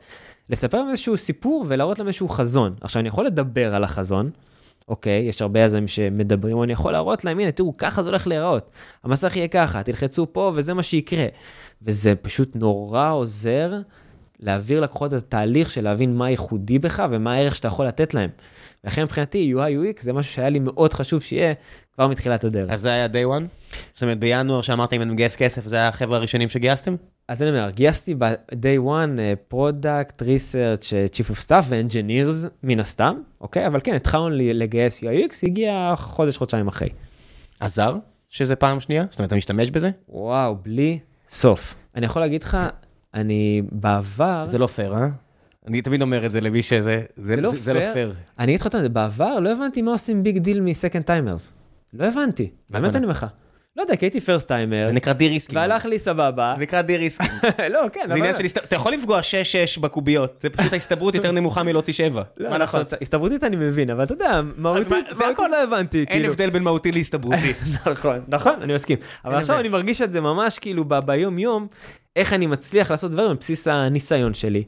לספר 0.51 0.79
להם 0.79 0.91
איזשהו 0.91 1.17
סיפור 1.17 1.65
ולהראות 1.69 1.99
להם 1.99 2.09
איזשהו 2.09 2.29
חזון. 2.29 2.75
עכשיו, 2.81 3.01
אני 3.01 3.09
יכול 3.09 3.27
לדבר 3.27 3.75
על 3.75 3.85
החזון, 3.85 4.31
אוקיי, 4.89 5.23
יש 5.23 5.43
הרבה 5.43 5.61
יזמים 5.61 5.89
שמדברים, 5.89 6.63
אני 6.63 6.73
יכול 6.73 6.93
להראות 6.93 7.25
להם, 7.25 7.39
הנה, 7.39 7.53
תראו, 7.53 7.77
ככה 7.77 8.03
זה 8.03 8.11
הולך 8.11 8.27
להיראות. 8.27 8.71
המסך 9.05 9.37
יהיה 9.37 9.49
ככה, 9.49 9.83
תלחצו 9.83 10.33
פה 10.33 10.53
וזה 10.55 10.75
מה 10.75 10.83
שיקרה. 10.83 11.27
וזה 11.83 12.15
פשוט 12.15 12.57
נורא 12.57 13.11
עוזר 13.11 13.73
להעביר 14.41 14.81
לקוחות 14.81 15.15
את 15.15 15.19
התהליך 15.19 15.71
של 15.71 15.85
להבין 15.85 16.17
מה 16.17 16.31
ייחודי 16.31 16.79
בך 16.79 17.05
ומה 17.11 17.33
הערך 17.33 17.57
שאתה 17.57 17.69
יכול 17.69 17.87
לתת 17.87 18.15
להם. 18.15 18.31
ולכן 18.85 19.03
מבחינתי 19.03 19.55
UI 19.55 19.97
UX 19.97 20.03
זה 20.03 20.13
משהו 20.13 20.33
שהיה 20.33 20.49
לי 20.49 20.59
מאוד 20.59 20.93
חשוב 20.93 21.23
שיהיה 21.23 21.55
כבר 21.95 22.09
מתחילת 22.09 22.45
הדרך. 22.45 22.71
אז 22.71 22.81
זה 22.81 22.89
היה 22.89 23.07
day 23.07 23.41
one? 23.41 23.75
זאת 23.95 24.03
אומרת 24.03 24.19
בינואר 24.19 24.61
שאמרת 24.61 24.93
אם 24.93 25.03
אני 25.03 25.13
מגייס 25.13 25.37
כסף 25.37 25.67
זה 25.67 25.77
היה 25.77 25.89
החבר'ה 25.89 26.17
הראשונים 26.17 26.49
שגייסתם? 26.49 26.97
אז 27.29 27.43
אני 27.43 27.51
אומר, 27.51 27.71
גייסתי 27.71 28.15
ב-day 28.15 28.87
one 28.87 29.19
product, 29.49 30.23
research, 30.23 30.93
chief 31.15 31.31
of 31.31 31.45
staff 31.47 31.65
ו-engineers 31.69 32.49
מן 32.63 32.81
הסתם, 32.81 33.21
אוקיי? 33.41 33.67
אבל 33.67 33.81
כן, 33.85 33.95
התחלנו 33.95 34.29
לגייס 34.31 35.05
UX, 35.05 35.35
הגיע 35.43 35.95
חודש, 35.97 36.37
חודשיים 36.37 36.69
אחרי. 36.69 36.89
עזר 37.61 37.97
שזה 38.29 38.57
פעם 38.57 38.81
שנייה? 38.81 39.05
זאת 39.11 39.19
אומרת, 39.19 39.29
אתה 39.29 39.37
משתמש 39.37 39.71
בזה? 39.71 39.91
וואו, 40.09 40.57
בלי 40.63 40.99
סוף. 41.29 41.75
אני 41.95 42.07
יכול 42.07 42.23
להגיד 42.23 42.43
לך, 42.43 42.59
אני 43.15 43.63
בעבר... 43.73 44.47
זה 44.51 44.59
לא 44.59 44.67
פייר, 44.67 44.95
אה? 44.95 45.09
אני 45.67 45.83
תמיד 45.83 46.03
אומר 46.03 46.27
את 46.27 46.31
זה 46.31 46.41
למי 46.41 46.63
שזה, 46.63 47.03
זה, 47.17 47.35
זה, 47.37 47.37
לא, 47.37 47.51
זה, 47.57 47.75
לא 47.75 47.93
פייר. 47.93 48.15
אני 48.39 48.53
אגיד 48.53 48.61
לך 48.61 48.67
את 48.67 48.73
זה, 48.73 48.89
בעבר 48.89 49.39
לא 49.39 49.53
הבנתי 49.53 49.83
מה 49.83 49.91
עושים 49.91 50.23
big 50.23 50.39
deal 50.39 50.61
מ 50.61 50.67
second 50.67 51.03
timers. 51.03 51.53
לא 51.93 52.05
הבנתי, 52.05 52.51
באמת 52.71 52.95
אני 52.95 53.05
אומר 53.05 53.13
לך. 53.13 53.27
לא 53.79 53.83
יודע, 53.83 53.97
כי 53.97 54.05
הייתי 54.05 54.21
first 54.21 54.49
timer. 54.49 54.87
זה 54.87 54.93
נקרא 54.93 55.13
de-risking. 55.13 55.59
והלך 55.59 55.85
לי 55.85 55.99
סבבה. 55.99 56.53
זה 56.57 56.63
נקרא 56.63 56.83
de-risking. 56.83 57.31
לא, 57.75 57.81
כן. 57.93 58.01
זה 58.09 58.15
עניין 58.15 58.37
של, 58.37 58.45
אתה 58.47 58.77
יכול 58.77 58.93
לפגוע 58.93 59.21
6-6 59.77 59.81
בקוביות, 59.81 60.39
זה 60.43 60.51
פשוט 60.51 60.73
ההסתברות 60.73 61.15
יותר 61.15 61.33
נמוכה 61.33 61.63
מלהוציא 61.63 61.93
7. 61.93 62.23
לא, 62.37 62.51
מה 62.51 62.59
נכון, 62.59 62.83
הסתברותית 63.01 63.45
אני 63.45 63.57
מבין, 63.57 63.91
אבל 63.91 64.05
אתה 64.05 64.13
יודע, 64.13 64.41
מהותית 64.57 64.93
לא 65.51 65.63
הבנתי. 65.63 65.99
אין 65.99 66.07
כאילו. 66.07 66.29
הבדל 66.29 66.51
בין 66.51 66.63
מהותי 66.63 66.93
להסתברותי. 66.93 67.53
נכון, 67.91 68.21
נכון, 68.29 68.63
אני 68.63 68.75
מסכים. 68.75 68.99
אבל 69.25 69.35
עכשיו 69.35 69.59
אני 69.59 69.69
מרגיש 69.69 70.03
את 70.03 70.13
זה 70.13 70.21
ממש 70.21 70.59
כאילו 70.59 70.85
ביום 70.85 71.39
יום, 71.39 71.67
איך 72.17 72.33
אני 72.33 72.47
מצליח 72.47 72.91
לעשות 72.91 73.11
דברים 73.11 73.31
על 73.31 73.37
בסיס 73.37 73.69
הניסיון 73.69 74.35
שלי. 74.35 74.65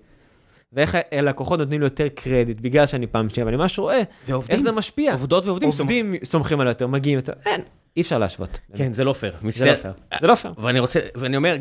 ואיך 0.73 0.99
הלקוחות 1.13 1.59
נותנים 1.59 1.81
לי 1.81 1.87
יותר 1.87 2.09
קרדיט 2.09 2.61
בגלל 2.61 2.87
שאני 2.87 3.07
פעם 3.07 3.29
שנייה, 3.29 3.47
ואני 3.47 3.57
ממש 3.57 3.79
רואה 3.79 4.03
איך 4.49 4.61
זה 4.61 4.73
משפיע. 4.73 5.13
עובדות 5.13 5.47
ועובדים. 5.47 5.69
עובדים 5.69 6.15
סומכים 6.25 6.61
עליי 6.61 6.71
יותר, 6.71 6.87
מגיעים 6.87 7.19
יותר, 7.19 7.33
אין, 7.47 7.61
אי 7.97 8.03
אפשר 8.03 8.19
להשוות. 8.19 8.59
כן, 8.77 8.93
זה 8.93 9.05
לא 9.05 9.13
פייר. 9.13 9.33
זה 9.49 9.67
לא 9.67 9.75
פייר. 9.75 9.93
זה 10.21 10.27
לא 10.27 10.35
פייר. 10.35 10.55
ואני 10.59 10.81
רוצה, 10.81 11.01
ואני 11.15 11.37
אומר, 11.37 11.57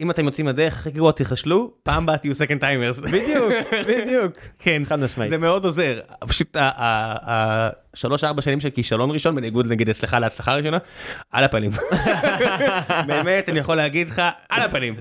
אם 0.00 0.10
אתם 0.10 0.24
יוצאים 0.24 0.48
לדרך, 0.48 0.76
הכי 0.76 0.90
גרוע 0.90 1.12
תיכשלו, 1.12 1.72
פעם 1.82 2.02
הבאה 2.02 2.18
תהיו 2.18 2.34
second 2.34 2.60
timers. 2.60 2.98
בדיוק, 2.98 3.52
בדיוק. 3.88 4.32
כן, 4.58 4.82
חד 4.84 4.98
משמעית. 4.98 5.30
זה 5.30 5.38
מאוד 5.38 5.64
עוזר. 5.64 6.00
פשוט 6.20 6.56
השלוש 6.60 8.24
ארבע 8.24 8.42
שנים 8.42 8.60
של 8.60 8.70
כישלון 8.70 9.10
ראשון, 9.10 9.34
בניגוד 9.34 9.66
נגיד 9.66 9.88
אצלך 9.88 10.16
להצלחה 10.20 10.54
ראשונה, 10.54 10.78
על 11.30 11.44
הפנים. 11.44 11.70
באמת, 13.08 13.48
אני 13.48 13.58
יכול 13.58 13.76
להגיד 13.76 14.08
לך, 14.08 14.22
על 14.48 14.62
הפנים. 14.62 14.94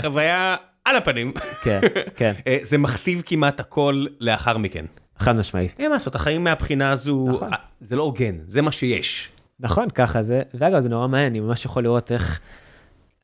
חוויה 0.00 0.56
על 0.84 0.96
הפנים. 0.96 1.32
כן, 1.62 1.80
כן. 2.16 2.32
זה 2.62 2.78
מכתיב 2.78 3.22
כמעט 3.26 3.60
הכל 3.60 4.04
לאחר 4.20 4.58
מכן. 4.58 4.84
חד 5.18 5.36
משמעית. 5.36 5.74
אין 5.78 5.88
מה 5.88 5.94
לעשות, 5.94 6.14
החיים 6.14 6.44
מהבחינה 6.44 6.90
הזו, 6.90 7.26
נכון. 7.28 7.48
זה 7.80 7.96
לא 7.96 8.02
הוגן, 8.02 8.38
זה 8.46 8.62
מה 8.62 8.72
שיש. 8.72 9.28
נכון, 9.62 9.90
ככה 9.90 10.22
זה, 10.22 10.42
ואגב, 10.54 10.80
זה 10.80 10.88
נורא 10.88 11.08
מעניין, 11.08 11.30
אני 11.30 11.40
ממש 11.40 11.64
יכול 11.64 11.82
לראות 11.82 12.12
איך 12.12 12.40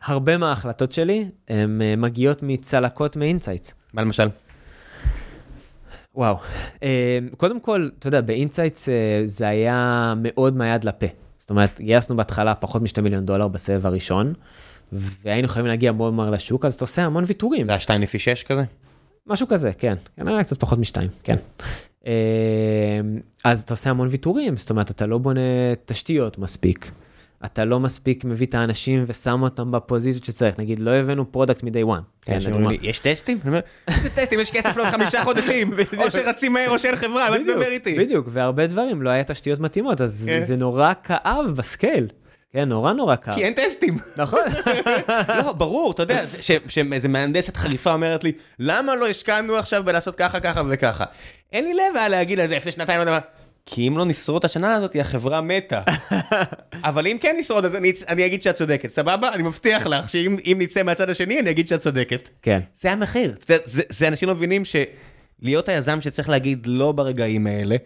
הרבה 0.04 0.36
מההחלטות 0.38 0.92
שלי, 0.92 1.28
הן 1.48 1.80
מגיעות 1.96 2.42
מצלקות 2.42 3.16
מ 3.16 3.22
insights. 3.22 3.74
מה 3.94 4.02
למשל? 4.02 4.28
וואו, 6.14 6.36
קודם 7.36 7.60
כל, 7.60 7.88
אתה 7.98 8.08
יודע, 8.08 8.20
ב-IntSights 8.20 8.88
זה 9.24 9.48
היה 9.48 10.14
מאוד 10.16 10.56
מהיד 10.56 10.84
לפה. 10.84 11.06
זאת 11.38 11.50
אומרת, 11.50 11.80
גייסנו 11.80 12.16
בהתחלה 12.16 12.54
פחות 12.54 12.82
מ-2 12.82 13.00
מיליון 13.02 13.26
דולר 13.26 13.48
בסבב 13.48 13.86
הראשון, 13.86 14.32
והיינו 14.92 15.48
חייבים 15.48 15.68
להגיע 15.68 15.92
מאוד 15.92 16.14
מהר 16.14 16.30
לשוק, 16.30 16.64
אז 16.64 16.74
אתה 16.74 16.84
עושה 16.84 17.04
המון 17.04 17.24
ויתורים. 17.26 17.66
זה 17.66 17.72
היה 17.72 17.80
2 17.80 18.02
לפי 18.02 18.18
6 18.18 18.42
כזה? 18.42 18.62
משהו 19.26 19.48
כזה, 19.48 19.72
כן. 19.72 19.94
כן, 20.16 20.28
היה 20.28 20.44
קצת 20.44 20.60
פחות 20.60 20.78
משתיים, 20.78 21.10
כן. 21.22 21.36
אז 23.44 23.62
אתה 23.62 23.72
עושה 23.74 23.90
המון 23.90 24.08
ויתורים, 24.10 24.56
זאת 24.56 24.70
אומרת, 24.70 24.90
אתה 24.90 25.06
לא 25.06 25.18
בונה 25.18 25.40
תשתיות 25.84 26.38
מספיק. 26.38 26.90
אתה 27.44 27.64
לא 27.64 27.80
מספיק 27.80 28.24
מביא 28.24 28.46
את 28.46 28.54
האנשים 28.54 29.04
ושם 29.06 29.42
אותם 29.42 29.72
בפוזיציות 29.72 30.24
שצריך. 30.24 30.58
נגיד, 30.58 30.80
לא 30.80 30.90
הבאנו 30.90 31.32
product 31.32 31.62
מ-day 31.62 31.88
one. 31.88 32.02
כן, 32.22 32.38
לדוגמה. 32.40 32.70
יש 32.82 32.98
טסטים? 32.98 33.38
אני 33.42 33.48
אומר, 33.48 33.60
איזה 33.88 34.10
טסטים? 34.10 34.40
יש 34.40 34.50
כסף 34.50 34.76
לעוד 34.76 34.88
חמישה 34.90 35.24
חודשים, 35.24 35.72
או 36.04 36.10
שרצים 36.10 36.52
מהר 36.52 36.70
או 36.70 36.78
שאין 36.78 36.96
חברה, 36.96 37.30
מה 37.30 37.36
אתה 37.36 37.44
מדבר 37.44 37.68
איתי? 37.68 37.98
בדיוק, 37.98 38.28
והרבה 38.32 38.66
דברים, 38.66 39.02
לא 39.02 39.10
היה 39.10 39.24
תשתיות 39.24 39.60
מתאימות, 39.60 40.00
אז 40.00 40.24
כן. 40.26 40.44
זה 40.46 40.56
נורא 40.56 40.92
כאב 41.04 41.46
בסקייל. 41.56 42.06
כן, 42.52 42.68
נורא 42.68 42.92
נורא 42.92 43.16
כאב. 43.16 43.34
כי 43.34 43.44
אין 43.44 43.52
טסטים. 43.52 43.98
נכון. 44.16 44.40
לא, 45.44 45.52
ברור, 45.52 45.92
אתה 45.92 46.02
יודע, 46.02 46.22
שאיזה 46.68 47.08
מהנדסת 47.08 47.56
חריפה 47.56 47.92
אומרת 47.92 48.24
לי, 48.24 48.32
למה 48.58 48.96
לא 48.96 49.08
השקענו 49.08 49.56
עכשיו 49.56 49.84
בלעשות 49.84 50.16
ככה, 50.16 50.40
ככה 50.40 50.62
וככה? 50.70 51.04
אין 51.52 51.64
לי 51.64 51.74
לב 51.74 51.96
היה 51.96 52.08
להגיד 52.08 52.40
על 52.40 52.48
זה 52.48 52.56
לפני 52.56 52.72
שנתיים, 52.72 52.98
לא 52.98 53.02
יודע 53.02 53.12
מה. 53.12 53.18
כי 53.66 53.88
אם 53.88 53.98
לא 53.98 54.04
נשרוד 54.04 54.38
את 54.38 54.44
השנה 54.44 54.74
הזאת, 54.74 54.96
החברה 55.00 55.40
מתה. 55.40 55.82
אבל 56.88 57.06
אם 57.06 57.16
כן 57.20 57.36
נשרוד, 57.38 57.64
אז 57.64 57.74
אני, 57.74 57.92
אני 58.08 58.26
אגיד 58.26 58.42
שאת 58.42 58.54
צודקת, 58.54 58.88
סבבה? 58.88 59.32
אני 59.32 59.42
מבטיח 59.42 59.86
לך 59.86 60.10
שאם 60.10 60.36
אם 60.44 60.56
נצא 60.60 60.82
מהצד 60.82 61.10
השני, 61.10 61.40
אני 61.40 61.50
אגיד 61.50 61.68
שאת 61.68 61.80
צודקת. 61.80 62.28
כן. 62.42 62.60
זה 62.74 62.92
המחיר. 62.92 63.34
יודע, 63.48 63.56
זה, 63.64 63.82
זה 63.88 64.08
אנשים 64.08 64.28
לא 64.28 64.34
מבינים 64.34 64.62
שלהיות 64.64 65.68
היזם 65.68 66.00
שצריך 66.00 66.28
להגיד 66.28 66.66
לא 66.66 66.92
ברגעים 66.92 67.46
האלה, 67.46 67.76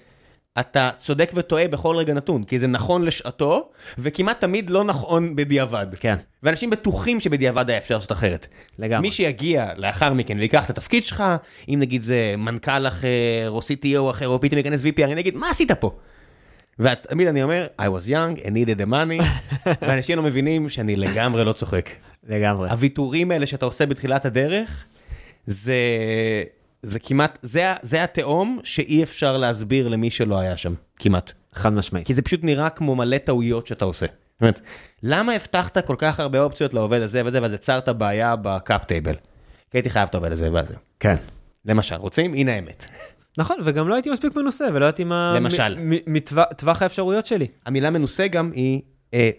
אתה 0.61 0.91
צודק 0.99 1.33
וטועה 1.35 1.69
בכל 1.69 1.97
רגע 1.97 2.15
נתון, 2.15 2.45
כי 2.45 2.59
זה 2.59 2.67
נכון 2.67 3.05
לשעתו, 3.05 3.71
וכמעט 3.99 4.41
תמיד 4.41 4.71
לא 4.71 4.85
נכון 4.85 5.37
בדיעבד. 5.37 5.87
כן. 6.01 6.17
ואנשים 6.43 6.71
בטוחים 6.71 7.21
שבדיעבד 7.21 7.71
היה 7.71 7.79
אפשר 7.79 7.95
לעשות 7.95 8.13
אחרת. 8.13 8.47
לגמרי. 8.79 9.09
מי 9.09 9.11
שיגיע 9.11 9.69
לאחר 9.77 10.13
מכן 10.13 10.39
ויקח 10.39 10.65
את 10.65 10.71
התפקיד 10.71 11.05
שלך, 11.05 11.25
אם 11.69 11.77
נגיד 11.81 12.03
זה 12.03 12.35
מנכ"ל 12.39 12.89
אחר, 12.89 13.49
או 13.49 13.59
CTO 13.59 14.11
אחר, 14.11 14.29
או 14.29 14.41
פתאום 14.41 14.59
ייכנס 14.59 14.83
VP, 14.83 15.05
אני 15.05 15.21
אגיד, 15.21 15.37
מה 15.37 15.51
עשית 15.51 15.73
פה? 15.73 15.99
ותמיד 16.79 17.29
אני 17.29 17.43
אומר, 17.43 17.67
I 17.81 17.85
was 17.85 18.09
young, 18.09 18.41
I 18.43 18.49
needed 18.49 18.81
the 18.81 18.91
money, 18.91 19.25
ואנשים 19.83 20.17
לא 20.17 20.23
מבינים 20.23 20.69
שאני 20.69 20.97
לגמרי 20.97 21.45
לא 21.45 21.53
צוחק. 21.53 21.91
לגמרי. 22.29 22.71
הוויתורים 22.71 23.31
האלה 23.31 23.47
שאתה 23.47 23.67
עושה 23.67 23.87
בתחילת 23.87 24.25
הדרך, 24.25 24.85
זה, 25.47 25.75
זה 26.83 26.99
כמעט, 26.99 27.39
זה, 27.43 27.72
זה 27.83 28.05
התהום 28.05 28.59
שאי 28.64 29.03
אפשר 29.03 29.37
להסביר 29.37 29.89
למי 29.89 30.11
שלא 30.11 30.39
היה 30.39 30.57
שם, 30.57 30.74
כמעט. 30.99 31.33
חד 31.53 31.72
משמעית. 31.72 32.07
כי 32.07 32.14
זה 32.14 32.22
פשוט 32.22 32.41
נראה 32.45 32.70
כמו 32.70 32.97
מלא 32.97 33.18
טעויות 33.18 33.66
שאתה 33.66 33.85
עושה. 33.85 34.07
זאת 34.07 34.41
אומרת, 34.41 34.61
למה 35.03 35.33
הבטחת 35.33 35.87
כל 35.87 35.95
כך 35.99 36.20
הרבה 36.20 36.41
אופציות 36.43 36.74
לעובד 36.74 37.01
הזה 37.03 37.22
וזה, 37.26 37.43
ואז 37.43 37.53
יצרת 37.53 37.89
בעיה 37.89 38.37
בקאפ 38.37 38.85
טייבל? 38.85 39.14
כי 39.70 39.78
הייתי 39.78 39.91
חייב 39.91 40.09
את 40.09 40.14
העובד 40.14 40.33
הזה 40.33 40.53
והזה. 40.53 40.74
כן. 41.01 41.16
למשל, 41.64 41.95
רוצים? 41.95 42.35
הנה 42.35 42.53
האמת. 42.55 42.87
נכון, 43.39 43.57
וגם 43.64 43.89
לא 43.89 43.95
הייתי 43.95 44.11
מספיק 44.11 44.37
מנוסה, 44.37 44.66
ולא 44.74 44.85
הייתי 44.85 45.05
מה... 45.05 45.33
למשל. 45.37 45.76
מטווח- 46.07 46.53
טווח 46.57 46.83
האפשרויות 46.83 47.26
שלי. 47.26 47.47
המילה 47.66 47.91
מנוסה 47.91 48.28
גם 48.28 48.51
היא 48.55 48.81
אה, 49.14 49.31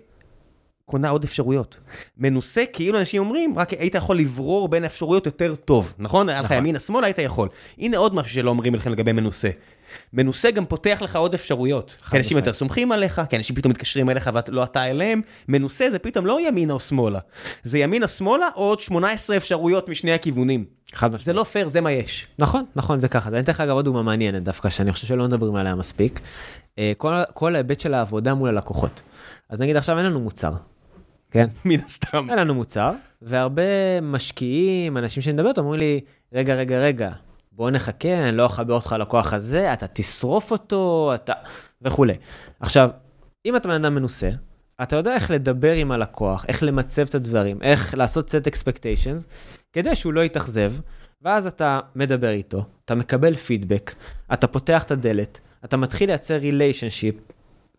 קונה 0.91 1.09
עוד 1.09 1.23
אפשרויות. 1.23 1.77
מנוסה, 2.17 2.63
כאילו 2.73 2.99
אנשים 2.99 3.21
אומרים, 3.21 3.59
רק 3.59 3.73
היית 3.73 3.95
יכול 3.95 4.17
לברור 4.17 4.67
בין 4.67 4.83
האפשרויות 4.83 5.25
יותר 5.25 5.55
טוב, 5.55 5.93
נכון? 5.99 6.29
היה 6.29 6.39
לך 6.39 6.45
נכון. 6.45 6.57
ימינה 6.57 6.79
שמאלה, 6.79 7.07
היית 7.07 7.19
יכול. 7.19 7.49
הנה 7.77 7.97
עוד 7.97 8.15
משהו 8.15 8.33
שלא 8.33 8.49
אומרים 8.49 8.75
לכם 8.75 8.91
לגבי 8.91 9.11
מנוסה. 9.11 9.49
מנוסה 10.13 10.51
גם 10.51 10.65
פותח 10.65 10.99
לך 11.01 11.15
עוד 11.15 11.33
אפשרויות. 11.33 11.95
כי 12.09 12.17
אנשים. 12.17 12.37
יותר 12.37 12.53
סומכים 12.53 12.91
עליך, 12.91 13.21
כי 13.29 13.37
אנשים 13.37 13.55
פתאום 13.55 13.71
מתקשרים 13.71 14.09
אליך 14.09 14.29
ולא 14.47 14.63
אתה 14.63 14.89
אליהם. 14.89 15.21
מנוסה 15.47 15.89
זה 15.89 15.99
פתאום 15.99 16.25
לא 16.25 16.47
ימינה 16.47 16.73
או 16.73 16.79
שמאלה. 16.79 17.19
זה 17.63 17.77
ימינה 17.77 18.07
שמאלה 18.07 18.49
או 18.55 18.63
עוד 18.63 18.79
18 18.79 19.37
אפשרויות 19.37 19.89
משני 19.89 20.11
הכיוונים. 20.11 20.65
חד 20.93 21.07
משמעית. 21.07 21.25
זה 21.25 21.33
לא 21.33 21.43
פייר, 21.43 21.67
זה 21.67 21.81
מה 21.81 21.91
יש. 21.91 22.27
נכון, 22.39 22.65
נכון, 22.75 22.99
זה 22.99 23.07
ככה. 23.07 23.29
אני 23.29 23.39
אתן 23.39 23.51
לך 23.51 23.61
אגב 23.61 23.71
עוד 23.71 23.85
דוגמה 23.85 24.01
מעניינת 24.01 24.43
דווקא, 24.43 24.69
שאני 24.69 24.91
חושב 24.91 25.07
שלא 25.07 25.23
מדברים 25.23 25.55
עליה 25.55 25.75
מספיק. 25.75 26.19
אה, 26.79 26.91
כל, 26.97 27.13
כל 27.33 27.55
ההיבט 27.55 27.79
של 27.79 27.93
העבודה 27.93 28.33
מול 28.33 28.49
הלקוחות. 28.49 29.01
אז 29.49 29.61
נגיד 29.61 29.75
עכשיו 29.75 29.97
אין 29.97 30.05
לנו 30.05 30.19
מוצר, 30.19 30.53
כן? 31.31 31.45
מן 31.65 31.79
הסתם. 31.85 32.29
אין 32.29 32.39
לנו 32.39 32.53
מוצר, 32.53 32.91
והרבה 33.21 34.01
משקיעים, 34.01 34.97
אנשים 34.97 35.23
שאני 35.23 35.33
מדבר 35.33 35.49
איתם, 35.49 35.61
אומרים 35.61 35.79
לי, 35.79 36.01
רגע, 36.33 36.55
רגע, 36.55 36.79
רגע, 36.79 37.11
בוא 37.51 37.71
נחכה, 37.71 38.13
אני 38.13 38.37
לא 38.37 38.45
אחבר 38.45 38.73
אותך 38.73 38.95
ללקוח 38.97 39.33
הזה, 39.33 39.73
אתה 39.73 39.87
תשרוף 39.87 40.51
אותו, 40.51 41.11
אתה... 41.15 41.33
וכולי. 41.81 42.13
עכשיו, 42.59 42.89
אם 43.45 43.55
אתה 43.55 43.67
בן 43.67 43.73
אדם 43.73 43.95
מנוסה, 43.95 44.29
אתה 44.81 44.95
יודע 44.95 45.13
איך 45.13 45.31
לדבר 45.31 45.73
עם 45.73 45.91
הלקוח, 45.91 46.45
איך 46.47 46.63
למצב 46.63 47.01
את 47.01 47.15
הדברים, 47.15 47.61
איך 47.61 47.95
לעשות 47.97 48.29
set 48.29 48.51
expectations, 48.51 49.27
כדי 49.73 49.95
שהוא 49.95 50.13
לא 50.13 50.21
יתאכזב, 50.21 50.73
ואז 51.21 51.47
אתה 51.47 51.79
מדבר 51.95 52.29
איתו, 52.29 52.65
אתה 52.85 52.95
מקבל 52.95 53.35
פידבק, 53.35 53.95
אתה 54.33 54.47
פותח 54.47 54.83
את 54.83 54.91
הדלת, 54.91 55.39
אתה 55.65 55.77
מתחיל 55.77 56.09
לייצר 56.09 56.35
ריליישנשיפ 56.35 57.15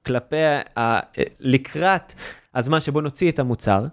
כלפי, 0.06 0.36
ה... 0.78 1.00
לקראת 1.40 2.12
הזמן 2.54 2.80
שבו 2.80 3.00
נוציא 3.00 3.30
את 3.30 3.38
המוצר, 3.38 3.86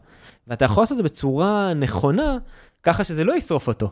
ואתה 0.47 0.65
יכול 0.65 0.83
לעשות 0.83 0.91
את 0.91 0.97
זה 0.97 1.03
בצורה 1.03 1.73
נכונה, 1.73 2.37
ככה 2.83 3.03
שזה 3.03 3.23
לא 3.23 3.37
ישרוף 3.37 3.67
אותו. 3.67 3.91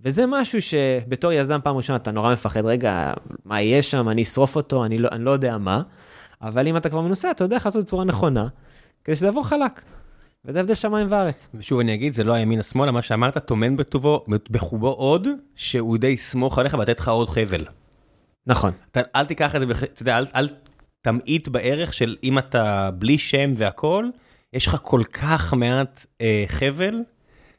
וזה 0.00 0.24
משהו 0.26 0.62
שבתור 0.62 1.32
יזם 1.32 1.58
פעם 1.64 1.76
ראשונה 1.76 1.96
אתה 1.96 2.10
נורא 2.10 2.32
מפחד, 2.32 2.64
רגע, 2.64 3.12
מה 3.44 3.60
יהיה 3.60 3.82
שם, 3.82 4.08
אני 4.08 4.22
אשרוף 4.22 4.56
אותו, 4.56 4.84
אני 4.84 4.98
לא, 4.98 5.08
אני 5.12 5.24
לא 5.24 5.30
יודע 5.30 5.58
מה, 5.58 5.82
אבל 6.42 6.68
אם 6.68 6.76
אתה 6.76 6.88
כבר 6.88 7.00
מנוסה, 7.00 7.30
אתה 7.30 7.44
יודע 7.44 7.56
איך 7.56 7.66
לעשות 7.66 7.80
את 7.80 7.86
זה 7.86 7.86
בצורה 7.86 8.04
נכונה, 8.04 8.48
כדי 9.04 9.16
שזה 9.16 9.26
יעבור 9.26 9.46
חלק. 9.46 9.82
וזה 10.46 10.60
הבדל 10.60 10.74
שמיים 10.74 11.06
וארץ. 11.10 11.48
ושוב 11.54 11.80
אני 11.80 11.94
אגיד, 11.94 12.12
זה 12.12 12.24
לא 12.24 12.32
הימין 12.32 12.60
השמאלה, 12.60 12.92
מה 12.92 13.02
שאמרת 13.02 13.38
טומן 13.38 13.76
בטובו, 13.76 14.24
בחובו 14.50 14.88
עוד, 14.88 15.28
שהוא 15.54 15.98
די 15.98 16.06
יסמוך 16.06 16.58
עליך 16.58 16.74
ולתת 16.74 17.00
לך 17.00 17.08
עוד 17.08 17.30
חבל. 17.30 17.64
נכון, 18.46 18.72
אתה, 18.90 19.00
אל 19.16 19.24
תיקח 19.24 19.56
את 19.56 19.60
זה. 19.60 19.66
אתה 19.84 20.02
יודע, 20.02 20.18
אל, 20.18 20.26
אל 20.34 20.48
תמעיט 21.06 21.48
בערך 21.48 21.94
של 21.94 22.16
אם 22.22 22.38
אתה 22.38 22.90
בלי 22.98 23.18
שם 23.18 23.52
והכל, 23.56 24.08
יש 24.52 24.66
לך 24.66 24.76
כל 24.82 25.02
כך 25.12 25.54
מעט 25.54 26.06
אה, 26.20 26.44
חבל, 26.48 26.94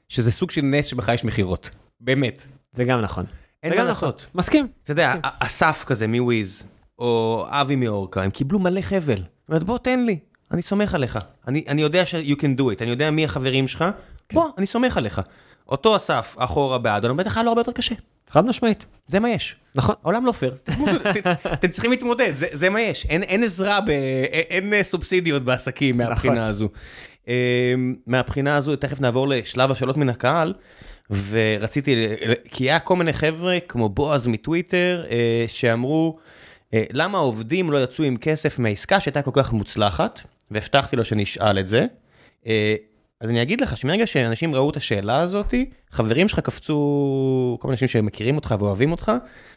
שזה 0.09 0.31
סוג 0.31 0.51
של 0.51 0.61
נס 0.61 0.85
שבך 0.85 1.07
יש 1.07 1.23
מכירות. 1.23 1.69
באמת. 2.01 2.45
זה 2.73 2.83
גם 2.83 3.01
נכון. 3.01 3.25
אין 3.63 3.71
זה 3.71 3.75
מה 3.75 3.81
גם 3.81 3.87
לעשות. 3.87 4.15
נכון. 4.19 4.31
מסכים. 4.39 4.67
אתה 4.83 4.91
יודע, 4.91 5.07
מסכים. 5.09 5.21
אסף 5.39 5.83
כזה 5.87 6.07
מוויז, 6.07 6.63
או 6.99 7.45
אבי 7.49 7.75
מאורקה, 7.75 8.23
הם 8.23 8.29
קיבלו 8.29 8.59
מלא 8.59 8.81
חבל. 8.81 9.15
זאת 9.17 9.49
אומרת, 9.49 9.63
בוא 9.63 9.77
תן 9.77 9.99
לי, 10.05 10.19
אני 10.51 10.61
סומך 10.61 10.93
עליך. 10.93 11.19
אני, 11.47 11.63
אני 11.67 11.81
יודע 11.81 12.05
ש- 12.05 12.15
you 12.15 12.35
can 12.35 12.59
do 12.59 12.63
it, 12.63 12.81
אני 12.81 12.89
יודע 12.89 13.11
מי 13.11 13.25
החברים 13.25 13.67
שלך, 13.67 13.85
בוא, 14.33 14.49
אני 14.57 14.65
סומך 14.65 14.97
עליך. 14.97 15.21
אותו 15.69 15.95
אסף, 15.95 16.35
אחורה 16.39 16.77
בעד, 16.77 17.05
אני 17.05 17.13
בטח 17.13 17.37
היה 17.37 17.43
לו 17.43 17.49
הרבה 17.49 17.61
יותר 17.61 17.71
קשה. 17.71 17.95
חד 18.29 18.45
משמעית. 18.45 18.85
זה 19.07 19.19
מה 19.19 19.29
יש. 19.29 19.55
נכון. 19.75 19.95
העולם 20.03 20.25
לא 20.25 20.31
פייר, 20.31 20.55
אתם 21.53 21.67
צריכים 21.67 21.91
להתמודד, 21.91 22.31
זה, 22.33 22.47
זה 22.51 22.69
מה 22.69 22.81
יש, 22.81 23.05
אין, 23.05 23.23
אין 23.23 23.43
עזרה, 23.43 23.81
ב, 23.81 23.89
אין, 23.89 24.43
אין 24.49 24.73
אה, 24.73 24.83
סובסידיות 24.83 25.43
בעסקים 25.43 25.97
מהבחינה 25.97 26.33
נכון. 26.33 26.43
הזו. 26.43 26.69
אה, 27.27 27.73
מהבחינה 28.07 28.55
הזו, 28.55 28.75
תכף 28.75 29.01
נעבור 29.01 29.27
לשלב 29.27 29.71
השאלות 29.71 29.97
מן 29.97 30.09
הקהל, 30.09 30.53
ורציתי, 31.29 32.07
כי 32.51 32.63
היה 32.63 32.79
כל 32.79 32.95
מיני 32.95 33.13
חבר'ה, 33.13 33.57
כמו 33.67 33.89
בועז 33.89 34.27
מטוויטר, 34.27 35.05
אה, 35.09 35.45
שאמרו, 35.47 36.17
אה, 36.73 36.83
למה 36.91 37.17
העובדים 37.17 37.71
לא 37.71 37.83
יצאו 37.83 38.05
עם 38.05 38.17
כסף 38.17 38.59
מהעסקה 38.59 38.99
שהייתה 38.99 39.21
כל 39.21 39.31
כך 39.33 39.53
מוצלחת, 39.53 40.21
והבטחתי 40.51 40.95
לו 40.95 41.05
שנשאל 41.05 41.59
את 41.59 41.67
זה. 41.67 41.85
אז 43.21 43.29
אני 43.29 43.41
אגיד 43.41 43.61
לך 43.61 43.77
שמרגע 43.77 44.07
שאנשים 44.07 44.55
ראו 44.55 44.69
את 44.69 44.77
השאלה 44.77 45.19
הזאת, 45.19 45.53
חברים 45.91 46.27
שלך 46.27 46.39
קפצו, 46.39 47.57
כל 47.59 47.67
מיני 47.67 47.73
אנשים 47.73 47.87
שמכירים 47.87 48.35
אותך 48.35 48.55
ואוהבים 48.59 48.91
אותך, 48.91 49.11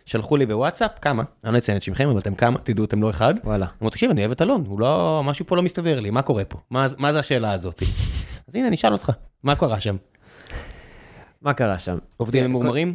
שלחו 0.07 0.37
לי 0.37 0.47
בוואטסאפ, 0.47 0.91
כמה? 1.03 1.23
אני 1.45 1.53
לא 1.53 1.59
אציין 1.59 1.77
את 1.77 1.83
שמכם, 1.83 2.09
אבל 2.09 2.19
אתם 2.19 2.35
כמה? 2.35 2.59
תדעו, 2.59 2.85
אתם 2.85 3.03
לא 3.03 3.11
אחד. 3.11 3.35
וואלה. 3.45 3.67
אמרו, 3.81 3.91
תקשיב, 3.91 4.11
אני 4.11 4.21
אוהב 4.21 4.33
את 4.33 4.43
אלון, 4.43 4.65
הוא 4.67 4.81
לא, 4.81 5.23
משהו 5.25 5.47
פה 5.47 5.57
לא 5.57 5.63
מסתדר 5.63 6.01
לי, 6.01 6.11
מה 6.11 6.23
קורה 6.23 6.45
פה? 6.45 6.59
מה, 6.71 6.87
מה 6.99 7.13
זה 7.13 7.19
השאלה 7.19 7.53
הזאת? 7.53 7.83
אז 8.49 8.55
הנה, 8.55 8.69
אני 8.69 8.77
אשאל 8.77 8.93
אותך, 8.93 9.13
מה 9.43 9.57
קרה 9.57 9.81
שם? 9.81 9.97
מה 11.43 11.53
קרה 11.53 11.79
שם? 11.79 11.99
עובדים 12.17 12.45
ממורמרים? 12.45 12.95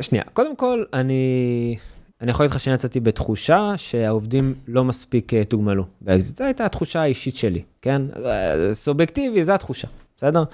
שנייה, 0.00 0.24
קודם 0.32 0.56
כל, 0.56 0.84
אני, 0.92 1.76
אני 2.20 2.30
יכול 2.30 2.44
להגיד 2.44 2.54
לך 2.54 2.60
שאני 2.60 2.74
יצאתי 2.74 3.00
בתחושה 3.00 3.72
שהעובדים 3.76 4.54
לא 4.68 4.84
מספיק 4.84 5.34
אה, 5.34 5.44
תוגמלו 5.44 5.84
באקזיט. 6.00 6.38
זו 6.38 6.44
הייתה 6.44 6.64
התחושה 6.64 7.00
האישית 7.02 7.36
שלי, 7.36 7.62
כן? 7.82 8.02
אה, 8.24 8.74
סובייקטיבי, 8.74 9.44
זו 9.44 9.52
התחושה, 9.52 9.88
בסדר? 10.16 10.44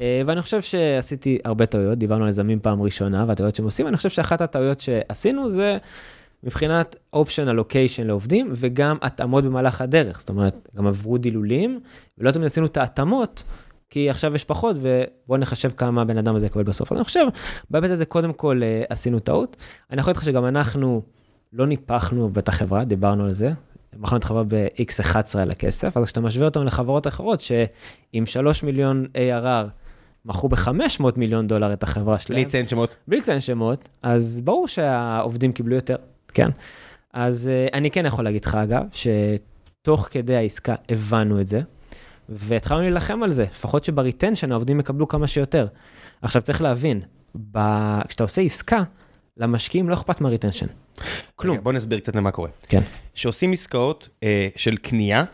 אה, 0.00 0.22
ואני 0.26 0.42
חושב 0.42 0.62
שעשיתי 0.62 1.38
הרבה 1.44 1.66
טעויות, 1.66 1.98
דיברנו 1.98 2.24
על 2.24 2.30
יזמים 2.30 2.60
פעם 2.60 2.82
ראשונה 2.82 3.24
והטעויות 3.28 3.54
שהם 3.54 3.64
עושים, 3.64 3.88
אני 3.88 3.96
חושב 3.96 4.10
שאחת 4.10 4.40
הטעויות 4.40 4.80
שעשינו 4.80 5.50
זה 5.50 5.78
מבחינת 6.44 6.96
אופשן 7.12 7.48
אלוקיישן 7.48 8.06
לעובדים 8.06 8.50
וגם 8.52 8.96
התאמות 9.02 9.44
במהלך 9.44 9.80
הדרך, 9.80 10.20
זאת 10.20 10.28
אומרת, 10.28 10.68
גם 10.76 10.86
עברו 10.86 11.18
דילולים, 11.18 11.80
ולא 12.18 12.30
תמיד 12.30 12.46
עשינו 12.46 12.66
את 12.66 12.76
ההתאמות. 12.76 13.42
כי 13.90 14.10
עכשיו 14.10 14.34
יש 14.34 14.44
פחות, 14.44 14.76
ובואו 14.80 15.38
נחשב 15.38 15.70
כמה 15.76 16.02
הבן 16.02 16.18
אדם 16.18 16.36
הזה 16.36 16.46
יקבל 16.46 16.62
בסוף. 16.62 16.92
אבל 16.92 16.98
אני 16.98 17.04
חושב, 17.04 17.26
בהיבט 17.70 17.90
הזה 17.90 18.04
קודם 18.04 18.32
כל 18.32 18.60
אה, 18.62 18.82
עשינו 18.88 19.18
טעות. 19.18 19.56
אני 19.90 20.00
יכול 20.00 20.10
להגיד 20.10 20.20
לך 20.22 20.24
שגם 20.24 20.46
אנחנו 20.46 21.02
לא 21.52 21.66
ניפחנו 21.66 22.30
את 22.38 22.48
החברה, 22.48 22.84
דיברנו 22.84 23.24
על 23.24 23.32
זה. 23.32 23.52
מכרנו 23.98 24.18
את 24.18 24.24
החברה 24.24 24.44
ב-X11 24.48 25.38
על 25.38 25.50
הכסף, 25.50 25.96
אז 25.96 26.04
כשאתה 26.04 26.20
משווה 26.20 26.44
אותנו 26.44 26.64
לחברות 26.64 27.06
אחרות, 27.06 27.40
שעם 27.40 28.26
3 28.26 28.62
מיליון 28.62 29.06
ARR 29.14 29.68
מכרו 30.24 30.48
ב-500 30.48 31.02
מיליון 31.16 31.46
דולר 31.46 31.72
את 31.72 31.82
החברה 31.82 32.18
שלהם, 32.18 32.36
בלי 32.36 32.44
לציין 32.44 32.68
שמות. 32.68 32.96
בלי 33.08 33.18
לציין 33.18 33.40
שמות, 33.40 33.88
אז 34.02 34.40
ברור 34.44 34.68
שהעובדים 34.68 35.52
קיבלו 35.52 35.74
יותר, 35.74 35.96
כן. 36.28 36.48
אז 37.12 37.50
אה, 37.70 37.74
אני 37.74 37.90
כן 37.90 38.06
יכול 38.06 38.24
להגיד 38.24 38.44
לך, 38.44 38.54
אגב, 38.54 38.82
תוך 39.82 40.08
כדי 40.10 40.36
העסקה 40.36 40.74
הבנו 40.88 41.40
את 41.40 41.46
זה, 41.46 41.60
והתחלנו 42.28 42.80
להילחם 42.80 43.22
על 43.22 43.30
זה, 43.30 43.42
לפחות 43.42 43.84
שב-retention 43.84 44.52
העובדים 44.52 44.80
יקבלו 44.80 45.08
כמה 45.08 45.26
שיותר. 45.26 45.66
עכשיו 46.22 46.42
צריך 46.42 46.62
להבין, 46.62 47.00
ב... 47.52 47.58
כשאתה 48.08 48.22
עושה 48.22 48.42
עסקה, 48.42 48.82
למשקיעים 49.36 49.88
לא 49.88 49.94
אכפת 49.94 50.20
מה-retention. 50.20 50.66
כלום. 51.36 51.54
רגע, 51.54 51.62
בוא 51.64 51.72
נסביר 51.72 51.98
קצת 51.98 52.16
למה 52.16 52.30
קורה. 52.30 52.48
כן. 52.68 52.80
שעושים 53.14 53.52
עסקאות 53.52 54.08
אה, 54.22 54.48
של 54.56 54.76
קנייה, 54.76 55.24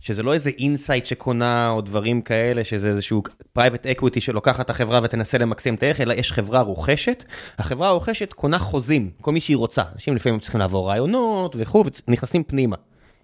שזה 0.00 0.22
לא 0.22 0.34
איזה 0.34 0.50
אינסייט 0.58 1.06
שקונה 1.06 1.70
או 1.70 1.80
דברים 1.80 2.22
כאלה, 2.22 2.64
שזה 2.64 2.88
איזשהו 2.88 3.22
private 3.52 3.86
equity 3.86 4.20
שלוקחת 4.20 4.64
את 4.64 4.70
החברה 4.70 5.00
ותנסה 5.02 5.38
למקסם 5.38 5.74
את 5.74 5.82
הערך, 5.82 6.00
אלא 6.00 6.12
יש 6.12 6.32
חברה 6.32 6.60
רוכשת. 6.60 7.24
החברה 7.58 7.88
הרוכשת 7.88 8.32
קונה 8.32 8.58
חוזים, 8.58 9.10
כל 9.20 9.32
מי 9.32 9.40
שהיא 9.40 9.56
רוצה. 9.56 9.82
אנשים 9.94 10.16
לפעמים 10.16 10.40
צריכים 10.40 10.60
לעבור 10.60 10.88
רעיונות 10.88 11.56
וכו', 11.58 11.84
ונכנסים 12.08 12.44
פנימה. 12.44 12.76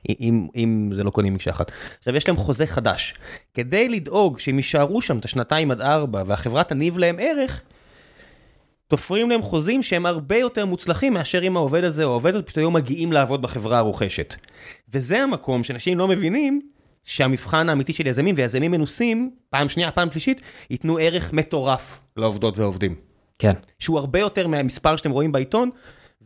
אם, 0.09 0.47
אם 0.57 0.91
זה 0.95 1.05
לא 1.05 1.11
קונים 1.11 1.35
מקשה 1.35 1.51
אחת. 1.51 1.73
עכשיו, 1.99 2.17
יש 2.17 2.29
להם 2.29 2.37
חוזה 2.37 2.67
חדש. 2.67 3.15
כדי 3.55 3.89
לדאוג 3.89 4.39
שהם 4.39 4.57
יישארו 4.57 5.03
שם 5.03 5.19
את 5.19 5.25
השנתיים 5.25 5.71
עד 5.71 5.81
ארבע, 5.81 6.23
והחברה 6.27 6.65
תניב 6.65 6.99
להם 6.99 7.17
ערך, 7.21 7.61
תופרים 8.89 9.31
להם 9.31 9.43
חוזים 9.43 9.83
שהם 9.83 10.07
הרבה 10.07 10.37
יותר 10.37 10.67
מוצלחים 10.67 11.15
מאשר 11.15 11.43
אם 11.43 11.57
העובד 11.57 11.85
הזה 11.85 12.05
או 12.05 12.11
העובד 12.11 12.35
הזה 12.35 12.43
פשוט 12.43 12.59
היו 12.59 12.71
מגיעים 12.71 13.13
לעבוד 13.13 13.43
בחברה 13.43 13.79
הרוכשת. 13.79 14.35
וזה 14.93 15.23
המקום 15.23 15.65
שאנשים 15.65 15.99
לא 15.99 16.09
מבינים 16.09 16.61
שהמבחן 17.05 17.69
האמיתי 17.69 17.93
של 17.93 18.07
יזמים 18.07 18.35
ויזמים 18.39 18.71
מנוסים, 18.71 19.31
פעם 19.51 19.69
שנייה, 19.69 19.91
פעם 19.91 20.11
שלישית, 20.11 20.41
ייתנו 20.71 20.99
ערך 20.99 21.33
מטורף 21.33 22.01
לעובדות 22.17 22.59
ועובדים. 22.59 22.95
כן. 23.39 23.53
שהוא 23.79 23.99
הרבה 23.99 24.19
יותר 24.19 24.47
מהמספר 24.47 24.97
שאתם 24.97 25.11
רואים 25.11 25.33
בעיתון, 25.33 25.71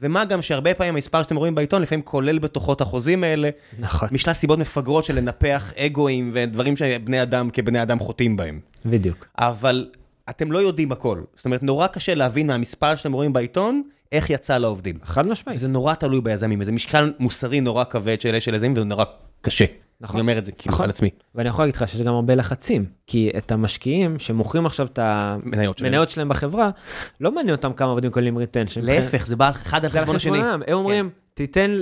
ומה 0.00 0.24
גם 0.24 0.42
שהרבה 0.42 0.74
פעמים 0.74 0.94
המספר 0.94 1.22
שאתם 1.22 1.36
רואים 1.36 1.54
בעיתון 1.54 1.82
לפעמים 1.82 2.02
כולל 2.02 2.38
בתוכו 2.38 2.72
את 2.72 2.80
החוזים 2.80 3.24
האלה, 3.24 3.50
נכון. 3.78 4.08
משלל 4.12 4.34
סיבות 4.34 4.58
מפגרות 4.58 5.04
של 5.04 5.16
לנפח 5.16 5.72
אגואים 5.76 6.30
ודברים 6.34 6.76
שבני 6.76 7.22
אדם 7.22 7.50
כבני 7.50 7.82
אדם 7.82 7.98
חוטאים 7.98 8.36
בהם. 8.36 8.60
בדיוק. 8.86 9.26
אבל 9.38 9.90
אתם 10.30 10.52
לא 10.52 10.58
יודעים 10.58 10.92
הכל. 10.92 11.22
זאת 11.36 11.44
אומרת, 11.44 11.62
נורא 11.62 11.86
קשה 11.86 12.14
להבין 12.14 12.46
מהמספר 12.46 12.96
שאתם 12.96 13.12
רואים 13.12 13.32
בעיתון, 13.32 13.82
איך 14.12 14.30
יצא 14.30 14.58
לעובדים. 14.58 14.98
חד 15.04 15.26
משמעית. 15.26 15.60
זה 15.60 15.68
נורא 15.68 15.94
תלוי 15.94 16.20
ביזמים, 16.20 16.64
זה 16.64 16.72
משקל 16.72 17.12
מוסרי 17.18 17.60
נורא 17.60 17.84
כבד 17.84 18.20
של 18.20 18.40
של 18.40 18.54
יזמים, 18.54 18.72
וזה 18.72 18.84
נורא 18.84 19.04
קשה. 19.40 19.64
נכון. 20.00 20.16
אני 20.16 20.20
אומר 20.20 20.38
את 20.38 20.46
זה 20.46 20.52
כאילו 20.52 20.72
נכון. 20.74 20.84
על 20.84 20.90
עצמי. 20.90 21.10
ואני 21.34 21.48
יכול 21.48 21.62
להגיד 21.64 21.76
לך 21.76 21.88
שיש 21.88 22.02
גם 22.02 22.14
הרבה 22.14 22.34
לחצים, 22.34 22.84
כי 23.06 23.30
את 23.36 23.52
המשקיעים 23.52 24.18
שמוכרים 24.18 24.66
עכשיו 24.66 24.86
את 24.86 24.98
מניות 25.42 25.78
שלהם. 25.78 25.88
המניות 25.92 26.10
שלהם 26.10 26.28
בחברה, 26.28 26.70
לא 27.20 27.32
מעניין 27.32 27.54
אותם 27.56 27.72
כמה 27.72 27.88
עובדים 27.90 28.10
כוללים 28.10 28.36
retention. 28.36 28.80
להפך, 28.84 29.26
זה 29.26 29.36
בא 29.36 29.50
אחד 29.50 29.84
על 29.84 29.90
חשבון 29.90 30.16
השני. 30.16 30.38
הם 30.38 30.62
אומרים, 30.72 31.10
תיתן, 31.34 31.76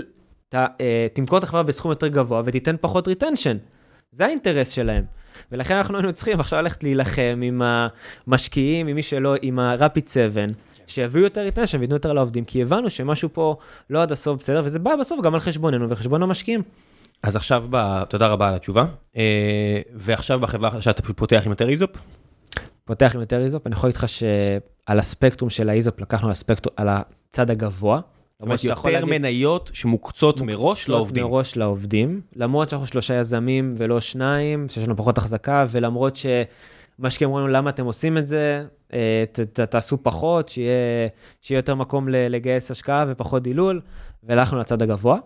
ת- 0.49 0.55
אה, 0.55 1.07
תמכור 1.13 1.39
את 1.39 1.45
החברה 1.45 1.63
בסכום 1.63 1.91
יותר 1.91 2.09
גבוה 2.09 2.43
ותיתן 2.45 2.77
פחות 2.81 3.09
retention. 3.09 3.57
זה 4.11 4.27
האינטרס 4.27 4.69
שלהם. 4.71 5.05
ולכן 5.53 5.75
אנחנו 5.75 5.97
היינו 5.97 6.13
צריכים 6.13 6.41
עכשיו 6.41 6.63
ללכת 6.63 6.83
להילחם 6.85 7.41
עם 7.43 7.63
המשקיעים, 8.27 8.87
עם 8.87 8.97
מי 8.97 9.03
שלא, 9.03 9.35
עם 9.43 9.59
ה-Rapid 9.59 10.13
7, 10.13 10.45
שיביאו 10.87 11.25
יותר 11.25 11.41
retention 11.41 11.79
וייתנו 11.79 11.97
יותר 11.97 12.13
לעובדים, 12.13 12.45
כי 12.45 12.63
הבנו 12.63 12.91
שמשהו 12.91 13.29
פה 13.33 13.57
לא 13.91 14.03
עד 14.03 14.13
הסוף 14.13 14.39
בסדר, 14.41 14.63
וזה 14.65 14.79
בא 14.79 14.97
בסוף 14.97 15.21
גם 15.25 15.35
על 15.35 15.41
חשבוננו 15.41 15.89
וחשבון 15.91 16.23
המשקיעים. 16.23 16.63
אז 17.25 17.37
עכשיו, 17.37 17.65
ב... 17.71 18.05
תודה 18.05 18.27
רבה 18.27 18.49
על 18.49 18.55
התשובה. 18.55 18.85
אה, 19.17 19.81
ועכשיו 19.95 20.41
בחברה 20.41 20.69
החדשה 20.69 20.91
אתה 20.91 21.03
פשוט 21.03 21.17
פותח 21.17 21.43
עם 21.45 21.51
יותר 21.51 21.69
ESOP? 21.69 21.91
פותח 22.85 23.13
עם 23.15 23.21
יותר 23.21 23.41
ESOP, 23.41 23.67
אני 23.67 23.75
יכול 23.75 23.89
להגיד 23.89 23.97
לך 23.97 24.09
שעל 24.09 24.99
הספקטרום 24.99 25.51
של 25.51 25.69
ה-ESOP 25.69 26.01
לקחנו 26.01 26.29
על 26.77 26.89
הצד 26.89 27.51
הגבוה. 27.51 28.01
זאת 28.33 28.43
אומרת, 28.43 28.59
שאתה 28.59 28.73
יותר 28.73 28.91
להגיד- 28.91 29.09
מניות 29.19 29.71
שמוקצות 29.75 30.41
מראש 30.41 30.89
לעובדים. 30.89 31.25
מראש 31.25 31.57
לעובדים, 31.57 32.21
למרות 32.37 32.69
שאנחנו 32.71 32.87
שלושה 32.87 33.15
יזמים 33.15 33.75
ולא 33.77 34.01
שניים, 34.01 34.67
שיש 34.69 34.85
לנו 34.85 34.97
פחות 34.97 35.19
החזקה, 35.19 35.67
ולמרות 35.71 36.17
שמשקיעים 36.17 37.31
אומרים 37.31 37.49
למה 37.49 37.71
אתם 37.71 37.85
עושים 37.85 38.19
את 38.19 38.27
זה, 38.27 38.65
אה, 38.93 39.25
ת, 39.33 39.41
ת, 39.41 39.61
תעשו 39.61 39.99
פחות, 40.03 40.49
שיהיה, 40.49 41.09
שיהיה 41.41 41.59
יותר 41.59 41.75
מקום 41.75 42.09
לגייס 42.09 42.71
השקעה 42.71 43.05
ופחות 43.09 43.43
דילול, 43.43 43.81
והלכנו 44.23 44.59
לצד 44.59 44.83
הגבוה. 44.83 45.19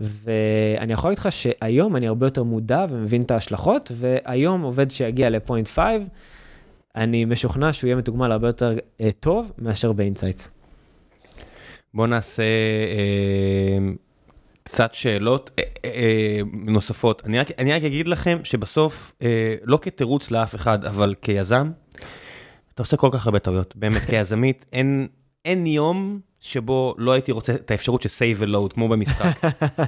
ואני 0.00 0.92
יכול 0.92 1.10
להגיד 1.10 1.18
לך 1.18 1.32
שהיום 1.32 1.96
אני 1.96 2.08
הרבה 2.08 2.26
יותר 2.26 2.42
מודע 2.42 2.86
ומבין 2.90 3.22
את 3.22 3.30
ההשלכות, 3.30 3.92
והיום 3.94 4.62
עובד 4.62 4.90
שיגיע 4.90 5.30
ל-Point 5.30 5.68
Five, 5.68 5.84
אני 6.96 7.24
משוכנע 7.24 7.72
שהוא 7.72 7.88
יהיה 7.88 7.96
מתוגמל 7.96 8.32
הרבה 8.32 8.48
יותר 8.48 8.78
אה, 9.00 9.10
טוב 9.20 9.52
מאשר 9.58 9.92
ב-IntSights. 9.92 10.48
בוא 11.94 12.06
נעשה 12.06 12.42
אה, 12.42 13.92
קצת 14.62 14.94
שאלות 14.94 15.50
אה, 15.58 15.64
אה, 15.84 16.40
נוספות. 16.52 17.22
אני 17.26 17.38
רק, 17.38 17.48
אני 17.58 17.72
רק 17.72 17.82
אגיד 17.82 18.08
לכם 18.08 18.38
שבסוף, 18.44 19.12
אה, 19.22 19.54
לא 19.64 19.78
כתירוץ 19.82 20.30
לאף 20.30 20.54
אחד, 20.54 20.84
אבל 20.84 21.14
כיזם, 21.22 21.70
אתה 22.74 22.82
עושה 22.82 22.96
כל 22.96 23.08
כך 23.12 23.26
הרבה 23.26 23.38
טעויות. 23.38 23.76
באמת, 23.76 24.02
כיזמית, 24.10 24.64
אין, 24.72 25.08
אין 25.44 25.66
יום 25.66 26.20
שבו 26.40 26.94
לא 26.98 27.12
הייתי 27.12 27.32
רוצה 27.32 27.54
את 27.54 27.70
האפשרות 27.70 28.02
של 28.02 28.08
save 28.08 28.42
and 28.42 28.48
load, 28.48 28.74
כמו 28.74 28.88
במשחק. 28.88 29.40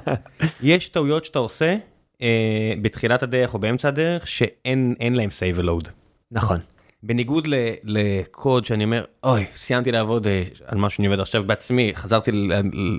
יש 0.63 0.89
טעויות 0.89 1.25
שאתה 1.25 1.39
עושה 1.39 1.75
אה, 2.21 2.73
בתחילת 2.81 3.23
הדרך 3.23 3.53
או 3.53 3.59
באמצע 3.59 3.87
הדרך, 3.87 4.27
שאין 4.27 4.95
אין 4.99 5.15
להם 5.15 5.29
save 5.29 5.59
and 5.59 5.63
load. 5.63 5.89
נכון. 6.31 6.59
בניגוד 7.05 7.47
ל- 7.47 7.73
לקוד 7.83 8.65
שאני 8.65 8.83
אומר, 8.83 9.03
אוי, 9.23 9.45
סיימתי 9.55 9.91
לעבוד 9.91 10.27
אה, 10.27 10.43
על 10.65 10.77
מה 10.77 10.89
שאני 10.89 11.07
עובד 11.07 11.19
עכשיו 11.19 11.43
בעצמי, 11.43 11.91
חזרתי 11.95 12.31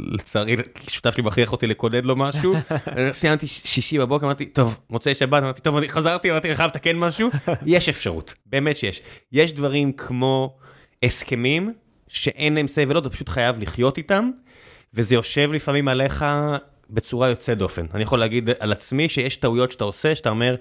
לצערי, 0.06 0.56
שותף 0.90 1.14
שלי 1.14 1.22
מכריח 1.22 1.52
אותי 1.52 1.66
לקודד 1.66 2.06
לו 2.06 2.16
משהו, 2.16 2.54
סיימתי 3.12 3.46
שישי 3.46 3.98
בבוקר, 3.98 4.26
אמרתי, 4.26 4.46
טוב, 4.46 4.78
מוצאי 4.90 5.14
שבת, 5.14 5.42
אמרתי, 5.42 5.62
טוב, 5.62 5.76
אני 5.76 5.88
חזרתי, 5.88 6.30
אמרתי, 6.30 6.48
אני 6.48 6.56
חייב 6.56 6.68
לתקן 6.70 6.96
משהו, 6.96 7.30
יש 7.66 7.88
אפשרות, 7.88 8.34
באמת 8.46 8.76
שיש. 8.76 9.00
יש 9.32 9.52
דברים 9.52 9.92
כמו 9.92 10.56
הסכמים, 11.02 11.72
שאין 12.08 12.54
להם 12.54 12.66
save 12.66 12.90
ולא, 12.90 12.98
אתה 12.98 13.10
פשוט 13.10 13.28
חייב 13.28 13.58
לחיות 13.58 13.98
איתם, 13.98 14.30
וזה 14.94 15.14
יושב 15.14 15.52
לפעמים 15.52 15.88
עליך 15.88 16.24
בצורה 16.90 17.30
יוצאת 17.30 17.58
דופן. 17.58 17.86
אני 17.94 18.02
יכול 18.02 18.18
להגיד 18.18 18.50
על 18.58 18.72
עצמי 18.72 19.08
שיש 19.08 19.36
טעויות 19.36 19.72
שאתה 19.72 19.84
עושה, 19.84 20.14
שאתה 20.14 20.30
אומר, 20.30 20.56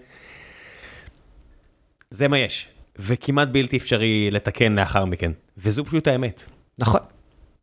זה 2.10 2.28
מה 2.28 2.38
יש, 2.38 2.68
וכמעט 3.00 3.48
בלתי 3.48 3.78
אפשרי 3.78 4.32
לתקן 4.32 4.74
לאחר 4.74 5.06
מכן, 5.06 5.32
וזו 5.58 5.86
פשוט 5.86 6.08
האמת. 6.08 6.44
נכון. 6.80 7.00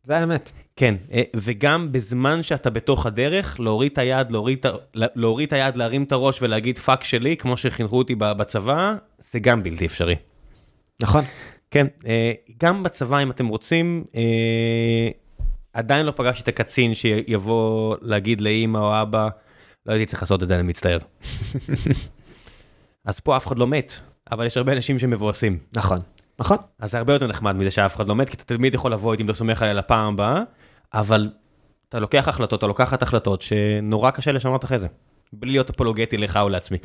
זה 0.03 0.17
האמת. 0.17 0.51
כן, 0.75 0.95
אה, 1.11 1.21
וגם 1.35 1.91
בזמן 1.91 2.43
שאתה 2.43 2.69
בתוך 2.69 3.05
הדרך, 3.05 3.59
להוריד 3.59 3.91
את 3.91 3.97
היד, 3.97 4.31
להוריד, 4.31 4.65
להוריד 4.93 5.47
את 5.47 5.53
היד, 5.53 5.75
להרים 5.75 6.03
את 6.03 6.11
הראש 6.11 6.41
ולהגיד 6.41 6.77
fuck 6.77 7.03
שלי, 7.03 7.37
כמו 7.37 7.57
שחינכו 7.57 7.97
אותי 7.97 8.15
בצבא, 8.15 8.95
זה 9.31 9.39
גם 9.39 9.63
בלתי 9.63 9.85
אפשרי. 9.85 10.15
נכון. 11.01 11.23
כן, 11.71 11.87
אה, 12.05 12.31
גם 12.59 12.83
בצבא, 12.83 13.23
אם 13.23 13.31
אתם 13.31 13.47
רוצים, 13.47 14.03
אה, 14.15 15.09
עדיין 15.73 16.05
לא 16.05 16.13
פגשתי 16.15 16.43
את 16.43 16.47
הקצין 16.47 16.93
שיבוא 16.93 17.95
להגיד 18.01 18.41
לאימא 18.41 18.77
או 18.77 19.01
אבא, 19.01 19.29
לא 19.85 19.93
הייתי 19.93 20.05
צריך 20.05 20.21
לעשות 20.21 20.43
את 20.43 20.47
זה, 20.47 20.55
אני 20.55 20.63
מצטער. 20.63 20.97
אז 23.05 23.19
פה 23.19 23.37
אף 23.37 23.47
אחד 23.47 23.57
לא 23.57 23.67
מת, 23.67 23.93
אבל 24.31 24.45
יש 24.45 24.57
הרבה 24.57 24.73
אנשים 24.73 24.99
שמבואסים. 24.99 25.59
נכון. 25.75 25.99
נכון. 26.39 26.57
אז 26.79 26.91
זה 26.91 26.97
הרבה 26.97 27.13
יותר 27.13 27.27
נחמד 27.27 27.55
מזה 27.55 27.71
שאף 27.71 27.95
אחד 27.95 28.07
לא 28.07 28.15
מת, 28.15 28.29
כי 28.29 28.35
אתה 28.35 28.43
תמיד 28.43 28.73
יכול 28.73 28.91
לבוא 28.93 29.11
איתי 29.11 29.23
אם 29.23 29.29
אתה 29.29 29.37
סומך 29.37 29.61
עליה 29.61 29.73
לפעם 29.73 30.13
הבאה, 30.13 30.41
אבל 30.93 31.29
אתה 31.89 31.99
לוקח 31.99 32.27
החלטות, 32.27 32.59
אתה 32.59 32.67
לוקחת 32.67 33.03
החלטות 33.03 33.41
שנורא 33.41 34.11
קשה 34.11 34.31
לשנות 34.31 34.65
אחרי 34.65 34.79
זה. 34.79 34.87
בלי 35.33 35.51
להיות 35.51 35.69
אפולוגטי 35.69 36.17
לך 36.17 36.37
או 36.37 36.49
לעצמי. 36.49 36.77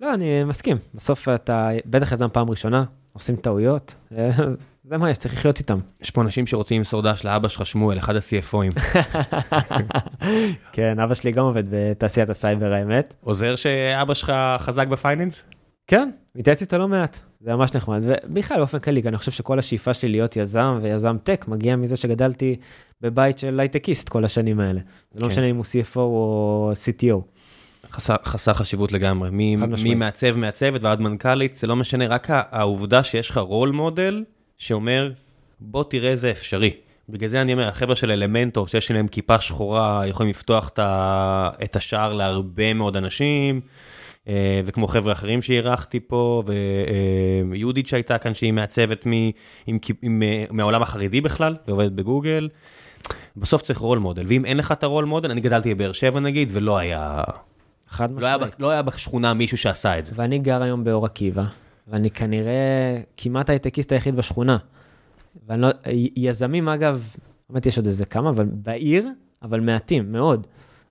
לא, 0.00 0.14
אני 0.14 0.44
מסכים. 0.44 0.76
בסוף 0.94 1.28
אתה 1.28 1.68
בטח 1.86 2.12
יזם 2.12 2.28
פעם 2.32 2.50
ראשונה, 2.50 2.84
עושים 3.14 3.36
טעויות. 3.36 3.94
זה 4.88 4.96
מה 4.96 5.10
יש, 5.10 5.18
צריך 5.18 5.34
לחיות 5.34 5.58
איתם. 5.58 5.78
יש 6.00 6.10
פה 6.10 6.22
אנשים 6.22 6.46
שרוצים 6.46 6.78
למסור 6.78 7.02
דש 7.02 7.24
לאבא 7.24 7.48
שלך 7.48 7.66
שמואל, 7.66 7.98
אחד 7.98 8.16
ה-CFOים. 8.16 8.80
כן, 10.72 11.00
אבא 11.00 11.14
שלי 11.14 11.32
גם 11.32 11.44
עובד 11.44 11.64
בתעשיית 11.70 12.30
הסייבר 12.30 12.72
האמת. 12.72 13.14
עוזר 13.20 13.56
שאבא 13.56 14.14
שלך 14.14 14.32
חזק 14.58 14.86
ב-finance? 14.86 15.42
כן, 15.86 16.10
מתייעץ 16.34 16.60
איתו 16.60 16.78
לא 16.78 16.88
מעט, 16.88 17.18
זה 17.40 17.56
ממש 17.56 17.74
נחמד. 17.74 18.02
ובכלל, 18.04 18.56
באופן 18.56 18.78
כללי, 18.78 19.02
אני 19.06 19.16
חושב 19.16 19.32
שכל 19.32 19.58
השאיפה 19.58 19.94
שלי 19.94 20.10
להיות 20.10 20.36
יזם 20.36 20.78
ויזם 20.82 21.16
tech 21.22 21.44
מגיע 21.48 21.76
מזה 21.76 21.96
שגדלתי 21.96 22.56
בבית 23.00 23.38
של 23.38 23.60
הייטקיסט 23.60 24.08
כל 24.08 24.24
השנים 24.24 24.60
האלה. 24.60 24.80
זה 25.12 25.20
לא 25.20 25.24
כן. 25.24 25.32
משנה 25.32 25.46
אם 25.46 25.56
הוא 25.56 25.64
CFO 25.64 25.96
או 25.96 26.72
CTO. 26.72 27.33
חסר, 27.94 28.14
חסר 28.24 28.54
חשיבות 28.54 28.92
לגמרי, 28.92 29.28
מ- 29.32 29.60
חד 29.60 29.68
משמעית. 29.70 29.96
ממעצב 29.96 30.36
מעצבת 30.36 30.82
ועד 30.82 31.00
מנכ"לית, 31.00 31.54
זה 31.54 31.66
לא 31.66 31.76
משנה, 31.76 32.06
רק 32.06 32.26
העובדה 32.30 33.02
שיש 33.02 33.30
לך 33.30 33.38
רול 33.38 33.70
מודל 33.70 34.24
שאומר, 34.58 35.10
בוא 35.60 35.84
תראה 35.84 36.16
זה 36.16 36.30
אפשרי. 36.30 36.70
בגלל 37.08 37.28
זה 37.28 37.40
אני 37.42 37.52
אומר, 37.52 37.68
החבר'ה 37.68 37.96
של 37.96 38.10
אלמנטור, 38.10 38.66
שיש 38.68 38.90
להם 38.90 39.08
כיפה 39.08 39.40
שחורה, 39.40 40.02
יכולים 40.06 40.30
לפתוח 40.30 40.70
את 41.64 41.76
השער 41.76 42.12
להרבה 42.12 42.74
מאוד 42.74 42.96
אנשים, 42.96 43.60
אה, 44.28 44.60
וכמו 44.66 44.88
חבר'ה 44.88 45.12
אחרים 45.12 45.42
שאירחתי 45.42 46.00
פה, 46.00 46.42
ויהודית 47.50 47.88
שהייתה 47.88 48.18
כאן, 48.18 48.34
שהיא 48.34 48.52
מעצבת 48.52 49.06
מ- 49.06 49.30
עם, 49.66 49.78
עם, 50.02 50.22
אה, 50.22 50.44
מהעולם 50.50 50.82
החרדי 50.82 51.20
בכלל, 51.20 51.56
ועובדת 51.68 51.92
בגוגל. 51.92 52.48
בסוף 53.36 53.62
צריך 53.62 53.78
רול 53.78 53.98
מודל, 53.98 54.24
ואם 54.28 54.44
אין 54.44 54.56
לך 54.56 54.72
את 54.72 54.82
הרול 54.82 55.04
מודל, 55.04 55.30
אני 55.30 55.40
גדלתי 55.40 55.74
בבאר 55.74 55.92
שבע 55.92 56.20
נגיד, 56.20 56.48
ולא 56.52 56.78
היה, 56.78 57.22
חד 57.88 58.10
לא 58.10 58.16
משמעית. 58.16 58.60
לא 58.60 58.70
היה 58.70 58.82
בשכונה 58.82 59.34
מישהו 59.34 59.58
שעשה 59.58 59.98
את 59.98 60.06
זה. 60.06 60.12
ואני 60.14 60.38
גר 60.38 60.62
היום 60.62 60.84
באור 60.84 61.04
עקיבא, 61.04 61.44
ואני 61.88 62.10
כנראה 62.10 62.52
כמעט 63.16 63.50
הייטקיסט 63.50 63.92
היחיד 63.92 64.16
בשכונה. 64.16 64.56
ואני 65.46 65.62
לא, 65.62 65.68
י- 65.90 66.10
יזמים 66.16 66.68
אגב, 66.68 67.08
באמת 67.50 67.66
יש 67.66 67.76
עוד 67.78 67.86
איזה 67.86 68.04
כמה, 68.04 68.30
אבל 68.30 68.44
בעיר, 68.52 69.08
אבל 69.42 69.60
מעטים, 69.60 70.12
מאוד. 70.12 70.46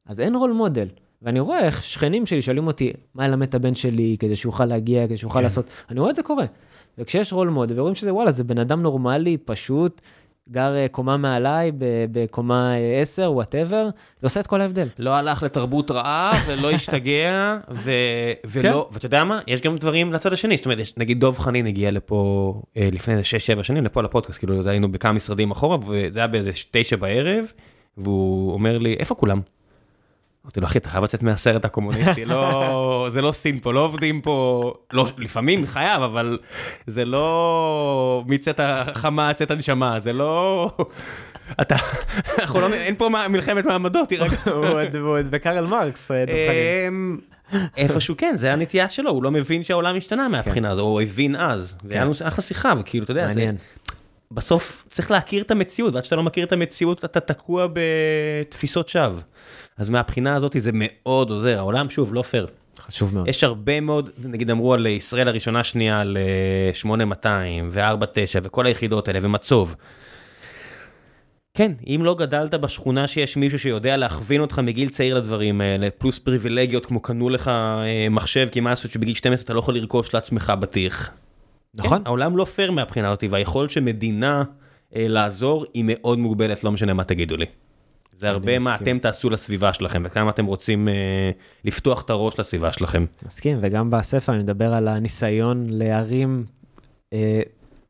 אז 0.05 0.19
אין 0.19 0.35
רול 0.35 0.51
מודל. 0.51 0.87
ואני 1.21 1.39
רואה 1.39 1.59
איך 1.65 1.83
שכנים 1.83 2.25
שלי 2.25 2.41
שואלים 2.41 2.67
אותי, 2.67 2.93
מה 3.15 3.27
ללמד 3.27 3.47
את 3.47 3.55
הבן 3.55 3.75
שלי 3.75 4.15
כדי 4.19 4.35
שיוכל 4.35 4.65
להגיע, 4.65 5.07
כדי 5.07 5.17
שיוכל 5.17 5.39
כן. 5.39 5.43
לעשות, 5.43 5.65
אני 5.89 5.99
רואה 5.99 6.11
את 6.11 6.15
זה 6.15 6.23
קורה. 6.23 6.45
וכשיש 6.97 7.33
רול 7.33 7.49
מודל, 7.49 7.79
ורואים 7.79 7.95
שזה 7.95 8.13
וואלה, 8.13 8.31
זה 8.31 8.43
בן 8.43 8.57
אדם 8.57 8.81
נורמלי, 8.81 9.37
פשוט, 9.37 10.01
גר 10.49 10.75
אה, 10.75 10.87
קומה 10.91 11.17
מעליי, 11.17 11.71
בקומה 12.11 12.75
אה, 12.77 13.01
10, 13.01 13.31
whatever, 13.31 13.83
זה 14.21 14.25
עושה 14.27 14.39
את 14.39 14.47
כל 14.47 14.61
ההבדל. 14.61 14.87
לא 14.99 15.15
הלך 15.15 15.43
לתרבות 15.43 15.91
רעה 15.91 16.31
ולא 16.47 16.71
השתגע, 16.71 17.57
ו... 17.71 17.91
ולא, 18.45 18.89
ואתה 18.91 19.05
יודע 19.05 19.23
מה? 19.23 19.39
יש 19.47 19.61
גם 19.61 19.77
דברים 19.77 20.13
לצד 20.13 20.33
השני, 20.33 20.57
זאת 20.57 20.65
אומרת, 20.65 20.79
יש- 20.79 20.93
נגיד 20.97 21.19
דוב 21.19 21.39
חנין 21.39 21.65
הגיע 21.67 21.91
לפה 21.91 22.53
אה, 22.77 22.89
לפני 22.91 23.13
6-7 23.59 23.63
שנים, 23.63 23.85
לפה 23.85 24.01
לפודקאסט, 24.01 24.39
כאילו, 24.39 24.61
היינו 24.69 24.91
בכמה 24.91 25.13
משרדים 25.13 25.51
אחורה, 25.51 25.77
וזה 25.87 26.19
היה 26.19 26.27
באיזה 26.27 26.51
9 26.71 26.95
בערב, 26.95 27.45
והוא 27.97 28.53
אומר 28.53 28.77
לי, 28.77 28.95
איפה 28.99 29.15
כולם? 29.15 29.41
אמרתי 30.45 30.59
לו, 30.59 30.67
אחי, 30.67 30.77
אתה 30.77 30.89
חייב 30.89 31.03
לצאת 31.03 31.23
מהסרט 31.23 31.65
הקומוניסטי, 31.65 32.25
לא, 32.25 33.07
זה 33.09 33.21
לא 33.21 33.31
סין 33.31 33.59
פה, 33.59 33.73
לא 33.73 33.79
עובדים 33.79 34.21
פה, 34.21 34.73
לא, 34.93 35.07
לפעמים 35.17 35.67
חייב, 35.67 36.01
אבל 36.01 36.39
זה 36.87 37.05
לא 37.05 38.23
מצאת 38.27 38.59
החמה, 38.63 39.33
צאת 39.33 39.51
הנשמה, 39.51 39.99
זה 39.99 40.13
לא... 40.13 40.71
אתה, 41.61 41.75
אנחנו 42.39 42.61
לא, 42.61 42.73
אין 42.73 42.95
פה 42.95 43.09
מלחמת 43.29 43.65
מעמדות, 43.65 44.09
תירגע. 44.09 44.37
וקרל 45.31 45.65
מרקס, 45.65 46.11
אמ, 46.11 47.17
איפשהו 47.77 48.15
כן, 48.17 48.33
זה 48.37 48.53
הנטייה 48.53 48.89
שלו, 48.89 49.11
הוא 49.11 49.23
לא 49.23 49.31
מבין 49.31 49.63
שהעולם 49.63 49.97
השתנה 49.97 50.27
מהבחינה 50.27 50.69
הזו, 50.71 50.81
או 50.81 50.99
הבין 51.01 51.35
אז. 51.35 51.75
והיה 51.83 52.03
לנו 52.03 52.13
אחלה 52.23 52.41
שיחה, 52.41 52.73
וכאילו, 52.79 53.03
אתה 53.03 53.11
יודע. 53.11 53.27
בסוף 54.33 54.83
צריך 54.89 55.11
להכיר 55.11 55.43
את 55.43 55.51
המציאות, 55.51 55.93
ועד 55.93 56.05
שאתה 56.05 56.15
לא 56.15 56.23
מכיר 56.23 56.45
את 56.45 56.51
המציאות 56.51 57.05
אתה 57.05 57.19
תקוע 57.19 57.67
בתפיסות 57.73 58.89
שווא. 58.89 59.19
אז 59.77 59.89
מהבחינה 59.89 60.35
הזאת 60.35 60.55
זה 60.59 60.71
מאוד 60.73 61.29
עוזר, 61.29 61.57
העולם 61.57 61.89
שוב 61.89 62.13
לא 62.13 62.21
פייר. 62.21 62.47
חשוב 62.79 63.13
מאוד. 63.13 63.27
יש 63.27 63.43
הרבה 63.43 63.79
מאוד, 63.79 64.09
נגיד 64.23 64.49
אמרו 64.49 64.73
על 64.73 64.85
ישראל 64.85 65.27
הראשונה 65.27 65.63
שנייה, 65.63 66.01
על 66.01 66.17
אה, 66.17 66.73
8200 66.73 67.69
ו-49 67.73 68.39
וכל 68.43 68.65
היחידות 68.65 69.07
האלה 69.07 69.19
ומצוב. 69.21 69.75
כן, 71.57 71.71
אם 71.87 72.01
לא 72.03 72.15
גדלת 72.15 72.53
בשכונה 72.53 73.07
שיש 73.07 73.37
מישהו 73.37 73.59
שיודע 73.59 73.97
להכווין 73.97 74.41
אותך 74.41 74.59
מגיל 74.59 74.89
צעיר 74.89 75.17
לדברים 75.17 75.61
האלה, 75.61 75.89
פלוס 75.97 76.19
פריבילגיות 76.19 76.85
כמו 76.85 76.99
קנו 76.99 77.29
לך 77.29 77.47
אה, 77.47 78.07
מחשב, 78.09 78.47
כי 78.51 78.59
מה 78.59 78.69
לעשות 78.69 78.91
שבגיל 78.91 79.15
12 79.15 79.45
אתה 79.45 79.53
לא 79.53 79.59
יכול 79.59 79.75
לרכוש 79.75 80.13
לעצמך 80.13 80.53
בטיח. 80.59 81.11
נכון. 81.75 81.97
כן, 81.97 82.03
העולם 82.05 82.37
לא 82.37 82.45
פייר 82.45 82.71
מהבחינה 82.71 83.09
הזאת, 83.09 83.23
והיכולת 83.29 83.69
של 83.69 83.81
מדינה 83.81 84.43
אה, 84.95 85.07
לעזור 85.07 85.65
היא 85.73 85.83
מאוד 85.87 86.19
מוגבלת, 86.19 86.63
לא 86.63 86.71
משנה 86.71 86.93
מה 86.93 87.03
תגידו 87.03 87.37
לי. 87.37 87.45
זה 88.17 88.29
הרבה 88.29 88.59
מה. 88.59 88.75
אתם 88.75 88.99
תעשו 88.99 89.29
לסביבה 89.29 89.73
שלכם, 89.73 90.03
וכמה 90.05 90.29
אתם 90.29 90.45
רוצים 90.45 90.87
אה, 90.87 90.93
לפתוח 91.65 92.01
את 92.01 92.09
הראש 92.09 92.39
לסביבה 92.39 92.73
שלכם. 92.73 93.05
מסכים, 93.25 93.57
וגם 93.61 93.89
בספר 93.89 94.33
אני 94.33 94.43
מדבר 94.43 94.73
על 94.73 94.87
הניסיון 94.87 95.65
להרים 95.69 96.45
אה, 97.13 97.39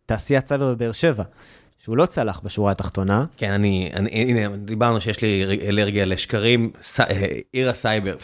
תעשיית 0.06 0.48
סייבר 0.48 0.74
בבאר 0.74 0.92
שבע, 0.92 1.24
שהוא 1.84 1.98
לא 1.98 2.06
צלח 2.06 2.42
בשורה 2.44 2.72
התחתונה. 2.72 3.26
כן, 3.38 3.52
אני, 3.52 3.92
אני, 3.94 4.10
הנה, 4.12 4.58
דיברנו 4.58 5.02
שיש 5.02 5.22
לי 5.22 5.44
אלרגיה 5.68 6.06
לשקרים, 6.06 6.72
ס, 6.82 7.00
אה, 7.00 7.28
עיר 7.52 7.70
הסייבר. 7.70 8.16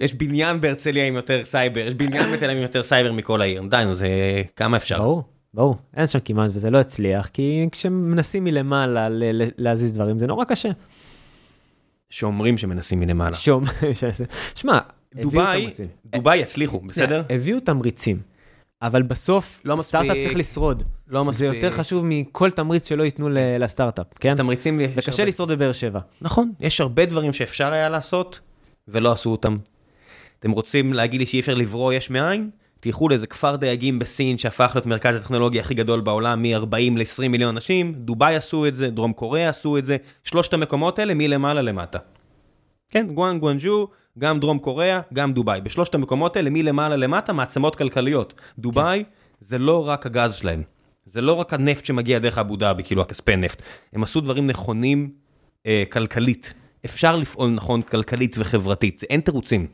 יש 0.00 0.14
בניין 0.14 0.60
בהרצליה 0.60 1.06
עם 1.06 1.14
יותר 1.14 1.44
סייבר, 1.44 1.80
יש 1.80 1.94
בניין 1.94 2.32
בתל 2.32 2.44
אביב 2.44 2.56
עם 2.56 2.62
יותר 2.62 2.82
סייבר 2.82 3.12
מכל 3.12 3.42
העיר, 3.42 3.62
די 3.70 3.82
נו, 3.86 3.94
זה 3.94 4.08
כמה 4.56 4.76
אפשר. 4.76 4.98
ברור, 4.98 5.22
ברור, 5.54 5.76
אין 5.96 6.06
שם 6.06 6.18
כמעט, 6.24 6.50
וזה 6.54 6.70
לא 6.70 6.78
הצליח, 6.78 7.26
כי 7.26 7.68
כשמנסים 7.72 8.44
מלמעלה 8.44 9.08
ל- 9.08 9.42
ל- 9.42 9.50
להזיז 9.58 9.94
דברים, 9.94 10.18
זה 10.18 10.26
נורא 10.26 10.44
קשה. 10.44 10.68
שאומרים 12.10 12.58
שמנסים 12.58 13.00
מלמעלה. 13.00 13.36
שום, 13.36 13.64
שמע, 14.54 14.78
דובאי. 15.14 15.70
דובאי 16.06 16.38
יצליחו, 16.38 16.80
בסדר? 16.80 17.22
הביאו 17.30 17.60
תמריצים, 17.60 18.20
אבל 18.82 19.02
בסוף, 19.02 19.60
לא. 19.64 19.76
סטארט-אפ 19.82 20.16
צריך 20.22 20.36
לשרוד. 20.36 20.82
לא 21.08 21.20
זה 21.20 21.28
מספיק. 21.28 21.62
יותר 21.62 21.76
חשוב 21.76 22.04
מכל 22.06 22.50
תמריץ 22.50 22.88
שלא 22.88 23.02
ייתנו 23.02 23.28
לסטארט-אפ, 23.32 24.06
כן? 24.20 24.36
תמריצים, 24.36 24.80
וקשה 24.94 25.24
לשרוד 25.24 25.52
בבאר 25.52 25.72
שבע. 25.72 26.00
נכון, 26.20 26.52
יש 26.60 26.80
הרבה 26.80 27.06
דברים 27.06 27.32
שאפשר 27.32 27.72
היה 27.72 27.88
לעשות, 27.88 28.40
ולא 28.88 29.12
עשו 29.12 29.30
אותם. 29.30 29.56
אתם 30.40 30.50
רוצים 30.50 30.92
להגיד 30.92 31.20
לי 31.20 31.26
שאי 31.26 31.40
אפשר 31.40 31.54
לברוא 31.54 31.92
יש 31.92 32.10
מאין? 32.10 32.50
תלכו 32.80 33.08
לאיזה 33.08 33.26
כפר 33.26 33.56
דייגים 33.56 33.98
בסין 33.98 34.38
שהפך 34.38 34.70
להיות 34.74 34.86
מרכז 34.86 35.16
הטכנולוגיה 35.16 35.60
הכי 35.60 35.74
גדול 35.74 36.00
בעולם, 36.00 36.42
מ-40 36.42 36.76
ל-20 36.96 37.28
מיליון 37.28 37.56
אנשים, 37.56 37.92
דובאי 37.96 38.36
עשו 38.36 38.66
את 38.66 38.74
זה, 38.74 38.90
דרום 38.90 39.12
קוריאה 39.12 39.48
עשו 39.48 39.78
את 39.78 39.84
זה, 39.84 39.96
שלושת 40.24 40.54
המקומות 40.54 40.98
האלה 40.98 41.14
מלמעלה 41.14 41.62
למטה. 41.62 41.98
כן, 42.90 43.06
גואן 43.14 43.38
גואנג'ו, 43.38 43.88
גם 44.18 44.40
דרום 44.40 44.58
קוריאה, 44.58 45.00
גם 45.14 45.32
דובאי. 45.32 45.60
בשלושת 45.60 45.94
המקומות 45.94 46.36
האלה 46.36 46.50
מלמעלה 46.50 46.96
למטה 46.96 47.32
מעצמות 47.32 47.76
כלכליות. 47.76 48.34
דובאי 48.58 49.04
זה 49.40 49.58
לא 49.58 49.88
רק 49.88 50.06
הגז 50.06 50.34
שלהם, 50.34 50.62
זה 51.10 51.20
לא 51.20 51.32
רק 51.32 51.54
הנפט 51.54 51.84
שמגיע 51.84 52.18
דרך 52.18 52.38
אבו 52.38 52.56
דאבי, 52.56 52.82
כאילו 52.84 53.02
הכספי 53.02 53.36
נפט. 53.36 53.62
הם 53.92 54.02
עשו 54.02 54.20
דברים 54.20 54.46
נכונים 54.46 55.10
אה, 55.66 55.82
כלכלית. 55.90 56.54
אפשר 56.84 57.16
לפעול 57.16 57.50
נכון 57.50 57.82
כלכלית 57.82 58.36
וחברתית, 58.38 58.98
זה 58.98 59.06
אין 59.10 59.20
תירוצים. 59.20 59.66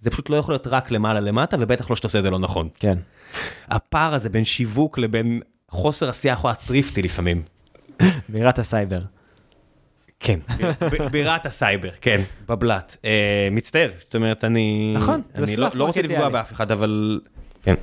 זה 0.00 0.10
פשוט 0.10 0.30
לא 0.30 0.36
יכול 0.36 0.54
להיות 0.54 0.66
רק 0.66 0.90
למעלה 0.90 1.20
למטה, 1.20 1.56
ובטח 1.60 1.90
לא 1.90 1.96
שאתה 1.96 2.06
עושה 2.06 2.18
את 2.18 2.24
זה 2.24 2.30
לא 2.30 2.38
נכון. 2.38 2.68
כן. 2.78 2.98
הפער 3.68 4.14
הזה 4.14 4.28
בין 4.28 4.44
שיווק 4.44 4.98
לבין 4.98 5.40
חוסר 5.68 6.08
עשייה 6.08 6.32
יכול 6.32 6.50
להיות 6.50 6.60
טריפטי 6.66 7.02
לפעמים. 7.02 7.42
בירת 8.28 8.58
הסייבר. 8.58 9.00
כן, 10.20 10.38
בירת 11.12 11.46
הסייבר, 11.46 11.90
כן, 12.00 12.20
בבלת. 12.48 12.96
אה, 13.04 13.48
מצטער, 13.50 13.90
זאת 13.98 14.14
אומרת, 14.14 14.44
אני... 14.44 14.94
נכון, 14.96 15.22
אני 15.34 15.56
לא 15.56 15.68
לא 15.74 15.84
רוצה. 15.84 16.02
לפגוע 16.02 16.28
באף 16.28 16.52
אחד, 16.52 16.72
אבל... 16.72 17.20
כן. 17.62 17.74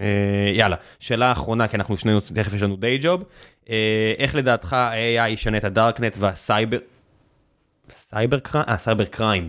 אה, 0.00 0.06
יאללה, 0.54 0.76
שאלה 0.98 1.32
אחרונה, 1.32 1.68
כי 1.68 1.76
אנחנו 1.76 1.96
שנינו, 1.96 2.20
תכף 2.20 2.54
יש 2.54 2.62
לנו 2.62 2.76
day 2.76 2.98
job. 3.02 3.24
אה, 3.70 4.12
איך 4.18 4.34
לדעתך 4.34 4.72
ה-AI 4.72 5.28
ישנה 5.28 5.58
את 5.58 5.64
הדארקנט 5.64 6.16
וה 6.18 6.30
cyber... 6.30 6.78
cyber 7.90 8.38
crime? 8.38 8.66
אה, 8.68 8.76
cyber 8.76 9.04
crime. 9.04 9.48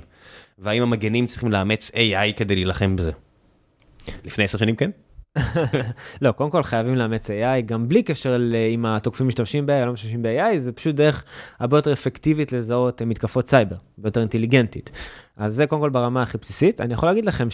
והאם 0.59 0.81
המגנים 0.81 1.27
צריכים 1.27 1.51
לאמץ 1.51 1.91
AI 1.91 2.37
כדי 2.37 2.55
להילחם 2.55 2.95
בזה? 2.95 3.11
לפני 4.25 4.43
עשר 4.43 4.57
שנים 4.57 4.75
כן? 4.75 4.89
לא, 6.21 6.31
קודם 6.31 6.49
כל 6.49 6.63
חייבים 6.63 6.95
לאמץ 6.95 7.29
AI, 7.29 7.61
גם 7.65 7.89
בלי 7.89 8.03
קשר 8.03 8.37
לאם 8.39 8.85
התוקפים 8.85 9.27
משתמשים 9.27 9.65
ב-AI 9.65 9.81
או 9.81 9.85
לא 9.85 9.93
משתמשים 9.93 10.23
ב-AI, 10.23 10.57
זה 10.57 10.71
פשוט 10.71 10.95
דרך 10.95 11.23
הרבה 11.59 11.77
יותר 11.77 11.93
אפקטיבית 11.93 12.51
לזהות 12.51 13.01
מתקפות 13.01 13.49
סייבר, 13.49 13.75
הרבה 13.97 14.07
יותר 14.07 14.19
אינטליגנטית. 14.19 14.91
אז 15.37 15.55
זה 15.55 15.67
קודם 15.67 15.81
כל 15.81 15.89
ברמה 15.89 16.21
הכי 16.21 16.37
בסיסית. 16.37 16.81
אני 16.81 16.93
יכול 16.93 17.09
להגיד 17.09 17.25
לכם 17.25 17.49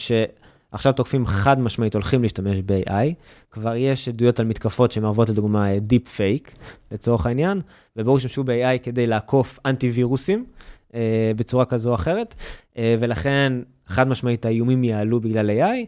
שעכשיו 0.72 0.93
תוקפים 0.93 1.26
חד 1.26 1.60
משמעית 1.60 1.93
הולכים 1.93 2.22
להשתמש 2.22 2.57
ב-AI, 2.65 3.14
כבר 3.52 3.76
יש 3.76 4.07
עדויות 4.07 4.39
על 4.39 4.45
מתקפות 4.45 4.91
שמהוות 4.91 5.30
לדוגמה 5.30 5.80
דיפ 5.80 6.07
פייק, 6.07 6.52
לצורך 6.91 7.26
העניין, 7.26 7.61
וברור 7.98 8.19
שהשתמשו 8.19 8.43
ב-AI 8.43 8.84
כדי 8.84 9.07
לעקוף 9.07 9.60
אנטי 9.65 9.89
וירוסים. 9.89 10.45
אה, 10.93 11.31
בצורה 11.35 11.65
כזו 11.65 11.89
או 11.89 11.95
אחרת, 11.95 12.35
אה, 12.77 12.95
ולכן 12.99 13.53
חד 13.85 14.07
משמעית 14.07 14.45
האיומים 14.45 14.84
יעלו 14.84 15.19
בגלל 15.19 15.49
AI, 15.49 15.85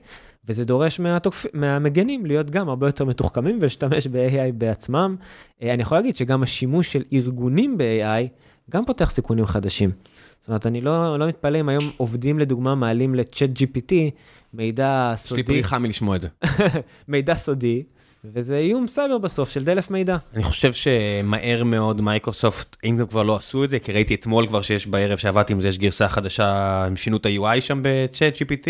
וזה 0.48 0.66
דורש 0.66 1.00
מהתוקפ... 1.00 1.46
מהמגנים 1.54 2.26
להיות 2.26 2.50
גם 2.50 2.70
הרבה 2.70 2.88
יותר 2.88 3.06
מתוחכמים 3.06 3.58
ולהשתמש 3.60 4.08
ב-AI 4.08 4.52
בעצמם. 4.54 5.16
אה, 5.62 5.74
אני 5.74 5.82
יכול 5.82 5.98
להגיד 5.98 6.16
שגם 6.16 6.44
השימוש 6.44 6.94
של 6.94 7.04
ארגונים 7.14 7.78
ב-AI 7.78 8.28
גם 8.72 8.86
פותח 8.86 9.12
סיכונים 9.12 9.46
חדשים. 9.46 9.92
זאת 10.40 10.48
אומרת, 10.48 10.66
אני 10.66 10.82
לא, 10.82 11.20
לא 11.20 11.28
מתפלא 11.28 11.60
אם 11.60 11.70
היום 11.70 11.92
עובדים 11.98 12.40
לדוגמה 12.40 12.76
מעלים 12.76 13.16
ל-Chat 13.16 13.62
GPT 13.62 13.94
מידע 14.54 15.12
יש 15.14 15.22
לי 15.22 15.28
סודי, 15.28 15.44
פריחה 15.44 15.80
מלשמוע 15.80 16.16
את 16.16 16.22
זה. 16.22 16.28
מידע 17.08 17.36
סודי, 17.36 17.84
וזה 18.26 18.58
איום 18.58 18.88
סייבר 18.88 19.18
בסוף 19.18 19.50
של 19.50 19.64
דלף 19.64 19.92
מידע. 19.92 20.18
אני 20.34 20.44
חושב 20.44 20.74
שמהר 20.74 21.64
מאוד 21.64 22.02
מייקרוסופט, 22.02 22.76
אם 22.84 23.00
הם 23.00 23.08
כבר 23.08 23.24
לא 23.24 23.36
עשו 23.36 23.64
את 23.64 23.70
זה, 23.70 23.80
כי 23.80 23.92
ראיתי 23.92 24.16
אתמול 24.16 24.48
כבר 24.48 24.62
שיש 24.62 24.88
בערב 24.88 25.18
שעבדתי 25.18 25.54
עם 25.54 25.62
זה, 25.62 25.68
יש 25.68 25.78
גרסה 25.78 26.10
חדשה, 26.10 26.84
הם 26.86 26.98
שינו 26.98 27.18
את 27.18 27.26
ה-UI 27.26 27.62
שם 27.62 27.84
ב-Chat 27.84 28.38
GPT, 28.38 28.68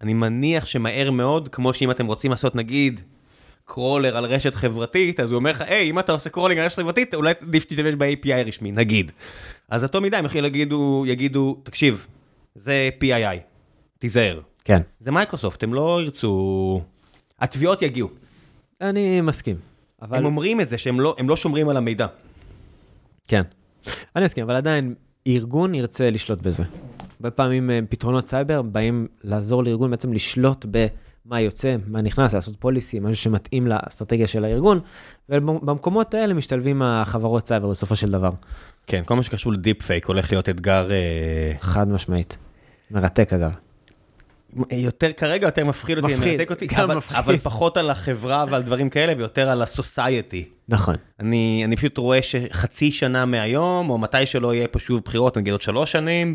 אני 0.00 0.14
מניח 0.14 0.66
שמהר 0.66 1.10
מאוד, 1.10 1.48
כמו 1.48 1.74
שאם 1.74 1.90
אתם 1.90 2.06
רוצים 2.06 2.30
לעשות 2.30 2.56
נגיד 2.56 3.00
crawler 3.64 4.16
על 4.16 4.24
רשת 4.24 4.54
חברתית, 4.54 5.20
אז 5.20 5.30
הוא 5.30 5.36
אומר 5.36 5.50
לך, 5.50 5.60
היי, 5.60 5.90
אם 5.90 5.98
אתה 5.98 6.12
עושה 6.12 6.30
crawling 6.30 6.60
על 6.60 6.66
רשת 6.66 6.76
חברתית, 6.76 7.14
אולי 7.14 7.32
עדיף 7.42 7.62
שתשתמש 7.62 7.94
ב-API 7.94 8.46
רשמי, 8.46 8.72
נגיד. 8.72 9.12
אז 9.68 9.84
אותו 9.84 10.00
מידה 10.00 10.18
הם 10.18 10.26
להגידו, 10.34 11.04
יגידו, 11.06 11.60
תקשיב, 11.62 12.06
זה 12.54 12.90
PII, 13.02 13.38
תיזהר. 13.98 14.40
כן. 14.70 14.80
זה 15.00 15.10
מייקרוסופט, 15.10 15.62
הם 15.62 15.74
לא 15.74 16.02
ירצו... 16.02 16.80
התביעות 17.40 17.82
יגיעו. 17.82 18.08
אני 18.80 19.20
מסכים. 19.20 19.56
אבל... 20.02 20.18
הם 20.18 20.24
אומרים 20.24 20.60
את 20.60 20.68
זה 20.68 20.78
שהם 20.78 21.00
לא, 21.00 21.14
הם 21.18 21.28
לא 21.28 21.36
שומרים 21.36 21.68
על 21.68 21.76
המידע. 21.76 22.06
כן. 23.28 23.42
אני 24.16 24.24
מסכים, 24.24 24.44
אבל 24.44 24.54
עדיין, 24.54 24.94
ארגון 25.26 25.74
ירצה 25.74 26.10
לשלוט 26.10 26.40
בזה. 26.40 26.62
הרבה 27.20 27.30
פעמים 27.30 27.70
אה, 27.70 27.78
פתרונות 27.88 28.28
סייבר 28.28 28.62
באים 28.62 29.06
לעזור 29.24 29.64
לארגון 29.64 29.90
בעצם 29.90 30.12
לשלוט 30.12 30.66
במה 30.70 31.40
יוצא, 31.40 31.76
מה 31.86 32.02
נכנס, 32.02 32.34
לעשות 32.34 32.56
policy, 32.58 33.00
משהו 33.00 33.16
שמתאים 33.16 33.66
לאסטרטגיה 33.66 34.26
של 34.26 34.44
הארגון, 34.44 34.80
ובמקומות 35.28 36.14
האלה 36.14 36.34
משתלבים 36.34 36.82
החברות 36.82 37.48
סייבר 37.48 37.70
בסופו 37.70 37.96
של 37.96 38.10
דבר. 38.10 38.30
כן, 38.86 39.02
כל 39.06 39.14
מה 39.16 39.22
שקשור 39.22 39.52
לדיפ 39.52 39.82
פייק 39.82 40.06
הולך 40.06 40.32
להיות 40.32 40.48
אתגר... 40.48 40.90
אה, 40.90 41.52
חד 41.60 41.88
משמעית. 41.88 42.36
מרתק 42.90 43.32
אגב. 43.32 43.69
יותר 44.70 45.12
כרגע 45.12 45.46
יותר 45.46 45.64
מפחיד 45.64 45.98
אותי, 45.98 46.14
מפחיד, 46.14 46.50
אותי, 46.50 46.66
גם 46.66 46.80
אבל, 46.80 46.96
מפחיד. 46.96 47.16
אבל 47.16 47.36
פחות 47.36 47.76
על 47.76 47.90
החברה 47.90 48.44
ועל 48.48 48.62
דברים 48.62 48.90
כאלה 48.90 49.12
ויותר 49.16 49.48
על 49.48 49.62
הסוסייטי. 49.62 50.44
נכון. 50.68 50.94
אני, 51.20 51.62
אני 51.64 51.76
פשוט 51.76 51.98
רואה 51.98 52.22
שחצי 52.22 52.90
שנה 52.90 53.24
מהיום, 53.24 53.90
או 53.90 53.98
מתי 53.98 54.26
שלא 54.26 54.54
יהיה 54.54 54.68
פה 54.68 54.78
שוב 54.78 55.00
בחירות, 55.04 55.38
נגיד 55.38 55.52
עוד 55.52 55.62
שלוש 55.62 55.92
שנים, 55.92 56.34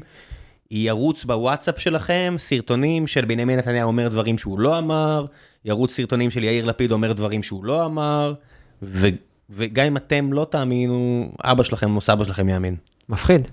ירוץ 0.71 1.25
בוואטסאפ 1.25 1.79
שלכם 1.79 2.35
סרטונים 2.37 3.07
של 3.07 3.25
בנימין 3.25 3.59
נתניהו 3.59 3.87
אומר 3.87 4.07
דברים 4.07 4.37
שהוא 4.37 4.59
לא 4.59 4.79
אמר, 4.79 5.25
ירוץ 5.65 5.93
סרטונים 5.93 6.29
של 6.29 6.43
יאיר 6.43 6.65
לפיד 6.65 6.91
אומר 6.91 7.13
דברים 7.13 7.43
שהוא 7.43 7.65
לא 7.65 7.85
אמר, 7.85 8.33
ו, 8.81 9.07
וגם 9.49 9.85
אם 9.85 9.97
אתם 9.97 10.33
לא 10.33 10.47
תאמינו, 10.49 11.31
אבא 11.43 11.63
שלכם 11.63 11.95
או 11.95 12.01
סבא 12.01 12.23
שלכם 12.23 12.49
יאמין. 12.49 12.75
מפחיד. 13.09 13.47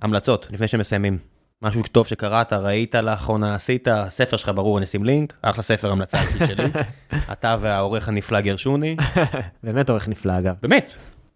המלצות, 0.00 0.48
לפני 0.50 0.68
שמסיימים. 0.68 1.33
משהו 1.64 1.82
טוב 1.92 2.06
שקראת, 2.06 2.52
ראית 2.52 2.94
לאחרונה, 2.94 3.54
עשית, 3.54 3.88
הספר 3.88 4.36
שלך 4.36 4.50
ברור, 4.54 4.78
אני 4.78 4.84
אשים 4.84 5.04
לינק, 5.04 5.32
אחלה 5.42 5.62
ספר 5.62 5.92
המלצה 5.92 6.18
שלי. 6.46 6.64
אתה 7.32 7.56
והעורך 7.60 8.08
הנפלא 8.08 8.40
גרשוני. 8.40 8.96
באמת 9.64 9.90
עורך 9.90 10.08
נפלא 10.08 10.38
אגב. 10.38 10.54
באמת, 10.62 10.92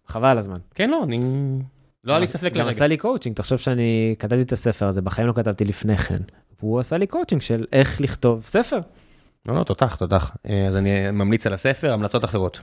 חבל 0.07 0.37
הזמן. 0.37 0.57
כן, 0.75 0.89
לא, 0.89 1.03
אני... 1.03 1.19
לא 2.03 2.13
היה 2.13 2.19
לי 2.19 2.27
ספק 2.27 2.53
גם 2.53 2.57
לרגע. 2.57 2.69
עשה 2.69 2.87
לי 2.87 2.97
קואוצ'ינג, 2.97 3.35
תחשוב 3.35 3.57
שאני 3.57 4.15
כתבתי 4.19 4.41
את 4.41 4.51
הספר 4.51 4.85
הזה, 4.85 5.01
בחיים 5.01 5.27
לא 5.27 5.33
כתבתי 5.33 5.65
לפני 5.65 5.97
כן. 5.97 6.21
והוא 6.59 6.79
עשה 6.79 6.97
לי 6.97 7.07
קואוצ'ינג 7.07 7.41
של 7.41 7.65
איך 7.73 8.01
לכתוב 8.01 8.43
ספר. 8.45 8.79
לא, 9.45 9.55
לא, 9.55 9.63
תותח, 9.63 9.95
תותח. 9.95 10.35
אה, 10.49 10.67
אז 10.67 10.77
אני 10.77 11.11
ממליץ 11.11 11.47
על 11.47 11.53
הספר, 11.53 11.93
המלצות 11.93 12.25
אחרות. 12.25 12.61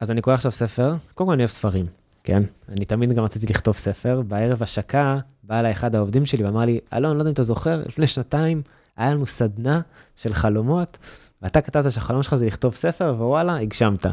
אז 0.00 0.10
אני 0.10 0.20
קורא 0.20 0.34
עכשיו 0.34 0.52
ספר, 0.52 0.94
קודם 1.14 1.28
כל 1.28 1.32
אני 1.32 1.42
אוהב 1.42 1.50
ספרים, 1.50 1.86
כן? 2.24 2.42
אני 2.68 2.84
תמיד 2.84 3.12
גם 3.12 3.24
רציתי 3.24 3.46
לכתוב 3.46 3.76
ספר, 3.76 4.22
בערב 4.22 4.62
השקה 4.62 5.18
בא 5.42 5.60
אליי 5.60 5.72
אחד 5.72 5.94
העובדים 5.94 6.26
שלי 6.26 6.44
ואמר 6.44 6.64
לי, 6.64 6.80
אלון, 6.92 7.16
לא 7.16 7.20
יודע 7.20 7.28
אם 7.30 7.32
אתה 7.32 7.42
זוכר, 7.42 7.82
לפני 7.86 8.06
שנתיים 8.06 8.62
היה 8.96 9.10
לנו 9.10 9.26
סדנה 9.26 9.80
של 10.16 10.34
חלומות, 10.34 10.98
ואתה 11.42 11.60
כתבת 11.60 11.92
שהחלום 11.92 12.22
שלך 12.22 12.34
זה 12.34 12.46
לכתוב 12.46 12.74
ספר, 12.74 13.14
ווואלה, 13.18 13.56
הגשמת. 13.58 14.06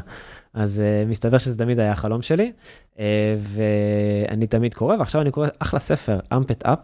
אז 0.53 0.81
uh, 0.81 1.09
מסתבר 1.09 1.37
שזה 1.37 1.57
תמיד 1.57 1.79
היה 1.79 1.91
החלום 1.91 2.21
שלי, 2.21 2.51
uh, 2.95 2.99
ואני 3.37 4.47
תמיד 4.47 4.73
קורא, 4.73 4.95
ועכשיו 4.95 5.21
אני 5.21 5.31
קורא 5.31 5.47
אחלה 5.59 5.79
ספר, 5.79 6.19
אמפט 6.35 6.63
אפ, 6.63 6.79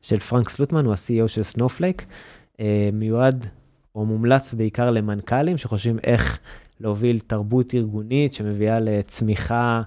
של 0.00 0.18
פרנק 0.18 0.48
סלוטמן, 0.48 0.84
הוא 0.84 0.92
ה-CEO 0.92 1.28
של 1.28 1.42
סנופלייק, 1.42 2.06
אה, 2.56 2.60
מיועד 2.92 3.46
או 3.94 4.06
מומלץ 4.06 4.54
בעיקר 4.54 4.90
למנכ"לים 4.90 5.58
שחושבים 5.58 5.98
איך 6.04 6.38
להוביל 6.80 7.18
תרבות 7.18 7.74
ארגונית 7.74 8.34
שמביאה 8.34 8.80
לצמיחה 8.80 9.76
אה, 9.76 9.82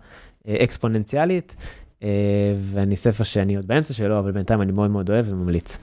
אקספוננציאלית, 0.48 1.56
אה, 2.04 2.10
ואני 2.62 2.96
ספר 2.96 3.24
שאני 3.24 3.56
עוד 3.56 3.68
באמצע 3.68 3.94
שלו, 3.94 4.20
אבל 4.20 4.32
בינתיים 4.32 4.62
אני 4.62 4.72
מאוד 4.72 4.92
מאוד 4.92 5.10
אוהב 5.10 5.26
וממליץ. 5.30 5.78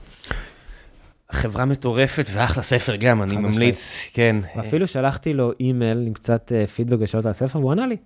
חברה 1.33 1.65
מטורפת 1.65 2.27
ואחלה 2.33 2.63
ספר 2.63 2.97
גם, 2.97 3.23
אני 3.23 3.37
ממליץ, 3.37 4.11
כן. 4.13 4.37
ואפילו 4.57 4.87
שלחתי 4.87 5.35
לו 5.35 5.53
אימייל 5.61 6.07
עם 6.07 6.13
קצת 6.13 6.53
אה, 6.55 6.67
פידבק 6.67 6.97
ושאלות 7.01 7.25
על 7.27 7.31
הספר, 7.31 7.59
והוא 7.59 7.73
ענה 7.73 7.87
לי, 7.87 7.97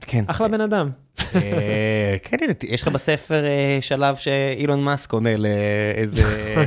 כן. 0.00 0.24
אחלה 0.26 0.48
בן 0.48 0.60
אדם. 0.60 0.90
אה, 1.34 2.16
כן, 2.22 2.36
יש 2.68 2.82
לך 2.82 2.88
בספר 2.88 3.44
אה, 3.44 3.78
שלב 3.80 4.16
שאילון 4.16 4.84
מאסק 4.84 5.12
עונה 5.12 5.36
לאיזה... 5.36 6.22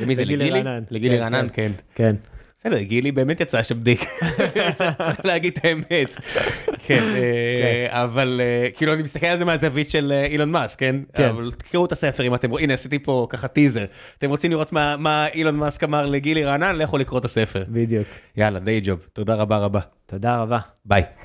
למי 0.00 0.16
זה? 0.16 0.24
לגילי 0.24 0.44
לגילי? 0.44 0.62
רענן. 0.62 0.82
לגילי 0.90 1.16
כן, 1.16 1.22
רענן, 1.22 1.46
כן. 1.94 2.14
כן. 2.62 2.70
בסדר, 2.70 2.82
גילי 2.82 3.12
באמת 3.12 3.40
יצא 3.40 3.62
שם 3.62 3.80
דיק. 3.82 4.04
צריך 4.74 5.24
להגיד 5.24 5.52
את 5.58 5.64
האמת. 5.64 6.16
כן, 6.86 7.02
אה, 7.16 8.02
אבל 8.04 8.40
אה, 8.44 8.70
כאילו 8.70 8.92
אני 8.94 9.02
מסתכל 9.02 9.26
על 9.26 9.38
זה 9.38 9.44
מהזווית 9.44 9.90
של 9.90 10.12
אה, 10.14 10.24
אילון 10.26 10.50
מאסק, 10.50 10.78
כן? 10.78 10.96
כן. 11.14 11.28
אבל 11.28 11.52
תקראו 11.58 11.84
את 11.84 11.92
הספר 11.92 12.22
אם 12.24 12.34
אתם, 12.34 12.54
הנה 12.56 12.74
עשיתי 12.74 12.98
פה 12.98 13.26
ככה 13.30 13.48
טיזר. 13.48 13.84
אתם 14.18 14.30
רוצים 14.30 14.50
לראות 14.50 14.72
מה- 14.72 15.26
אילון 15.34 15.56
מאסק 15.56 15.84
אמר 15.84 16.06
לגילי 16.06 16.44
רענן? 16.44 16.76
לכו 16.76 16.98
לקרוא 16.98 17.20
את 17.20 17.24
הספר. 17.24 17.62
בדיוק. 17.68 18.06
יאללה, 18.36 18.58
דיי 18.58 18.80
ג'וב. 18.84 19.06
תודה 19.12 19.34
רבה 19.34 19.56
רבה. 19.58 19.80
תודה 20.06 20.36
רבה. 20.36 20.58
ביי. 20.84 21.02